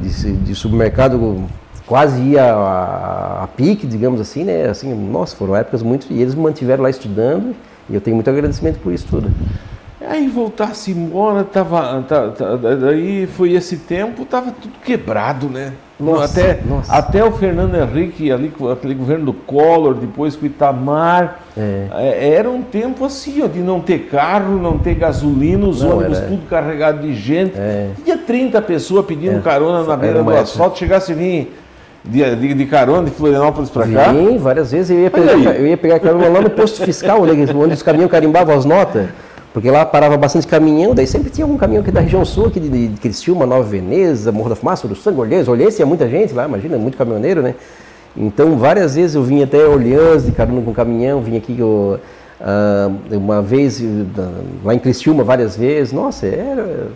de, 0.00 0.32
de 0.32 0.54
supermercado 0.54 1.46
quase 1.86 2.20
ia 2.20 2.44
a, 2.44 3.44
a, 3.44 3.46
pique, 3.48 3.86
digamos 3.86 4.20
assim, 4.20 4.44
né? 4.44 4.66
Assim, 4.68 4.92
nossa, 4.94 5.36
foram 5.36 5.54
épocas 5.56 5.82
muito. 5.82 6.06
E 6.10 6.20
eles 6.20 6.34
me 6.34 6.42
mantiveram 6.42 6.82
lá 6.82 6.90
estudando 6.90 7.54
e 7.88 7.94
eu 7.94 8.00
tenho 8.00 8.16
muito 8.16 8.28
agradecimento 8.28 8.78
por 8.80 8.92
isso 8.92 9.06
tudo. 9.08 9.30
Aí 10.08 10.28
voltasse 10.28 10.92
embora, 10.92 11.42
tava, 11.42 12.02
tava, 12.02 12.30
tava, 12.30 12.76
daí 12.76 13.26
foi 13.26 13.52
esse 13.52 13.76
tempo, 13.78 14.24
tava 14.24 14.52
tudo 14.52 14.74
quebrado, 14.84 15.48
né? 15.48 15.72
Nossa, 15.98 16.24
até, 16.24 16.60
nossa. 16.68 16.92
até 16.92 17.24
o 17.24 17.32
Fernando 17.32 17.74
Henrique, 17.74 18.30
ali, 18.30 18.52
aquele 18.70 18.94
governo 18.94 19.26
do 19.26 19.32
Collor, 19.32 19.94
depois 19.94 20.36
com 20.36 20.44
o 20.44 20.46
Itamar, 20.46 21.40
é. 21.56 21.86
é. 21.92 22.34
era 22.34 22.50
um 22.50 22.62
tempo 22.62 23.04
assim, 23.04 23.42
ó, 23.42 23.46
de 23.46 23.60
não 23.60 23.80
ter 23.80 24.00
carro, 24.10 24.58
não 24.58 24.78
ter 24.78 24.94
gasolina, 24.94 25.66
os 25.66 25.82
não, 25.82 25.96
ônibus 25.96 26.18
era... 26.18 26.26
tudo 26.28 26.46
carregado 26.48 27.00
de 27.00 27.14
gente. 27.14 27.54
É. 27.56 27.90
Tinha 28.04 28.18
30 28.18 28.60
pessoas 28.62 29.06
pedindo 29.06 29.38
é. 29.38 29.40
carona 29.40 29.84
na 29.84 29.96
beira 29.96 30.22
do 30.22 30.30
asfalto, 30.30 30.78
chegasse 30.78 31.12
a 31.12 31.14
vir 31.14 31.50
de, 32.04 32.36
de, 32.36 32.54
de, 32.54 32.66
carona 32.66 33.04
de 33.06 33.10
Florianópolis 33.10 33.70
para 33.70 33.88
cá? 33.88 34.12
Sim, 34.12 34.38
várias 34.38 34.70
vezes. 34.70 34.90
Eu 34.90 35.00
ia, 35.02 35.10
pegar, 35.10 35.32
eu 35.32 35.66
ia 35.66 35.76
pegar 35.76 35.98
carona 35.98 36.28
lá 36.28 36.40
no 36.40 36.50
posto 36.50 36.84
fiscal, 36.84 37.22
onde 37.22 37.74
os 37.74 37.82
caminhões 37.82 38.10
carimbavam 38.10 38.54
as 38.54 38.64
notas. 38.64 39.06
Porque 39.56 39.70
lá 39.70 39.86
parava 39.86 40.18
bastante 40.18 40.46
caminhão, 40.46 40.94
daí 40.94 41.06
sempre 41.06 41.30
tinha 41.30 41.46
algum 41.46 41.56
caminhão 41.56 41.80
aqui 41.80 41.90
da 41.90 42.00
região 42.00 42.22
sul, 42.26 42.48
aqui 42.48 42.60
de, 42.60 42.88
de, 42.88 43.00
Criciúma, 43.00 43.46
Nova 43.46 43.62
Veneza, 43.62 44.30
Morro 44.30 44.50
da 44.50 44.54
Fumaça, 44.54 44.86
do 44.86 44.94
Sangue, 44.94 45.18
Orleans. 45.18 45.48
Orleans 45.48 45.74
tinha 45.74 45.86
muita 45.86 46.06
gente 46.06 46.34
lá, 46.34 46.44
imagina, 46.44 46.76
muito 46.76 46.98
caminhoneiro, 46.98 47.40
né? 47.40 47.54
Então, 48.14 48.58
várias 48.58 48.96
vezes 48.96 49.16
eu 49.16 49.22
vim 49.22 49.42
até 49.42 49.66
Orleans, 49.66 50.26
de 50.26 50.32
carona 50.32 50.60
com 50.60 50.74
caminhão, 50.74 51.22
vim 51.22 51.38
aqui 51.38 51.56
eu, 51.58 51.98
uh, 52.38 53.16
uma 53.16 53.40
vez, 53.40 53.82
lá 54.62 54.74
em 54.74 54.78
Criciúma, 54.78 55.24
várias 55.24 55.56
vezes. 55.56 55.90
Nossa, 55.90 56.26
era... 56.26 56.88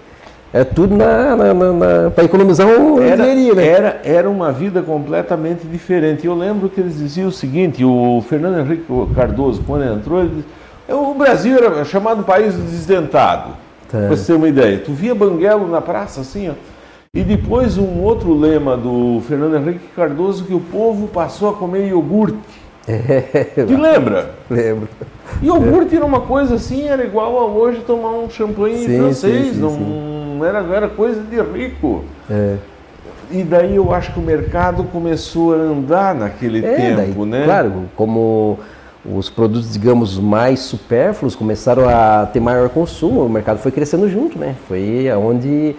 É 0.52 0.62
tudo 0.62 0.94
na, 0.94 1.36
na, 1.36 1.54
na 1.54 2.10
para 2.10 2.24
economizar 2.24 2.66
um 2.66 3.00
era, 3.00 3.16
dinheirinho, 3.16 3.54
né? 3.54 3.66
Era, 3.66 4.00
era 4.04 4.28
uma 4.28 4.52
vida 4.52 4.82
completamente 4.82 5.66
diferente. 5.66 6.26
Eu 6.26 6.34
lembro 6.34 6.68
que 6.68 6.78
eles 6.78 6.98
diziam 6.98 7.28
o 7.28 7.32
seguinte, 7.32 7.82
o 7.82 8.22
Fernando 8.28 8.58
Henrique 8.58 8.84
Cardoso, 9.14 9.62
quando 9.66 9.84
entrou, 9.84 10.20
ele 10.20 10.34
disse, 10.36 10.59
o 10.92 11.14
Brasil 11.14 11.56
era 11.56 11.84
chamado 11.84 12.22
país 12.24 12.54
desdentado, 12.54 13.50
tá. 13.88 13.98
para 13.98 14.08
você 14.08 14.32
ter 14.32 14.36
uma 14.36 14.48
ideia. 14.48 14.78
Tu 14.78 14.92
via 14.92 15.14
Banguelo 15.14 15.68
na 15.68 15.80
praça 15.80 16.20
assim, 16.20 16.48
ó. 16.48 16.52
E 17.12 17.24
depois 17.24 17.76
um 17.76 18.00
outro 18.02 18.32
lema 18.32 18.76
do 18.76 19.20
Fernando 19.26 19.56
Henrique 19.56 19.88
Cardoso 19.96 20.44
que 20.44 20.54
o 20.54 20.60
povo 20.60 21.08
passou 21.08 21.50
a 21.50 21.52
comer 21.54 21.88
iogurte. 21.88 22.38
É, 22.86 23.64
Te 23.66 23.76
lembra? 23.76 24.30
Lembro. 24.48 24.88
Iogurte 25.42 25.94
é. 25.94 25.96
era 25.96 26.06
uma 26.06 26.20
coisa 26.20 26.54
assim, 26.54 26.86
era 26.86 27.04
igual 27.04 27.38
a 27.38 27.46
hoje 27.46 27.80
tomar 27.80 28.10
um 28.10 28.30
champanhe 28.30 28.86
sim, 28.86 28.96
francês, 28.96 29.46
sim, 29.48 29.54
sim, 29.54 29.60
não. 29.60 30.44
Era, 30.44 30.60
era 30.74 30.88
coisa 30.88 31.20
de 31.20 31.40
rico. 31.40 32.04
É. 32.30 32.56
E 33.30 33.42
daí 33.42 33.76
eu 33.76 33.92
acho 33.92 34.12
que 34.12 34.18
o 34.18 34.22
mercado 34.22 34.84
começou 34.84 35.54
a 35.54 35.56
andar 35.56 36.14
naquele 36.14 36.64
é, 36.64 36.74
tempo, 36.74 37.26
daí, 37.26 37.40
né? 37.40 37.44
Claro, 37.44 37.84
como 37.96 38.58
os 39.04 39.30
produtos, 39.30 39.72
digamos, 39.72 40.18
mais 40.18 40.60
supérfluos 40.60 41.34
começaram 41.34 41.88
a 41.88 42.26
ter 42.26 42.40
maior 42.40 42.68
consumo, 42.68 43.24
o 43.24 43.28
mercado 43.28 43.58
foi 43.58 43.72
crescendo 43.72 44.08
junto, 44.08 44.38
né? 44.38 44.54
Foi 44.68 45.08
aonde 45.08 45.74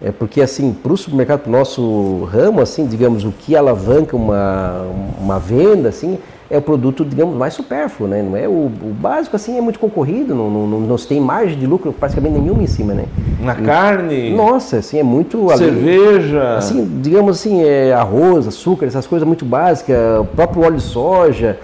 é 0.00 0.12
porque 0.12 0.42
assim, 0.42 0.74
para 0.74 0.92
o 0.92 0.96
supermercado, 0.96 1.40
para 1.40 1.48
o 1.48 1.52
nosso 1.52 2.24
ramo, 2.24 2.60
assim, 2.60 2.86
digamos, 2.86 3.24
o 3.24 3.32
que 3.32 3.56
alavanca 3.56 4.14
uma, 4.14 4.84
uma 5.18 5.38
venda, 5.38 5.88
assim, 5.88 6.18
é 6.50 6.58
o 6.58 6.62
produto, 6.62 7.02
digamos, 7.02 7.34
mais 7.34 7.54
supérfluo, 7.54 8.06
né? 8.06 8.22
Não 8.22 8.36
é 8.36 8.46
o, 8.46 8.66
o 8.66 8.94
básico, 9.00 9.34
assim, 9.34 9.56
é 9.56 9.60
muito 9.60 9.78
concorrido, 9.78 10.34
não, 10.34 10.50
não, 10.50 10.66
não, 10.66 10.80
não 10.80 10.98
se 10.98 11.08
tem 11.08 11.18
margem 11.18 11.58
de 11.58 11.66
lucro 11.66 11.94
praticamente 11.94 12.38
nenhuma 12.38 12.62
em 12.62 12.66
cima, 12.66 12.92
né? 12.92 13.06
Na 13.40 13.54
carne? 13.54 14.34
Nossa, 14.34 14.78
assim, 14.78 14.98
é 14.98 15.02
muito... 15.02 15.48
Cerveja? 15.56 16.56
Assim, 16.58 17.00
digamos 17.02 17.38
assim, 17.38 17.62
é 17.64 17.94
arroz, 17.94 18.46
açúcar, 18.46 18.86
essas 18.86 19.06
coisas 19.06 19.26
muito 19.26 19.46
básicas, 19.46 19.96
o 20.20 20.24
próprio 20.24 20.62
óleo 20.62 20.76
de 20.76 20.82
soja, 20.82 21.58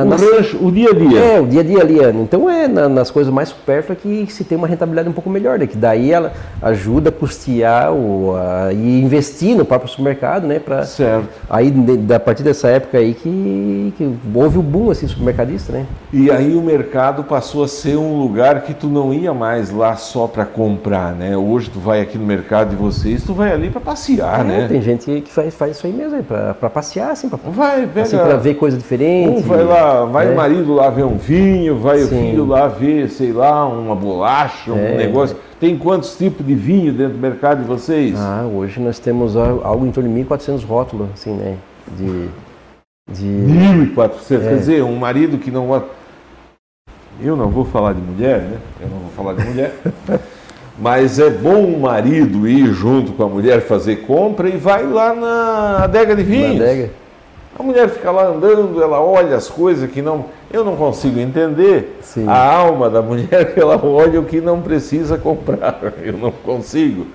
o 0.00 0.04
nas... 0.06 0.22
rancho, 0.22 0.64
o 0.64 0.72
dia 0.72 0.90
a 0.90 0.94
dia. 0.94 1.18
É, 1.18 1.40
o 1.40 1.46
dia 1.46 1.60
a 1.60 1.64
dia 1.64 1.80
ali. 1.80 1.98
Então 2.22 2.48
é 2.48 2.66
na, 2.66 2.88
nas 2.88 3.10
coisas 3.10 3.32
mais 3.32 3.50
supérfluas 3.50 3.98
que 3.98 4.26
se 4.30 4.42
tem 4.42 4.56
uma 4.56 4.66
rentabilidade 4.66 5.08
um 5.08 5.12
pouco 5.12 5.28
melhor, 5.28 5.58
né? 5.58 5.66
que 5.66 5.76
daí 5.76 6.10
ela 6.10 6.32
ajuda 6.62 7.10
a 7.10 7.12
custear 7.12 7.92
o, 7.92 8.34
a, 8.34 8.72
e 8.72 9.02
investir 9.02 9.54
no 9.54 9.64
próprio 9.66 9.90
supermercado, 9.90 10.46
né? 10.46 10.58
Pra, 10.58 10.84
certo. 10.84 11.28
Aí, 11.48 11.70
de, 11.70 12.14
a 12.14 12.18
partir 12.20 12.42
dessa 12.42 12.68
época 12.68 12.96
aí 12.96 13.12
que, 13.12 13.92
que 13.98 14.14
houve 14.34 14.58
o 14.58 14.62
boom, 14.62 14.90
assim, 14.90 15.06
supermercadista, 15.06 15.72
né? 15.72 15.86
E 16.12 16.30
aí 16.30 16.54
o 16.54 16.62
mercado 16.62 17.24
passou 17.24 17.64
a 17.64 17.68
ser 17.68 17.96
um 17.96 18.18
lugar 18.18 18.62
que 18.62 18.72
tu 18.72 18.86
não 18.86 19.12
ia 19.12 19.34
mais 19.34 19.70
lá 19.70 19.96
só 19.96 20.26
para 20.26 20.46
comprar, 20.46 21.12
né? 21.12 21.36
Hoje 21.36 21.68
tu 21.68 21.78
vai 21.78 22.00
aqui 22.00 22.16
no 22.16 22.24
mercado 22.24 22.70
de 22.70 22.76
vocês, 22.76 23.22
tu 23.22 23.34
vai 23.34 23.52
ali 23.52 23.68
para 23.68 23.80
passear, 23.80 24.40
é, 24.40 24.44
né? 24.44 24.68
Tem 24.68 24.80
gente 24.80 25.20
que 25.20 25.30
faz, 25.30 25.54
faz 25.54 25.76
isso 25.76 25.86
aí 25.86 25.92
mesmo, 25.92 26.22
para 26.22 26.70
passear, 26.70 27.10
assim, 27.10 27.28
para 27.28 27.38
assim, 28.02 28.16
ver 28.40 28.54
coisa 28.54 28.76
diferente. 28.76 29.38
Um 29.38 29.42
vai 29.42 29.64
lá 29.64 29.81
vai 30.06 30.28
é. 30.28 30.30
o 30.30 30.36
marido 30.36 30.74
lá 30.74 30.90
ver 30.90 31.04
um 31.04 31.16
vinho, 31.16 31.78
vai 31.78 31.98
Sim. 31.98 32.04
o 32.04 32.08
filho 32.08 32.46
lá 32.46 32.68
ver, 32.68 33.08
sei 33.08 33.32
lá, 33.32 33.66
uma 33.66 33.94
bolacha, 33.94 34.72
um 34.72 34.78
é. 34.78 34.96
negócio. 34.96 35.36
Tem 35.60 35.76
quantos 35.78 36.16
tipos 36.16 36.44
de 36.44 36.54
vinho 36.54 36.92
dentro 36.92 37.14
do 37.14 37.20
mercado 37.20 37.62
de 37.62 37.68
vocês? 37.68 38.18
Ah, 38.18 38.44
hoje 38.52 38.80
nós 38.80 38.98
temos 38.98 39.36
algo 39.36 39.86
em 39.86 39.92
torno 39.92 40.12
de 40.12 40.24
1.400 40.24 40.64
rótulos, 40.64 41.08
assim, 41.14 41.32
né? 41.34 41.56
De. 41.96 42.28
de... 43.10 43.94
1.400, 43.94 44.12
é. 44.30 44.48
quer 44.48 44.56
dizer, 44.56 44.82
um 44.82 44.96
marido 44.96 45.38
que 45.38 45.50
não. 45.50 45.82
Eu 47.20 47.36
não 47.36 47.48
vou 47.48 47.64
falar 47.64 47.92
de 47.92 48.00
mulher, 48.00 48.40
né? 48.40 48.58
Eu 48.80 48.88
não 48.88 48.98
vou 48.98 49.10
falar 49.16 49.34
de 49.34 49.48
mulher. 49.48 49.74
Mas 50.78 51.18
é 51.18 51.30
bom 51.30 51.64
o 51.66 51.80
marido 51.80 52.48
ir 52.48 52.72
junto 52.72 53.12
com 53.12 53.22
a 53.22 53.28
mulher 53.28 53.60
fazer 53.60 53.96
compra 54.06 54.48
e 54.48 54.56
vai 54.56 54.86
lá 54.86 55.14
na 55.14 55.84
adega 55.84 56.16
de 56.16 56.22
vinhos. 56.22 56.58
Na 56.58 56.64
adega. 56.64 57.01
A 57.62 57.64
mulher 57.64 57.88
fica 57.88 58.10
lá 58.10 58.26
andando, 58.26 58.82
ela 58.82 59.00
olha 59.00 59.36
as 59.36 59.48
coisas 59.48 59.88
que 59.88 60.02
não. 60.02 60.24
Eu 60.52 60.64
não 60.64 60.74
consigo 60.74 61.20
entender 61.20 61.96
Sim. 62.00 62.26
a 62.26 62.54
alma 62.54 62.90
da 62.90 63.00
mulher 63.00 63.54
que 63.54 63.60
ela 63.62 63.80
olha 63.86 64.18
o 64.18 64.24
que 64.24 64.40
não 64.40 64.60
precisa 64.60 65.16
comprar. 65.16 65.78
Eu 66.02 66.14
não 66.14 66.32
consigo. 66.32 67.06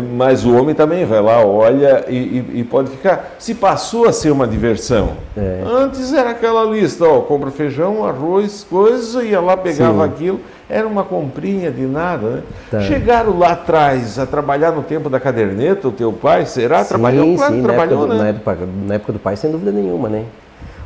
Mas 0.00 0.44
o 0.44 0.56
homem 0.56 0.74
também 0.74 1.04
vai 1.04 1.20
lá, 1.20 1.44
olha 1.44 2.04
e, 2.08 2.16
e, 2.16 2.60
e 2.60 2.64
pode 2.64 2.90
ficar. 2.90 3.34
Se 3.38 3.54
passou 3.54 4.06
a 4.06 4.12
ser 4.12 4.30
uma 4.30 4.46
diversão. 4.46 5.10
É. 5.36 5.62
Antes 5.66 6.12
era 6.12 6.30
aquela 6.30 6.64
lista, 6.64 7.04
ó, 7.04 7.20
compra 7.20 7.50
feijão, 7.50 8.04
arroz, 8.04 8.64
coisa, 8.68 9.22
ia 9.22 9.40
lá, 9.40 9.56
pegava 9.56 10.04
Sim. 10.04 10.12
aquilo 10.12 10.40
era 10.72 10.88
uma 10.88 11.04
comprinha 11.04 11.70
de 11.70 11.82
nada. 11.82 12.28
Né? 12.28 12.42
Tá. 12.70 12.80
Chegaram 12.80 13.38
lá 13.38 13.52
atrás 13.52 14.18
a 14.18 14.24
trabalhar 14.24 14.72
no 14.72 14.82
tempo 14.82 15.10
da 15.10 15.20
caderneta, 15.20 15.86
o 15.86 15.92
teu 15.92 16.10
pai, 16.10 16.46
será? 16.46 16.82
Sim, 16.82 16.88
trabalhou? 16.88 17.36
Claro, 17.36 17.54
sim, 17.54 17.62
trabalhou, 17.62 18.06
na 18.06 18.14
época, 18.14 18.14
né? 18.14 18.22
na, 18.22 18.28
época, 18.28 18.68
na 18.86 18.94
época 18.94 19.12
do 19.12 19.18
pai, 19.18 19.36
sem 19.36 19.50
dúvida 19.50 19.70
nenhuma, 19.70 20.08
né? 20.08 20.24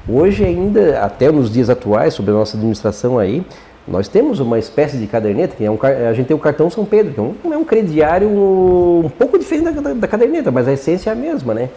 Hoje 0.08 0.44
ainda, 0.44 1.00
até 1.00 1.30
nos 1.30 1.52
dias 1.52 1.70
atuais, 1.70 2.14
sobre 2.14 2.32
a 2.32 2.34
nossa 2.34 2.56
administração 2.56 3.16
aí, 3.16 3.44
Nós 3.86 4.08
temos 4.08 4.40
uma 4.40 4.58
espécie 4.58 4.96
de 4.96 5.06
caderneta, 5.06 5.54
que 5.54 5.64
é 5.64 5.70
um, 5.70 5.78
a 6.08 6.12
gente 6.12 6.26
tem 6.26 6.36
o 6.36 6.40
cartão 6.40 6.68
São 6.68 6.84
Pedro, 6.84 7.12
que 7.12 7.20
é 7.20 7.22
um, 7.22 7.54
é 7.54 7.56
um 7.56 7.64
crediário 7.64 8.28
um 8.28 9.08
pouco 9.16 9.38
diferente 9.38 9.70
da, 9.70 9.80
da, 9.80 9.94
da, 9.94 10.08
caderneta, 10.08 10.50
mas 10.50 10.66
a 10.66 10.72
essência 10.72 11.10
é 11.10 11.12
a 11.12 11.16
mesma, 11.16 11.54
né? 11.54 11.68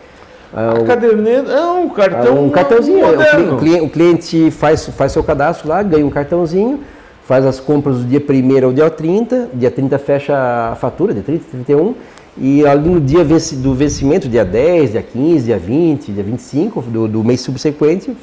Ah, 0.52 0.72
a 0.72 0.84
caderneta 0.84 1.52
é 1.52 1.64
um 1.64 1.90
cartão 1.90 2.38
ah, 2.38 2.42
um 2.42 2.50
cartãozinho. 2.50 3.06
O 3.54 3.58
cliente, 3.60 3.84
o 3.84 3.90
cliente 3.90 4.52
faz, 4.52 4.88
faz 4.88 5.12
seu 5.12 5.24
cadastro 5.24 5.70
lá, 5.70 5.84
ganha 5.84 6.04
um 6.04 6.10
cartãozinho, 6.10 6.80
faz 7.26 7.46
as 7.46 7.60
compras 7.60 7.98
do 7.98 8.06
dia 8.06 8.20
1 8.20 8.66
ao 8.66 8.74
dia 8.74 8.90
30, 8.90 9.50
dia 9.54 9.70
30 9.70 10.00
fecha 10.00 10.36
a 10.72 10.76
fatura, 10.76 11.14
dia 11.14 11.22
30, 11.22 11.46
31, 11.52 11.94
e 12.36 12.66
ali 12.66 12.90
no 12.90 13.00
dia 13.00 13.24
do 13.24 13.76
vencimento, 13.76 14.28
dia 14.28 14.44
10, 14.44 14.94
dia 14.94 15.04
15, 15.04 15.46
dia 15.46 15.60
20, 15.60 16.12
dia 16.12 16.24
25 16.24 16.82
do, 16.82 17.08
do 17.08 17.24
mês 17.24 17.42
subsequente, 17.42 18.18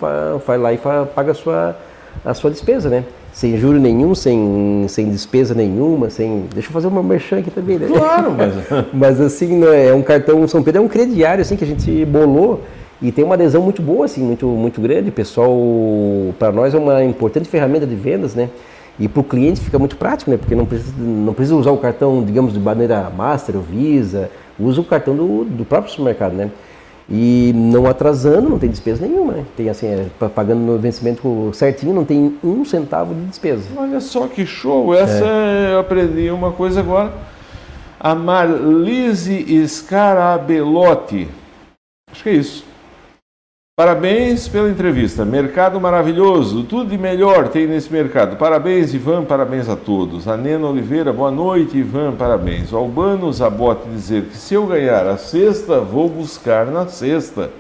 vai 0.45 0.59
lá 0.59 0.72
e 0.72 0.78
paga 1.14 1.30
a 1.30 1.34
sua, 1.34 1.76
a 2.24 2.34
sua 2.34 2.51
despesa, 2.51 2.89
né? 2.89 3.05
Sem 3.37 3.59
juro 3.59 3.78
nenhum, 3.78 4.14
sem, 4.14 4.87
sem 4.89 5.11
despesa 5.11 5.55
nenhuma, 5.55 6.09
sem. 6.09 6.47
Deixa 6.55 6.70
eu 6.70 6.72
fazer 6.72 6.87
uma 6.87 7.03
merchan 7.03 7.41
aqui 7.41 7.51
também, 7.51 7.78
né? 7.78 7.87
Claro, 7.87 8.34
mas. 8.34 8.55
mas 8.95 9.20
assim, 9.20 9.62
é 9.62 9.93
um 9.93 10.01
cartão 10.01 10.49
São 10.49 10.62
Pedro, 10.62 10.80
é 10.80 10.84
um 10.87 10.89
crediário 10.89 11.43
assim, 11.43 11.55
que 11.55 11.62
a 11.62 11.66
gente 11.66 12.03
bolou 12.07 12.62
e 13.03 13.12
tem 13.12 13.22
uma 13.22 13.34
adesão 13.34 13.61
muito 13.61 13.82
boa, 13.82 14.07
assim, 14.07 14.22
muito, 14.22 14.47
muito 14.47 14.80
grande. 14.80 15.11
Pessoal, 15.11 15.55
para 16.39 16.51
nós 16.51 16.74
é 16.74 16.78
uma 16.78 17.05
importante 17.05 17.47
ferramenta 17.47 17.87
de 17.87 17.95
vendas, 17.95 18.34
né? 18.34 18.49
E 18.99 19.07
para 19.07 19.20
o 19.20 19.24
cliente 19.24 19.61
fica 19.61 19.78
muito 19.78 19.99
prático, 19.99 20.30
né? 20.30 20.39
Porque 20.39 20.55
não 20.55 20.64
precisa, 20.64 20.95
não 20.97 21.34
precisa 21.34 21.57
usar 21.57 21.72
o 21.72 21.76
cartão, 21.76 22.24
digamos, 22.24 22.55
de 22.55 22.59
maneira 22.59 23.11
Master 23.11 23.57
ou 23.57 23.62
Visa, 23.62 24.30
usa 24.59 24.80
o 24.80 24.84
cartão 24.84 25.14
do, 25.14 25.45
do 25.45 25.64
próprio 25.66 25.91
supermercado, 25.91 26.32
né? 26.32 26.51
E 27.09 27.52
não 27.54 27.86
atrasando, 27.86 28.48
não 28.48 28.59
tem 28.59 28.68
despesa 28.68 29.07
nenhuma, 29.07 29.34
né? 29.34 29.44
Tem 29.57 29.68
assim, 29.68 29.86
é, 29.86 30.07
pagando 30.34 30.61
no 30.61 30.76
vencimento 30.76 31.52
certinho, 31.54 31.94
não 31.94 32.04
tem 32.04 32.36
um 32.42 32.64
centavo 32.64 33.14
de 33.14 33.26
despesa. 33.26 33.62
Olha 33.76 34.00
só 34.00 34.26
que 34.26 34.44
show! 34.44 34.92
Essa 34.92 35.24
é. 35.24 35.74
eu 35.74 35.78
aprendi 35.78 36.28
uma 36.30 36.50
coisa 36.50 36.80
agora. 36.80 37.12
A 38.00 38.14
Marlise 38.14 39.66
Scarabelotti. 39.68 41.28
Acho 42.11 42.22
que 42.24 42.28
é 42.28 42.32
isso. 42.32 42.64
Parabéns 43.79 44.49
pela 44.49 44.70
entrevista. 44.70 45.22
Mercado 45.22 45.79
maravilhoso. 45.79 46.62
Tudo 46.62 46.89
de 46.89 46.97
melhor 46.97 47.49
tem 47.49 47.66
nesse 47.66 47.93
mercado. 47.93 48.39
Parabéns, 48.39 48.95
Ivan. 48.95 49.22
Parabéns 49.22 49.68
a 49.68 49.77
todos. 49.77 50.27
A 50.27 50.35
Nena 50.35 50.66
Oliveira, 50.66 51.12
boa 51.12 51.31
noite, 51.31 51.77
Ivan. 51.77 52.12
Parabéns. 52.12 52.72
O 52.72 52.79
Albano 52.79 53.31
Zabote 53.31 53.87
dizer 53.91 54.22
que 54.31 54.37
se 54.39 54.55
eu 54.55 54.66
ganhar 54.66 55.07
a 55.07 55.18
sexta, 55.18 55.79
vou 55.79 56.09
buscar 56.09 56.64
na 56.64 56.87
sexta. 56.87 57.51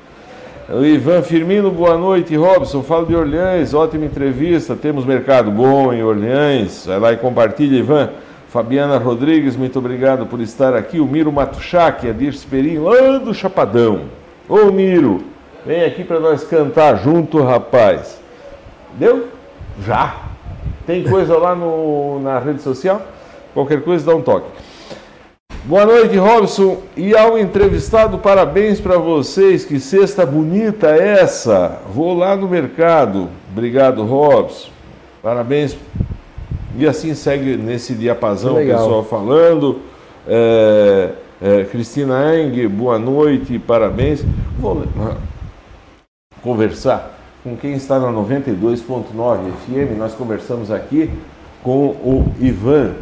O 0.70 0.82
Ivan 0.82 1.20
Firmino, 1.20 1.70
boa 1.70 1.98
noite. 1.98 2.34
Robson, 2.34 2.82
falo 2.82 3.04
de 3.04 3.14
Orleans. 3.14 3.74
Ótima 3.74 4.06
entrevista. 4.06 4.74
Temos 4.74 5.04
mercado 5.04 5.50
bom 5.50 5.92
em 5.92 6.02
Orleans. 6.02 6.86
Vai 6.86 6.98
lá 6.98 7.12
e 7.12 7.18
compartilha, 7.18 7.76
Ivan. 7.76 8.08
Fabiana 8.48 8.96
Rodrigues, 8.96 9.54
muito 9.54 9.78
obrigado 9.78 10.24
por 10.24 10.40
estar 10.40 10.74
aqui. 10.74 10.98
O 10.98 11.04
Miro 11.04 11.30
Matuchak, 11.30 12.08
a 12.08 12.12
Dirce 12.14 12.46
Perim, 12.46 12.78
lá 12.78 13.18
do 13.18 13.34
Chapadão. 13.34 14.04
Ô, 14.48 14.72
Miro. 14.72 15.35
Vem 15.66 15.82
aqui 15.82 16.04
para 16.04 16.20
nós 16.20 16.44
cantar 16.44 16.96
junto, 17.02 17.42
rapaz. 17.42 18.20
Deu? 18.92 19.26
Já. 19.84 20.14
Tem 20.86 21.02
coisa 21.02 21.36
lá 21.36 21.56
no, 21.56 22.20
na 22.20 22.38
rede 22.38 22.62
social? 22.62 23.02
Qualquer 23.52 23.82
coisa, 23.82 24.06
dá 24.06 24.14
um 24.14 24.22
toque. 24.22 24.46
Boa 25.64 25.84
noite, 25.84 26.16
Robson. 26.16 26.82
E 26.96 27.16
ao 27.16 27.36
entrevistado, 27.36 28.18
parabéns 28.18 28.80
para 28.80 28.96
vocês. 28.96 29.64
Que 29.64 29.80
cesta 29.80 30.24
bonita 30.24 30.86
essa. 30.86 31.80
Vou 31.92 32.16
lá 32.16 32.36
no 32.36 32.46
mercado. 32.46 33.28
Obrigado, 33.50 34.04
Robson. 34.04 34.68
Parabéns. 35.20 35.76
E 36.78 36.86
assim 36.86 37.12
segue 37.12 37.56
nesse 37.56 37.92
diapasão 37.92 38.52
o 38.52 38.64
pessoal 38.64 39.02
falando. 39.02 39.80
É, 40.28 41.10
é, 41.42 41.64
Cristina 41.64 42.36
Eng, 42.36 42.68
boa 42.68 43.00
noite, 43.00 43.58
parabéns. 43.58 44.24
Vou 44.60 44.84
conversar 46.46 47.18
com 47.42 47.56
quem 47.56 47.74
está 47.74 47.98
na 47.98 48.06
92.9 48.12 49.50
FM. 49.50 49.98
Nós 49.98 50.14
conversamos 50.14 50.70
aqui 50.70 51.10
com 51.60 51.88
o 51.88 52.32
Ivan. 52.38 52.94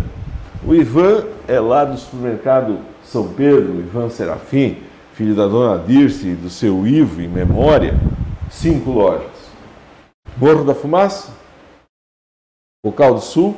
O 0.66 0.74
Ivan 0.74 1.26
é 1.46 1.60
lá 1.60 1.84
do 1.84 1.98
supermercado 1.98 2.78
São 3.04 3.28
Pedro, 3.34 3.78
Ivan 3.80 4.08
Serafim, 4.08 4.78
filho 5.12 5.34
da 5.34 5.46
dona 5.46 5.78
Dirce 5.84 6.28
e 6.28 6.34
do 6.34 6.48
seu 6.48 6.86
Ivo 6.86 7.20
em 7.20 7.28
memória, 7.28 7.94
cinco 8.50 8.90
lojas. 8.90 9.30
Morro 10.38 10.64
da 10.64 10.74
Fumaça, 10.74 11.30
Bocal 12.82 13.14
do 13.14 13.20
Sul, 13.20 13.54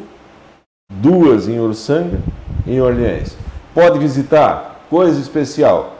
duas 0.91 1.47
em 1.47 1.61
Uruçanga 1.61 2.18
e 2.66 2.72
em 2.72 2.80
Orleans. 2.80 3.37
Pode 3.72 4.01
visitar, 4.01 4.84
coisa 4.91 5.20
especial. 5.20 5.96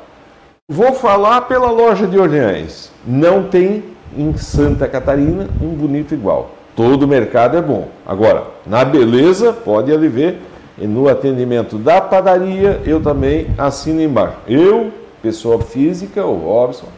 Vou 0.69 0.95
falar 0.95 1.43
pela 1.43 1.71
loja 1.71 2.09
de 2.09 2.19
Orleans. 2.19 2.91
Não 3.07 3.45
tem 3.45 3.85
em 4.19 4.37
Santa 4.37 4.89
Catarina 4.89 5.47
um 5.63 5.69
bonito 5.69 6.13
igual. 6.13 6.51
Todo 6.75 7.07
mercado 7.07 7.57
é 7.57 7.63
bom. 7.63 7.87
Agora, 8.05 8.49
na 8.67 8.85
beleza, 8.85 9.53
pode 9.53 9.93
ali 9.93 10.09
ver. 10.09 10.43
E 10.77 10.85
no 10.85 11.09
atendimento 11.09 11.79
da 11.79 12.01
padaria, 12.01 12.81
eu 12.85 13.01
também 13.01 13.47
assino 13.57 14.03
embaixo. 14.03 14.39
Eu, 14.49 14.91
pessoa 15.23 15.61
física, 15.61 16.27
o 16.27 16.35
Robson, 16.37 16.89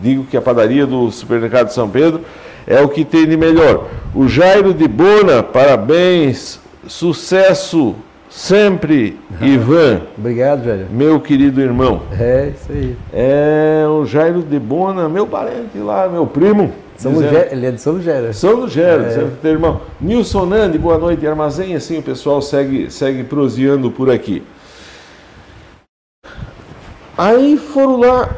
digo 0.00 0.24
que 0.24 0.36
a 0.36 0.42
padaria 0.42 0.84
do 0.84 1.08
Supermercado 1.12 1.68
São 1.68 1.88
Pedro 1.88 2.22
é 2.66 2.80
o 2.80 2.88
que 2.88 3.04
tem 3.04 3.24
de 3.24 3.36
melhor. 3.36 3.86
O 4.16 4.26
Jairo 4.26 4.74
de 4.74 4.88
Bona, 4.88 5.44
parabéns, 5.44 6.58
sucesso 6.88 7.94
Sempre, 8.34 9.20
Ivan. 9.42 10.00
Obrigado, 10.16 10.64
Jair. 10.64 10.86
Meu 10.90 11.20
querido 11.20 11.60
irmão. 11.60 12.00
É, 12.18 12.50
isso 12.54 12.72
aí. 12.72 12.96
É 13.12 13.84
o 13.86 14.06
Jairo 14.06 14.42
de 14.42 14.58
Bona, 14.58 15.06
meu 15.06 15.26
parente 15.26 15.76
lá, 15.76 16.08
meu 16.08 16.26
primo. 16.26 16.72
São 16.96 17.12
Lugero, 17.12 17.48
ele 17.52 17.66
é 17.66 17.70
de 17.70 17.80
São 17.80 17.92
Lugero. 17.92 18.32
São 18.32 18.52
Lugero, 18.54 19.04
é. 19.04 19.28
teu 19.42 19.50
irmão. 19.50 19.82
Nilson 20.00 20.46
Nandi, 20.46 20.78
boa 20.78 20.96
noite, 20.96 21.26
armazém. 21.26 21.74
Assim 21.74 21.98
o 21.98 22.02
pessoal 22.02 22.40
segue, 22.40 22.90
segue 22.90 23.22
proseando 23.22 23.90
por 23.90 24.10
aqui. 24.10 24.42
Aí 27.16 27.58
foram 27.58 28.00
lá. 28.00 28.30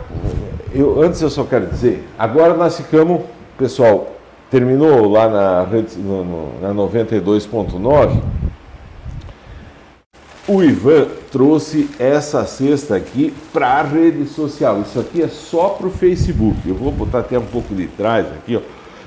Eu, 0.74 1.00
antes 1.02 1.22
eu 1.22 1.30
só 1.30 1.44
quero 1.44 1.66
dizer, 1.66 2.04
agora 2.18 2.54
nós 2.54 2.76
ficamos, 2.76 3.20
pessoal, 3.56 4.12
terminou 4.50 5.08
lá 5.08 5.28
na, 5.28 5.66
no, 5.98 6.60
na 6.60 6.74
92.9 6.74 8.20
o 10.46 10.62
Ivan 10.62 11.06
trouxe 11.32 11.88
essa 11.98 12.44
cesta 12.44 12.96
aqui 12.96 13.32
para 13.52 13.66
a 13.66 13.82
rede 13.82 14.26
social. 14.26 14.80
Isso 14.82 15.00
aqui 15.00 15.22
é 15.22 15.28
só 15.28 15.70
para 15.70 15.86
o 15.86 15.90
Facebook. 15.90 16.56
Eu 16.66 16.74
vou 16.74 16.92
botar 16.92 17.20
até 17.20 17.38
um 17.38 17.46
pouco 17.46 17.74
de 17.74 17.86
trás 17.86 18.26
aqui, 18.26 18.56
ó. 18.56 18.60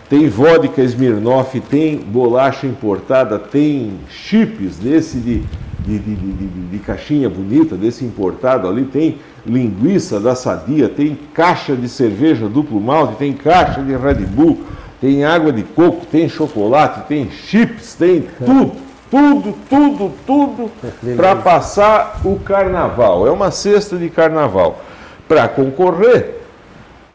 Tem 0.10 0.28
vodka 0.30 0.82
Smirnoff, 0.82 1.60
tem 1.60 1.98
bolacha 1.98 2.66
importada, 2.66 3.38
tem 3.38 4.00
chips 4.10 4.78
desse 4.78 5.18
de, 5.18 5.44
de, 5.86 6.00
de, 6.00 6.48
de, 6.72 6.80
caixinha 6.80 7.30
bonita, 7.30 7.76
desse 7.76 8.06
importado 8.06 8.70
ali, 8.70 8.86
tem 8.86 9.18
linguiça 9.46 10.18
da 10.18 10.34
Sadia, 10.34 10.88
tem 10.88 11.20
caixa 11.34 11.76
de 11.76 11.90
cerveja 11.90 12.48
duplo 12.48 12.80
malte, 12.80 13.18
tem 13.18 13.34
caixa 13.34 13.82
de 13.82 13.98
Red 13.98 14.26
Bull, 14.26 14.62
tem 15.02 15.26
água 15.26 15.52
de 15.52 15.64
coco, 15.64 16.06
tem 16.06 16.30
chocolate, 16.30 17.06
tem 17.10 17.30
chips, 17.30 17.94
tem 17.94 18.24
tudo 18.46 18.87
tudo, 19.10 19.56
tudo, 19.70 20.14
tudo 20.26 20.72
para 21.16 21.36
passar 21.36 22.22
o 22.26 22.40
carnaval. 22.40 23.28
É 23.28 23.32
uma 23.32 23.52
cesta 23.52 23.98
de 23.98 24.10
carnaval. 24.10 24.82
Para 25.28 25.48
concorrer, 25.48 26.42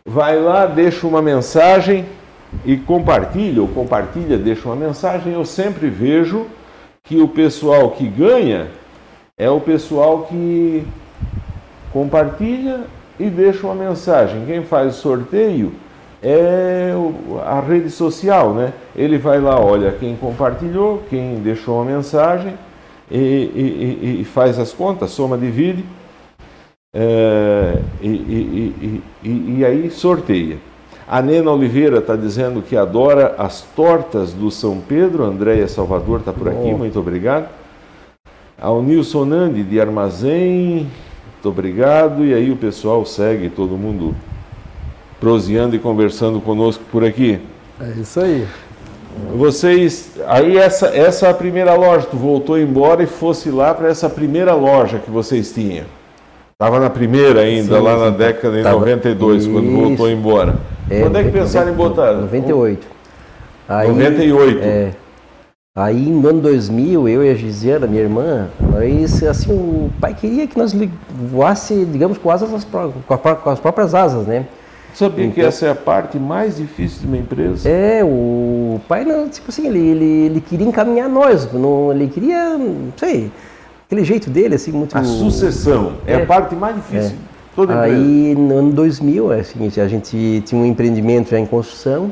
vai 0.04 0.38
lá, 0.38 0.66
deixa 0.66 1.06
uma 1.06 1.22
mensagem 1.22 2.06
e 2.64 2.76
compartilha, 2.76 3.62
ou 3.62 3.68
compartilha, 3.68 4.36
deixa 4.36 4.68
uma 4.68 4.76
mensagem. 4.76 5.32
Eu 5.32 5.44
sempre 5.44 5.88
vejo 5.88 6.46
que 7.02 7.20
o 7.20 7.28
pessoal 7.28 7.90
que 7.90 8.06
ganha 8.06 8.68
é 9.36 9.50
o 9.50 9.60
pessoal 9.60 10.26
que 10.28 10.86
compartilha 11.92 12.80
e 13.18 13.28
deixa 13.28 13.66
uma 13.66 13.74
mensagem. 13.74 14.44
Quem 14.46 14.62
faz 14.62 14.96
o 14.96 15.00
sorteio 15.00 15.72
é 16.22 16.92
a 17.44 17.60
rede 17.60 17.90
social, 17.90 18.54
né? 18.54 18.72
Ele 18.94 19.18
vai 19.18 19.40
lá, 19.40 19.58
olha 19.58 19.92
quem 19.92 20.14
compartilhou, 20.16 21.02
quem 21.10 21.36
deixou 21.36 21.76
uma 21.76 21.84
mensagem 21.84 22.54
e, 23.10 23.16
e, 23.18 24.20
e 24.20 24.24
faz 24.24 24.58
as 24.58 24.72
contas, 24.72 25.10
soma, 25.10 25.36
divide 25.36 25.84
é, 26.94 27.78
e, 28.02 29.02
e, 29.24 29.64
aí 29.64 29.90
sorteia. 29.90 30.58
A 31.08 31.22
Nena 31.22 31.50
Oliveira 31.50 31.98
está 31.98 32.14
dizendo 32.14 32.62
que 32.62 32.76
adora 32.76 33.34
as 33.38 33.62
tortas 33.74 34.32
do 34.32 34.50
São 34.50 34.78
Pedro. 34.78 35.24
Andréia 35.24 35.66
Salvador 35.66 36.20
está 36.20 36.32
por 36.32 36.48
aqui, 36.48 36.72
muito 36.72 36.98
obrigado. 36.98 37.48
Ao 38.60 38.82
Nilson 38.82 39.24
Nandi 39.24 39.62
de 39.62 39.80
Armazém, 39.80 40.86
muito 41.32 41.48
obrigado. 41.48 42.24
E 42.24 42.32
aí 42.32 42.50
o 42.50 42.56
pessoal 42.56 43.04
segue, 43.04 43.50
todo 43.50 43.76
mundo 43.76 44.14
proseando 45.22 45.76
e 45.76 45.78
conversando 45.78 46.40
conosco 46.40 46.82
por 46.90 47.04
aqui. 47.04 47.38
É 47.80 48.00
isso 48.00 48.18
aí. 48.18 48.44
Vocês. 49.36 50.10
Aí 50.26 50.58
essa, 50.58 50.88
essa 50.88 51.28
é 51.28 51.30
a 51.30 51.34
primeira 51.34 51.74
loja, 51.74 52.08
tu 52.10 52.16
voltou 52.16 52.58
embora 52.58 53.04
e 53.04 53.06
fosse 53.06 53.48
lá 53.48 53.72
para 53.72 53.88
essa 53.88 54.10
primeira 54.10 54.52
loja 54.52 54.98
que 54.98 55.08
vocês 55.12 55.52
tinham. 55.52 55.84
Estava 56.50 56.80
na 56.80 56.90
primeira 56.90 57.42
ainda, 57.42 57.76
sim, 57.76 57.82
lá 57.82 57.94
sim, 57.94 58.00
na 58.00 58.10
década 58.10 58.56
de 58.56 58.62
92, 58.64 59.42
isso. 59.42 59.52
quando 59.52 59.70
voltou 59.70 60.10
embora. 60.10 60.56
É, 60.90 61.02
quando 61.02 61.16
é 61.16 61.22
que 61.22 61.30
pensaram 61.30 61.70
em 61.70 61.74
botar? 61.74 62.14
98. 62.14 62.84
Aí, 63.68 63.88
98. 63.88 64.60
É, 64.60 64.90
aí 65.76 66.06
no 66.06 66.28
ano 66.28 66.40
2000, 66.40 67.08
eu 67.08 67.24
e 67.24 67.30
a 67.30 67.34
Gisela, 67.34 67.86
minha 67.86 68.02
irmã, 68.02 68.48
nós, 68.60 69.22
assim, 69.22 69.52
o 69.52 69.88
pai 70.00 70.14
queria 70.14 70.48
que 70.48 70.58
nós 70.58 70.74
voasse, 71.30 71.84
digamos, 71.84 72.18
com, 72.18 72.28
asas, 72.28 72.66
com 73.06 73.50
as 73.50 73.60
próprias 73.60 73.94
asas, 73.94 74.26
né? 74.26 74.46
Sabia 74.94 75.24
então, 75.24 75.34
que 75.34 75.40
essa 75.40 75.66
é 75.66 75.70
a 75.70 75.74
parte 75.74 76.18
mais 76.18 76.56
difícil 76.56 77.00
de 77.00 77.06
uma 77.06 77.16
empresa? 77.16 77.68
É, 77.68 78.04
o 78.04 78.80
pai, 78.86 79.04
não, 79.04 79.28
tipo 79.28 79.50
assim, 79.50 79.66
ele, 79.66 79.78
ele, 79.78 80.04
ele 80.26 80.40
queria 80.40 80.66
encaminhar 80.66 81.08
nós, 81.08 81.50
não, 81.52 81.92
ele 81.92 82.08
queria, 82.08 82.58
não 82.58 82.92
sei, 82.96 83.30
aquele 83.86 84.04
jeito 84.04 84.28
dele, 84.28 84.54
assim, 84.54 84.72
muito... 84.72 84.96
A 84.96 85.02
sucessão 85.02 85.94
é, 86.06 86.12
é 86.12 86.22
a 86.22 86.26
parte 86.26 86.54
mais 86.54 86.76
difícil. 86.76 87.16
É. 87.28 87.32
Toda 87.54 87.80
Aí, 87.80 88.34
no 88.34 88.58
ano 88.58 88.72
2000, 88.72 89.32
é 89.32 89.40
o 89.40 89.44
seguinte, 89.44 89.80
a 89.80 89.86
gente 89.86 90.42
tinha 90.46 90.60
um 90.60 90.64
empreendimento 90.64 91.30
já 91.30 91.38
em 91.38 91.44
construção 91.44 92.10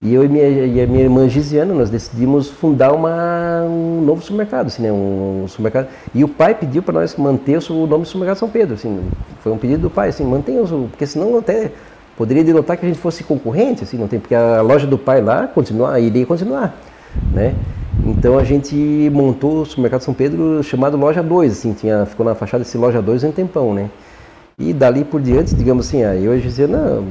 e 0.00 0.14
eu 0.14 0.24
e, 0.24 0.28
minha, 0.28 0.48
e 0.48 0.80
a 0.80 0.86
minha 0.86 1.02
irmã 1.02 1.28
Gisiana, 1.28 1.74
nós 1.74 1.90
decidimos 1.90 2.48
fundar 2.48 2.92
uma, 2.92 3.64
um 3.64 4.00
novo 4.00 4.22
supermercado, 4.22 4.68
assim, 4.68 4.80
né, 4.82 4.92
um, 4.92 5.42
um 5.42 5.48
supermercado. 5.48 5.92
E 6.14 6.22
o 6.22 6.28
pai 6.28 6.54
pediu 6.54 6.84
para 6.84 6.94
nós 6.94 7.16
manter 7.16 7.58
o 7.68 7.86
nome 7.86 8.04
do 8.04 8.06
supermercado 8.06 8.38
São 8.38 8.48
Pedro, 8.48 8.74
assim, 8.74 9.00
foi 9.40 9.50
um 9.50 9.58
pedido 9.58 9.82
do 9.82 9.90
pai, 9.90 10.10
assim, 10.10 10.24
mantenha 10.24 10.62
o, 10.62 10.88
porque 10.88 11.04
senão 11.04 11.36
até 11.36 11.72
poderia 12.18 12.42
denotar 12.42 12.76
que 12.76 12.84
a 12.84 12.88
gente 12.88 12.98
fosse 12.98 13.22
concorrente, 13.22 13.84
assim, 13.84 13.96
não 13.96 14.08
tem, 14.08 14.18
porque 14.18 14.34
a 14.34 14.60
loja 14.60 14.88
do 14.88 14.98
pai 14.98 15.22
lá 15.22 15.46
continua, 15.46 16.00
iria 16.00 16.26
continuar, 16.26 16.76
né? 17.32 17.54
Então 18.04 18.36
a 18.36 18.42
gente 18.42 18.74
montou 19.14 19.62
o 19.62 19.64
supermercado 19.64 20.00
São 20.00 20.12
Pedro 20.12 20.60
chamado 20.64 20.96
Loja 20.96 21.22
2, 21.22 21.52
assim, 21.52 21.72
tinha, 21.72 22.04
ficou 22.06 22.26
na 22.26 22.34
fachada 22.34 22.64
desse 22.64 22.76
Loja 22.76 23.00
2 23.00 23.22
um 23.22 23.30
tempão, 23.30 23.72
né? 23.72 23.88
E 24.58 24.72
dali 24.72 25.04
por 25.04 25.20
diante, 25.20 25.54
digamos 25.54 25.86
assim, 25.86 26.02
aí 26.02 26.24
eu 26.24 26.36
dizia, 26.40 26.66
não, 26.66 27.04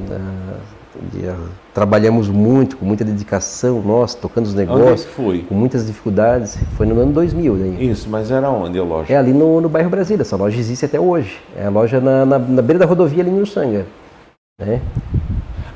trabalhamos 1.73 2.27
muito, 2.27 2.75
com 2.75 2.85
muita 2.85 3.05
dedicação, 3.05 3.81
nós, 3.81 4.13
tocando 4.13 4.47
os 4.47 4.53
negócios, 4.53 5.05
onde 5.05 5.15
foi? 5.15 5.39
com 5.39 5.55
muitas 5.55 5.87
dificuldades, 5.87 6.57
foi 6.75 6.85
no 6.85 6.99
ano 6.99 7.13
2000. 7.13 7.53
Né? 7.53 7.77
Isso, 7.81 8.09
mas 8.09 8.29
era 8.29 8.49
onde 8.49 8.77
a 8.77 8.83
loja? 8.83 9.13
É 9.13 9.15
ali 9.15 9.31
no, 9.31 9.61
no 9.61 9.69
bairro 9.69 9.89
Brasília, 9.89 10.23
essa 10.23 10.35
loja 10.35 10.59
existe 10.59 10.83
até 10.83 10.99
hoje, 10.99 11.39
é 11.55 11.65
a 11.65 11.69
loja 11.69 12.01
na, 12.01 12.25
na, 12.25 12.37
na 12.37 12.61
beira 12.61 12.79
da 12.79 12.85
rodovia 12.85 13.23
ali 13.23 13.31
em 13.31 13.39
Ursanga. 13.39 13.85
Né? 14.59 14.81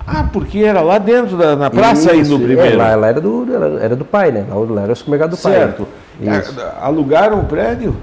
Ah, 0.08 0.28
porque 0.34 0.58
era 0.58 0.82
lá 0.82 0.98
dentro 0.98 1.38
da 1.38 1.56
na 1.56 1.70
praça 1.70 2.02
Isso, 2.02 2.10
aí 2.10 2.28
no 2.28 2.44
primeiro. 2.44 2.74
É, 2.74 2.76
lá, 2.76 2.96
lá, 2.96 3.10
era, 3.10 3.22
do, 3.22 3.46
era, 3.56 3.66
era, 3.80 3.96
do 3.96 4.04
pai, 4.04 4.32
né? 4.32 4.44
Lá, 4.50 4.82
era 4.82 4.94
o 4.94 4.96
supermercado 4.96 5.30
do 5.30 5.36
certo. 5.36 5.88
pai. 6.20 6.42
Certo. 6.42 6.60
Alugaram 6.82 7.42
o 7.42 7.46
prédio? 7.46 7.96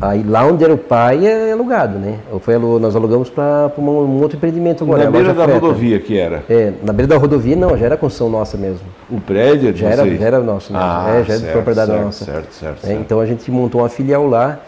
Aí 0.00 0.22
lá 0.22 0.46
onde 0.46 0.64
era 0.64 0.72
o 0.72 0.78
pai 0.78 1.26
é 1.26 1.52
alugado, 1.52 1.98
né? 1.98 2.20
Foi, 2.40 2.56
nós 2.56 2.96
alugamos 2.96 3.28
para 3.28 3.70
um, 3.76 4.22
outro 4.22 4.38
empreendimento 4.38 4.82
agora. 4.82 5.04
Na 5.04 5.10
beira 5.10 5.34
da 5.34 5.44
freta. 5.44 5.60
rodovia 5.60 6.00
que 6.00 6.18
era? 6.18 6.42
É, 6.48 6.72
na 6.82 6.94
beira 6.94 7.08
da 7.08 7.18
rodovia 7.18 7.54
não, 7.54 7.76
já 7.76 7.84
era 7.84 7.96
construção 7.98 8.30
nossa 8.30 8.56
mesmo. 8.56 8.80
O 9.10 9.20
prédio 9.20 9.68
é 9.68 9.72
de 9.72 9.80
já 9.80 9.90
era, 9.90 10.16
já 10.16 10.24
era 10.24 10.40
nosso, 10.40 10.72
né? 10.72 10.78
Ah, 10.80 11.16
é, 11.18 11.24
já 11.24 11.34
era 11.34 11.42
de 11.42 11.52
propriedade 11.52 11.90
certo, 11.90 12.04
nossa. 12.06 12.24
Certo, 12.24 12.50
certo, 12.54 12.78
é, 12.82 12.86
certo. 12.86 13.00
Então 13.02 13.20
a 13.20 13.26
gente 13.26 13.50
montou 13.50 13.82
uma 13.82 13.90
filial 13.90 14.26
lá 14.26 14.58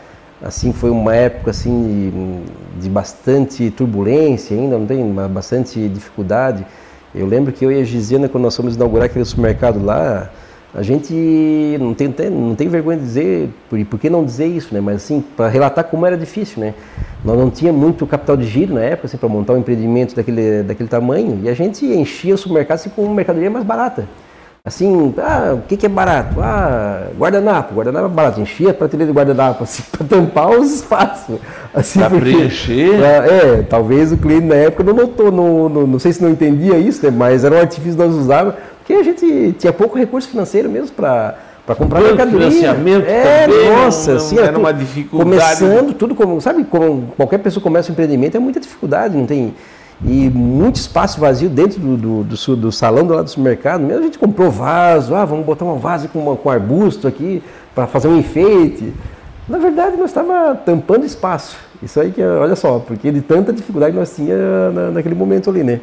assim 0.47 0.73
foi 0.73 0.91
uma 0.91 1.15
época 1.15 1.51
assim 1.51 2.43
de, 2.77 2.83
de, 2.83 2.89
bastante 2.89 3.71
turbulência 3.71 4.57
ainda 4.57 4.79
não 4.79 4.87
tem? 4.87 5.03
Uma, 5.03 5.29
bastante 5.29 5.89
dificuldade. 5.89 6.65
Eu 7.15 7.27
lembro 7.27 7.53
que 7.53 7.65
eu 7.65 7.73
e 7.73 7.81
a 7.81 7.85
Gisena 7.85 8.29
quando 8.29 8.45
nós 8.45 8.57
fomos 8.57 8.77
inaugurar 8.77 9.07
aquele 9.07 9.25
supermercado 9.25 9.85
lá 9.85 10.31
a 10.75 10.83
gente 10.83 11.15
não 11.81 11.95
tem 11.95 12.13
não 12.31 12.55
tem 12.55 12.69
vergonha 12.69 12.99
de 12.99 13.05
dizer 13.05 13.49
por, 13.71 13.83
por 13.87 13.99
que 13.99 14.11
não 14.11 14.25
dizer 14.25 14.47
isso 14.47 14.75
né? 14.75 14.81
Mas 14.81 14.97
assim 14.97 15.25
para 15.37 15.49
relatar 15.49 15.85
como 15.85 16.05
era 16.05 16.17
difícil 16.17 16.61
né? 16.61 16.75
Nós 17.25 17.39
não 17.39 17.51
tinha 17.51 17.73
muito 17.73 18.07
capital 18.07 18.37
de 18.37 18.47
giro 18.47 18.75
na 18.75 18.83
época 18.83 19.07
assim 19.07 19.17
para 19.17 19.29
montar 19.29 19.55
um 19.55 19.59
empreendimento 19.59 20.15
daquele 20.15 20.63
daquele 20.63 20.89
tamanho 20.89 21.41
e 21.43 21.49
a 21.49 21.55
gente 21.55 21.87
enchia 21.87 22.35
o 22.35 22.39
supermercado 22.39 22.77
assim, 22.77 22.91
com 22.91 23.09
mercadoria 23.15 23.51
mais 23.51 23.65
barata 23.65 24.07
Assim, 24.67 25.15
ah, 25.19 25.55
o 25.55 25.63
que, 25.63 25.77
que 25.77 25.87
é 25.87 25.89
barato? 25.89 26.41
Ah, 26.41 27.07
guardanapo, 27.17 27.73
guardanapo 27.73 28.07
é 28.07 28.09
barato. 28.09 28.41
Enchia 28.41 28.73
a 28.73 28.75
prateleira 28.75 29.13
de 29.13 29.17
guardanapo, 29.17 29.63
assim, 29.63 29.85
para 29.97 30.05
tampar 30.05 30.51
os 30.51 30.75
espaços. 30.75 31.39
Assim, 31.73 32.01
para 32.01 32.11
preencher? 32.11 32.99
Pra, 32.99 33.09
é, 33.09 33.63
talvez 33.63 34.11
o 34.11 34.17
cliente 34.17 34.47
na 34.47 34.57
época 34.57 34.83
não 34.83 34.93
notou, 34.93 35.31
não, 35.31 35.69
não, 35.69 35.87
não 35.87 35.99
sei 36.01 36.13
se 36.13 36.21
não 36.21 36.31
entendia 36.31 36.77
isso, 36.79 37.07
né, 37.07 37.13
mas 37.17 37.45
era 37.45 37.55
um 37.55 37.61
artifício 37.61 37.93
que 37.93 38.05
nós 38.05 38.13
usávamos, 38.13 38.57
porque 38.79 38.93
a 38.93 39.05
gente 39.05 39.55
tinha 39.57 39.73
pouco 39.73 39.97
recurso 39.97 40.29
financeiro 40.29 40.69
mesmo 40.69 40.91
para 40.91 41.37
para 41.65 41.75
comprar 41.75 42.01
Banco, 42.01 42.15
mercadoria. 42.15 42.49
financiamento 42.49 43.09
é, 43.09 43.47
também, 43.47 43.71
nossa, 43.71 44.11
não, 44.13 44.17
assim, 44.19 44.39
era 44.39 44.57
uma 44.57 44.73
dificuldade. 44.73 45.31
Começando 45.31 45.95
tudo 45.95 46.15
como, 46.15 46.41
sabe, 46.41 46.63
como 46.63 47.13
qualquer 47.17 47.39
pessoa 47.39 47.61
começa 47.61 47.91
um 47.91 47.93
empreendimento 47.93 48.37
é 48.37 48.41
muita 48.41 48.61
dificuldade, 48.61 49.17
não 49.17 49.27
tem 49.27 49.53
e 50.05 50.29
muito 50.29 50.77
espaço 50.77 51.19
vazio 51.19 51.49
dentro 51.49 51.81
do, 51.81 51.97
do, 51.97 52.25
do, 52.25 52.57
do 52.57 52.73
salão 52.73 53.07
do 53.07 53.15
lado 53.15 53.25
do 53.25 53.31
supermercado. 53.31 53.81
Mesmo 53.81 54.01
a 54.01 54.05
gente 54.05 54.19
comprou 54.19 54.51
vaso, 54.51 55.15
ah, 55.15 55.25
vamos 55.25 55.47
botar 55.47 55.65
uma 55.65 55.77
vaso 55.77 56.09
com, 56.09 56.19
uma, 56.19 56.37
com 56.37 56.51
arbusto 56.51 57.09
aqui 57.09 57.43
para 57.75 57.87
fazer 57.87 58.09
um 58.09 58.19
enfeite. 58.19 58.93
Na 59.49 59.59
verdade, 59.59 59.97
nós 59.97 60.11
estava 60.11 60.55
tampando 60.55 61.05
espaço. 61.05 61.57
Isso 61.83 62.01
aí 62.01 62.11
que, 62.11 62.23
olha 62.23 62.57
só, 62.57 62.79
porque 62.79 63.11
de 63.11 63.21
tanta 63.21 63.53
dificuldade 63.53 63.95
nós 63.95 64.15
tínhamos 64.15 64.75
na, 64.75 64.91
naquele 64.91 65.15
momento 65.15 65.51
ali, 65.51 65.63
né? 65.63 65.81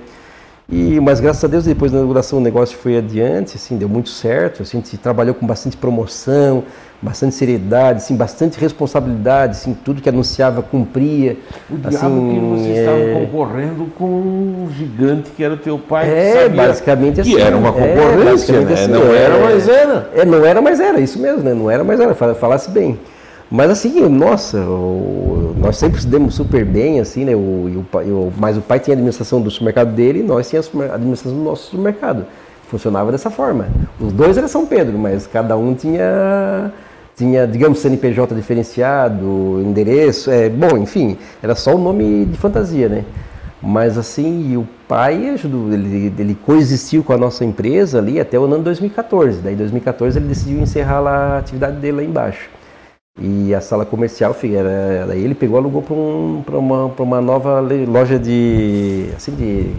E, 0.70 0.99
mas 0.99 1.20
graças 1.20 1.43
a 1.43 1.47
Deus, 1.47 1.66
depois 1.66 1.91
da 1.91 1.97
inauguração 1.97 2.39
o 2.39 2.41
negócio 2.41 2.78
foi 2.78 2.97
adiante, 2.97 3.57
assim, 3.57 3.78
deu 3.78 3.89
muito 3.89 4.09
certo. 4.09 4.64
Assim, 4.64 4.78
a 4.78 4.82
gente 4.82 4.97
trabalhou 4.97 5.36
com 5.36 5.45
bastante 5.45 5.76
promoção, 5.76 6.64
bastante 7.01 7.36
seriedade, 7.36 7.97
assim, 7.97 8.16
bastante 8.16 8.57
responsabilidade, 8.57 9.57
assim, 9.57 9.74
tudo 9.74 10.01
que 10.01 10.07
anunciava 10.07 10.61
cumpria. 10.64 11.38
O 11.70 11.76
assim, 11.86 12.30
que 12.30 12.39
vocês 12.39 12.78
é... 12.78 12.80
estavam 12.80 13.26
concorrendo 13.26 13.86
com 13.97 14.05
um 14.05 14.70
gigante 14.76 15.32
que 15.32 15.43
era 15.43 15.53
o 15.53 15.57
teu 15.57 15.78
pai. 15.78 16.09
É, 16.09 16.49
basicamente 16.49 17.22
assim. 17.22 17.36
Que 17.36 17.41
era 17.41 17.57
uma 17.57 17.70
é, 17.70 17.72
concorrência, 17.72 18.55
é, 18.55 18.59
né? 18.61 18.74
Assim, 18.74 18.88
não 18.88 19.14
era, 19.14 19.36
é, 19.36 19.43
mas 19.43 19.68
era. 19.68 20.09
É, 20.16 20.26
não 20.26 20.45
era, 20.45 20.61
mas 20.61 20.80
era, 20.80 20.99
isso 20.99 21.20
mesmo, 21.20 21.43
né? 21.43 21.53
Não 21.53 21.70
era, 21.70 21.84
mas 21.84 21.99
era, 21.99 22.16
falasse 22.16 22.72
bem. 22.72 22.97
Mas 23.52 23.70
assim, 23.70 24.08
nossa, 24.10 24.58
nós 25.58 25.78
sempre 25.78 26.02
se 26.02 26.08
demos 26.08 26.34
super 26.34 26.66
bem, 26.66 27.00
assim, 27.00 27.24
né? 27.24 27.36
O, 27.36 27.39
o, 27.39 27.98
o, 27.98 28.34
mas 28.38 28.58
o 28.58 28.62
pai 28.62 28.80
tinha 28.80 28.94
a 28.94 28.98
administração 28.98 29.41
do 29.41 29.52
supermercado 29.52 29.94
dele 29.94 30.20
e 30.20 30.24
nós 30.24 30.50
tínhamos 30.50 30.72
a 30.89 30.96
administração 30.96 31.38
do 31.38 31.44
nosso 31.44 31.70
supermercado. 31.70 32.26
Funcionava 32.68 33.12
dessa 33.12 33.30
forma. 33.30 33.68
Os 34.00 34.12
dois 34.12 34.38
eram 34.38 34.48
São 34.48 34.66
Pedro, 34.66 34.98
mas 34.98 35.28
cada 35.28 35.56
um 35.56 35.76
tinha, 35.76 36.72
tinha 37.16 37.46
digamos, 37.46 37.80
CNPJ 37.80 38.34
diferenciado, 38.34 39.62
endereço, 39.64 40.32
é, 40.32 40.50
bom, 40.50 40.78
enfim, 40.78 41.18
era 41.41 41.54
só 41.54 41.76
o 41.76 41.78
nome 41.78 42.26
de 42.26 42.38
fantasia, 42.38 42.89
né? 42.89 43.04
Mas 43.62 43.98
assim, 43.98 44.58
o 44.58 44.68
pai 44.89 45.30
ajudou, 45.30 45.72
ele, 45.72 46.14
ele 46.20 46.36
coexistiu 46.36 47.02
com 47.02 47.14
a 47.14 47.18
nossa 47.18 47.46
empresa 47.46 48.00
ali 48.00 48.20
até 48.20 48.38
o 48.38 48.44
ano 48.44 48.60
2014. 48.60 49.39
Daí, 49.39 49.54
em 49.54 49.58
2014, 49.58 50.20
ele 50.20 50.28
decidiu 50.28 50.60
encerrar 50.60 51.00
lá 51.00 51.36
a 51.36 51.38
atividade 51.38 51.78
dele 51.78 51.98
lá 51.98 52.04
embaixo. 52.04 52.50
E 53.20 53.53
a 53.53 53.61
sala 53.61 53.86
comercial, 53.86 54.36
era, 54.43 55.05
daí 55.07 55.24
ele 55.24 55.36
pegou 55.36 55.57
alugou 55.57 55.84
para 55.84 55.93
um, 55.93 56.43
uma, 56.51 56.86
uma 56.97 57.22
nova 57.22 57.59
loja 57.59 58.18
de. 58.18 59.09
assim, 59.16 59.36
de. 59.36 59.72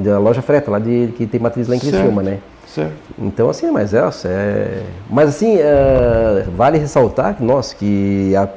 Da 0.00 0.18
loja 0.18 0.42
freta, 0.42 0.70
lá 0.70 0.78
de, 0.78 1.12
que 1.16 1.26
tem 1.26 1.40
matriz 1.40 1.68
lá 1.68 1.76
em 1.76 1.78
Criciúma, 1.78 2.22
né? 2.22 2.38
Certo. 2.66 2.92
Então, 3.18 3.48
assim, 3.48 3.70
mas 3.70 3.94
é, 3.94 3.98
é 4.26 4.82
mas 5.08 5.30
assim, 5.30 5.56
uh, 5.56 6.50
vale 6.56 6.78
ressaltar 6.78 7.34
que, 7.34 7.42
nossa, 7.42 7.74
que 7.74 8.34
a, 8.36 8.48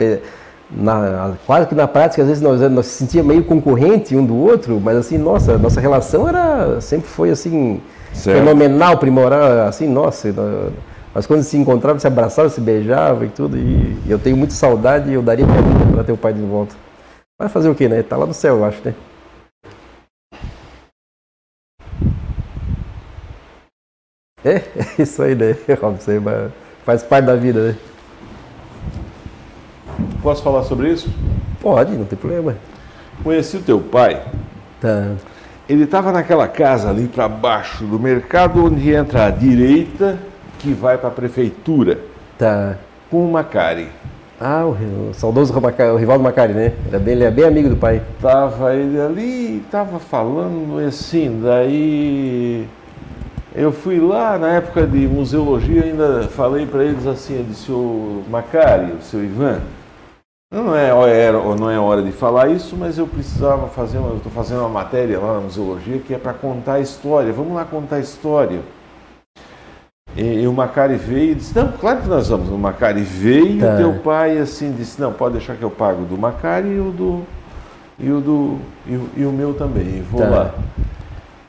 na, 0.70 1.34
quase 1.46 1.68
que 1.68 1.76
na 1.76 1.88
prática, 1.88 2.22
às 2.22 2.28
vezes 2.28 2.44
nós, 2.44 2.62
nós 2.72 2.86
se 2.86 3.00
sentia 3.00 3.24
meio 3.24 3.44
concorrente 3.44 4.16
um 4.16 4.26
do 4.26 4.36
outro, 4.36 4.80
mas 4.80 4.98
assim, 4.98 5.18
nossa, 5.18 5.58
nossa 5.58 5.80
relação 5.80 6.28
era, 6.28 6.80
sempre 6.82 7.08
foi 7.08 7.30
assim, 7.30 7.82
certo. 8.14 8.38
fenomenal, 8.38 8.98
primoral, 8.98 9.68
assim, 9.68 9.88
nossa, 9.88 10.34
mas 11.14 11.28
quando 11.28 11.44
se 11.44 11.58
encontrava, 11.58 12.00
se 12.00 12.08
abraçava, 12.08 12.50
se 12.50 12.62
beijava 12.62 13.26
e 13.26 13.30
tudo. 13.30 13.58
E, 13.58 14.02
eu 14.08 14.18
tenho 14.18 14.38
muita 14.38 14.54
saudade 14.54 15.10
e 15.10 15.14
eu 15.14 15.22
daria 15.22 15.46
minha 15.46 15.62
vida 15.62 15.94
para 15.94 16.04
ter 16.04 16.12
o 16.12 16.18
pai 16.18 16.34
de 16.34 16.42
volta. 16.42 16.74
Vai 17.38 17.50
fazer 17.50 17.70
o 17.70 17.76
quê, 17.76 17.90
né? 17.90 18.02
Tá 18.02 18.16
lá 18.16 18.26
no 18.26 18.34
céu, 18.34 18.58
eu 18.58 18.66
acho, 18.66 18.82
né? 18.86 18.94
É, 24.44 24.56
é 24.98 25.02
isso 25.02 25.22
aí, 25.22 25.36
né, 25.36 25.56
Robson? 25.82 26.12
Faz 26.86 27.04
parte 27.04 27.26
da 27.26 27.36
vida, 27.36 27.68
né? 27.70 27.76
Posso 30.24 30.42
falar 30.42 30.64
sobre 30.64 30.92
isso? 30.92 31.10
Pode, 31.60 31.92
não 31.92 32.06
tem 32.06 32.18
problema. 32.18 32.56
Conheci 33.24 33.58
o 33.58 33.62
teu 33.62 33.80
pai. 33.80 34.24
Tá. 34.80 35.12
Ele 35.68 35.84
estava 35.84 36.12
naquela 36.12 36.48
casa 36.48 36.90
ali 36.90 37.08
para 37.08 37.28
baixo 37.28 37.86
do 37.86 38.00
mercado, 38.00 38.66
onde 38.66 38.92
entra 38.92 39.26
à 39.26 39.30
direita 39.30 40.31
que 40.62 40.74
vai 40.74 40.98
para 40.98 41.10
a 41.10 41.12
prefeitura. 41.12 42.00
Tá. 42.38 42.78
Com 43.10 43.26
o 43.28 43.32
Macari. 43.32 43.88
Ah, 44.40 44.66
o, 44.66 45.10
o 45.10 45.14
saudoso 45.14 45.54
o 45.54 45.96
rival 45.98 46.18
do 46.18 46.24
Macari, 46.24 46.54
né? 46.54 46.74
Ele 46.88 46.96
é, 46.96 47.00
bem, 47.00 47.14
ele 47.14 47.24
é 47.24 47.32
bem 47.32 47.46
amigo 47.46 47.70
do 47.70 47.76
pai. 47.76 48.02
Tava 48.22 48.74
ele 48.76 49.00
ali, 49.00 49.64
tava 49.70 50.00
falando 50.00 50.80
assim, 50.88 51.42
daí 51.44 52.68
Eu 53.54 53.72
fui 53.72 54.00
lá 54.00 54.38
na 54.38 54.48
época 54.54 54.88
de 54.88 55.08
museologia, 55.08 55.84
ainda 55.84 56.24
falei 56.30 56.66
para 56.66 56.86
eles 56.86 57.06
assim, 57.06 57.38
eu 57.38 57.44
disse, 57.44 57.72
o 57.72 58.24
Macari, 58.30 58.94
o 58.94 59.02
seu 59.02 59.24
Ivan, 59.24 59.60
não 60.50 60.76
é, 60.76 60.90
era, 61.08 61.38
não 61.56 61.70
é 61.70 61.78
hora 61.78 62.02
de 62.02 62.12
falar 62.12 62.50
isso, 62.50 62.76
mas 62.78 62.98
eu 62.98 63.06
precisava 63.06 63.68
fazer, 63.68 63.98
uma, 63.98 64.10
eu 64.10 64.18
estou 64.18 64.32
fazendo 64.32 64.60
uma 64.60 64.70
matéria 64.70 65.20
lá 65.20 65.36
na 65.36 65.42
museologia 65.42 66.00
que 66.00 66.14
é 66.14 66.18
para 66.18 66.34
contar 66.34 66.74
a 66.74 66.80
história, 66.80 67.32
vamos 67.32 67.54
lá 67.54 67.66
contar 67.66 67.98
a 67.98 68.00
história. 68.00 68.62
E, 70.16 70.42
e, 70.42 70.48
o 70.48 70.54
Macari 70.54 70.96
veio 70.96 71.32
e 71.32 71.36
disse, 71.36 71.56
não, 71.58 71.72
claro 71.72 72.02
que 72.02 72.08
nós 72.08 72.28
vamos. 72.28 72.50
O 72.50 72.58
Macari 72.58 73.02
veio 73.02 73.60
tá. 73.60 73.76
e 73.76 73.78
teu 73.78 73.94
pai 74.00 74.38
assim 74.38 74.74
disse, 74.78 75.00
não, 75.00 75.14
pode 75.14 75.38
deixar 75.38 75.56
que 75.56 75.64
eu 75.64 75.72
pago 75.72 76.04
do 76.04 76.18
Macari 76.18 76.68
e 76.68 76.80
o 76.80 76.92
do. 76.92 77.24
E 77.98 78.12
o, 78.12 78.20
do, 78.20 78.58
e 78.88 78.96
o, 78.96 79.10
e 79.16 79.26
o 79.26 79.32
meu 79.32 79.54
também, 79.54 80.02
vou 80.02 80.22
tá. 80.22 80.28
lá. 80.28 80.56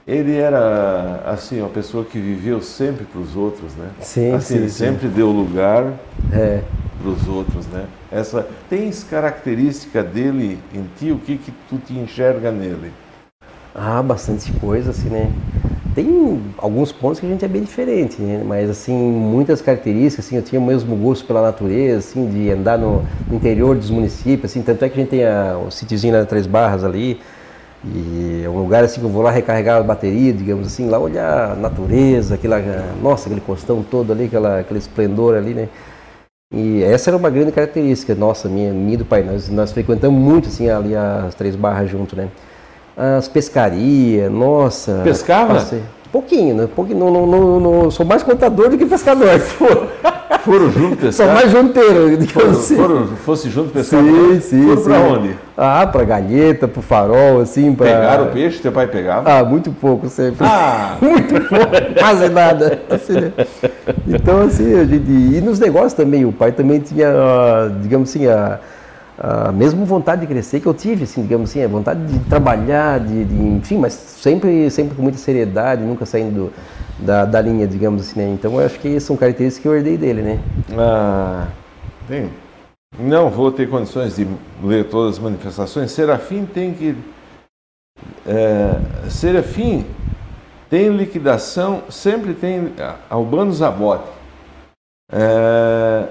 Ele 0.06 0.36
era 0.36 1.22
assim 1.24 1.60
uma 1.60 1.70
pessoa 1.70 2.04
que 2.04 2.18
viveu 2.18 2.60
sempre 2.60 3.04
para 3.04 3.20
os 3.20 3.36
outros, 3.36 3.72
né? 3.74 3.88
Sim, 4.00 4.32
assim, 4.34 4.54
sim, 4.54 4.60
ele 4.60 4.68
sim. 4.68 4.84
sempre 4.86 5.08
deu 5.08 5.30
lugar 5.30 5.92
é. 6.32 6.60
para 7.00 7.10
os 7.10 7.26
outros, 7.28 7.66
né? 7.68 7.86
Essa 8.10 8.46
tens 8.68 9.04
característica 9.04 10.02
dele 10.02 10.58
em 10.74 10.84
ti, 10.98 11.12
o 11.12 11.18
que 11.18 11.38
que 11.38 11.52
tu 11.68 11.78
te 11.78 11.94
enxerga 11.94 12.50
nele? 12.50 12.92
Ah, 13.74 14.02
bastante 14.02 14.52
coisa 14.54 14.90
assim, 14.90 15.08
né? 15.08 15.32
Tem 15.95 16.40
alguns 16.57 16.90
pontos 16.90 17.20
que 17.20 17.26
a 17.26 17.28
gente 17.28 17.45
é 17.45 17.49
bem 17.49 17.62
diferente, 17.62 18.20
né? 18.20 18.43
mas 18.45 18.70
assim, 18.70 18.95
muitas 18.95 19.61
características, 19.61 20.24
assim, 20.24 20.36
eu 20.36 20.43
tinha 20.43 20.61
o 20.61 20.64
mesmo 20.64 20.97
gosto 20.97 21.26
pela 21.26 21.43
natureza, 21.43 21.99
assim, 21.99 22.26
de 22.30 22.51
andar 22.51 22.78
no 22.78 23.05
interior 23.30 23.76
dos 23.76 23.90
municípios, 23.90 24.51
assim, 24.51 24.62
tanto 24.62 24.84
é 24.84 24.88
que 24.88 24.99
a 24.99 25.03
gente 25.03 25.11
tem 25.11 25.24
a, 25.26 25.59
o 25.59 25.70
sítiozinho 25.70 26.14
na 26.14 26.24
Três 26.24 26.47
Barras 26.47 26.82
ali, 26.82 27.20
e 27.84 28.43
é 28.45 28.49
um 28.49 28.59
lugar 28.59 28.84
assim 28.84 29.01
que 29.01 29.07
eu 29.07 29.11
vou 29.11 29.22
lá 29.22 29.30
recarregar 29.30 29.78
a 29.80 29.82
bateria, 29.82 30.32
digamos 30.32 30.66
assim, 30.66 30.88
lá 30.88 30.99
olhar 30.99 31.53
a 31.53 31.55
natureza, 31.57 32.36
aquela, 32.36 32.61
nossa, 33.03 33.26
aquele 33.26 33.40
costão 33.40 33.82
todo 33.82 34.12
ali, 34.12 34.24
aquela, 34.24 34.61
aquele 34.61 34.78
esplendor 34.78 35.34
ali, 35.34 35.53
né? 35.53 35.68
E 36.55 36.82
essa 36.84 37.11
era 37.11 37.16
uma 37.16 37.30
grande 37.30 37.51
característica 37.51 38.14
nossa, 38.14 38.49
minha, 38.49 38.72
minha 38.72 38.99
do 38.99 39.05
pai. 39.05 39.22
Nós, 39.22 39.49
nós 39.49 39.72
frequentamos 39.72 40.20
muito 40.20 40.49
assim 40.49 40.68
ali 40.68 40.95
as 40.95 41.34
três 41.34 41.57
barras 41.57 41.90
junto, 41.90 42.14
né? 42.14 42.28
As 42.97 43.26
pescarias, 43.26 44.30
nossa. 44.30 45.01
Pescava? 45.03 45.55
Passei, 45.55 45.82
pouquinho, 46.12 46.55
né? 46.55 46.68
Pouquinho, 46.74 46.99
não, 46.99 47.11
não, 47.11 47.26
não, 47.26 47.61
não, 47.61 47.90
sou 47.90 48.05
mais 48.05 48.22
contador 48.22 48.68
do 48.68 48.76
que 48.76 48.84
pescador. 48.84 49.40
Foram 50.45 50.70
juntos 50.72 50.99
pescar? 50.99 51.26
São 51.26 51.34
mais 51.34 51.51
junteiro. 51.51 52.26
Foram, 52.26 52.51
assim. 52.51 52.76
foram, 52.76 53.07
fosse 53.07 53.49
junto 53.49 53.70
pescar? 53.70 54.03
Sim, 54.03 54.40
sim. 54.40 54.66
Foram 54.66 54.82
para 54.82 54.99
onde? 54.99 55.36
Ah, 55.57 55.86
para 55.86 56.05
galheta, 56.05 56.66
para 56.66 56.82
farol, 56.82 57.40
assim. 57.40 57.72
Pra... 57.74 57.86
Pegaram 57.86 58.24
o 58.24 58.30
peixe? 58.30 58.59
Teu 58.59 58.72
pai 58.72 58.88
pegava? 58.88 59.30
Ah, 59.30 59.45
muito 59.45 59.70
pouco 59.70 60.09
sempre. 60.09 60.45
Ah! 60.45 60.97
muito 61.01 61.34
pouco, 61.49 61.95
quase 61.97 62.28
nada. 62.28 62.82
Assim, 62.90 63.12
né? 63.12 63.32
Então, 64.09 64.43
assim, 64.43 64.74
a 64.74 64.84
gente... 64.84 65.11
E 65.11 65.40
nos 65.40 65.61
negócios 65.61 65.93
também, 65.93 66.24
o 66.24 66.32
pai 66.32 66.51
também 66.51 66.80
tinha, 66.80 67.09
digamos 67.80 68.11
assim, 68.11 68.26
a, 68.26 68.59
a 69.24 69.52
mesma 69.52 69.84
vontade 69.84 70.22
de 70.22 70.26
crescer 70.26 70.58
que 70.58 70.66
eu 70.66 70.74
tive, 70.74 71.04
assim, 71.04 71.22
digamos 71.22 71.50
assim, 71.50 71.62
a 71.62 71.68
vontade 71.68 72.04
de 72.04 72.18
trabalhar, 72.24 72.98
de, 72.98 73.24
de 73.24 73.34
enfim, 73.34 73.78
mas 73.78 73.92
sempre, 73.92 74.68
sempre 74.68 74.96
com 74.96 75.02
muita 75.02 75.16
seriedade, 75.16 75.84
nunca 75.84 76.04
saindo 76.04 76.46
do 76.46 76.52
da, 76.98 77.24
da 77.24 77.40
linha, 77.40 77.66
digamos 77.66 78.02
assim, 78.02 78.20
né? 78.20 78.32
Então 78.32 78.58
eu 78.60 78.66
acho 78.66 78.78
que 78.78 78.98
são 78.98 79.16
características 79.16 79.62
que 79.62 79.68
eu 79.68 79.76
herdei 79.76 79.96
dele, 79.96 80.22
né? 80.22 80.40
Ah, 80.76 81.46
tem. 82.08 82.30
Não 82.98 83.30
vou 83.30 83.50
ter 83.50 83.68
condições 83.68 84.16
de 84.16 84.26
ler 84.62 84.88
todas 84.88 85.16
as 85.16 85.18
manifestações. 85.18 85.92
Serafim 85.92 86.44
tem 86.44 86.74
que. 86.74 86.96
É, 88.26 89.08
Serafim 89.08 89.86
tem 90.68 90.88
liquidação, 90.88 91.84
sempre 91.88 92.34
tem. 92.34 92.72
Albano 93.08 93.52
Zabote. 93.52 94.08
É, 95.10 96.08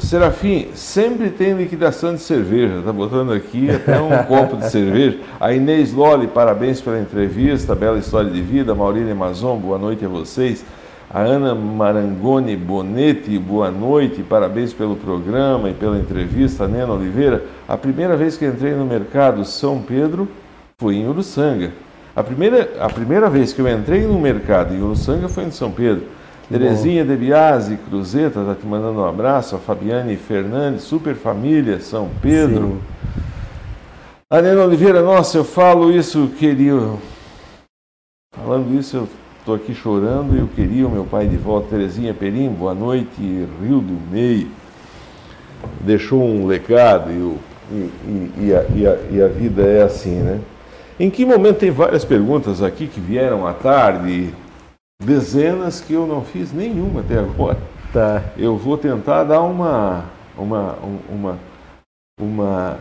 Serafim, 0.00 0.68
sempre 0.74 1.28
tem 1.28 1.52
liquidação 1.52 2.14
de 2.14 2.20
cerveja. 2.22 2.78
Está 2.78 2.92
botando 2.92 3.32
aqui 3.32 3.70
até 3.70 4.00
um 4.00 4.10
copo 4.24 4.56
de 4.56 4.70
cerveja. 4.70 5.18
A 5.38 5.52
Inês 5.52 5.92
Loli, 5.92 6.26
parabéns 6.26 6.80
pela 6.80 6.98
entrevista, 6.98 7.74
bela 7.74 7.98
história 7.98 8.30
de 8.30 8.40
vida. 8.40 8.74
Maurília 8.74 9.14
Mazon, 9.14 9.58
boa 9.58 9.78
noite 9.78 10.04
a 10.04 10.08
vocês. 10.08 10.64
A 11.12 11.20
Ana 11.20 11.54
Marangoni 11.54 12.56
Bonetti, 12.56 13.38
boa 13.38 13.70
noite, 13.70 14.22
parabéns 14.22 14.72
pelo 14.72 14.96
programa 14.96 15.68
e 15.68 15.74
pela 15.74 15.98
entrevista. 15.98 16.66
Nena 16.66 16.94
Oliveira, 16.94 17.44
a 17.68 17.76
primeira 17.76 18.16
vez 18.16 18.38
que 18.38 18.46
entrei 18.46 18.72
no 18.72 18.86
mercado 18.86 19.44
São 19.44 19.82
Pedro 19.82 20.26
foi 20.78 20.96
em 20.96 21.06
Uruçanga. 21.06 21.72
A 22.16 22.22
primeira, 22.22 22.70
a 22.80 22.88
primeira 22.88 23.28
vez 23.28 23.52
que 23.52 23.60
eu 23.60 23.68
entrei 23.68 24.06
no 24.06 24.18
mercado 24.18 24.74
em 24.74 24.82
Uruçanga 24.82 25.28
foi 25.28 25.44
em 25.44 25.50
São 25.50 25.70
Pedro. 25.70 26.04
Terezinha 26.50 27.04
De 27.04 27.14
Biasi, 27.14 27.76
Cruzeta, 27.76 28.40
está 28.40 28.56
te 28.56 28.66
mandando 28.66 28.98
um 28.98 29.04
abraço. 29.04 29.54
A 29.54 29.58
Fabiane 29.60 30.16
Fernandes, 30.16 30.82
Super 30.82 31.14
Família, 31.14 31.78
São 31.78 32.10
Pedro. 32.20 32.80
Sim. 32.80 33.22
A 34.28 34.42
Nena 34.42 34.64
Oliveira, 34.64 35.00
nossa, 35.00 35.38
eu 35.38 35.44
falo 35.44 35.92
isso, 35.92 36.28
queria. 36.40 36.74
Falando 38.34 38.76
isso, 38.76 38.96
eu 38.96 39.08
estou 39.38 39.54
aqui 39.54 39.72
chorando 39.72 40.34
e 40.34 40.40
eu 40.40 40.48
queria 40.48 40.88
o 40.88 40.90
meu 40.90 41.04
pai 41.04 41.28
de 41.28 41.36
volta. 41.36 41.68
Terezinha 41.70 42.12
Perim, 42.12 42.48
boa 42.48 42.74
noite, 42.74 43.08
Rio 43.62 43.80
do 43.80 43.96
Meio. 44.10 44.50
Deixou 45.82 46.20
um 46.20 46.48
legado 46.48 47.12
e, 47.12 47.16
o, 47.16 47.38
e, 47.70 48.32
e, 48.38 48.54
a, 48.54 48.64
e, 48.74 48.86
a, 48.88 48.98
e 49.12 49.22
a 49.22 49.28
vida 49.28 49.62
é 49.62 49.82
assim, 49.84 50.16
né? 50.16 50.40
Em 50.98 51.08
que 51.08 51.24
momento 51.24 51.58
tem 51.58 51.70
várias 51.70 52.04
perguntas 52.04 52.60
aqui 52.60 52.88
que 52.88 52.98
vieram 52.98 53.46
à 53.46 53.52
tarde, 53.52 54.34
dezenas 55.00 55.80
que 55.80 55.94
eu 55.94 56.06
não 56.06 56.22
fiz 56.22 56.52
nenhuma 56.52 57.00
até 57.00 57.18
agora. 57.18 57.58
Tá. 57.92 58.22
Eu 58.36 58.56
vou 58.56 58.78
tentar 58.78 59.24
dar 59.24 59.40
uma 59.40 60.04
uma 60.36 60.76
uma 61.10 61.38
uma 62.20 62.78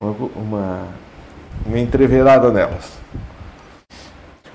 uma, 0.00 0.88
uma 1.64 1.78
entreverada 1.78 2.50
nelas. 2.50 2.98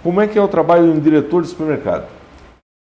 Como 0.04 0.20
é 0.20 0.28
que 0.28 0.38
é 0.38 0.42
o 0.42 0.48
trabalho 0.48 0.92
de 0.92 0.98
um 0.98 1.00
diretor 1.00 1.42
de 1.42 1.48
supermercado? 1.48 2.08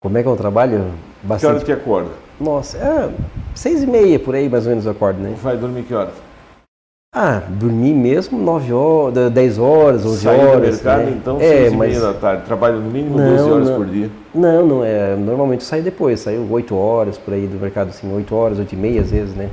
Como 0.02 0.18
é 0.18 0.22
que 0.22 0.28
é 0.28 0.32
o 0.32 0.36
trabalho? 0.36 0.92
Bastante... 1.24 1.42
Que 1.42 1.56
hora 1.56 1.66
que 1.66 1.72
acorda? 1.72 2.12
Nossa, 2.40 2.78
é 2.78 3.12
seis 3.54 3.84
e 3.84 3.88
meia 3.88 4.20
por 4.20 4.36
aí 4.36 4.50
mais 4.50 4.66
ou 4.66 4.70
menos 4.70 4.86
eu 4.86 4.92
acordo, 4.92 5.20
né? 5.20 5.36
Vai 5.42 5.58
dormir 5.58 5.84
que 5.84 5.94
horas? 5.94 6.14
Ah, 7.18 7.42
dormir 7.48 7.94
mesmo 7.94 8.38
9 8.38 8.74
horas, 8.74 9.32
10 9.32 9.58
horas, 9.58 10.06
11 10.06 10.18
Sair 10.18 10.38
horas. 10.38 10.54
do 10.54 10.62
mercado, 10.62 11.04
né? 11.04 11.14
então, 11.18 11.38
é, 11.40 11.70
6 11.70 11.74
mas... 11.74 12.02
da 12.02 12.14
tarde. 12.14 12.44
Trabalha 12.44 12.76
no 12.76 12.92
mínimo 12.92 13.18
não, 13.18 13.38
12 13.38 13.52
horas 13.52 13.70
não. 13.70 13.78
por 13.78 13.86
dia. 13.86 14.10
Não, 14.34 14.66
não 14.68 14.84
é. 14.84 15.16
Normalmente 15.16 15.64
sai 15.64 15.82
depois, 15.82 16.20
saiu 16.20 16.46
8 16.52 16.76
horas 16.76 17.18
por 17.18 17.34
aí 17.34 17.48
do 17.48 17.58
mercado, 17.58 17.88
assim, 17.88 18.14
8 18.14 18.36
horas, 18.36 18.60
8 18.60 18.74
e 18.74 18.76
meia 18.76 19.00
às 19.00 19.12
vezes, 19.12 19.34
né? 19.34 19.48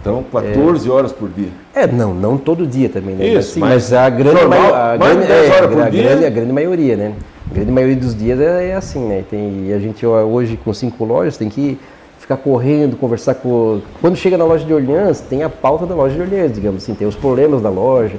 Então, 0.00 0.24
14 0.24 0.88
é... 0.88 0.92
horas 0.92 1.12
por 1.12 1.28
dia. 1.28 1.50
É, 1.72 1.86
não, 1.86 2.12
não 2.12 2.36
todo 2.36 2.66
dia 2.66 2.88
também, 2.88 3.14
né? 3.14 3.28
Isso, 3.28 3.60
mas, 3.60 3.90
mas, 3.90 3.92
a 3.92 4.10
grande 4.10 4.40
normal, 4.40 4.74
a 4.74 4.96
grande, 4.96 5.30
é, 5.30 5.58
a, 5.60 5.66
grande, 5.88 6.26
a 6.26 6.30
grande 6.30 6.52
maioria, 6.52 6.96
né? 6.96 7.12
A 7.48 7.54
grande 7.54 7.70
maioria 7.70 7.96
dos 7.96 8.12
dias 8.12 8.40
é, 8.40 8.70
é 8.70 8.74
assim, 8.74 9.06
né? 9.06 9.22
Tem, 9.30 9.68
e 9.68 9.72
a 9.72 9.78
gente 9.78 10.04
hoje 10.04 10.58
com 10.64 10.74
cinco 10.74 11.04
lojas 11.04 11.36
tem 11.36 11.48
que 11.48 11.78
ficar 12.24 12.38
correndo, 12.38 12.96
conversar 12.96 13.34
com. 13.34 13.82
Quando 14.00 14.16
chega 14.16 14.38
na 14.38 14.44
loja 14.44 14.64
de 14.64 14.72
Orleans, 14.72 15.20
tem 15.20 15.42
a 15.42 15.50
pauta 15.50 15.84
da 15.84 15.94
loja 15.94 16.14
de 16.14 16.22
Orleans, 16.22 16.52
digamos 16.54 16.82
assim, 16.82 16.94
tem 16.94 17.06
os 17.06 17.14
problemas 17.14 17.60
da 17.60 17.68
loja, 17.68 18.16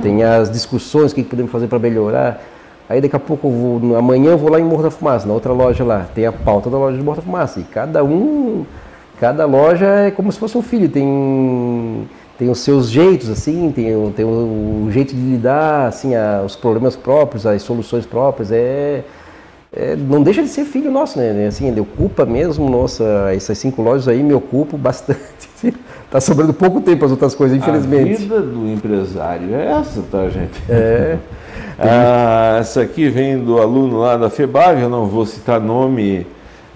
tem 0.00 0.22
as 0.22 0.48
discussões, 0.48 1.10
o 1.10 1.14
que 1.14 1.24
podemos 1.24 1.50
fazer 1.50 1.66
para 1.66 1.78
melhorar. 1.78 2.40
Aí 2.88 3.00
daqui 3.00 3.16
a 3.16 3.18
pouco, 3.18 3.48
eu 3.48 3.50
vou, 3.80 3.96
amanhã 3.96 4.30
eu 4.30 4.38
vou 4.38 4.50
lá 4.50 4.60
em 4.60 4.64
Morro 4.64 4.84
da 4.84 4.90
Fumaça, 4.90 5.26
na 5.26 5.34
outra 5.34 5.52
loja 5.52 5.84
lá, 5.84 6.06
tem 6.14 6.24
a 6.24 6.32
pauta 6.32 6.70
da 6.70 6.78
loja 6.78 6.96
de 6.96 7.02
Morro 7.02 7.16
da 7.16 7.22
Fumaça. 7.22 7.58
E 7.58 7.64
cada 7.64 8.04
um, 8.04 8.64
cada 9.20 9.44
loja 9.44 9.86
é 9.86 10.10
como 10.12 10.30
se 10.30 10.38
fosse 10.38 10.56
um 10.56 10.62
filho, 10.62 10.88
tem, 10.88 12.08
tem 12.38 12.48
os 12.48 12.60
seus 12.60 12.88
jeitos, 12.88 13.28
assim, 13.28 13.72
tem, 13.72 14.12
tem 14.12 14.24
o, 14.24 14.84
o 14.86 14.88
jeito 14.90 15.14
de 15.14 15.20
lidar, 15.20 15.88
assim, 15.88 16.14
a, 16.14 16.42
os 16.46 16.54
problemas 16.54 16.94
próprios, 16.94 17.44
as 17.44 17.60
soluções 17.62 18.06
próprias. 18.06 18.52
É, 18.52 19.02
é, 19.72 19.94
não 19.94 20.22
deixa 20.22 20.42
de 20.42 20.48
ser 20.48 20.64
filho 20.64 20.90
nosso, 20.90 21.18
né? 21.18 21.46
Assim, 21.46 21.68
ele 21.68 21.80
ocupa 21.80 22.24
mesmo, 22.24 22.68
nossa, 22.70 23.04
essas 23.34 23.58
cinco 23.58 23.82
lojas 23.82 24.08
aí 24.08 24.22
me 24.22 24.32
ocupam 24.32 24.78
bastante. 24.78 25.20
Está 26.04 26.20
sobrando 26.22 26.54
pouco 26.54 26.80
tempo 26.80 27.04
as 27.04 27.10
outras 27.10 27.34
coisas, 27.34 27.56
infelizmente. 27.56 28.14
A 28.14 28.18
vida 28.18 28.40
do 28.40 28.66
empresário 28.66 29.54
é 29.54 29.72
essa, 29.72 30.02
tá, 30.10 30.26
gente? 30.30 30.58
É. 30.70 31.18
ah, 31.78 32.56
essa 32.60 32.80
aqui 32.80 33.10
vem 33.10 33.38
do 33.38 33.60
aluno 33.60 33.98
lá 33.98 34.16
da 34.16 34.30
FEBAV, 34.30 34.80
eu 34.80 34.88
não 34.88 35.04
vou 35.04 35.26
citar 35.26 35.60
nome, 35.60 36.26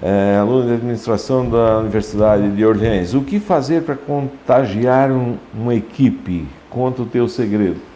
é, 0.02 0.36
aluno 0.38 0.66
de 0.66 0.74
administração 0.74 1.48
da 1.48 1.78
Universidade 1.78 2.50
de 2.50 2.64
Orleans. 2.64 3.14
O 3.14 3.22
que 3.22 3.40
fazer 3.40 3.84
para 3.84 3.94
contagiar 3.94 5.10
um, 5.10 5.36
uma 5.54 5.74
equipe? 5.74 6.46
Conta 6.68 7.00
o 7.00 7.06
teu 7.06 7.26
segredo. 7.26 7.91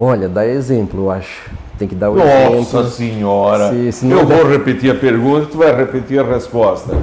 Olha, 0.00 0.28
dá 0.28 0.44
exemplo, 0.44 1.04
eu 1.04 1.10
acho. 1.12 1.48
Tem 1.78 1.86
que 1.86 1.94
dar 1.94 2.10
o 2.10 2.16
Nossa 2.16 2.28
exemplo. 2.28 2.56
Nossa 2.56 2.90
Senhora! 2.90 3.70
Se, 3.70 3.92
se 3.92 4.10
eu 4.10 4.26
der... 4.26 4.38
vou 4.38 4.50
repetir 4.50 4.90
a 4.90 4.94
pergunta 4.96 5.44
e 5.44 5.50
tu 5.52 5.58
vai 5.58 5.72
repetir 5.72 6.18
a 6.18 6.24
resposta. 6.24 6.98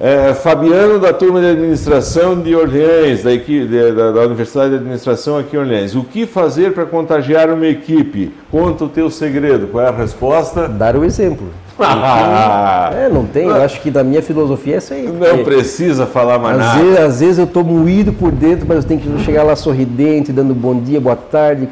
É, 0.00 0.32
Fabiano, 0.32 0.98
da 0.98 1.12
turma 1.12 1.38
de 1.38 1.48
administração 1.48 2.40
de 2.40 2.56
Orleans, 2.56 3.24
da, 3.24 3.32
equipe, 3.32 3.66
da, 3.66 4.12
da, 4.12 4.20
Universidade 4.22 4.70
de 4.70 4.76
Administração 4.76 5.36
aqui 5.36 5.54
em 5.54 5.58
Orleans. 5.58 5.94
O 5.94 6.02
que 6.02 6.24
fazer 6.24 6.72
para 6.72 6.86
contagiar 6.86 7.50
uma 7.50 7.66
equipe? 7.66 8.32
Conta 8.50 8.84
o 8.84 8.88
teu 8.88 9.10
segredo. 9.10 9.66
Qual 9.66 9.84
é 9.84 9.88
a 9.88 9.92
resposta? 9.92 10.66
Dar 10.66 10.96
o 10.96 11.04
exemplo. 11.04 11.48
Ah, 11.80 12.90
é, 12.94 13.08
não 13.08 13.24
tem. 13.24 13.46
Eu 13.46 13.62
acho 13.62 13.80
que 13.80 13.90
da 13.90 14.02
minha 14.02 14.22
filosofia 14.22 14.74
é 14.74 14.78
isso 14.78 14.94
aí. 14.94 15.02
Não 15.06 15.44
precisa 15.44 16.06
falar 16.06 16.38
mais 16.38 16.58
às 16.58 16.66
nada. 16.66 16.82
Vezes, 16.82 16.98
às 16.98 17.20
vezes 17.20 17.38
eu 17.38 17.44
estou 17.44 17.64
moído 17.64 18.12
por 18.12 18.32
dentro, 18.32 18.66
mas 18.68 18.78
eu 18.78 18.84
tenho 18.84 19.00
que 19.00 19.24
chegar 19.24 19.42
lá 19.42 19.54
sorridente, 19.54 20.32
dando 20.32 20.54
bom 20.54 20.78
dia, 20.80 21.00
boa 21.00 21.16
tarde, 21.16 21.68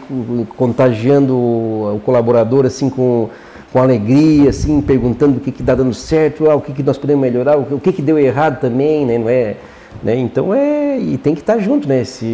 contagiando 0.57 1.35
o 1.35 2.01
colaborador 2.05 2.67
assim 2.67 2.89
com 2.89 3.29
com 3.73 3.83
alegria, 3.83 4.49
assim, 4.49 4.81
perguntando 4.81 5.37
o 5.37 5.41
que 5.41 5.51
está 5.51 5.75
dando 5.75 5.93
certo, 5.93 6.49
ah, 6.49 6.55
o 6.55 6.63
que, 6.63 6.73
que 6.73 6.83
nós 6.83 6.97
podemos 6.97 7.21
melhorar, 7.21 7.59
o 7.59 7.79
que, 7.79 7.93
que 7.93 8.01
deu 8.01 8.19
errado 8.19 8.59
também, 8.59 9.05
né? 9.05 9.19
Não 9.19 9.29
é, 9.29 9.57
né? 10.03 10.17
Então 10.17 10.55
é. 10.55 10.99
E 10.99 11.19
tem 11.19 11.35
que 11.35 11.41
estar 11.41 11.59
junto, 11.59 11.89
né? 11.89 12.01
Esse, 12.01 12.27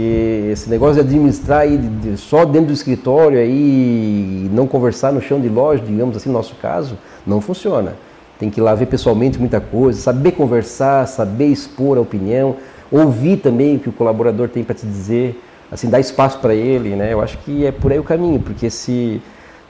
esse 0.52 0.70
negócio 0.70 0.94
de 0.94 1.00
administrar 1.00 1.60
aí, 1.60 1.76
de, 1.76 1.88
de, 1.88 2.16
só 2.16 2.44
dentro 2.44 2.68
do 2.68 2.72
escritório 2.72 3.38
aí, 3.38 4.48
não 4.52 4.66
conversar 4.66 5.12
no 5.12 5.20
chão 5.20 5.40
de 5.40 5.48
loja, 5.48 5.82
digamos 5.84 6.16
assim, 6.16 6.28
no 6.28 6.34
nosso 6.34 6.54
caso, 6.56 6.96
não 7.26 7.40
funciona. 7.40 7.94
Tem 8.38 8.50
que 8.50 8.60
ir 8.60 8.62
lá 8.62 8.74
ver 8.74 8.86
pessoalmente 8.86 9.38
muita 9.38 9.60
coisa, 9.60 10.00
saber 10.00 10.32
conversar, 10.32 11.06
saber 11.06 11.46
expor 11.46 11.98
a 11.98 12.00
opinião, 12.00 12.56
ouvir 12.90 13.38
também 13.38 13.76
o 13.76 13.78
que 13.78 13.88
o 13.88 13.92
colaborador 13.92 14.48
tem 14.48 14.64
para 14.64 14.74
te 14.74 14.86
dizer, 14.86 15.40
assim, 15.70 15.88
dar 15.88 16.00
espaço 16.00 16.38
para 16.38 16.54
ele, 16.54 16.90
né? 16.96 17.12
Eu 17.12 17.20
acho 17.20 17.38
que 17.38 17.64
é 17.64 17.72
por 17.72 17.92
aí 17.92 17.98
o 17.98 18.04
caminho, 18.04 18.40
porque 18.40 18.68
se 18.70 19.20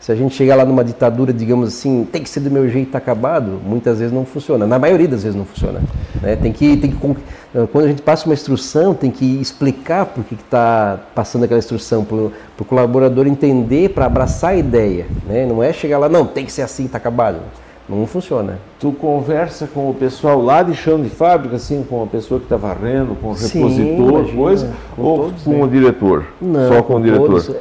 se 0.02 0.10
a 0.10 0.16
gente 0.16 0.34
chegar 0.34 0.56
lá 0.56 0.64
numa 0.64 0.82
ditadura, 0.82 1.32
digamos 1.32 1.68
assim, 1.68 2.04
tem 2.10 2.24
que 2.24 2.28
ser 2.28 2.40
do 2.40 2.50
meu 2.50 2.68
jeito, 2.68 2.88
está 2.88 2.98
acabado, 2.98 3.60
muitas 3.64 4.00
vezes 4.00 4.12
não 4.12 4.24
funciona. 4.24 4.66
Na 4.66 4.76
maioria 4.76 5.06
das 5.06 5.22
vezes 5.22 5.38
não 5.38 5.44
funciona. 5.44 5.80
Né? 6.20 6.34
Tem 6.34 6.52
que, 6.52 6.76
tem 6.76 6.90
que, 6.90 6.96
quando 7.70 7.84
a 7.84 7.86
gente 7.86 8.02
passa 8.02 8.26
uma 8.26 8.34
instrução, 8.34 8.94
tem 8.94 9.12
que 9.12 9.40
explicar 9.40 10.06
por 10.06 10.24
que 10.24 10.34
está 10.34 10.98
passando 11.14 11.44
aquela 11.44 11.60
instrução, 11.60 12.04
para 12.04 12.16
o 12.16 12.64
colaborador 12.66 13.28
entender, 13.28 13.90
para 13.90 14.06
abraçar 14.06 14.50
a 14.50 14.56
ideia. 14.56 15.06
Né? 15.24 15.46
Não 15.46 15.62
é 15.62 15.72
chegar 15.72 15.98
lá, 15.98 16.08
não, 16.08 16.26
tem 16.26 16.44
que 16.44 16.50
ser 16.50 16.62
assim, 16.62 16.86
está 16.86 16.98
acabado. 16.98 17.38
Não 17.88 18.04
funciona. 18.04 18.58
Tu 18.80 18.90
conversa 18.90 19.68
com 19.72 19.88
o 19.88 19.94
pessoal 19.94 20.42
lá 20.42 20.64
de 20.64 20.74
chão 20.74 21.00
de 21.00 21.10
fábrica, 21.10 21.54
assim, 21.54 21.86
com 21.88 22.02
a 22.02 22.06
pessoa 22.08 22.40
que 22.40 22.46
está 22.46 22.56
varrendo, 22.56 23.14
com 23.14 23.28
o 23.28 23.32
repositor, 23.34 23.70
Sim, 23.70 23.98
imagina, 23.98 24.36
coisa, 24.36 24.72
com 24.96 25.02
ou 25.02 25.18
todos, 25.18 25.42
com 25.44 25.50
né? 25.50 25.62
o 25.62 25.68
diretor? 25.68 26.24
Não, 26.40 26.68
Só 26.68 26.82
com, 26.82 26.94
com 26.94 26.96
o 26.96 27.02
diretor? 27.02 27.28
Todos. 27.28 27.56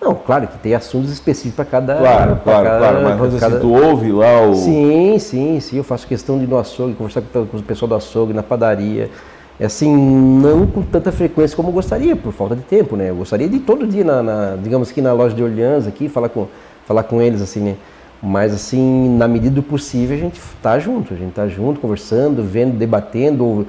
Não, 0.00 0.14
claro 0.14 0.46
que 0.46 0.56
tem 0.58 0.74
assuntos 0.74 1.10
específicos 1.10 1.56
para 1.56 1.64
cada. 1.64 1.96
Claro, 1.96 2.40
claro, 2.44 2.64
cada, 2.64 2.78
claro. 2.78 3.02
Mas 3.02 3.34
assim, 3.34 3.38
cada... 3.38 3.60
tu 3.60 3.72
ouve 3.72 4.12
lá 4.12 4.42
o. 4.42 4.54
Sim, 4.54 5.18
sim, 5.18 5.60
sim. 5.60 5.76
Eu 5.76 5.84
faço 5.84 6.06
questão 6.06 6.38
de 6.38 6.44
ir 6.44 6.46
no 6.46 6.58
açougue, 6.58 6.94
conversar 6.94 7.22
com, 7.22 7.46
com 7.46 7.56
o 7.56 7.62
pessoal 7.62 7.88
do 7.88 7.94
açougue, 7.96 8.32
na 8.32 8.42
padaria. 8.42 9.10
É 9.60 9.66
assim, 9.66 9.94
não 9.94 10.66
com 10.66 10.82
tanta 10.82 11.10
frequência 11.10 11.56
como 11.56 11.70
eu 11.70 11.72
gostaria, 11.72 12.14
por 12.14 12.32
falta 12.32 12.54
de 12.54 12.62
tempo, 12.62 12.94
né? 12.94 13.10
Eu 13.10 13.16
gostaria 13.16 13.48
de 13.48 13.56
ir 13.56 13.60
todo 13.60 13.88
dia, 13.88 14.04
na, 14.04 14.22
na 14.22 14.56
digamos 14.56 14.92
que 14.92 15.02
na 15.02 15.12
loja 15.12 15.34
de 15.34 15.42
Orleans 15.42 15.84
aqui, 15.84 16.08
falar 16.08 16.28
com, 16.28 16.46
falar 16.86 17.02
com 17.02 17.20
eles, 17.20 17.42
assim, 17.42 17.60
né? 17.60 17.74
Mas, 18.22 18.54
assim, 18.54 19.16
na 19.16 19.26
medida 19.26 19.56
do 19.56 19.62
possível, 19.62 20.16
a 20.16 20.20
gente 20.20 20.40
tá 20.62 20.78
junto, 20.78 21.12
a 21.12 21.16
gente 21.16 21.32
tá 21.32 21.48
junto, 21.48 21.80
conversando, 21.80 22.42
vendo, 22.42 22.76
debatendo, 22.76 23.44
ou 23.44 23.66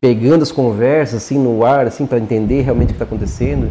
pegando 0.00 0.42
as 0.42 0.52
conversas, 0.52 1.22
assim, 1.22 1.38
no 1.38 1.64
ar, 1.64 1.86
assim, 1.86 2.06
para 2.06 2.18
entender 2.18 2.62
realmente 2.62 2.90
o 2.90 2.92
que 2.92 2.94
está 2.94 3.04
acontecendo. 3.04 3.68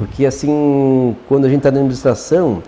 Porque, 0.00 0.24
assim, 0.24 1.14
quando 1.28 1.44
a 1.44 1.48
gente 1.50 1.58
está 1.58 1.70
na 1.70 1.76
administração, 1.76 2.62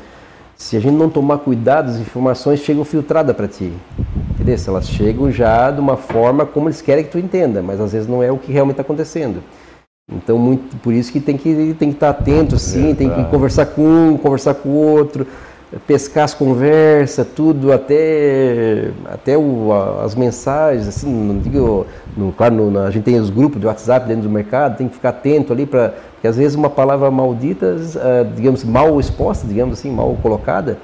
se 0.54 0.76
a 0.76 0.80
gente 0.80 0.92
não 0.92 1.08
tomar 1.08 1.38
cuidado, 1.38 1.88
as 1.88 1.96
informações 1.96 2.60
chegam 2.60 2.84
filtradas 2.84 3.34
para 3.34 3.48
ti. 3.48 3.72
Entendeu? 4.32 4.54
Elas 4.68 4.86
chegam 4.86 5.32
já 5.32 5.70
de 5.70 5.80
uma 5.80 5.96
forma 5.96 6.44
como 6.44 6.68
eles 6.68 6.82
querem 6.82 7.02
que 7.02 7.10
tu 7.10 7.18
entenda, 7.18 7.62
mas 7.62 7.80
às 7.80 7.92
vezes 7.92 8.06
não 8.06 8.22
é 8.22 8.30
o 8.30 8.36
que 8.36 8.52
realmente 8.52 8.74
está 8.74 8.82
acontecendo. 8.82 9.42
Então, 10.12 10.36
muito, 10.36 10.76
por 10.82 10.92
isso 10.92 11.10
que 11.10 11.20
tem 11.20 11.38
que, 11.38 11.74
tem 11.78 11.88
que 11.88 11.96
estar 11.96 12.12
tá 12.12 12.20
atento, 12.20 12.58
sim, 12.58 12.94
tem 12.94 13.08
que 13.08 13.24
conversar 13.30 13.64
com 13.64 13.82
um, 13.82 14.18
conversar 14.18 14.52
com 14.52 14.68
o 14.68 14.76
outro, 14.76 15.26
pescar 15.86 16.24
as 16.24 16.34
conversas, 16.34 17.26
tudo, 17.34 17.72
até, 17.72 18.90
até 19.06 19.38
o, 19.38 19.70
as 20.02 20.14
mensagens, 20.14 20.86
assim, 20.86 21.10
não 21.10 21.38
digo, 21.38 21.86
no, 22.16 22.32
claro, 22.32 22.54
no, 22.54 22.80
a 22.80 22.90
gente 22.90 23.04
tem 23.04 23.18
os 23.18 23.30
grupos 23.30 23.60
de 23.60 23.66
WhatsApp 23.66 24.06
dentro 24.06 24.24
do 24.24 24.30
mercado, 24.30 24.76
tem 24.76 24.88
que 24.88 24.94
ficar 24.94 25.10
atento 25.10 25.52
ali 25.52 25.64
para, 25.64 25.94
porque 26.14 26.28
às 26.28 26.36
vezes 26.36 26.54
uma 26.54 26.70
palavra 26.70 27.10
maldita, 27.10 27.74
uh, 27.76 28.34
digamos, 28.34 28.64
mal 28.64 29.00
exposta, 29.00 29.46
digamos 29.46 29.78
assim, 29.78 29.90
mal 29.90 30.16
colocada, 30.22 30.78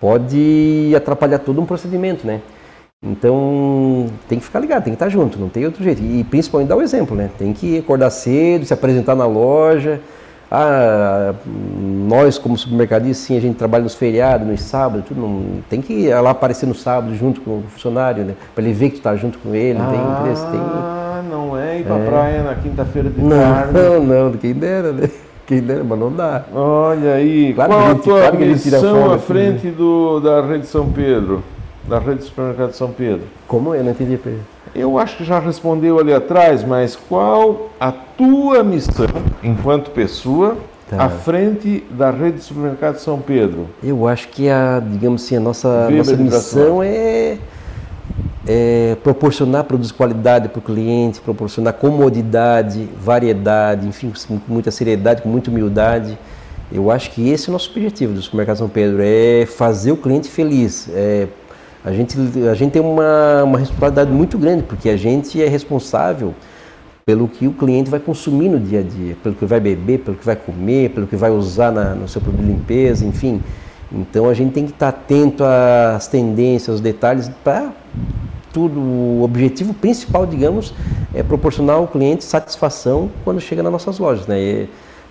pode 0.00 0.92
atrapalhar 0.96 1.38
todo 1.38 1.60
um 1.60 1.64
procedimento, 1.64 2.26
né? 2.26 2.40
Então 3.04 4.06
tem 4.28 4.38
que 4.38 4.44
ficar 4.44 4.60
ligado, 4.60 4.84
tem 4.84 4.92
que 4.92 4.96
estar 4.96 5.08
junto, 5.08 5.38
não 5.38 5.48
tem 5.48 5.64
outro 5.64 5.82
jeito. 5.82 6.00
E 6.00 6.22
principalmente 6.24 6.68
dar 6.68 6.76
o 6.76 6.82
exemplo, 6.82 7.16
né? 7.16 7.30
Tem 7.36 7.52
que 7.52 7.78
acordar 7.78 8.10
cedo, 8.10 8.64
se 8.64 8.72
apresentar 8.72 9.16
na 9.16 9.26
loja, 9.26 10.00
ah, 10.54 11.34
nós 11.80 12.36
como 12.36 12.58
supermercadista, 12.58 13.26
sim, 13.26 13.38
a 13.38 13.40
gente 13.40 13.56
trabalha 13.56 13.84
nos 13.84 13.94
feriados, 13.94 14.46
nos 14.46 14.60
sábados, 14.60 15.06
tudo, 15.08 15.18
não, 15.18 15.62
tem 15.70 15.80
que 15.80 15.94
ir 15.94 16.20
lá 16.20 16.28
aparecer 16.28 16.66
no 16.66 16.74
sábado 16.74 17.14
junto 17.14 17.40
com 17.40 17.52
o 17.52 17.64
funcionário, 17.70 18.22
né? 18.22 18.34
Para 18.54 18.62
ele 18.62 18.74
ver 18.74 18.90
que 18.90 18.96
tu 18.96 18.98
está 18.98 19.16
junto 19.16 19.38
com 19.38 19.54
ele, 19.54 19.78
ah, 19.80 19.86
tem 19.86 19.98
interesse, 19.98 20.46
tem... 20.50 21.30
não 21.30 21.56
é 21.56 21.80
ir 21.80 21.84
para 21.84 21.96
é. 21.96 22.06
praia 22.06 22.42
na 22.42 22.54
quinta-feira 22.54 23.08
de 23.08 23.22
não, 23.22 23.30
tarde. 23.30 23.72
Não, 23.72 24.02
não, 24.02 24.32
quem 24.32 24.52
dera, 24.52 24.92
né? 24.92 25.08
Quem 25.44 25.60
dera, 25.60 25.82
mas 25.82 25.98
não 25.98 26.12
dá. 26.12 26.44
Olha 26.54 27.14
aí, 27.14 27.52
claro 27.52 27.72
qual 27.72 27.90
a, 27.90 27.94
tua 27.96 28.20
claro 28.20 28.38
missão 28.38 29.12
à 29.12 29.18
frente 29.18 29.70
do, 29.70 30.20
da 30.20 30.40
rede 30.40 30.66
São 30.66 30.88
Pedro, 30.92 31.42
da 31.86 31.98
rede 31.98 32.20
de 32.20 32.24
supermercado 32.24 32.72
São 32.72 32.90
Pedro? 32.90 33.26
Como 33.46 33.74
eu 33.74 33.82
não 33.82 33.90
entendi, 33.90 34.16
Pedro? 34.16 34.40
Eu 34.74 34.98
acho 34.98 35.16
que 35.18 35.24
já 35.24 35.38
respondeu 35.38 35.98
ali 35.98 36.14
atrás, 36.14 36.64
mas 36.64 36.96
qual 36.96 37.70
a 37.78 37.92
tua 37.92 38.62
missão 38.62 39.06
enquanto 39.42 39.90
pessoa 39.90 40.56
tá. 40.88 41.04
à 41.04 41.08
frente 41.10 41.84
da 41.90 42.10
rede 42.10 42.38
de 42.38 42.44
supermercado 42.44 42.96
São 42.96 43.18
Pedro? 43.20 43.66
Eu 43.82 44.06
acho 44.08 44.28
que 44.28 44.48
a, 44.48 44.80
digamos 44.80 45.24
assim, 45.24 45.36
a 45.36 45.40
nossa, 45.40 45.90
nossa 45.90 46.16
missão 46.16 46.82
é, 46.82 47.36
é, 48.46 48.96
proporcionar 49.02 49.64
produtos 49.64 49.90
de 49.90 49.94
qualidade 49.94 50.48
para 50.48 50.58
o 50.58 50.62
cliente, 50.62 51.20
proporcionar 51.20 51.74
comodidade, 51.74 52.88
variedade, 52.98 53.86
enfim, 53.86 54.12
com 54.26 54.40
muita 54.48 54.70
seriedade, 54.70 55.22
com 55.22 55.28
muita 55.28 55.50
humildade. 55.50 56.18
Eu 56.72 56.90
acho 56.90 57.10
que 57.10 57.28
esse 57.28 57.48
é 57.48 57.50
o 57.50 57.52
nosso 57.52 57.70
objetivo 57.70 58.14
do 58.14 58.22
supermercado 58.22 58.56
São 58.56 58.68
Pedro, 58.68 59.02
é 59.02 59.44
fazer 59.44 59.92
o 59.92 59.96
cliente 59.96 60.30
feliz, 60.30 60.88
é 60.94 61.28
a 61.84 61.92
gente, 61.92 62.16
a 62.48 62.54
gente 62.54 62.72
tem 62.72 62.82
uma, 62.82 63.42
uma 63.42 63.58
responsabilidade 63.58 64.10
muito 64.10 64.38
grande, 64.38 64.62
porque 64.62 64.88
a 64.88 64.96
gente 64.96 65.42
é 65.42 65.48
responsável 65.48 66.34
pelo 67.04 67.26
que 67.26 67.48
o 67.48 67.52
cliente 67.52 67.90
vai 67.90 67.98
consumir 67.98 68.48
no 68.48 68.60
dia 68.60 68.80
a 68.80 68.82
dia, 68.82 69.16
pelo 69.22 69.34
que 69.34 69.44
vai 69.44 69.58
beber, 69.58 69.98
pelo 70.00 70.16
que 70.16 70.24
vai 70.24 70.36
comer, 70.36 70.90
pelo 70.90 71.06
que 71.06 71.16
vai 71.16 71.30
usar 71.30 71.72
na, 71.72 71.94
no 71.94 72.06
seu 72.06 72.20
produto 72.20 72.40
de 72.40 72.46
limpeza, 72.46 73.04
enfim. 73.04 73.42
Então 73.90 74.28
a 74.28 74.34
gente 74.34 74.52
tem 74.52 74.64
que 74.64 74.72
estar 74.72 74.88
atento 74.88 75.42
às 75.42 76.06
tendências, 76.06 76.68
aos 76.68 76.80
detalhes, 76.80 77.28
para 77.42 77.72
tudo. 78.52 78.78
O 78.78 79.22
objetivo 79.22 79.74
principal, 79.74 80.24
digamos, 80.24 80.72
é 81.12 81.22
proporcionar 81.22 81.76
ao 81.76 81.88
cliente 81.88 82.22
satisfação 82.22 83.10
quando 83.24 83.40
chega 83.40 83.62
nas 83.62 83.72
nossas 83.72 83.98
lojas. 83.98 84.26
Né? 84.28 84.40
E, 84.40 84.68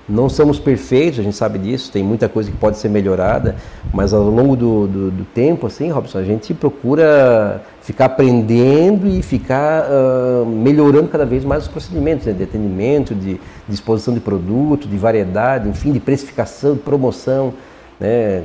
não 0.09 0.27
somos 0.27 0.59
perfeitos, 0.59 1.19
a 1.19 1.23
gente 1.23 1.35
sabe 1.35 1.59
disso, 1.59 1.91
tem 1.91 2.03
muita 2.03 2.27
coisa 2.27 2.51
que 2.51 2.57
pode 2.57 2.77
ser 2.77 2.89
melhorada, 2.89 3.55
mas 3.93 4.13
ao 4.13 4.23
longo 4.23 4.55
do, 4.55 4.87
do, 4.87 5.11
do 5.11 5.25
tempo, 5.25 5.67
assim, 5.67 5.89
Robson, 5.89 6.17
a 6.17 6.23
gente 6.23 6.53
procura 6.53 7.61
ficar 7.81 8.05
aprendendo 8.05 9.07
e 9.07 9.21
ficar 9.21 9.85
uh, 9.89 10.45
melhorando 10.45 11.07
cada 11.07 11.25
vez 11.25 11.45
mais 11.45 11.63
os 11.63 11.69
procedimentos 11.69 12.25
né, 12.25 12.33
de 12.33 12.43
atendimento, 12.43 13.15
de, 13.15 13.35
de 13.35 13.39
disposição 13.67 14.13
de 14.13 14.19
produto, 14.19 14.87
de 14.87 14.97
variedade, 14.97 15.69
enfim, 15.69 15.91
de 15.91 15.99
precificação, 15.99 16.73
de 16.73 16.79
promoção, 16.79 17.53
né? 17.99 18.43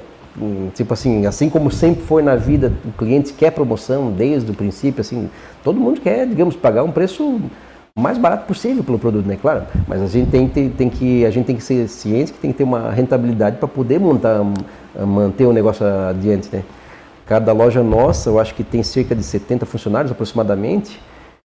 Tipo 0.75 0.93
assim, 0.93 1.25
assim 1.25 1.49
como 1.49 1.71
sempre 1.71 2.03
foi 2.05 2.23
na 2.23 2.37
vida, 2.37 2.71
o 2.85 2.93
cliente 2.93 3.33
quer 3.33 3.51
promoção 3.53 4.13
desde 4.13 4.51
o 4.51 4.55
princípio, 4.55 5.01
assim, 5.01 5.31
todo 5.65 5.81
mundo 5.81 5.99
quer, 5.99 6.27
digamos, 6.27 6.55
pagar 6.55 6.83
um 6.85 6.93
preço 6.93 7.41
o 7.97 8.01
mais 8.01 8.19
barato 8.19 8.47
possível 8.47 8.85
pelo 8.85 8.99
produto, 8.99 9.25
né? 9.27 9.39
Claro, 9.41 9.65
mas 9.89 10.03
a 10.03 10.07
gente 10.07 10.31
tem, 10.31 10.47
tem, 10.47 10.69
tem, 10.69 10.91
que 10.91 11.25
a 11.25 11.31
gente 11.31 11.47
tem 11.47 11.57
que 11.57 11.63
ser 11.63 11.89
ciente 11.89 12.31
que 12.31 12.39
tem 12.39 12.53
que 12.53 12.59
ter 12.59 12.65
uma 12.65 12.91
rentabilidade 12.91 13.57
para 13.57 13.67
poder 13.67 13.99
montar, 13.99 14.43
manter 15.07 15.47
o 15.47 15.53
negócio 15.53 15.87
adiante, 15.87 16.51
né? 16.53 16.63
Cada 17.25 17.53
loja 17.53 17.83
nossa, 17.83 18.29
eu 18.29 18.39
acho 18.39 18.55
que 18.55 18.63
tem 18.63 18.83
cerca 18.83 19.15
de 19.15 19.23
70 19.23 19.65
funcionários 19.65 20.13
aproximadamente. 20.13 21.01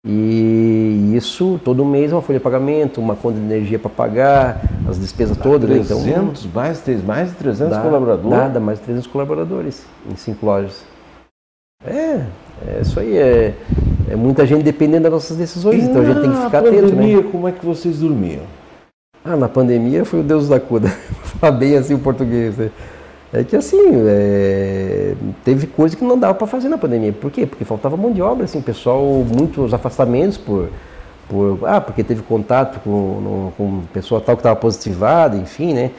E 0.05 1.13
isso 1.15 1.61
todo 1.63 1.85
mês 1.85 2.11
é 2.11 2.15
uma 2.15 2.23
folha 2.23 2.39
de 2.39 2.43
pagamento, 2.43 3.03
uma 3.03 3.15
conta 3.15 3.39
de 3.39 3.45
energia 3.45 3.79
para 3.79 3.91
pagar, 3.91 4.63
as 4.89 4.99
despesas 4.99 5.37
dá 5.37 5.43
todas. 5.43 5.69
300, 5.69 6.07
né? 6.07 6.13
então, 6.13 6.51
mais, 6.55 7.05
mais 7.05 7.29
de 7.29 7.35
300 7.37 7.77
dá, 7.77 7.83
colaboradores? 7.83 8.31
Nada, 8.31 8.59
mais 8.59 8.79
de 8.79 8.87
300 8.87 9.07
colaboradores 9.09 9.85
em 10.11 10.17
cinco 10.17 10.47
lojas. 10.47 10.83
É, 11.85 12.25
é 12.67 12.81
isso 12.81 12.99
aí. 12.99 13.17
É, 13.17 13.55
é 14.11 14.17
muita 14.17 14.45
gente 14.45 14.65
dependendo 14.65 15.05
das 15.05 15.13
nossas 15.13 15.37
decisões, 15.37 15.85
então 15.85 16.03
a 16.03 16.05
gente 16.05 16.21
tem 16.21 16.31
que 16.33 16.37
ficar 16.37 16.59
atento. 16.59 16.75
Na 16.75 16.89
pandemia, 16.89 17.17
né? 17.19 17.29
como 17.31 17.49
é 17.49 17.53
que 17.53 17.65
vocês 17.65 17.99
dormiam? 18.01 18.43
Ah, 19.25 19.37
na 19.37 19.49
pandemia 19.49 20.05
foi 20.05 20.21
o 20.21 20.23
Deus 20.23 20.49
da 20.49 20.59
cuda. 20.59 20.89
Falar 21.39 21.53
bem 21.53 21.77
assim 21.77 21.95
o 21.95 21.99
português. 21.99 22.57
Né? 22.57 22.71
É 23.33 23.45
que 23.45 23.55
assim, 23.55 23.79
é, 24.09 25.15
teve 25.45 25.69
coisa 25.69 25.97
que 25.97 26.03
não 26.03 26.19
dava 26.19 26.35
para 26.35 26.49
fazer 26.49 26.69
na 26.69 26.77
pandemia. 26.77 27.13
Por 27.13 27.31
quê? 27.31 27.47
Porque 27.47 27.65
faltava 27.65 27.97
mão 27.97 28.13
de 28.13 28.21
obra, 28.21 28.45
assim, 28.45 28.61
pessoal, 28.61 29.05
muitos 29.05 29.73
afastamentos 29.73 30.37
por, 30.37 30.69
por 31.29 31.61
ah, 31.65 31.81
porque 31.81 32.03
teve 32.03 32.23
contato 32.23 32.81
com, 32.81 32.91
no, 32.91 33.53
com 33.57 33.83
pessoa 33.93 34.21
tal 34.21 34.35
que 34.35 34.41
estava 34.41 34.57
positivada, 34.57 35.37
enfim, 35.37 35.73
né? 35.73 35.93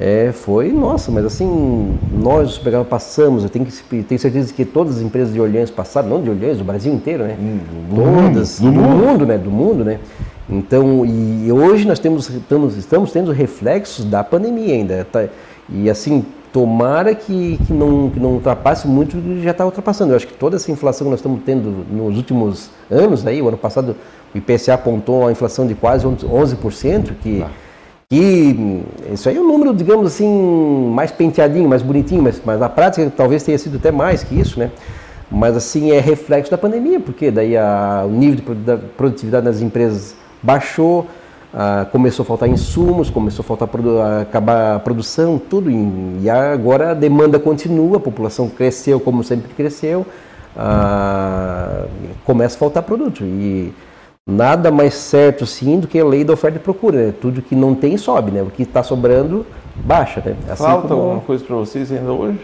É, 0.00 0.30
foi, 0.30 0.70
nossa, 0.70 1.10
mas 1.10 1.24
assim, 1.24 1.98
nós 2.12 2.60
passamos, 2.88 3.42
eu 3.42 3.50
tenho, 3.50 3.66
que, 3.66 4.02
tenho 4.04 4.18
certeza 4.20 4.54
que 4.54 4.64
todas 4.64 4.98
as 4.98 5.02
empresas 5.02 5.34
de 5.34 5.40
Orleans 5.40 5.72
passaram, 5.72 6.08
não 6.08 6.22
de 6.22 6.30
Orleans, 6.30 6.58
do 6.58 6.62
Brasil 6.62 6.94
inteiro, 6.94 7.24
né? 7.24 7.36
Hum, 7.36 7.58
todas, 7.96 8.60
do, 8.60 8.70
do 8.70 8.80
mundo. 8.80 8.96
mundo, 8.96 9.26
né? 9.26 9.38
Do 9.38 9.50
mundo, 9.50 9.84
né? 9.84 9.98
Então, 10.48 11.04
e 11.04 11.50
hoje 11.50 11.84
nós 11.84 11.98
temos, 11.98 12.30
estamos, 12.30 12.76
estamos 12.76 13.10
tendo 13.10 13.32
reflexos 13.32 14.04
da 14.04 14.22
pandemia 14.22 14.72
ainda. 14.72 15.04
Tá? 15.04 15.26
E 15.68 15.90
assim, 15.90 16.24
tomara 16.52 17.12
que, 17.12 17.58
que, 17.66 17.72
não, 17.72 18.08
que 18.08 18.20
não 18.20 18.34
ultrapasse 18.34 18.86
muito 18.86 19.16
que 19.16 19.42
já 19.42 19.50
está 19.50 19.64
ultrapassando. 19.64 20.12
Eu 20.12 20.16
acho 20.16 20.28
que 20.28 20.34
toda 20.34 20.54
essa 20.54 20.70
inflação 20.70 21.06
que 21.06 21.10
nós 21.10 21.18
estamos 21.18 21.40
tendo 21.44 21.84
nos 21.90 22.16
últimos 22.16 22.70
anos, 22.88 23.26
aí, 23.26 23.42
o 23.42 23.48
ano 23.48 23.58
passado 23.58 23.96
o 24.32 24.38
IPCA 24.38 24.74
apontou 24.74 25.22
uma 25.22 25.32
inflação 25.32 25.66
de 25.66 25.74
quase 25.74 26.06
11%, 26.06 27.14
que... 27.20 27.42
Ah 27.42 27.50
que 28.10 28.82
isso 29.12 29.28
aí 29.28 29.36
é 29.36 29.40
um 29.40 29.46
número, 29.46 29.74
digamos 29.74 30.06
assim, 30.06 30.90
mais 30.94 31.12
penteadinho, 31.12 31.68
mais 31.68 31.82
bonitinho, 31.82 32.22
mas, 32.22 32.40
mas 32.42 32.58
na 32.58 32.68
prática 32.68 33.12
talvez 33.14 33.42
tenha 33.42 33.58
sido 33.58 33.76
até 33.76 33.90
mais 33.90 34.24
que 34.24 34.34
isso, 34.34 34.58
né? 34.58 34.70
Mas 35.30 35.54
assim, 35.54 35.90
é 35.90 36.00
reflexo 36.00 36.50
da 36.50 36.56
pandemia, 36.56 36.98
porque 36.98 37.30
daí 37.30 37.54
a, 37.54 38.04
o 38.06 38.10
nível 38.10 38.54
de 38.54 38.76
produtividade 38.96 39.44
das 39.44 39.60
empresas 39.60 40.16
baixou, 40.42 41.06
a, 41.52 41.86
começou 41.92 42.22
a 42.22 42.26
faltar 42.26 42.48
insumos, 42.48 43.10
começou 43.10 43.42
a 43.42 43.46
faltar 43.46 43.68
a 43.68 44.22
acabar 44.22 44.76
a 44.76 44.78
produção, 44.78 45.38
tudo, 45.38 45.70
em, 45.70 46.20
e 46.22 46.30
agora 46.30 46.92
a 46.92 46.94
demanda 46.94 47.38
continua, 47.38 47.98
a 47.98 48.00
população 48.00 48.48
cresceu 48.48 48.98
como 48.98 49.22
sempre 49.22 49.52
cresceu, 49.52 50.06
a, 50.56 51.84
começa 52.24 52.56
a 52.56 52.58
faltar 52.58 52.82
produto. 52.84 53.22
E 53.22 53.70
nada 54.28 54.70
mais 54.70 54.92
certo 54.92 55.46
sim 55.46 55.80
do 55.80 55.88
que 55.88 55.98
a 55.98 56.04
lei 56.04 56.22
da 56.22 56.34
oferta 56.34 56.58
e 56.58 56.60
procura. 56.60 57.06
Né? 57.06 57.14
Tudo 57.18 57.40
que 57.40 57.56
não 57.56 57.74
tem 57.74 57.96
sobe, 57.96 58.30
né? 58.30 58.42
O 58.42 58.50
que 58.50 58.62
está 58.62 58.82
sobrando 58.82 59.46
baixa. 59.74 60.22
Né? 60.24 60.36
Assim 60.46 60.64
Falta 60.64 60.88
como... 60.88 61.00
alguma 61.00 61.20
coisa 61.22 61.42
para 61.42 61.56
vocês 61.56 61.90
ainda 61.90 62.12
hoje? 62.12 62.38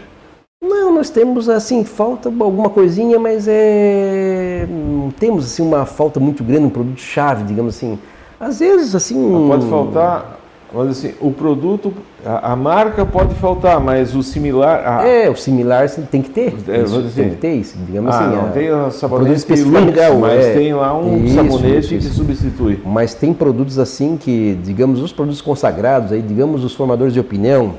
Não, 0.61 0.95
nós 0.95 1.11
temos 1.11 1.47
assim 1.47 1.83
falta 1.83 2.27
alguma 2.27 2.71
coisinha, 2.71 3.19
mas 3.19 3.47
é 3.47 4.65
não 4.67 5.11
temos 5.11 5.45
assim 5.45 5.61
uma 5.61 5.85
falta 5.85 6.19
muito 6.19 6.43
grande 6.43 6.65
um 6.65 6.69
produto 6.71 6.99
chave, 6.99 7.43
digamos 7.43 7.75
assim. 7.75 7.99
Às 8.39 8.59
vezes 8.59 8.95
assim. 8.95 9.15
Não 9.15 9.47
pode 9.47 9.67
faltar 9.67 10.39
mas 10.73 10.89
assim, 10.89 11.13
o 11.21 11.31
produto, 11.31 11.93
a, 12.25 12.51
a, 12.51 12.55
marca 12.55 13.05
pode 13.05 13.33
faltar, 13.35 13.79
mas 13.79 14.15
o 14.15 14.21
similar. 14.21 14.83
A... 14.85 15.07
É, 15.07 15.29
o 15.29 15.35
similar 15.35 15.89
tem 15.89 16.21
que 16.21 16.29
ter. 16.29 16.53
É, 16.67 16.81
isso, 16.81 16.97
assim, 16.97 17.09
tem 17.13 17.29
que 17.29 17.35
ter 17.37 17.53
isso, 17.53 17.77
digamos 17.77 18.13
ah, 18.13 18.19
assim. 18.19 18.35
Não 18.35 18.45
a, 18.45 18.49
tem 18.49 18.71
o 18.71 18.91
sabonete 18.91 19.63
Lux, 19.63 19.93
mas 20.19 20.45
é, 20.45 20.53
tem 20.53 20.73
lá 20.73 20.97
um 20.97 21.23
isso, 21.23 21.35
sabonete 21.35 21.95
isso, 21.95 22.09
que 22.09 22.15
substitui. 22.15 22.81
Mas 22.85 23.13
tem 23.13 23.33
produtos 23.33 23.79
assim 23.79 24.17
que, 24.17 24.59
digamos, 24.63 25.01
os 25.01 25.13
produtos 25.13 25.41
consagrados, 25.41 26.11
aí, 26.11 26.21
digamos, 26.21 26.63
os 26.63 26.73
formadores 26.73 27.13
de 27.13 27.19
opinião. 27.19 27.75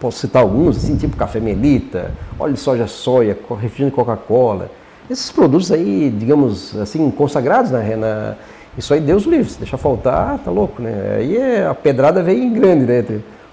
Posso 0.00 0.18
citar 0.18 0.42
alguns, 0.42 0.78
assim, 0.78 0.96
tipo 0.96 1.16
café 1.16 1.40
melita, 1.40 2.12
óleo 2.38 2.54
de 2.54 2.60
soja 2.60 2.86
soia, 2.86 3.38
refrigerante 3.50 3.90
de 3.90 3.96
Coca-Cola. 3.96 4.70
Esses 5.10 5.30
produtos 5.30 5.70
aí, 5.70 6.12
digamos, 6.16 6.76
assim, 6.78 7.10
consagrados 7.10 7.70
na, 7.70 7.80
na 7.96 8.36
isso 8.76 8.94
aí 8.94 9.00
Deus 9.00 9.24
livre, 9.24 9.50
se 9.50 9.58
deixar 9.58 9.76
faltar, 9.76 10.38
tá 10.38 10.50
louco, 10.50 10.80
né? 10.80 11.16
Aí 11.18 11.36
é, 11.36 11.66
a 11.66 11.74
pedrada 11.74 12.22
vem 12.22 12.52
grande, 12.52 12.86
né? 12.86 13.04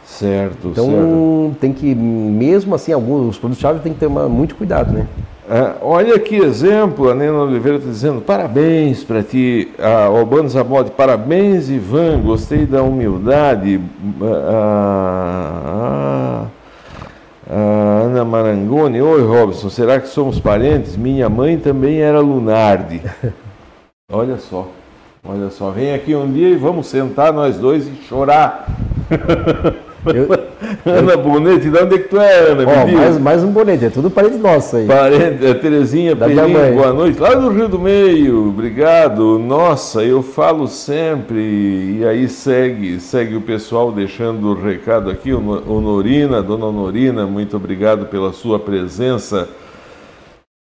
Certo, 0.05 0.69
então 0.69 0.85
certo. 0.85 1.55
tem 1.59 1.73
que, 1.73 1.93
mesmo 1.93 2.73
assim, 2.73 2.91
alguns 2.91 3.37
produtos-chave 3.37 3.79
tem 3.79 3.93
que 3.93 3.99
ter 3.99 4.07
uma, 4.07 4.27
muito 4.27 4.55
cuidado, 4.55 4.91
né? 4.91 5.05
É, 5.49 5.73
olha 5.81 6.17
que 6.19 6.35
exemplo, 6.35 7.09
a 7.09 7.15
Nena 7.15 7.39
Oliveira 7.39 7.77
está 7.77 7.89
dizendo, 7.89 8.21
parabéns 8.21 9.03
para 9.03 9.23
ti, 9.23 9.71
a 9.79 10.09
Obano 10.09 10.47
Zabode, 10.47 10.91
parabéns 10.91 11.69
Ivan, 11.69 12.21
gostei 12.21 12.65
da 12.65 12.83
humildade. 12.83 13.81
A 14.21 16.45
Ana 17.51 18.23
Marangoni, 18.23 19.01
oi 19.01 19.23
Robson, 19.23 19.69
será 19.69 19.99
que 19.99 20.07
somos 20.07 20.39
parentes? 20.39 20.95
Minha 20.95 21.27
mãe 21.29 21.57
também 21.57 21.99
era 21.99 22.19
Lunardi. 22.19 23.01
Olha 24.11 24.37
só. 24.37 24.67
Olha 25.23 25.49
só, 25.49 25.69
vem 25.71 25.93
aqui 25.93 26.15
um 26.15 26.31
dia 26.31 26.49
e 26.49 26.55
vamos 26.55 26.87
sentar 26.87 27.33
nós 27.33 27.57
dois 27.57 27.87
e 27.87 27.95
chorar. 28.07 28.67
Eu, 30.05 30.29
Ana 30.85 31.17
Bonete, 31.17 31.69
de 31.69 31.77
onde 31.77 31.95
é 31.95 31.97
que 31.97 32.07
tu 32.07 32.19
é, 32.19 32.51
Ana? 32.51 32.63
Ó, 32.63 32.87
mais, 32.87 33.17
mais, 33.17 33.43
um 33.43 33.51
bonete, 33.51 33.85
é 33.85 33.89
tudo 33.89 34.09
parente 34.09 34.37
nosso 34.37 34.77
aí. 34.77 34.87
Parente, 34.87 35.45
é 35.45 35.53
Terezinha 35.53 36.15
Perim, 36.15 36.73
boa 36.73 36.93
noite. 36.93 37.19
Lá 37.19 37.33
do 37.33 37.49
Rio 37.49 37.67
do 37.67 37.79
Meio, 37.79 38.49
obrigado. 38.49 39.39
Nossa, 39.39 40.03
eu 40.03 40.21
falo 40.21 40.67
sempre. 40.67 41.39
E 41.99 42.05
aí 42.05 42.27
segue, 42.27 42.99
segue 42.99 43.35
o 43.35 43.41
pessoal 43.41 43.91
deixando 43.91 44.49
o 44.49 44.61
recado 44.61 45.09
aqui. 45.09 45.33
Honorina, 45.33 46.41
dona 46.41 46.65
Honorina, 46.65 47.25
muito 47.25 47.57
obrigado 47.57 48.05
pela 48.05 48.31
sua 48.31 48.59
presença. 48.59 49.49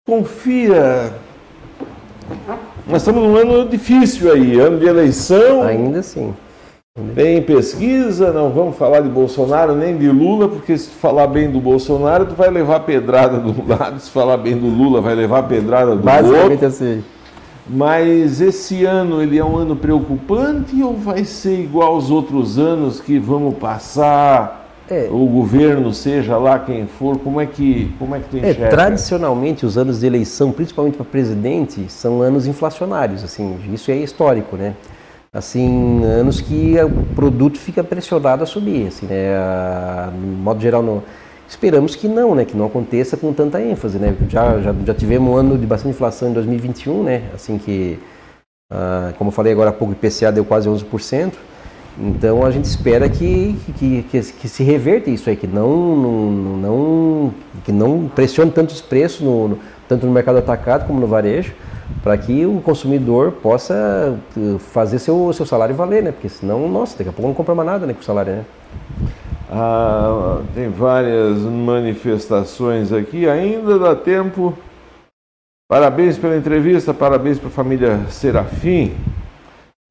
Confia 0.07 1.13
nós 2.87 3.03
estamos 3.03 3.23
num 3.23 3.37
ano 3.37 3.69
difícil 3.69 4.33
aí, 4.33 4.59
ano 4.59 4.79
de 4.79 4.87
eleição. 4.87 5.63
Ainda 5.63 6.03
sim. 6.03 6.33
Tem 7.15 7.43
pesquisa, 7.43 8.33
não 8.33 8.49
vamos 8.51 8.77
falar 8.77 9.01
de 9.01 9.09
Bolsonaro 9.09 9.75
nem 9.75 9.99
de 9.99 10.09
Lula, 10.09 10.49
porque 10.49 10.79
se 10.79 10.89
falar 10.89 11.27
bem 11.27 11.51
do 11.51 11.61
Bolsonaro, 11.61 12.25
tu 12.25 12.35
vai 12.35 12.49
levar 12.49 12.81
pedrada 12.81 13.39
do 13.39 13.55
lado, 13.69 14.01
se 14.01 14.11
falar 14.11 14.39
bem 14.39 14.57
do 14.57 14.67
Lula, 14.67 15.03
vai 15.03 15.15
levar 15.15 15.43
pedrada 15.43 15.95
do 15.95 16.03
Basicamente 16.03 16.53
outro. 16.53 16.67
assim. 16.69 17.05
Mas 17.69 18.41
esse 18.41 18.85
ano 18.85 19.21
ele 19.21 19.37
é 19.37 19.45
um 19.45 19.57
ano 19.57 19.77
preocupante 19.77 20.83
ou 20.83 20.95
vai 20.97 21.25
ser 21.25 21.61
igual 21.61 21.95
aos 21.95 22.11
outros 22.11 22.59
anos 22.59 23.01
que 23.01 23.19
vamos 23.19 23.57
passar 23.57 24.66
é. 24.91 25.09
o 25.11 25.27
governo, 25.27 25.93
seja 25.93 26.37
lá 26.37 26.59
quem 26.59 26.87
for, 26.87 27.19
como 27.19 27.41
é 27.41 27.47
que, 27.47 27.95
como 27.99 28.15
é 28.15 28.21
que 28.21 28.29
tu 28.29 28.37
é, 28.37 28.41
enxerga? 28.41 28.67
É, 28.67 28.69
tradicionalmente, 28.69 29.67
os 29.67 29.77
anos 29.77 30.01
de 30.01 30.07
eleição, 30.07 30.53
principalmente 30.53 30.97
para 30.97 31.05
presidente, 31.05 31.91
são 31.91 32.23
anos 32.23 32.47
inflacionários, 32.47 33.25
assim, 33.25 33.59
isso 33.73 33.91
é 33.91 33.97
histórico, 33.97 34.57
né? 34.57 34.75
Assim, 35.33 36.03
anos 36.05 36.41
que 36.41 36.77
o 36.83 37.15
produto 37.15 37.59
fica 37.59 37.85
pressionado 37.85 38.43
a 38.43 38.47
subir, 38.47 38.87
assim, 38.87 39.07
né? 39.07 39.37
A, 39.37 40.11
no 40.13 40.27
modo 40.39 40.61
geral, 40.61 40.83
no, 40.83 41.03
esperamos 41.49 41.95
que 41.95 42.09
não, 42.09 42.35
né? 42.35 42.45
Que 42.45 42.57
não 42.57 42.67
aconteça 42.67 43.17
com 43.17 43.33
tanta 43.33 43.61
ênfase, 43.61 43.99
né? 43.99 44.17
Já, 44.29 44.59
já, 44.61 44.75
já 44.85 44.95
tivemos 44.95 45.31
um 45.31 45.37
ano 45.37 45.59
de 45.59 45.67
bastante 45.67 45.95
inflação 45.95 46.31
em 46.31 46.33
2021, 46.33 47.03
né? 47.03 47.23
Assim 47.35 47.59
que, 47.59 47.99
ah, 48.71 49.13
como 49.19 49.29
eu 49.29 49.33
falei 49.33 49.53
agora 49.53 49.71
há 49.71 49.73
pouco, 49.73 49.93
o 49.93 49.97
IPCA 49.97 50.33
deu 50.33 50.45
quase 50.45 50.69
11%. 50.69 51.35
Então 51.99 52.45
a 52.45 52.51
gente 52.51 52.67
espera 52.67 53.09
que, 53.09 53.59
que, 53.79 54.03
que, 54.03 54.21
que, 54.21 54.49
se 54.49 54.63
reverta 54.63 55.09
isso 55.09 55.31
aí, 55.31 55.37
que 55.37 55.47
não, 55.47 55.97
não, 55.97 56.33
não, 56.57 57.35
que 57.65 57.73
não 57.73 58.07
pressione 58.09 58.51
tanto 58.51 58.71
os 58.71 58.83
preços, 58.83 59.21
no, 59.21 59.49
no, 59.49 59.59
tanto 59.89 60.05
no 60.05 60.13
mercado 60.13 60.39
atacado 60.39 60.87
como 60.87 61.01
no 61.01 61.07
varejo, 61.07 61.55
para 62.03 62.17
que 62.19 62.45
o 62.45 62.61
consumidor 62.61 63.33
possa 63.33 64.19
eh, 64.37 64.59
fazer 64.59 64.99
seu, 64.99 65.33
seu 65.33 65.47
salário 65.47 65.75
valer, 65.75 66.03
né? 66.03 66.13
Porque 66.13 66.29
senão, 66.29 66.69
nossa, 66.69 66.99
daqui 66.99 67.09
a 67.09 67.13
pouco 67.13 67.29
não 67.29 67.35
compra 67.35 67.55
mais 67.55 67.67
nada 67.67 67.87
né, 67.87 67.95
com 67.95 68.01
o 68.01 68.05
salário, 68.05 68.33
né? 68.35 68.45
Ah, 69.51 70.41
tem 70.55 70.69
várias 70.69 71.39
manifestações 71.39 72.93
aqui, 72.93 73.29
ainda 73.29 73.79
dá 73.79 73.95
tempo. 73.95 74.53
Parabéns 75.69 76.19
pela 76.19 76.37
entrevista, 76.37 76.93
parabéns 76.93 77.39
para 77.39 77.49
a 77.49 77.53
família 77.53 78.01
Serafim. 78.11 78.93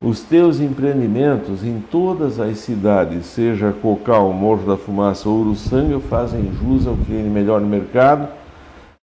Os 0.04 0.22
teus 0.22 0.60
empreendimentos 0.60 1.64
em 1.64 1.80
todas 1.80 2.40
as 2.40 2.60
cidades, 2.60 3.26
seja 3.28 3.72
Cocal, 3.72 4.32
Morro 4.34 4.68
da 4.68 4.78
Fumaça 4.78 5.30
ou 5.30 5.40
Uruçanga, 5.40 6.00
fazem 6.00 6.52
jus 6.54 6.86
ao 6.86 6.98
que 6.98 7.14
é 7.14 7.24
melhor 7.24 7.62
no 7.62 7.68
mercado. 7.68 8.28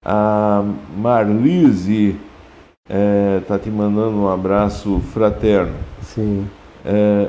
A 0.05 0.65
Marlise 0.97 2.17
está 2.85 2.95
é, 2.95 3.41
tá 3.41 3.59
te 3.59 3.69
mandando 3.69 4.17
um 4.19 4.29
abraço 4.29 5.01
fraterno. 5.13 5.75
Sim. 6.01 6.49
É, 6.85 7.29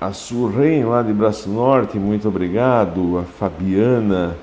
a 0.00 0.12
Surrem, 0.12 0.84
lá 0.84 1.02
de 1.02 1.12
Braço 1.12 1.50
Norte, 1.50 1.98
muito 1.98 2.26
obrigado. 2.26 3.18
A 3.18 3.22
Fabiana, 3.24 4.34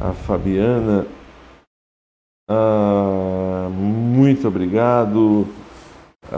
a 0.00 0.12
Fabiana, 0.12 1.04
ah, 2.48 3.68
muito 3.70 4.46
obrigado 4.46 5.46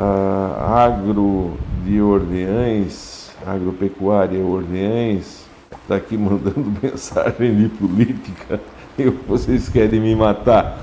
a 0.01 0.85
Agro 0.85 1.59
de 1.85 2.01
Ordeães, 2.01 3.33
Agropecuária 3.45 4.39
Ordeães, 4.39 5.45
está 5.73 5.97
aqui 5.97 6.17
mandando 6.17 6.73
mensagem 6.81 7.57
de 7.57 7.69
política. 7.69 8.61
Eu, 8.97 9.13
vocês 9.27 9.69
querem 9.69 10.01
me 10.01 10.15
matar. 10.15 10.79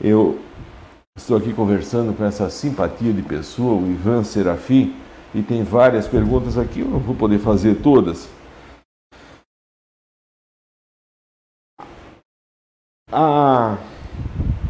Eu 0.00 0.38
estou 1.16 1.36
aqui 1.36 1.52
conversando 1.52 2.16
com 2.16 2.24
essa 2.24 2.48
simpatia 2.48 3.12
de 3.12 3.22
pessoa, 3.22 3.82
o 3.82 3.90
Ivan 3.90 4.22
Serafim, 4.22 4.94
e 5.34 5.42
tem 5.42 5.64
várias 5.64 6.06
perguntas 6.06 6.56
aqui, 6.56 6.78
eu 6.78 6.88
não 6.88 7.00
vou 7.00 7.16
poder 7.16 7.40
fazer 7.40 7.76
todas. 7.82 8.28
Ah, 13.10 13.78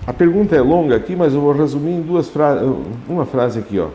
a 0.07 0.13
pergunta 0.13 0.55
é 0.55 0.61
longa 0.61 0.97
aqui, 0.97 1.17
mas 1.17 1.35
eu 1.35 1.41
vou 1.41 1.53
resumir 1.53 1.93
em 1.93 2.03
duas 2.03 2.29
frases. 2.29 2.63
Uma 3.09 3.25
frase 3.25 3.59
aqui, 3.59 3.79
ó. 3.79 3.89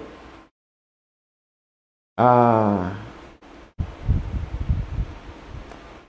A, 2.18 2.92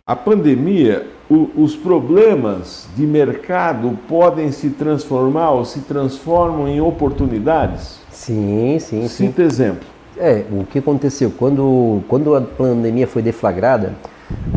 a 0.07 0.17
pandemia, 0.17 1.07
o, 1.31 1.51
os 1.55 1.77
problemas 1.77 2.89
de 2.97 3.07
mercado 3.07 3.97
podem 4.09 4.51
se 4.51 4.71
transformar 4.71 5.51
ou 5.51 5.65
se 5.65 5.81
transformam 5.81 6.67
em 6.67 6.81
oportunidades? 6.81 8.01
Sim, 8.11 8.79
sim. 8.81 9.07
Cita 9.07 9.43
sim. 9.43 9.47
exemplo. 9.47 9.89
É, 10.17 10.45
o 10.51 10.65
que 10.65 10.81
aconteceu? 10.81 11.31
Quando, 11.31 12.03
quando 12.09 12.35
a 12.35 12.41
pandemia 12.41 13.07
foi 13.07 13.23
deflagrada, 13.23 13.95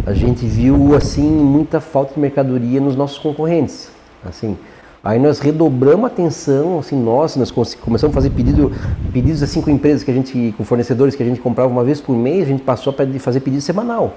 a 0.06 0.14
gente 0.14 0.46
viu 0.46 0.96
assim 0.96 1.30
muita 1.30 1.80
falta 1.80 2.14
de 2.16 2.20
mercadoria 2.20 2.82
nos 2.82 2.96
nossos 2.96 3.18
concorrentes. 3.18 3.92
Assim, 4.26 4.58
aí 5.04 5.20
nós 5.20 5.40
redobramos 5.40 6.06
a 6.06 6.08
atenção, 6.08 6.80
assim, 6.80 6.96
nós, 6.96 7.36
nós 7.36 7.52
começamos 7.52 8.04
a 8.04 8.10
fazer 8.10 8.30
pedido, 8.30 8.72
pedidos 9.12 9.44
assim 9.44 9.62
com 9.62 9.70
empresas 9.70 10.04
que 10.04 10.10
a 10.10 10.14
gente, 10.14 10.54
com 10.58 10.64
fornecedores 10.64 11.14
que 11.14 11.22
a 11.22 11.26
gente 11.26 11.42
comprava 11.42 11.70
uma 11.70 11.84
vez 11.84 12.00
por 12.00 12.16
mês, 12.16 12.44
a 12.44 12.52
gente 12.52 12.64
passou 12.64 12.96
a 12.98 13.20
fazer 13.20 13.42
pedido 13.42 13.62
semanal. 13.62 14.14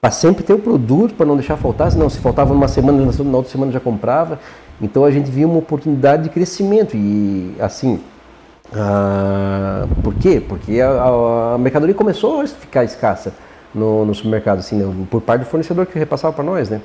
Para 0.00 0.10
sempre 0.12 0.42
ter 0.44 0.54
o 0.54 0.58
produto, 0.58 1.14
para 1.14 1.26
não 1.26 1.36
deixar 1.36 1.56
faltar, 1.56 1.90
senão 1.90 2.08
se 2.08 2.18
faltava 2.18 2.54
numa 2.54 2.68
semana, 2.68 3.04
na 3.04 3.36
outra 3.36 3.52
semana 3.52 3.70
já 3.70 3.80
comprava. 3.80 4.38
Então 4.80 5.04
a 5.04 5.10
gente 5.10 5.30
viu 5.30 5.48
uma 5.48 5.58
oportunidade 5.58 6.22
de 6.22 6.30
crescimento 6.30 6.96
e 6.96 7.54
assim, 7.60 8.00
ah, 8.72 9.86
por 10.02 10.14
quê? 10.14 10.40
Porque 10.40 10.80
a, 10.80 11.54
a, 11.54 11.58
mercadoria 11.58 11.94
começou 11.94 12.40
a 12.40 12.46
ficar 12.46 12.84
escassa 12.84 13.34
no, 13.74 14.04
no 14.04 14.14
supermercado, 14.14 14.60
assim, 14.60 14.76
né? 14.76 15.06
por 15.10 15.20
parte 15.20 15.42
do 15.42 15.46
fornecedor 15.46 15.86
que 15.86 15.98
repassava 15.98 16.32
para 16.32 16.44
nós, 16.44 16.70
né? 16.70 16.80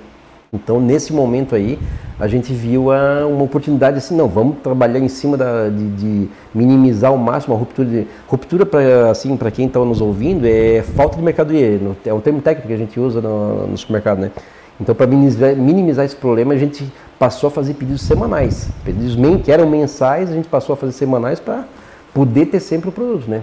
Então, 0.55 0.79
nesse 0.79 1.13
momento 1.13 1.55
aí, 1.55 1.77
a 2.19 2.27
gente 2.27 2.53
viu 2.53 2.91
a, 2.91 3.25
uma 3.27 3.43
oportunidade 3.43 3.97
assim, 3.97 4.15
não, 4.15 4.27
vamos 4.27 4.57
trabalhar 4.63 4.99
em 4.99 5.07
cima 5.07 5.35
da, 5.35 5.69
de, 5.69 5.89
de 5.89 6.29
minimizar 6.53 7.11
ao 7.11 7.17
máximo 7.17 7.55
a 7.55 7.57
ruptura. 7.57 7.87
De, 7.87 8.07
ruptura, 8.27 8.65
para 8.65 9.11
assim, 9.11 9.37
quem 9.53 9.67
está 9.67 9.79
nos 9.79 10.01
ouvindo, 10.01 10.45
é 10.45 10.81
falta 10.81 11.17
de 11.17 11.23
mercadoria, 11.23 11.79
é 12.05 12.13
um 12.13 12.21
termo 12.21 12.41
técnico 12.41 12.67
que 12.67 12.73
a 12.73 12.77
gente 12.77 12.99
usa 12.99 13.21
no, 13.21 13.67
no 13.67 13.77
supermercado, 13.77 14.19
né? 14.19 14.31
Então, 14.79 14.93
para 14.93 15.07
minimizar, 15.07 15.55
minimizar, 15.55 16.05
esse 16.05 16.15
problema, 16.15 16.53
a 16.53 16.57
gente 16.57 16.91
passou 17.17 17.47
a 17.47 17.51
fazer 17.51 17.73
pedidos 17.75 18.01
semanais. 18.01 18.69
Pedidos 18.83 19.15
que 19.43 19.51
eram 19.51 19.69
mensais, 19.69 20.29
a 20.29 20.33
gente 20.33 20.47
passou 20.47 20.73
a 20.73 20.77
fazer 20.77 20.91
semanais 20.91 21.39
para 21.39 21.65
poder 22.13 22.47
ter 22.47 22.59
sempre 22.59 22.89
o 22.89 22.91
produto, 22.91 23.29
né? 23.29 23.41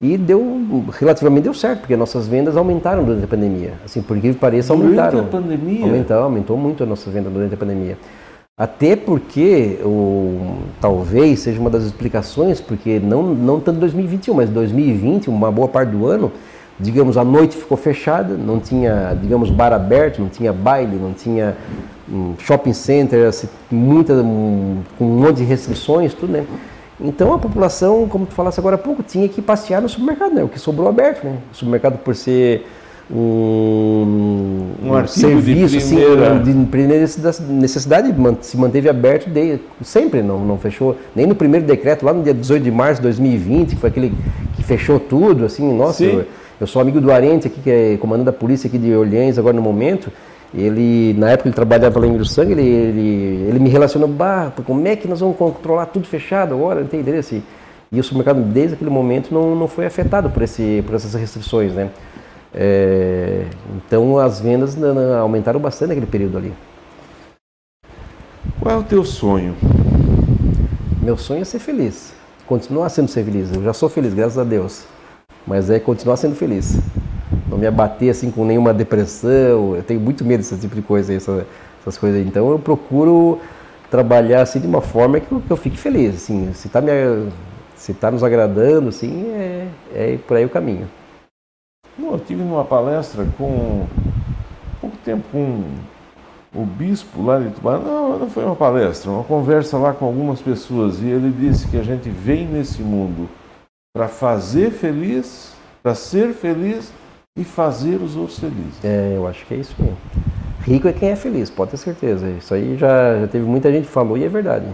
E 0.00 0.16
deu, 0.16 0.84
relativamente 0.92 1.42
deu 1.42 1.54
certo, 1.54 1.80
porque 1.80 1.96
nossas 1.96 2.28
vendas 2.28 2.56
aumentaram 2.56 3.02
durante 3.02 3.24
a 3.24 3.26
pandemia. 3.26 3.72
Assim, 3.84 4.00
por 4.00 4.16
que 4.20 4.32
pareça, 4.32 4.72
aumentaram. 4.72 5.24
Durante 5.24 5.36
a 5.36 5.40
pandemia? 5.40 5.84
Aumentou, 5.84 6.16
aumentou 6.18 6.56
muito 6.56 6.84
a 6.84 6.86
nossa 6.86 7.10
venda 7.10 7.28
durante 7.28 7.54
a 7.54 7.56
pandemia. 7.56 7.98
Até 8.56 8.94
porque, 8.94 9.80
o, 9.82 10.58
talvez 10.80 11.40
seja 11.40 11.60
uma 11.60 11.68
das 11.68 11.82
explicações, 11.82 12.60
porque 12.60 13.00
não, 13.00 13.24
não 13.34 13.58
tanto 13.58 13.80
2021, 13.80 14.34
mas 14.34 14.48
2020, 14.50 15.28
uma 15.30 15.50
boa 15.50 15.66
parte 15.66 15.90
do 15.90 16.06
ano, 16.06 16.30
digamos, 16.78 17.16
a 17.16 17.24
noite 17.24 17.56
ficou 17.56 17.76
fechada, 17.76 18.34
não 18.34 18.60
tinha, 18.60 19.18
digamos, 19.20 19.50
bar 19.50 19.72
aberto, 19.72 20.20
não 20.20 20.28
tinha 20.28 20.52
baile, 20.52 20.94
não 20.94 21.12
tinha 21.12 21.56
um 22.08 22.34
shopping 22.38 22.72
center, 22.72 23.26
assim, 23.26 23.48
muita, 23.68 24.12
um, 24.12 24.80
com 24.96 25.04
um 25.04 25.20
monte 25.20 25.38
de 25.38 25.44
restrições, 25.44 26.14
tudo, 26.14 26.34
né? 26.34 26.44
Então 27.00 27.32
a 27.32 27.38
população, 27.38 28.08
como 28.08 28.26
tu 28.26 28.34
falasse 28.34 28.58
agora 28.58 28.74
há 28.74 28.78
pouco, 28.78 29.02
tinha 29.02 29.28
que 29.28 29.40
passear 29.40 29.80
no 29.80 29.88
supermercado, 29.88 30.34
né? 30.34 30.42
O 30.42 30.48
que 30.48 30.58
sobrou 30.58 30.88
aberto, 30.88 31.24
né? 31.24 31.38
O 31.52 31.54
supermercado 31.54 31.98
por 31.98 32.14
ser 32.14 32.66
um, 33.10 34.74
um, 34.82 34.92
um 34.92 35.06
serviço 35.06 35.78
de 35.78 35.84
primeira... 35.84 36.32
Assim, 36.32 36.42
de 36.42 36.66
primeira 36.66 37.06
necessidade 37.48 38.14
se 38.40 38.56
manteve 38.56 38.88
aberto 38.88 39.30
de, 39.30 39.60
sempre, 39.82 40.22
não, 40.22 40.44
não 40.44 40.58
fechou. 40.58 40.96
Nem 41.14 41.26
no 41.26 41.34
primeiro 41.34 41.64
decreto, 41.64 42.04
lá 42.04 42.12
no 42.12 42.22
dia 42.22 42.34
18 42.34 42.62
de 42.62 42.70
março 42.70 42.96
de 42.96 43.02
2020, 43.02 43.70
que 43.70 43.76
foi 43.76 43.90
aquele 43.90 44.12
que 44.56 44.62
fechou 44.62 45.00
tudo, 45.00 45.44
assim, 45.44 45.72
nossa, 45.72 46.04
eu, 46.04 46.26
eu, 46.60 46.66
sou 46.66 46.82
amigo 46.82 47.00
do 47.00 47.10
Arente 47.12 47.46
aqui, 47.46 47.60
que 47.60 47.70
é 47.70 47.96
comandante 47.96 48.26
da 48.26 48.32
polícia 48.32 48.68
aqui 48.68 48.76
de 48.76 48.92
Orleans 48.94 49.38
agora 49.38 49.54
no 49.54 49.62
momento, 49.62 50.12
ele, 50.54 51.14
na 51.14 51.30
época 51.30 51.48
ele 51.48 51.54
trabalhava 51.54 52.00
lá 52.00 52.06
em 52.06 52.24
Sangue, 52.24 52.52
ele, 52.52 52.62
ele, 52.62 53.48
ele 53.48 53.58
me 53.58 53.68
relacionou, 53.68 54.08
bah, 54.08 54.52
como 54.64 54.86
é 54.88 54.96
que 54.96 55.06
nós 55.06 55.20
vamos 55.20 55.36
controlar 55.36 55.86
tudo 55.86 56.06
fechado 56.06 56.54
agora, 56.54 56.80
não 56.80 56.88
tem 56.88 57.00
interesse. 57.00 57.42
E 57.92 58.00
o 58.00 58.04
supermercado, 58.04 58.42
desde 58.42 58.74
aquele 58.74 58.90
momento, 58.90 59.32
não, 59.32 59.54
não 59.54 59.68
foi 59.68 59.86
afetado 59.86 60.30
por, 60.30 60.42
esse, 60.42 60.82
por 60.86 60.94
essas 60.94 61.14
restrições, 61.14 61.72
né? 61.72 61.90
É, 62.54 63.44
então 63.76 64.18
as 64.18 64.40
vendas 64.40 64.76
aumentaram 65.20 65.60
bastante 65.60 65.88
naquele 65.90 66.06
período 66.06 66.38
ali. 66.38 66.52
Qual 68.60 68.74
é 68.74 68.78
o 68.78 68.82
teu 68.82 69.04
sonho? 69.04 69.54
Meu 71.02 71.16
sonho 71.16 71.42
é 71.42 71.44
ser 71.44 71.58
feliz, 71.58 72.14
continuar 72.46 72.88
sendo 72.88 73.08
ser 73.08 73.24
feliz. 73.24 73.54
Eu 73.54 73.62
já 73.62 73.72
sou 73.74 73.88
feliz, 73.88 74.14
graças 74.14 74.38
a 74.38 74.44
Deus, 74.44 74.84
mas 75.46 75.68
é 75.68 75.78
continuar 75.78 76.16
sendo 76.16 76.34
feliz 76.34 76.78
não 77.48 77.58
me 77.58 77.66
abater 77.66 78.10
assim 78.10 78.30
com 78.30 78.44
nenhuma 78.44 78.72
depressão. 78.72 79.76
Eu 79.76 79.82
tenho 79.82 80.00
muito 80.00 80.24
medo 80.24 80.38
desse 80.38 80.56
tipo 80.56 80.74
de 80.74 80.82
coisa, 80.82 81.12
essa, 81.12 81.46
essas 81.80 81.98
coisas. 81.98 82.26
Então 82.26 82.50
eu 82.50 82.58
procuro 82.58 83.40
trabalhar 83.90 84.42
assim 84.42 84.60
de 84.60 84.66
uma 84.66 84.80
forma 84.80 85.20
que 85.20 85.30
eu, 85.32 85.40
que 85.40 85.50
eu 85.50 85.56
fique 85.56 85.76
feliz. 85.76 86.16
Assim, 86.16 86.52
se 86.52 86.66
está 86.66 86.80
me, 86.80 86.90
se 87.74 87.94
tá 87.94 88.10
nos 88.10 88.22
agradando, 88.22 88.88
assim, 88.88 89.30
é, 89.32 89.68
é 89.94 90.18
por 90.26 90.36
aí 90.36 90.44
o 90.44 90.50
caminho. 90.50 90.88
Bom, 91.96 92.12
eu 92.12 92.20
tive 92.20 92.42
numa 92.42 92.64
palestra 92.64 93.26
com 93.36 93.86
pouco 94.80 94.96
tempo 95.04 95.24
com 95.32 95.64
o 96.54 96.64
bispo 96.64 97.22
lá 97.22 97.38
de 97.38 97.50
Tubarão. 97.50 97.82
Não, 97.82 98.18
não 98.18 98.30
foi 98.30 98.44
uma 98.44 98.56
palestra, 98.56 99.10
uma 99.10 99.24
conversa 99.24 99.76
lá 99.78 99.92
com 99.92 100.04
algumas 100.04 100.40
pessoas 100.40 101.00
e 101.00 101.06
ele 101.06 101.30
disse 101.30 101.66
que 101.68 101.76
a 101.76 101.82
gente 101.82 102.08
vem 102.08 102.46
nesse 102.46 102.82
mundo 102.82 103.28
para 103.94 104.08
fazer 104.08 104.70
feliz, 104.70 105.52
para 105.82 105.94
ser 105.94 106.32
feliz 106.32 106.92
e 107.38 107.44
fazer 107.44 107.96
os 108.02 108.16
outros 108.16 108.38
felizes. 108.38 108.84
É, 108.84 109.14
eu 109.16 109.26
acho 109.26 109.46
que 109.46 109.54
é 109.54 109.56
isso 109.56 109.74
mesmo. 109.78 109.96
Rico 110.62 110.88
é 110.88 110.92
quem 110.92 111.10
é 111.10 111.16
feliz, 111.16 111.48
pode 111.48 111.70
ter 111.70 111.76
certeza. 111.76 112.28
Isso 112.28 112.52
aí 112.52 112.76
já, 112.76 113.20
já 113.20 113.26
teve 113.28 113.46
muita 113.46 113.70
gente 113.72 113.86
que 113.86 113.92
falou 113.92 114.18
e 114.18 114.24
é 114.24 114.28
verdade. 114.28 114.66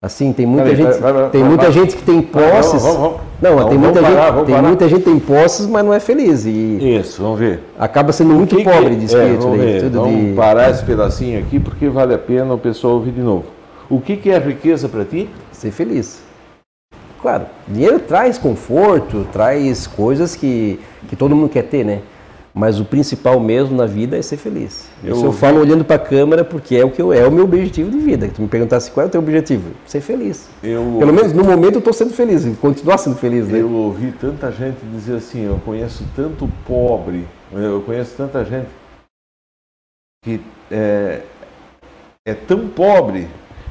Assim, 0.00 0.32
tem 0.32 0.46
muita 0.46 0.76
gente, 0.76 0.98
vai, 0.98 1.12
vai, 1.12 1.30
tem 1.30 1.40
vai, 1.40 1.48
muita 1.48 1.72
gente 1.72 1.96
que 1.96 2.02
tem 2.02 2.22
posses. 2.22 2.82
Vamos, 2.82 2.98
vamos, 2.98 3.20
não, 3.40 3.56
vamos, 3.56 3.70
tem 3.70 3.78
muita 3.78 4.00
parar, 4.00 4.32
gente, 4.32 4.44
tem 4.44 4.54
parar. 4.54 4.68
muita 4.68 4.88
gente 4.88 4.98
que 4.98 5.10
tem 5.10 5.18
posses, 5.18 5.66
mas 5.66 5.84
não 5.84 5.92
é 5.92 5.98
feliz 5.98 6.44
e 6.44 6.98
Isso, 7.00 7.22
vamos 7.22 7.40
ver. 7.40 7.60
Acaba 7.78 8.12
sendo 8.12 8.32
muito 8.32 8.56
que 8.56 8.62
pobre 8.62 8.90
que, 8.90 8.96
de 8.96 9.04
espírito. 9.06 9.34
É, 9.34 9.36
vamos 9.38 9.58
daí, 9.58 9.88
vamos 9.88 10.24
de... 10.26 10.32
parar 10.34 10.70
esse 10.70 10.84
pedacinho 10.84 11.40
aqui 11.40 11.58
porque 11.58 11.88
vale 11.88 12.14
a 12.14 12.18
pena 12.18 12.54
o 12.54 12.58
pessoal 12.58 12.94
ouvir 12.94 13.12
de 13.12 13.20
novo. 13.20 13.46
O 13.90 14.00
que, 14.00 14.16
que 14.16 14.30
é 14.30 14.38
riqueza 14.38 14.88
para 14.88 15.04
ti? 15.04 15.28
Ser 15.50 15.70
feliz. 15.70 16.22
Claro, 17.20 17.46
dinheiro 17.66 17.98
traz 17.98 18.38
conforto, 18.38 19.26
traz 19.32 19.86
coisas 19.86 20.36
que, 20.36 20.78
que 21.08 21.16
todo 21.16 21.34
mundo 21.34 21.48
quer 21.48 21.64
ter, 21.64 21.84
né? 21.84 22.02
Mas 22.54 22.80
o 22.80 22.84
principal 22.84 23.38
mesmo 23.38 23.76
na 23.76 23.86
vida 23.86 24.16
é 24.16 24.22
ser 24.22 24.36
feliz. 24.36 24.88
Eu, 25.04 25.14
Isso 25.14 25.26
eu 25.26 25.32
falo 25.32 25.60
olhando 25.60 25.84
para 25.84 25.96
a 25.96 25.98
câmera 25.98 26.44
porque 26.44 26.74
é 26.74 26.84
o 26.84 26.90
que 26.90 27.00
eu, 27.00 27.12
é 27.12 27.26
o 27.26 27.30
meu 27.30 27.44
objetivo 27.44 27.90
de 27.90 27.98
vida. 27.98 28.28
Tu 28.34 28.42
me 28.42 28.48
perguntasse 28.48 28.90
qual 28.90 29.04
é 29.04 29.08
o 29.08 29.10
teu 29.10 29.20
objetivo? 29.20 29.70
Ser 29.86 30.00
feliz. 30.00 30.48
Eu... 30.62 30.96
Pelo 30.98 31.12
menos 31.12 31.32
no 31.32 31.44
momento 31.44 31.74
eu 31.74 31.78
estou 31.78 31.92
sendo 31.92 32.12
feliz 32.12 32.44
continuar 32.60 32.98
sendo 32.98 33.16
feliz. 33.16 33.46
Né? 33.46 33.60
Eu 33.60 33.70
ouvi 33.70 34.12
tanta 34.12 34.50
gente 34.50 34.78
dizer 34.92 35.16
assim, 35.16 35.44
eu 35.44 35.60
conheço 35.64 36.04
tanto 36.16 36.48
pobre, 36.66 37.26
eu 37.52 37.80
conheço 37.82 38.14
tanta 38.16 38.44
gente 38.44 38.68
que 40.24 40.40
é, 40.70 41.20
é 42.26 42.34
tão 42.34 42.66
pobre 42.68 43.28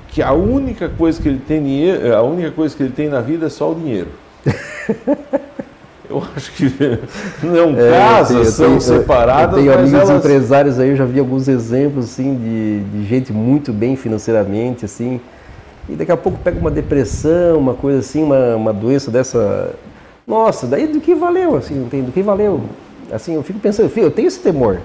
que 0.08 0.22
a 0.22 0.34
única 0.34 0.90
coisa 0.90 1.22
que 1.22 1.28
ele 1.28 1.42
tem 1.46 1.62
dinheiro, 1.62 2.16
a 2.16 2.22
única 2.22 2.52
coisa 2.52 2.76
que 2.76 2.84
ele 2.84 2.94
tem 2.94 3.10
na 3.10 3.22
vida 3.22 3.48
é 3.48 3.50
só 3.50 3.72
o 3.72 3.76
dinheiro. 3.76 4.10
Eu 6.10 6.24
acho 6.36 6.54
que 6.54 6.72
não 7.44 7.78
é, 7.78 7.92
casas 7.92 8.54
são 8.54 8.68
tenho, 8.68 8.82
separadas. 8.82 9.58
Eu 9.58 9.64
tenho 9.64 9.74
amigos 9.78 10.10
elas... 10.10 10.26
empresários 10.26 10.80
aí, 10.80 10.90
eu 10.90 10.96
já 10.96 11.04
vi 11.04 11.20
alguns 11.20 11.50
exemplos 11.50 12.06
assim 12.06 12.36
de, 12.36 12.80
de, 12.80 13.06
gente 13.06 13.34
muito 13.34 13.74
bem 13.74 13.98
financeiramente, 13.98 14.86
assim, 14.86 15.20
e 15.90 15.96
daqui 15.96 16.12
a 16.12 16.16
pouco 16.16 16.40
pega 16.42 16.58
uma 16.58 16.72
depressão, 16.72 17.58
uma 17.58 17.74
coisa 17.74 18.00
assim, 18.00 18.24
uma, 18.24 18.56
uma 18.56 18.74
doença 18.74 19.12
dessa. 19.12 19.76
Nossa, 20.26 20.66
daí 20.66 20.88
do 20.88 21.02
que 21.02 21.14
valeu, 21.14 21.58
assim, 21.58 21.76
não 21.76 21.90
tem 21.90 22.02
do 22.02 22.12
que 22.12 22.22
valeu. 22.22 22.62
Assim, 23.12 23.36
eu 23.36 23.44
fico 23.44 23.60
pensando, 23.60 23.90
filho, 23.90 24.08
eu 24.08 24.12
tenho 24.12 24.30
esse 24.30 24.40
temor. 24.40 24.80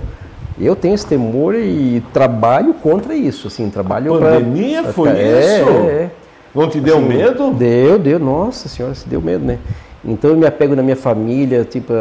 Eu 0.61 0.77
tenho 0.77 0.95
esse 0.95 1.07
temor 1.07 1.55
e 1.55 2.03
trabalho 2.13 2.75
contra 2.75 3.15
isso, 3.15 3.49
assim, 3.49 3.71
trabalho 3.71 4.19
para... 4.19 4.35
Pandemia 4.35 4.83
pra, 4.83 4.93
foi 4.93 5.09
é, 5.11 5.61
isso? 5.61 5.71
É, 5.71 5.87
é. 5.87 6.11
Não 6.55 6.69
te 6.69 6.81
deu 6.81 6.99
assim, 6.99 7.09
medo? 7.09 7.51
Deu, 7.53 7.99
deu, 7.99 8.19
nossa 8.19 8.69
senhora, 8.69 8.95
se 8.95 9.09
deu 9.09 9.21
medo, 9.21 9.45
né? 9.45 9.59
Então 10.05 10.31
eu 10.31 10.37
me 10.37 10.47
apego 10.47 10.77
na 10.77 10.83
minha 10.83 10.97
família, 10.97 11.65
tipo, 11.65 11.93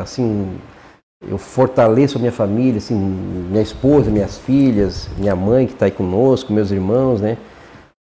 assim, 0.00 0.48
eu 1.26 1.36
fortaleço 1.36 2.16
a 2.18 2.20
minha 2.20 2.32
família, 2.32 2.78
assim, 2.78 2.94
minha 2.94 3.62
esposa, 3.62 4.10
minhas 4.10 4.38
filhas, 4.38 5.08
minha 5.18 5.34
mãe 5.34 5.66
que 5.66 5.72
está 5.72 5.86
aí 5.86 5.90
conosco, 5.90 6.52
meus 6.52 6.70
irmãos, 6.70 7.20
né? 7.20 7.36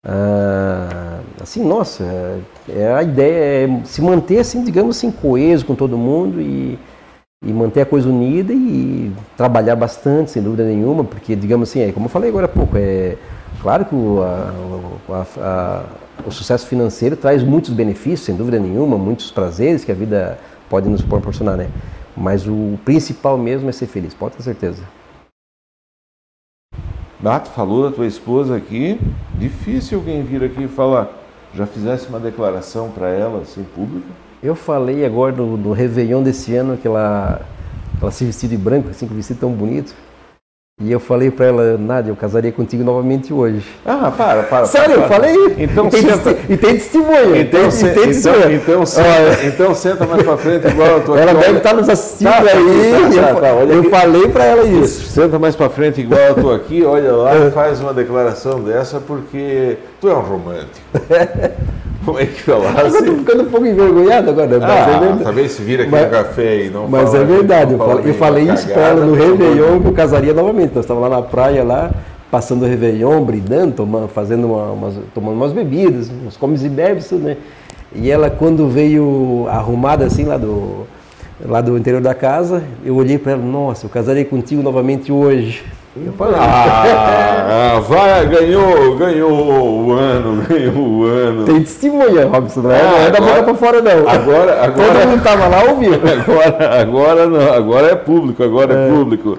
Ah, 0.06 1.20
assim, 1.40 1.64
nossa, 1.64 2.04
é, 2.68 2.92
a 2.92 3.02
ideia 3.02 3.66
é 3.66 3.84
se 3.84 4.02
manter, 4.02 4.38
assim, 4.38 4.64
digamos 4.64 4.96
assim, 4.96 5.10
coeso 5.10 5.64
com 5.64 5.74
todo 5.74 5.96
mundo 5.96 6.40
e 6.40 6.78
e 7.44 7.52
manter 7.52 7.82
a 7.82 7.86
coisa 7.86 8.08
unida 8.08 8.52
e 8.52 9.12
trabalhar 9.36 9.76
bastante, 9.76 10.30
sem 10.30 10.42
dúvida 10.42 10.64
nenhuma, 10.64 11.04
porque, 11.04 11.36
digamos 11.36 11.68
assim, 11.68 11.80
é, 11.80 11.92
como 11.92 12.06
eu 12.06 12.10
falei 12.10 12.30
agora 12.30 12.46
há 12.46 12.48
pouco, 12.48 12.76
é, 12.76 13.16
Claro 13.64 13.86
que 13.86 13.94
o, 13.94 14.20
a, 14.22 15.26
a, 15.38 15.84
o 16.26 16.30
sucesso 16.30 16.66
financeiro 16.66 17.16
traz 17.16 17.42
muitos 17.42 17.70
benefícios, 17.72 18.20
sem 18.20 18.36
dúvida 18.36 18.58
nenhuma, 18.58 18.98
muitos 18.98 19.30
prazeres 19.30 19.82
que 19.82 19.90
a 19.90 19.94
vida 19.94 20.38
pode 20.68 20.86
nos 20.86 21.00
proporcionar, 21.00 21.56
né? 21.56 21.70
Mas 22.14 22.46
o 22.46 22.78
principal 22.84 23.38
mesmo 23.38 23.68
é 23.68 23.72
ser 23.72 23.86
feliz, 23.86 24.12
pode 24.12 24.36
ter 24.36 24.42
certeza. 24.42 24.82
Bato 27.18 27.48
falou 27.52 27.88
da 27.88 27.96
tua 27.96 28.06
esposa 28.06 28.54
aqui, 28.54 29.00
difícil 29.34 29.98
alguém 29.98 30.22
vir 30.22 30.44
aqui 30.44 30.64
e 30.64 30.68
falar, 30.68 31.10
já 31.54 31.66
fizesse 31.66 32.08
uma 32.08 32.20
declaração 32.20 32.90
para 32.90 33.08
ela, 33.08 33.40
assim, 33.40 33.64
pública? 33.74 34.08
Eu 34.44 34.54
falei 34.54 35.06
agora 35.06 35.32
do, 35.32 35.56
do 35.56 35.72
Réveillon 35.72 36.22
desse 36.22 36.54
ano, 36.54 36.76
que 36.76 36.86
ela, 36.86 37.40
ela 37.98 38.10
se 38.10 38.26
vestiu 38.26 38.46
de 38.46 38.58
branco, 38.58 38.90
assim, 38.90 39.08
com 39.08 39.14
vestido 39.14 39.40
tão 39.40 39.50
bonito. 39.50 39.94
E 40.82 40.92
eu 40.92 41.00
falei 41.00 41.30
para 41.30 41.46
ela, 41.46 41.78
Nádia, 41.78 42.10
eu 42.10 42.16
casaria 42.16 42.52
contigo 42.52 42.84
novamente 42.84 43.32
hoje. 43.32 43.64
Ah, 43.86 44.10
para, 44.14 44.42
para. 44.42 44.66
Sério, 44.66 44.96
para, 44.96 45.04
eu 45.04 45.08
falei? 45.08 45.54
Então 45.56 45.88
tem 45.88 46.02
senta. 46.02 46.30
E 46.46 46.56
tem 46.58 46.74
testemunha. 46.74 47.40
Então, 47.40 47.70
se, 47.70 47.88
tem 47.90 48.10
então, 48.10 48.50
então, 48.50 48.84
senta, 48.84 49.46
então 49.46 49.74
senta 49.74 50.04
mais 50.04 50.22
para 50.22 50.36
frente 50.36 50.66
igual 50.66 50.88
eu 50.88 51.00
tô 51.04 51.16
Ela 51.16 51.30
aqui, 51.30 51.40
deve 51.40 51.50
olha. 51.52 51.56
estar 51.58 51.74
nos 51.74 51.88
assistindo 51.88 52.28
Tá, 52.28 52.42
tá, 52.42 52.50
aí. 52.50 52.50
tá, 52.50 53.16
eu 53.16 53.34
tá, 53.34 53.40
tá, 53.40 53.48
eu 53.48 53.80
aqui. 53.80 53.88
falei 53.88 54.28
para 54.28 54.44
ela 54.44 54.64
isso. 54.64 55.06
Senta 55.10 55.38
mais 55.38 55.56
para 55.56 55.70
frente 55.70 56.00
igual 56.02 56.20
eu 56.20 56.34
tô 56.34 56.50
aqui, 56.50 56.84
olha 56.84 57.12
lá 57.12 57.34
e 57.36 57.50
faz 57.54 57.80
uma 57.80 57.94
declaração 57.94 58.60
dessa 58.60 58.98
porque 59.00 59.78
tu 60.05 60.10
é 60.10 60.14
um 60.14 60.20
romântico. 60.20 60.81
Como 62.05 62.18
é 62.18 62.26
que 62.26 62.47
Eu 62.51 62.56
tô 62.56 62.62
falasse? 62.62 63.02
ficando 63.02 63.43
um 63.44 63.47
pouco 63.47 63.64
envergonhado 63.66 64.28
agora. 64.31 64.59
mas 64.60 64.62
é 64.62 64.66
Ah, 64.66 64.98
verdade. 65.01 65.24
talvez 65.24 65.52
se 65.52 65.62
vira 65.62 65.82
aqui 65.85 65.90
Mas- 65.93 66.05
no 66.05 66.10
café 66.10 66.64
e 66.66 66.70
não 66.70 66.86
Mas 66.86 67.09
fala- 67.10 67.22
é 67.22 67.24
verdade, 67.26 67.72
eu 67.72 67.78
fala 67.78 67.90
falei, 67.97 68.10
eu 68.10 68.14
falei 68.14 68.44
isso 68.51 68.68
para 68.68 68.82
ela 68.82 69.06
no 69.06 69.14
Réveillon 69.14 69.81
que 69.81 69.86
eu 69.89 69.93
casaria 69.94 70.35
novamente. 70.35 70.74
Nós 70.74 70.85
estávamos 70.85 71.09
lá 71.09 71.16
na 71.16 71.22
praia, 71.22 71.64
lá, 71.64 71.90
passando 72.31 72.66
o 72.66 72.68
Réveillon, 72.68 73.24
brindando, 73.24 73.72
tomando, 73.72 74.09
fazendo 74.09 74.47
uma, 74.52 74.72
umas, 74.72 74.94
tomando 75.14 75.36
umas 75.36 75.52
bebidas, 75.52 76.10
uns 76.26 76.36
comes 76.36 76.62
e 76.62 76.68
bebes, 76.68 77.09
tudo, 77.09 77.24
né? 77.24 77.39
E 77.94 78.10
ela, 78.10 78.28
quando 78.28 78.68
veio 78.68 79.47
arrumada 79.48 80.05
assim 80.05 80.24
lá 80.24 80.36
do, 80.36 80.86
lá 81.47 81.62
do 81.62 81.78
interior 81.78 82.02
da 82.02 82.12
casa, 82.14 82.62
eu 82.85 82.97
olhei 82.97 83.16
para 83.16 83.32
ela, 83.32 83.43
nossa, 83.43 83.86
eu 83.86 83.90
casarei 83.90 84.26
contigo 84.26 84.62
novamente 84.62 85.10
hoje. 85.10 85.64
Eu 85.96 86.12
falei, 86.14 86.34
Ah, 86.40 87.80
vai, 87.88 88.26
ganhou, 88.26 88.96
ganhou 88.96 89.86
o 89.86 89.92
ano, 89.92 90.42
ganhou 90.48 90.76
o 90.76 91.04
ano. 91.04 91.44
tem 91.44 91.60
testemunha, 91.60 92.26
Robson, 92.26 92.62
não 92.62 92.72
é, 92.72 92.80
Ah, 92.80 92.90
não 92.90 92.98
é 92.98 93.10
da 93.12 93.20
boca 93.20 93.42
para 93.44 93.54
fora 93.54 93.80
não. 93.80 94.08
Agora, 94.08 94.52
Todo 94.72 94.82
agora, 94.82 95.06
mundo 95.06 95.18
estava 95.18 95.46
lá 95.46 95.62
ouvindo. 95.70 96.00
agora, 96.10 96.80
agora 96.80 97.26
não, 97.28 97.52
agora 97.52 97.86
é 97.92 97.94
público, 97.94 98.42
agora 98.42 98.74
é, 98.74 98.88
público. 98.90 99.38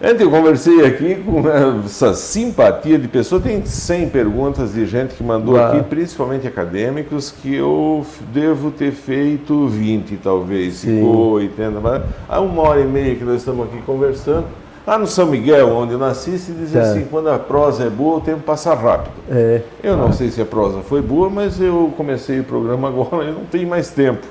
Gente, 0.00 0.22
eu 0.22 0.30
conversei 0.30 0.84
aqui 0.86 1.16
com 1.16 1.42
essa 1.84 2.14
simpatia 2.14 2.96
de 2.98 3.08
pessoa, 3.08 3.40
tem 3.40 3.64
100 3.64 4.10
perguntas 4.10 4.74
de 4.74 4.86
gente 4.86 5.14
que 5.14 5.24
mandou 5.24 5.54
Uau. 5.54 5.72
aqui, 5.72 5.82
principalmente 5.82 6.46
acadêmicos, 6.46 7.32
que 7.32 7.52
eu 7.52 8.06
devo 8.32 8.70
ter 8.70 8.92
feito 8.92 9.66
20 9.66 10.18
talvez, 10.22 10.74
Sim. 10.74 10.98
ficou 10.98 11.32
80, 11.32 11.80
mas 11.80 12.02
há 12.28 12.40
uma 12.40 12.62
hora 12.62 12.80
e 12.80 12.84
meia 12.84 13.16
que 13.16 13.24
nós 13.24 13.36
estamos 13.36 13.66
aqui 13.66 13.78
conversando. 13.84 14.44
Lá 14.86 14.98
no 14.98 15.06
São 15.06 15.26
Miguel, 15.26 15.70
onde 15.74 15.94
eu 15.94 15.98
nasci, 15.98 16.38
se 16.38 16.52
diz 16.52 16.72
Tá. 16.72 16.80
assim, 16.82 17.06
quando 17.10 17.30
a 17.30 17.38
prosa 17.38 17.84
é 17.84 17.90
boa, 17.90 18.18
o 18.18 18.20
tempo 18.20 18.40
passa 18.42 18.74
rápido. 18.74 19.14
É, 19.30 19.62
Eu 19.82 19.96
não 19.96 20.12
sei 20.12 20.30
se 20.30 20.42
a 20.42 20.44
prosa 20.44 20.82
foi 20.82 21.00
boa, 21.00 21.30
mas 21.30 21.58
eu 21.58 21.92
comecei 21.96 22.40
o 22.40 22.44
programa 22.44 22.88
agora 22.88 23.24
e 23.24 23.32
não 23.32 23.46
tenho 23.46 23.66
mais 23.66 23.88
tempo. 23.90 24.26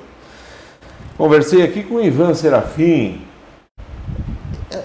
Conversei 1.17 1.63
aqui 1.63 1.81
com 1.83 1.95
o 1.95 2.01
Ivan 2.03 2.33
Serafim. 2.35 3.21
É, 4.71 4.77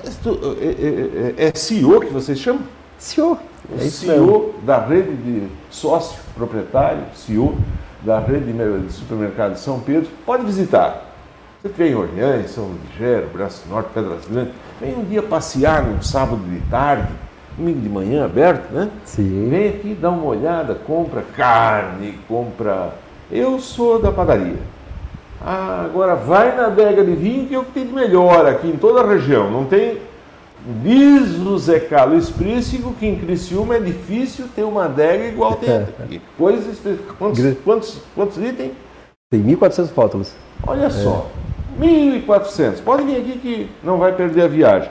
é- 0.61 1.35
é- 1.45 1.49
é 1.49 1.53
CEO 1.55 2.01
que 2.01 2.13
vocês 2.13 2.39
chamam? 2.39 2.63
senhor, 2.99 3.39
O 3.71 3.77
é. 3.77 3.89
CEO 3.89 4.55
da 4.63 4.79
rede 4.85 5.15
de 5.17 5.49
sócio 5.71 6.19
proprietário, 6.35 7.03
CEO 7.15 7.55
da 8.03 8.19
rede 8.19 8.53
de 8.53 8.93
supermercado 8.93 9.53
de 9.55 9.61
São 9.61 9.79
Pedro. 9.81 10.09
Pode 10.27 10.45
visitar. 10.45 11.08
Vem 11.77 11.93
em 11.93 11.95
Orleans, 11.95 12.51
São 12.51 12.71
Ligero, 12.85 13.29
Braço 13.33 13.69
Norte, 13.69 13.91
Pedras 13.95 14.25
Grandes. 14.31 14.53
Vem 14.81 14.95
um 14.97 15.05
dia 15.05 15.23
passear 15.23 15.85
num 15.85 16.01
sábado 16.03 16.41
de 16.49 16.61
tarde, 16.69 17.09
domingo 17.57 17.81
de 17.81 17.89
manhã 17.89 18.25
aberto, 18.25 18.73
né? 18.73 18.89
Sim. 19.05 19.49
Vem 19.51 19.69
aqui, 19.69 19.97
dá 20.01 20.11
uma 20.11 20.25
olhada, 20.25 20.75
compra 20.75 21.25
carne, 21.37 22.19
compra. 22.29 22.95
Eu 23.31 23.59
sou 23.61 24.01
da 24.01 24.11
padaria. 24.13 24.57
Ah, 25.41 25.83
agora 25.85 26.17
vai 26.17 26.57
na 26.57 26.67
adega 26.67 27.05
de 27.05 27.15
vinho 27.15 27.47
que 27.47 27.55
é 27.55 27.59
o 27.59 27.65
que 27.65 27.73
tem 27.73 27.87
de 27.87 27.93
melhor 27.93 28.47
aqui 28.47 28.69
em 28.69 28.77
toda 28.77 29.01
a 29.01 29.07
região. 29.07 29.51
Não 29.51 29.65
tem. 29.65 29.99
Diz 30.83 31.39
o 31.39 31.57
Zé 31.57 31.79
Carlos 31.79 32.31
que 32.31 33.07
em 33.07 33.17
Criciúma 33.17 33.77
é 33.77 33.81
difícil 33.81 34.47
ter 34.55 34.65
uma 34.65 34.87
adega 34.87 35.27
igual 35.27 35.55
tem 35.55 35.71
aqui. 36.03 36.21
Coisas. 36.37 36.79
Quantos, 37.19 37.57
quantos, 37.65 37.99
quantos 38.15 38.39
itens? 38.39 38.73
Tem 39.31 39.43
1.400 39.43 39.91
rótulos. 39.95 40.33
Olha 40.67 40.91
só. 40.91 41.29
1.400. 41.79 42.83
Pode 42.83 43.05
vir 43.05 43.17
aqui 43.19 43.39
que 43.39 43.71
não 43.83 43.99
vai 43.99 44.13
perder 44.15 44.43
a 44.43 44.49
viagem. 44.49 44.91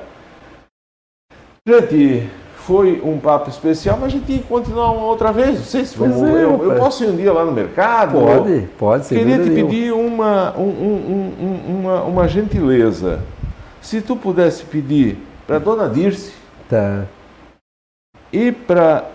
Gente, 1.68 2.30
foi 2.58 3.02
um 3.04 3.20
papo 3.20 3.50
especial, 3.50 3.98
mas 4.00 4.06
a 4.08 4.10
gente 4.10 4.26
tem 4.26 4.38
que 4.40 4.48
continuar 4.48 4.92
uma 4.92 5.06
outra 5.06 5.32
vez. 5.32 5.56
Não 5.60 5.66
sei 5.66 5.86
se 5.86 5.98
vamos, 5.98 6.22
é, 6.22 6.44
eu, 6.44 6.64
eu 6.72 6.76
posso 6.80 7.04
ir 7.04 7.08
um 7.08 7.16
dia 7.16 7.32
lá 7.34 7.44
no 7.46 7.52
mercado? 7.52 8.14
Pode, 8.20 8.68
pode, 8.78 9.06
sem 9.06 9.18
Queria 9.20 9.38
te 9.40 9.50
nenhuma. 9.50 9.70
pedir 9.70 9.92
uma, 9.94 10.58
um- 10.58 10.62
um- 10.64 11.34
um- 11.40 11.46
um- 11.46 11.80
uma, 11.80 12.04
uma 12.04 12.28
gentileza. 12.28 13.20
Se 13.82 14.02
tu 14.02 14.16
pudesse 14.16 14.64
pedir 14.66 15.18
para 15.46 15.60
dona 15.60 15.88
Dirce 15.90 16.34
Tá. 16.70 17.04
e 18.34 18.52
para 18.52 19.06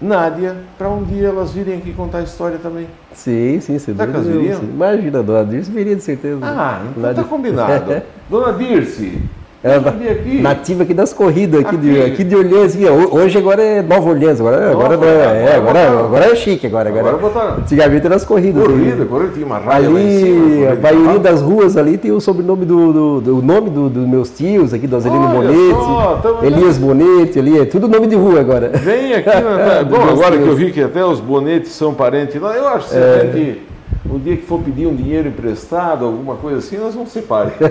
Nádia, 0.00 0.56
para 0.76 0.88
um 0.90 1.02
dia 1.02 1.28
elas 1.28 1.52
virem 1.52 1.78
aqui 1.78 1.92
contar 1.94 2.18
a 2.18 2.22
história 2.22 2.58
também. 2.58 2.86
Sim, 3.14 3.60
sim, 3.60 3.78
sem 3.78 3.94
Será 3.94 4.06
que 4.06 4.12
elas 4.14 4.26
viriam? 4.26 4.62
Imagina, 4.62 5.22
dona 5.22 5.44
Dirce 5.44 5.70
viria 5.70 5.96
de 5.96 6.02
certeza. 6.02 6.38
Ah, 6.42 6.82
então 6.90 7.02
tá 7.14 7.22
de- 7.22 7.28
combinado. 7.28 8.02
Dona 8.28 8.52
Dirce, 8.52 9.18
Ela 9.64 9.90
um 9.90 9.98
dia 9.98 10.12
aqui. 10.12 10.40
Nativa 10.40 10.82
aqui 10.84 10.94
das 10.94 11.12
corridas, 11.12 11.60
aqui, 11.64 11.76
De, 11.76 11.90
Aqui. 12.02 12.12
aqui 12.12 12.24
de 12.24 12.36
Orleans. 12.36 12.74
aqui. 12.74 12.84
Hoje 12.86 13.36
agora 13.38 13.62
é 13.62 13.82
Nova 13.82 14.10
Orleans, 14.10 14.38
agora, 14.40 14.70
agora, 14.70 14.88
Nova, 14.96 15.06
é, 15.06 15.20
agora 15.26 15.56
agora, 15.56 15.72
botaram. 15.90 16.04
agora 16.04 16.24
é 16.26 16.34
chique 16.36 16.66
agora. 16.66 16.88
agora. 16.90 17.08
Agora 17.08 17.22
botaram. 17.22 17.56
Antigamente 17.58 18.06
era 18.06 18.14
as 18.14 18.24
corridas. 18.24 18.62
Corrida, 18.64 19.04
corrida, 19.06 19.32
tinha 19.32 19.46
uma 19.46 19.58
raia 19.58 19.86
cima. 19.86 19.98
Ali, 19.98 20.20
corrida 20.66 20.88
a 20.88 20.92
maioria 20.92 21.18
das 21.18 21.42
ruas 21.42 21.76
ali 21.76 21.98
tem 21.98 22.12
o 22.12 22.20
sobrenome 22.20 22.64
do, 22.64 22.92
do, 22.92 23.20
do- 23.20 23.42
nome 23.42 23.70
do- 23.70 23.88
dos 23.88 24.06
meus 24.06 24.30
tios, 24.30 24.72
aqui 24.72 24.86
do 24.86 24.94
Azelino 24.96 25.26
só, 25.72 26.20
tamo- 26.22 26.44
Elias 26.44 26.78
Bonete, 26.78 27.38
ali, 27.38 27.58
é 27.58 27.64
tudo 27.64 27.88
nome 27.88 28.06
de 28.06 28.14
rua 28.14 28.38
agora. 28.40 28.68
Vem 28.74 29.14
aqui 29.14 29.28
na. 29.40 29.82
Bom, 29.82 30.02
agora 30.10 30.36
que 30.38 30.46
eu 30.46 30.54
vi 30.54 30.70
que 30.70 30.82
até 30.82 31.04
os 31.04 31.18
bonetes 31.18 31.72
são 31.72 31.92
parentes 31.92 32.40
lá, 32.40 32.54
eu 32.54 32.68
acho 32.68 32.88
que 32.90 32.96
É. 32.96 33.30
gente, 33.32 33.62
o 34.08 34.18
dia 34.20 34.36
que 34.36 34.42
for 34.46 34.60
pedir 34.60 34.86
um 34.86 34.94
dinheiro 34.94 35.26
emprestado, 35.28 36.04
alguma 36.04 36.36
coisa 36.36 36.58
assim, 36.58 36.76
nós 36.76 36.94
vamos 36.94 37.10
separar. 37.10 37.52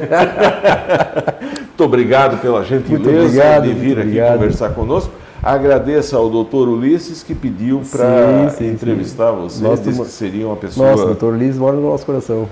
muito 1.76 1.84
obrigado 1.84 2.41
pela 2.41 2.64
gentileza 2.64 3.26
obrigado, 3.26 3.64
de 3.64 3.73
vir 3.73 3.99
aqui 3.99 4.07
obrigado. 4.07 4.34
conversar 4.35 4.73
conosco. 4.73 5.11
Agradeço 5.43 6.15
ao 6.15 6.30
doutor 6.30 6.69
Ulisses 6.69 7.22
que 7.22 7.35
pediu 7.35 7.81
para 7.91 8.49
Sim, 8.52 8.57
sim, 8.57 8.68
entrevistar 8.72 9.31
vocês, 9.31 9.60
Nossa, 9.60 9.84
disse 9.84 10.02
que 10.02 10.07
seria 10.07 10.47
uma 10.47 10.56
pessoa. 10.56 10.91
Nossa, 10.91 11.06
doutor 11.06 11.38
Liz 11.38 11.57
mora 11.57 11.76
no 11.76 11.89
nosso 11.89 12.06
coração. 12.06 12.47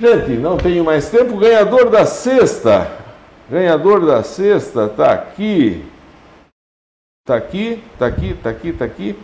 Gente, 0.00 0.36
não 0.36 0.56
tenho 0.56 0.84
mais 0.84 1.10
tempo. 1.10 1.36
Ganhador 1.36 1.90
da 1.90 2.06
sexta. 2.06 2.92
Ganhador 3.50 4.06
da 4.06 4.22
sexta 4.22 4.88
tá 4.88 5.12
aqui. 5.12 5.84
Tá 7.26 7.34
aqui, 7.34 7.82
tá 7.98 8.06
aqui, 8.06 8.34
tá 8.40 8.50
aqui, 8.50 8.72
tá 8.72 8.84
aqui. 8.84 9.18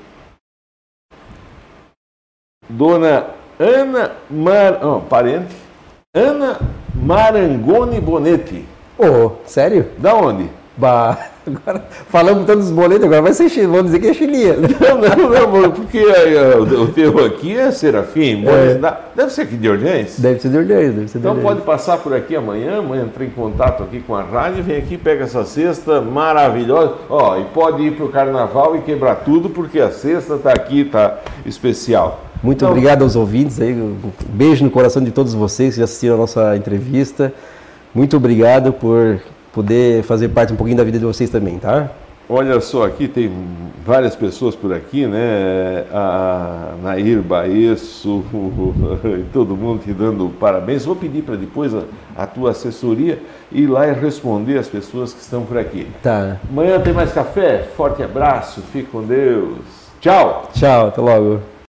Dona 2.69 3.27
Ana 3.61 4.11
Mar... 4.29 4.85
oh, 4.85 5.01
parente. 5.01 5.55
Ana 6.13 6.59
Marangoni 6.97 8.01
Bonetti. 8.01 8.70
Ô, 9.01 9.33
sério? 9.47 9.87
Da 9.99 10.15
onde? 10.15 10.49
Bah, 10.77 11.19
agora 11.47 11.85
falamos 12.09 12.47
tanto 12.47 12.61
dos 12.61 12.71
boletos, 12.71 13.05
agora 13.05 13.21
vai 13.23 13.33
ser 13.35 13.49
vamos 13.67 13.87
dizer 13.87 13.99
que 13.99 14.09
é 14.09 14.15
chilia. 14.15 14.57
Não, 14.81 14.99
não, 14.99 15.61
não, 15.63 15.71
porque 15.73 15.99
eh, 15.99 16.55
o 16.57 16.83
o 16.83 16.89
teu 16.89 17.25
aqui 17.25 17.57
é 17.57 17.71
Serafim. 17.71 18.45
É. 18.47 18.79
Deve 19.15 19.31
ser 19.31 19.43
aqui 19.43 19.57
de 19.57 19.69
Orleans. 19.69 20.19
Deve 20.19 20.41
ser 20.41 20.49
de 20.49 20.57
Orleans, 20.57 20.95
deve 20.95 21.09
ser 21.09 21.19
de 21.19 21.19
Então 21.19 21.33
Orleans. 21.33 21.49
pode 21.49 21.61
passar 21.63 21.99
por 21.99 22.15
aqui 22.15 22.35
amanhã, 22.37 22.79
amanhã 22.79 23.03
entra 23.03 23.25
em 23.25 23.31
contato 23.31 23.83
aqui 23.83 24.01
com 24.01 24.15
a 24.15 24.23
rádio, 24.23 24.63
vem 24.63 24.77
aqui, 24.79 24.97
pega 24.97 25.25
essa 25.25 25.45
cesta 25.45 26.01
maravilhosa. 26.01 26.95
Ó, 27.11 27.37
e 27.39 27.45
pode 27.47 27.83
ir 27.83 27.93
para 27.93 28.05
o 28.07 28.09
carnaval 28.09 28.77
e 28.77 28.81
quebrar 28.81 29.17
tudo, 29.17 29.51
porque 29.51 29.81
a 29.81 29.91
cesta 29.91 30.35
está 30.37 30.51
aqui, 30.53 30.85
tá 30.85 31.19
especial. 31.45 32.21
Muito 32.43 32.59
Então, 32.65 32.71
obrigado 32.71 33.03
aos 33.03 33.17
ouvintes 33.17 33.61
aí, 33.61 33.73
um 33.75 33.97
beijo 34.31 34.65
no 34.65 34.71
coração 34.71 35.03
de 35.03 35.11
todos 35.11 35.35
vocês 35.35 35.75
que 35.77 35.83
assistiram 35.83 36.15
a 36.15 36.19
nossa 36.19 36.57
entrevista. 36.57 37.33
Muito 37.95 38.17
obrigado 38.17 38.73
por 38.73 39.21
poder 39.53 40.03
fazer 40.05 40.29
parte 40.29 40.53
um 40.53 40.57
pouquinho 40.57 40.79
da 40.79 40.85
vida 40.85 40.99
de 40.99 41.05
vocês 41.05 41.29
também, 41.29 41.59
tá? 41.59 41.91
Olha 42.33 42.61
só, 42.61 42.87
aqui 42.87 43.09
tem 43.09 43.29
várias 43.85 44.15
pessoas 44.15 44.55
por 44.55 44.73
aqui, 44.73 45.05
né? 45.05 45.85
A 45.93 46.75
Nair 46.81 47.21
Baesso 47.23 48.25
e 49.19 49.25
todo 49.33 49.57
mundo 49.57 49.83
te 49.83 49.93
dando 49.93 50.29
parabéns. 50.39 50.85
Vou 50.85 50.95
pedir 50.95 51.23
para 51.23 51.35
depois 51.35 51.75
a, 51.75 51.83
a, 52.17 52.29
tua 52.29 52.53
assessoria 52.53 53.21
ir 53.51 53.67
lá 53.67 53.89
e 53.89 53.93
responder 53.93 54.59
as 54.59 54.69
pessoas 54.69 55.13
que 55.13 55.21
estão 55.21 55.43
por 55.43 55.59
aqui. 55.59 55.89
Tá. 56.05 56.37
Amanhã 56.49 56.79
tem 56.79 56.93
mais 56.93 57.13
café. 57.13 57.67
Forte 57.77 58.01
abraço, 58.01 58.63
fique 58.73 58.89
com 58.89 59.03
Deus. 59.03 59.59
Tchau. 60.01 60.49
Tchau, 60.55 60.87
até 60.87 61.01
logo. 61.01 61.41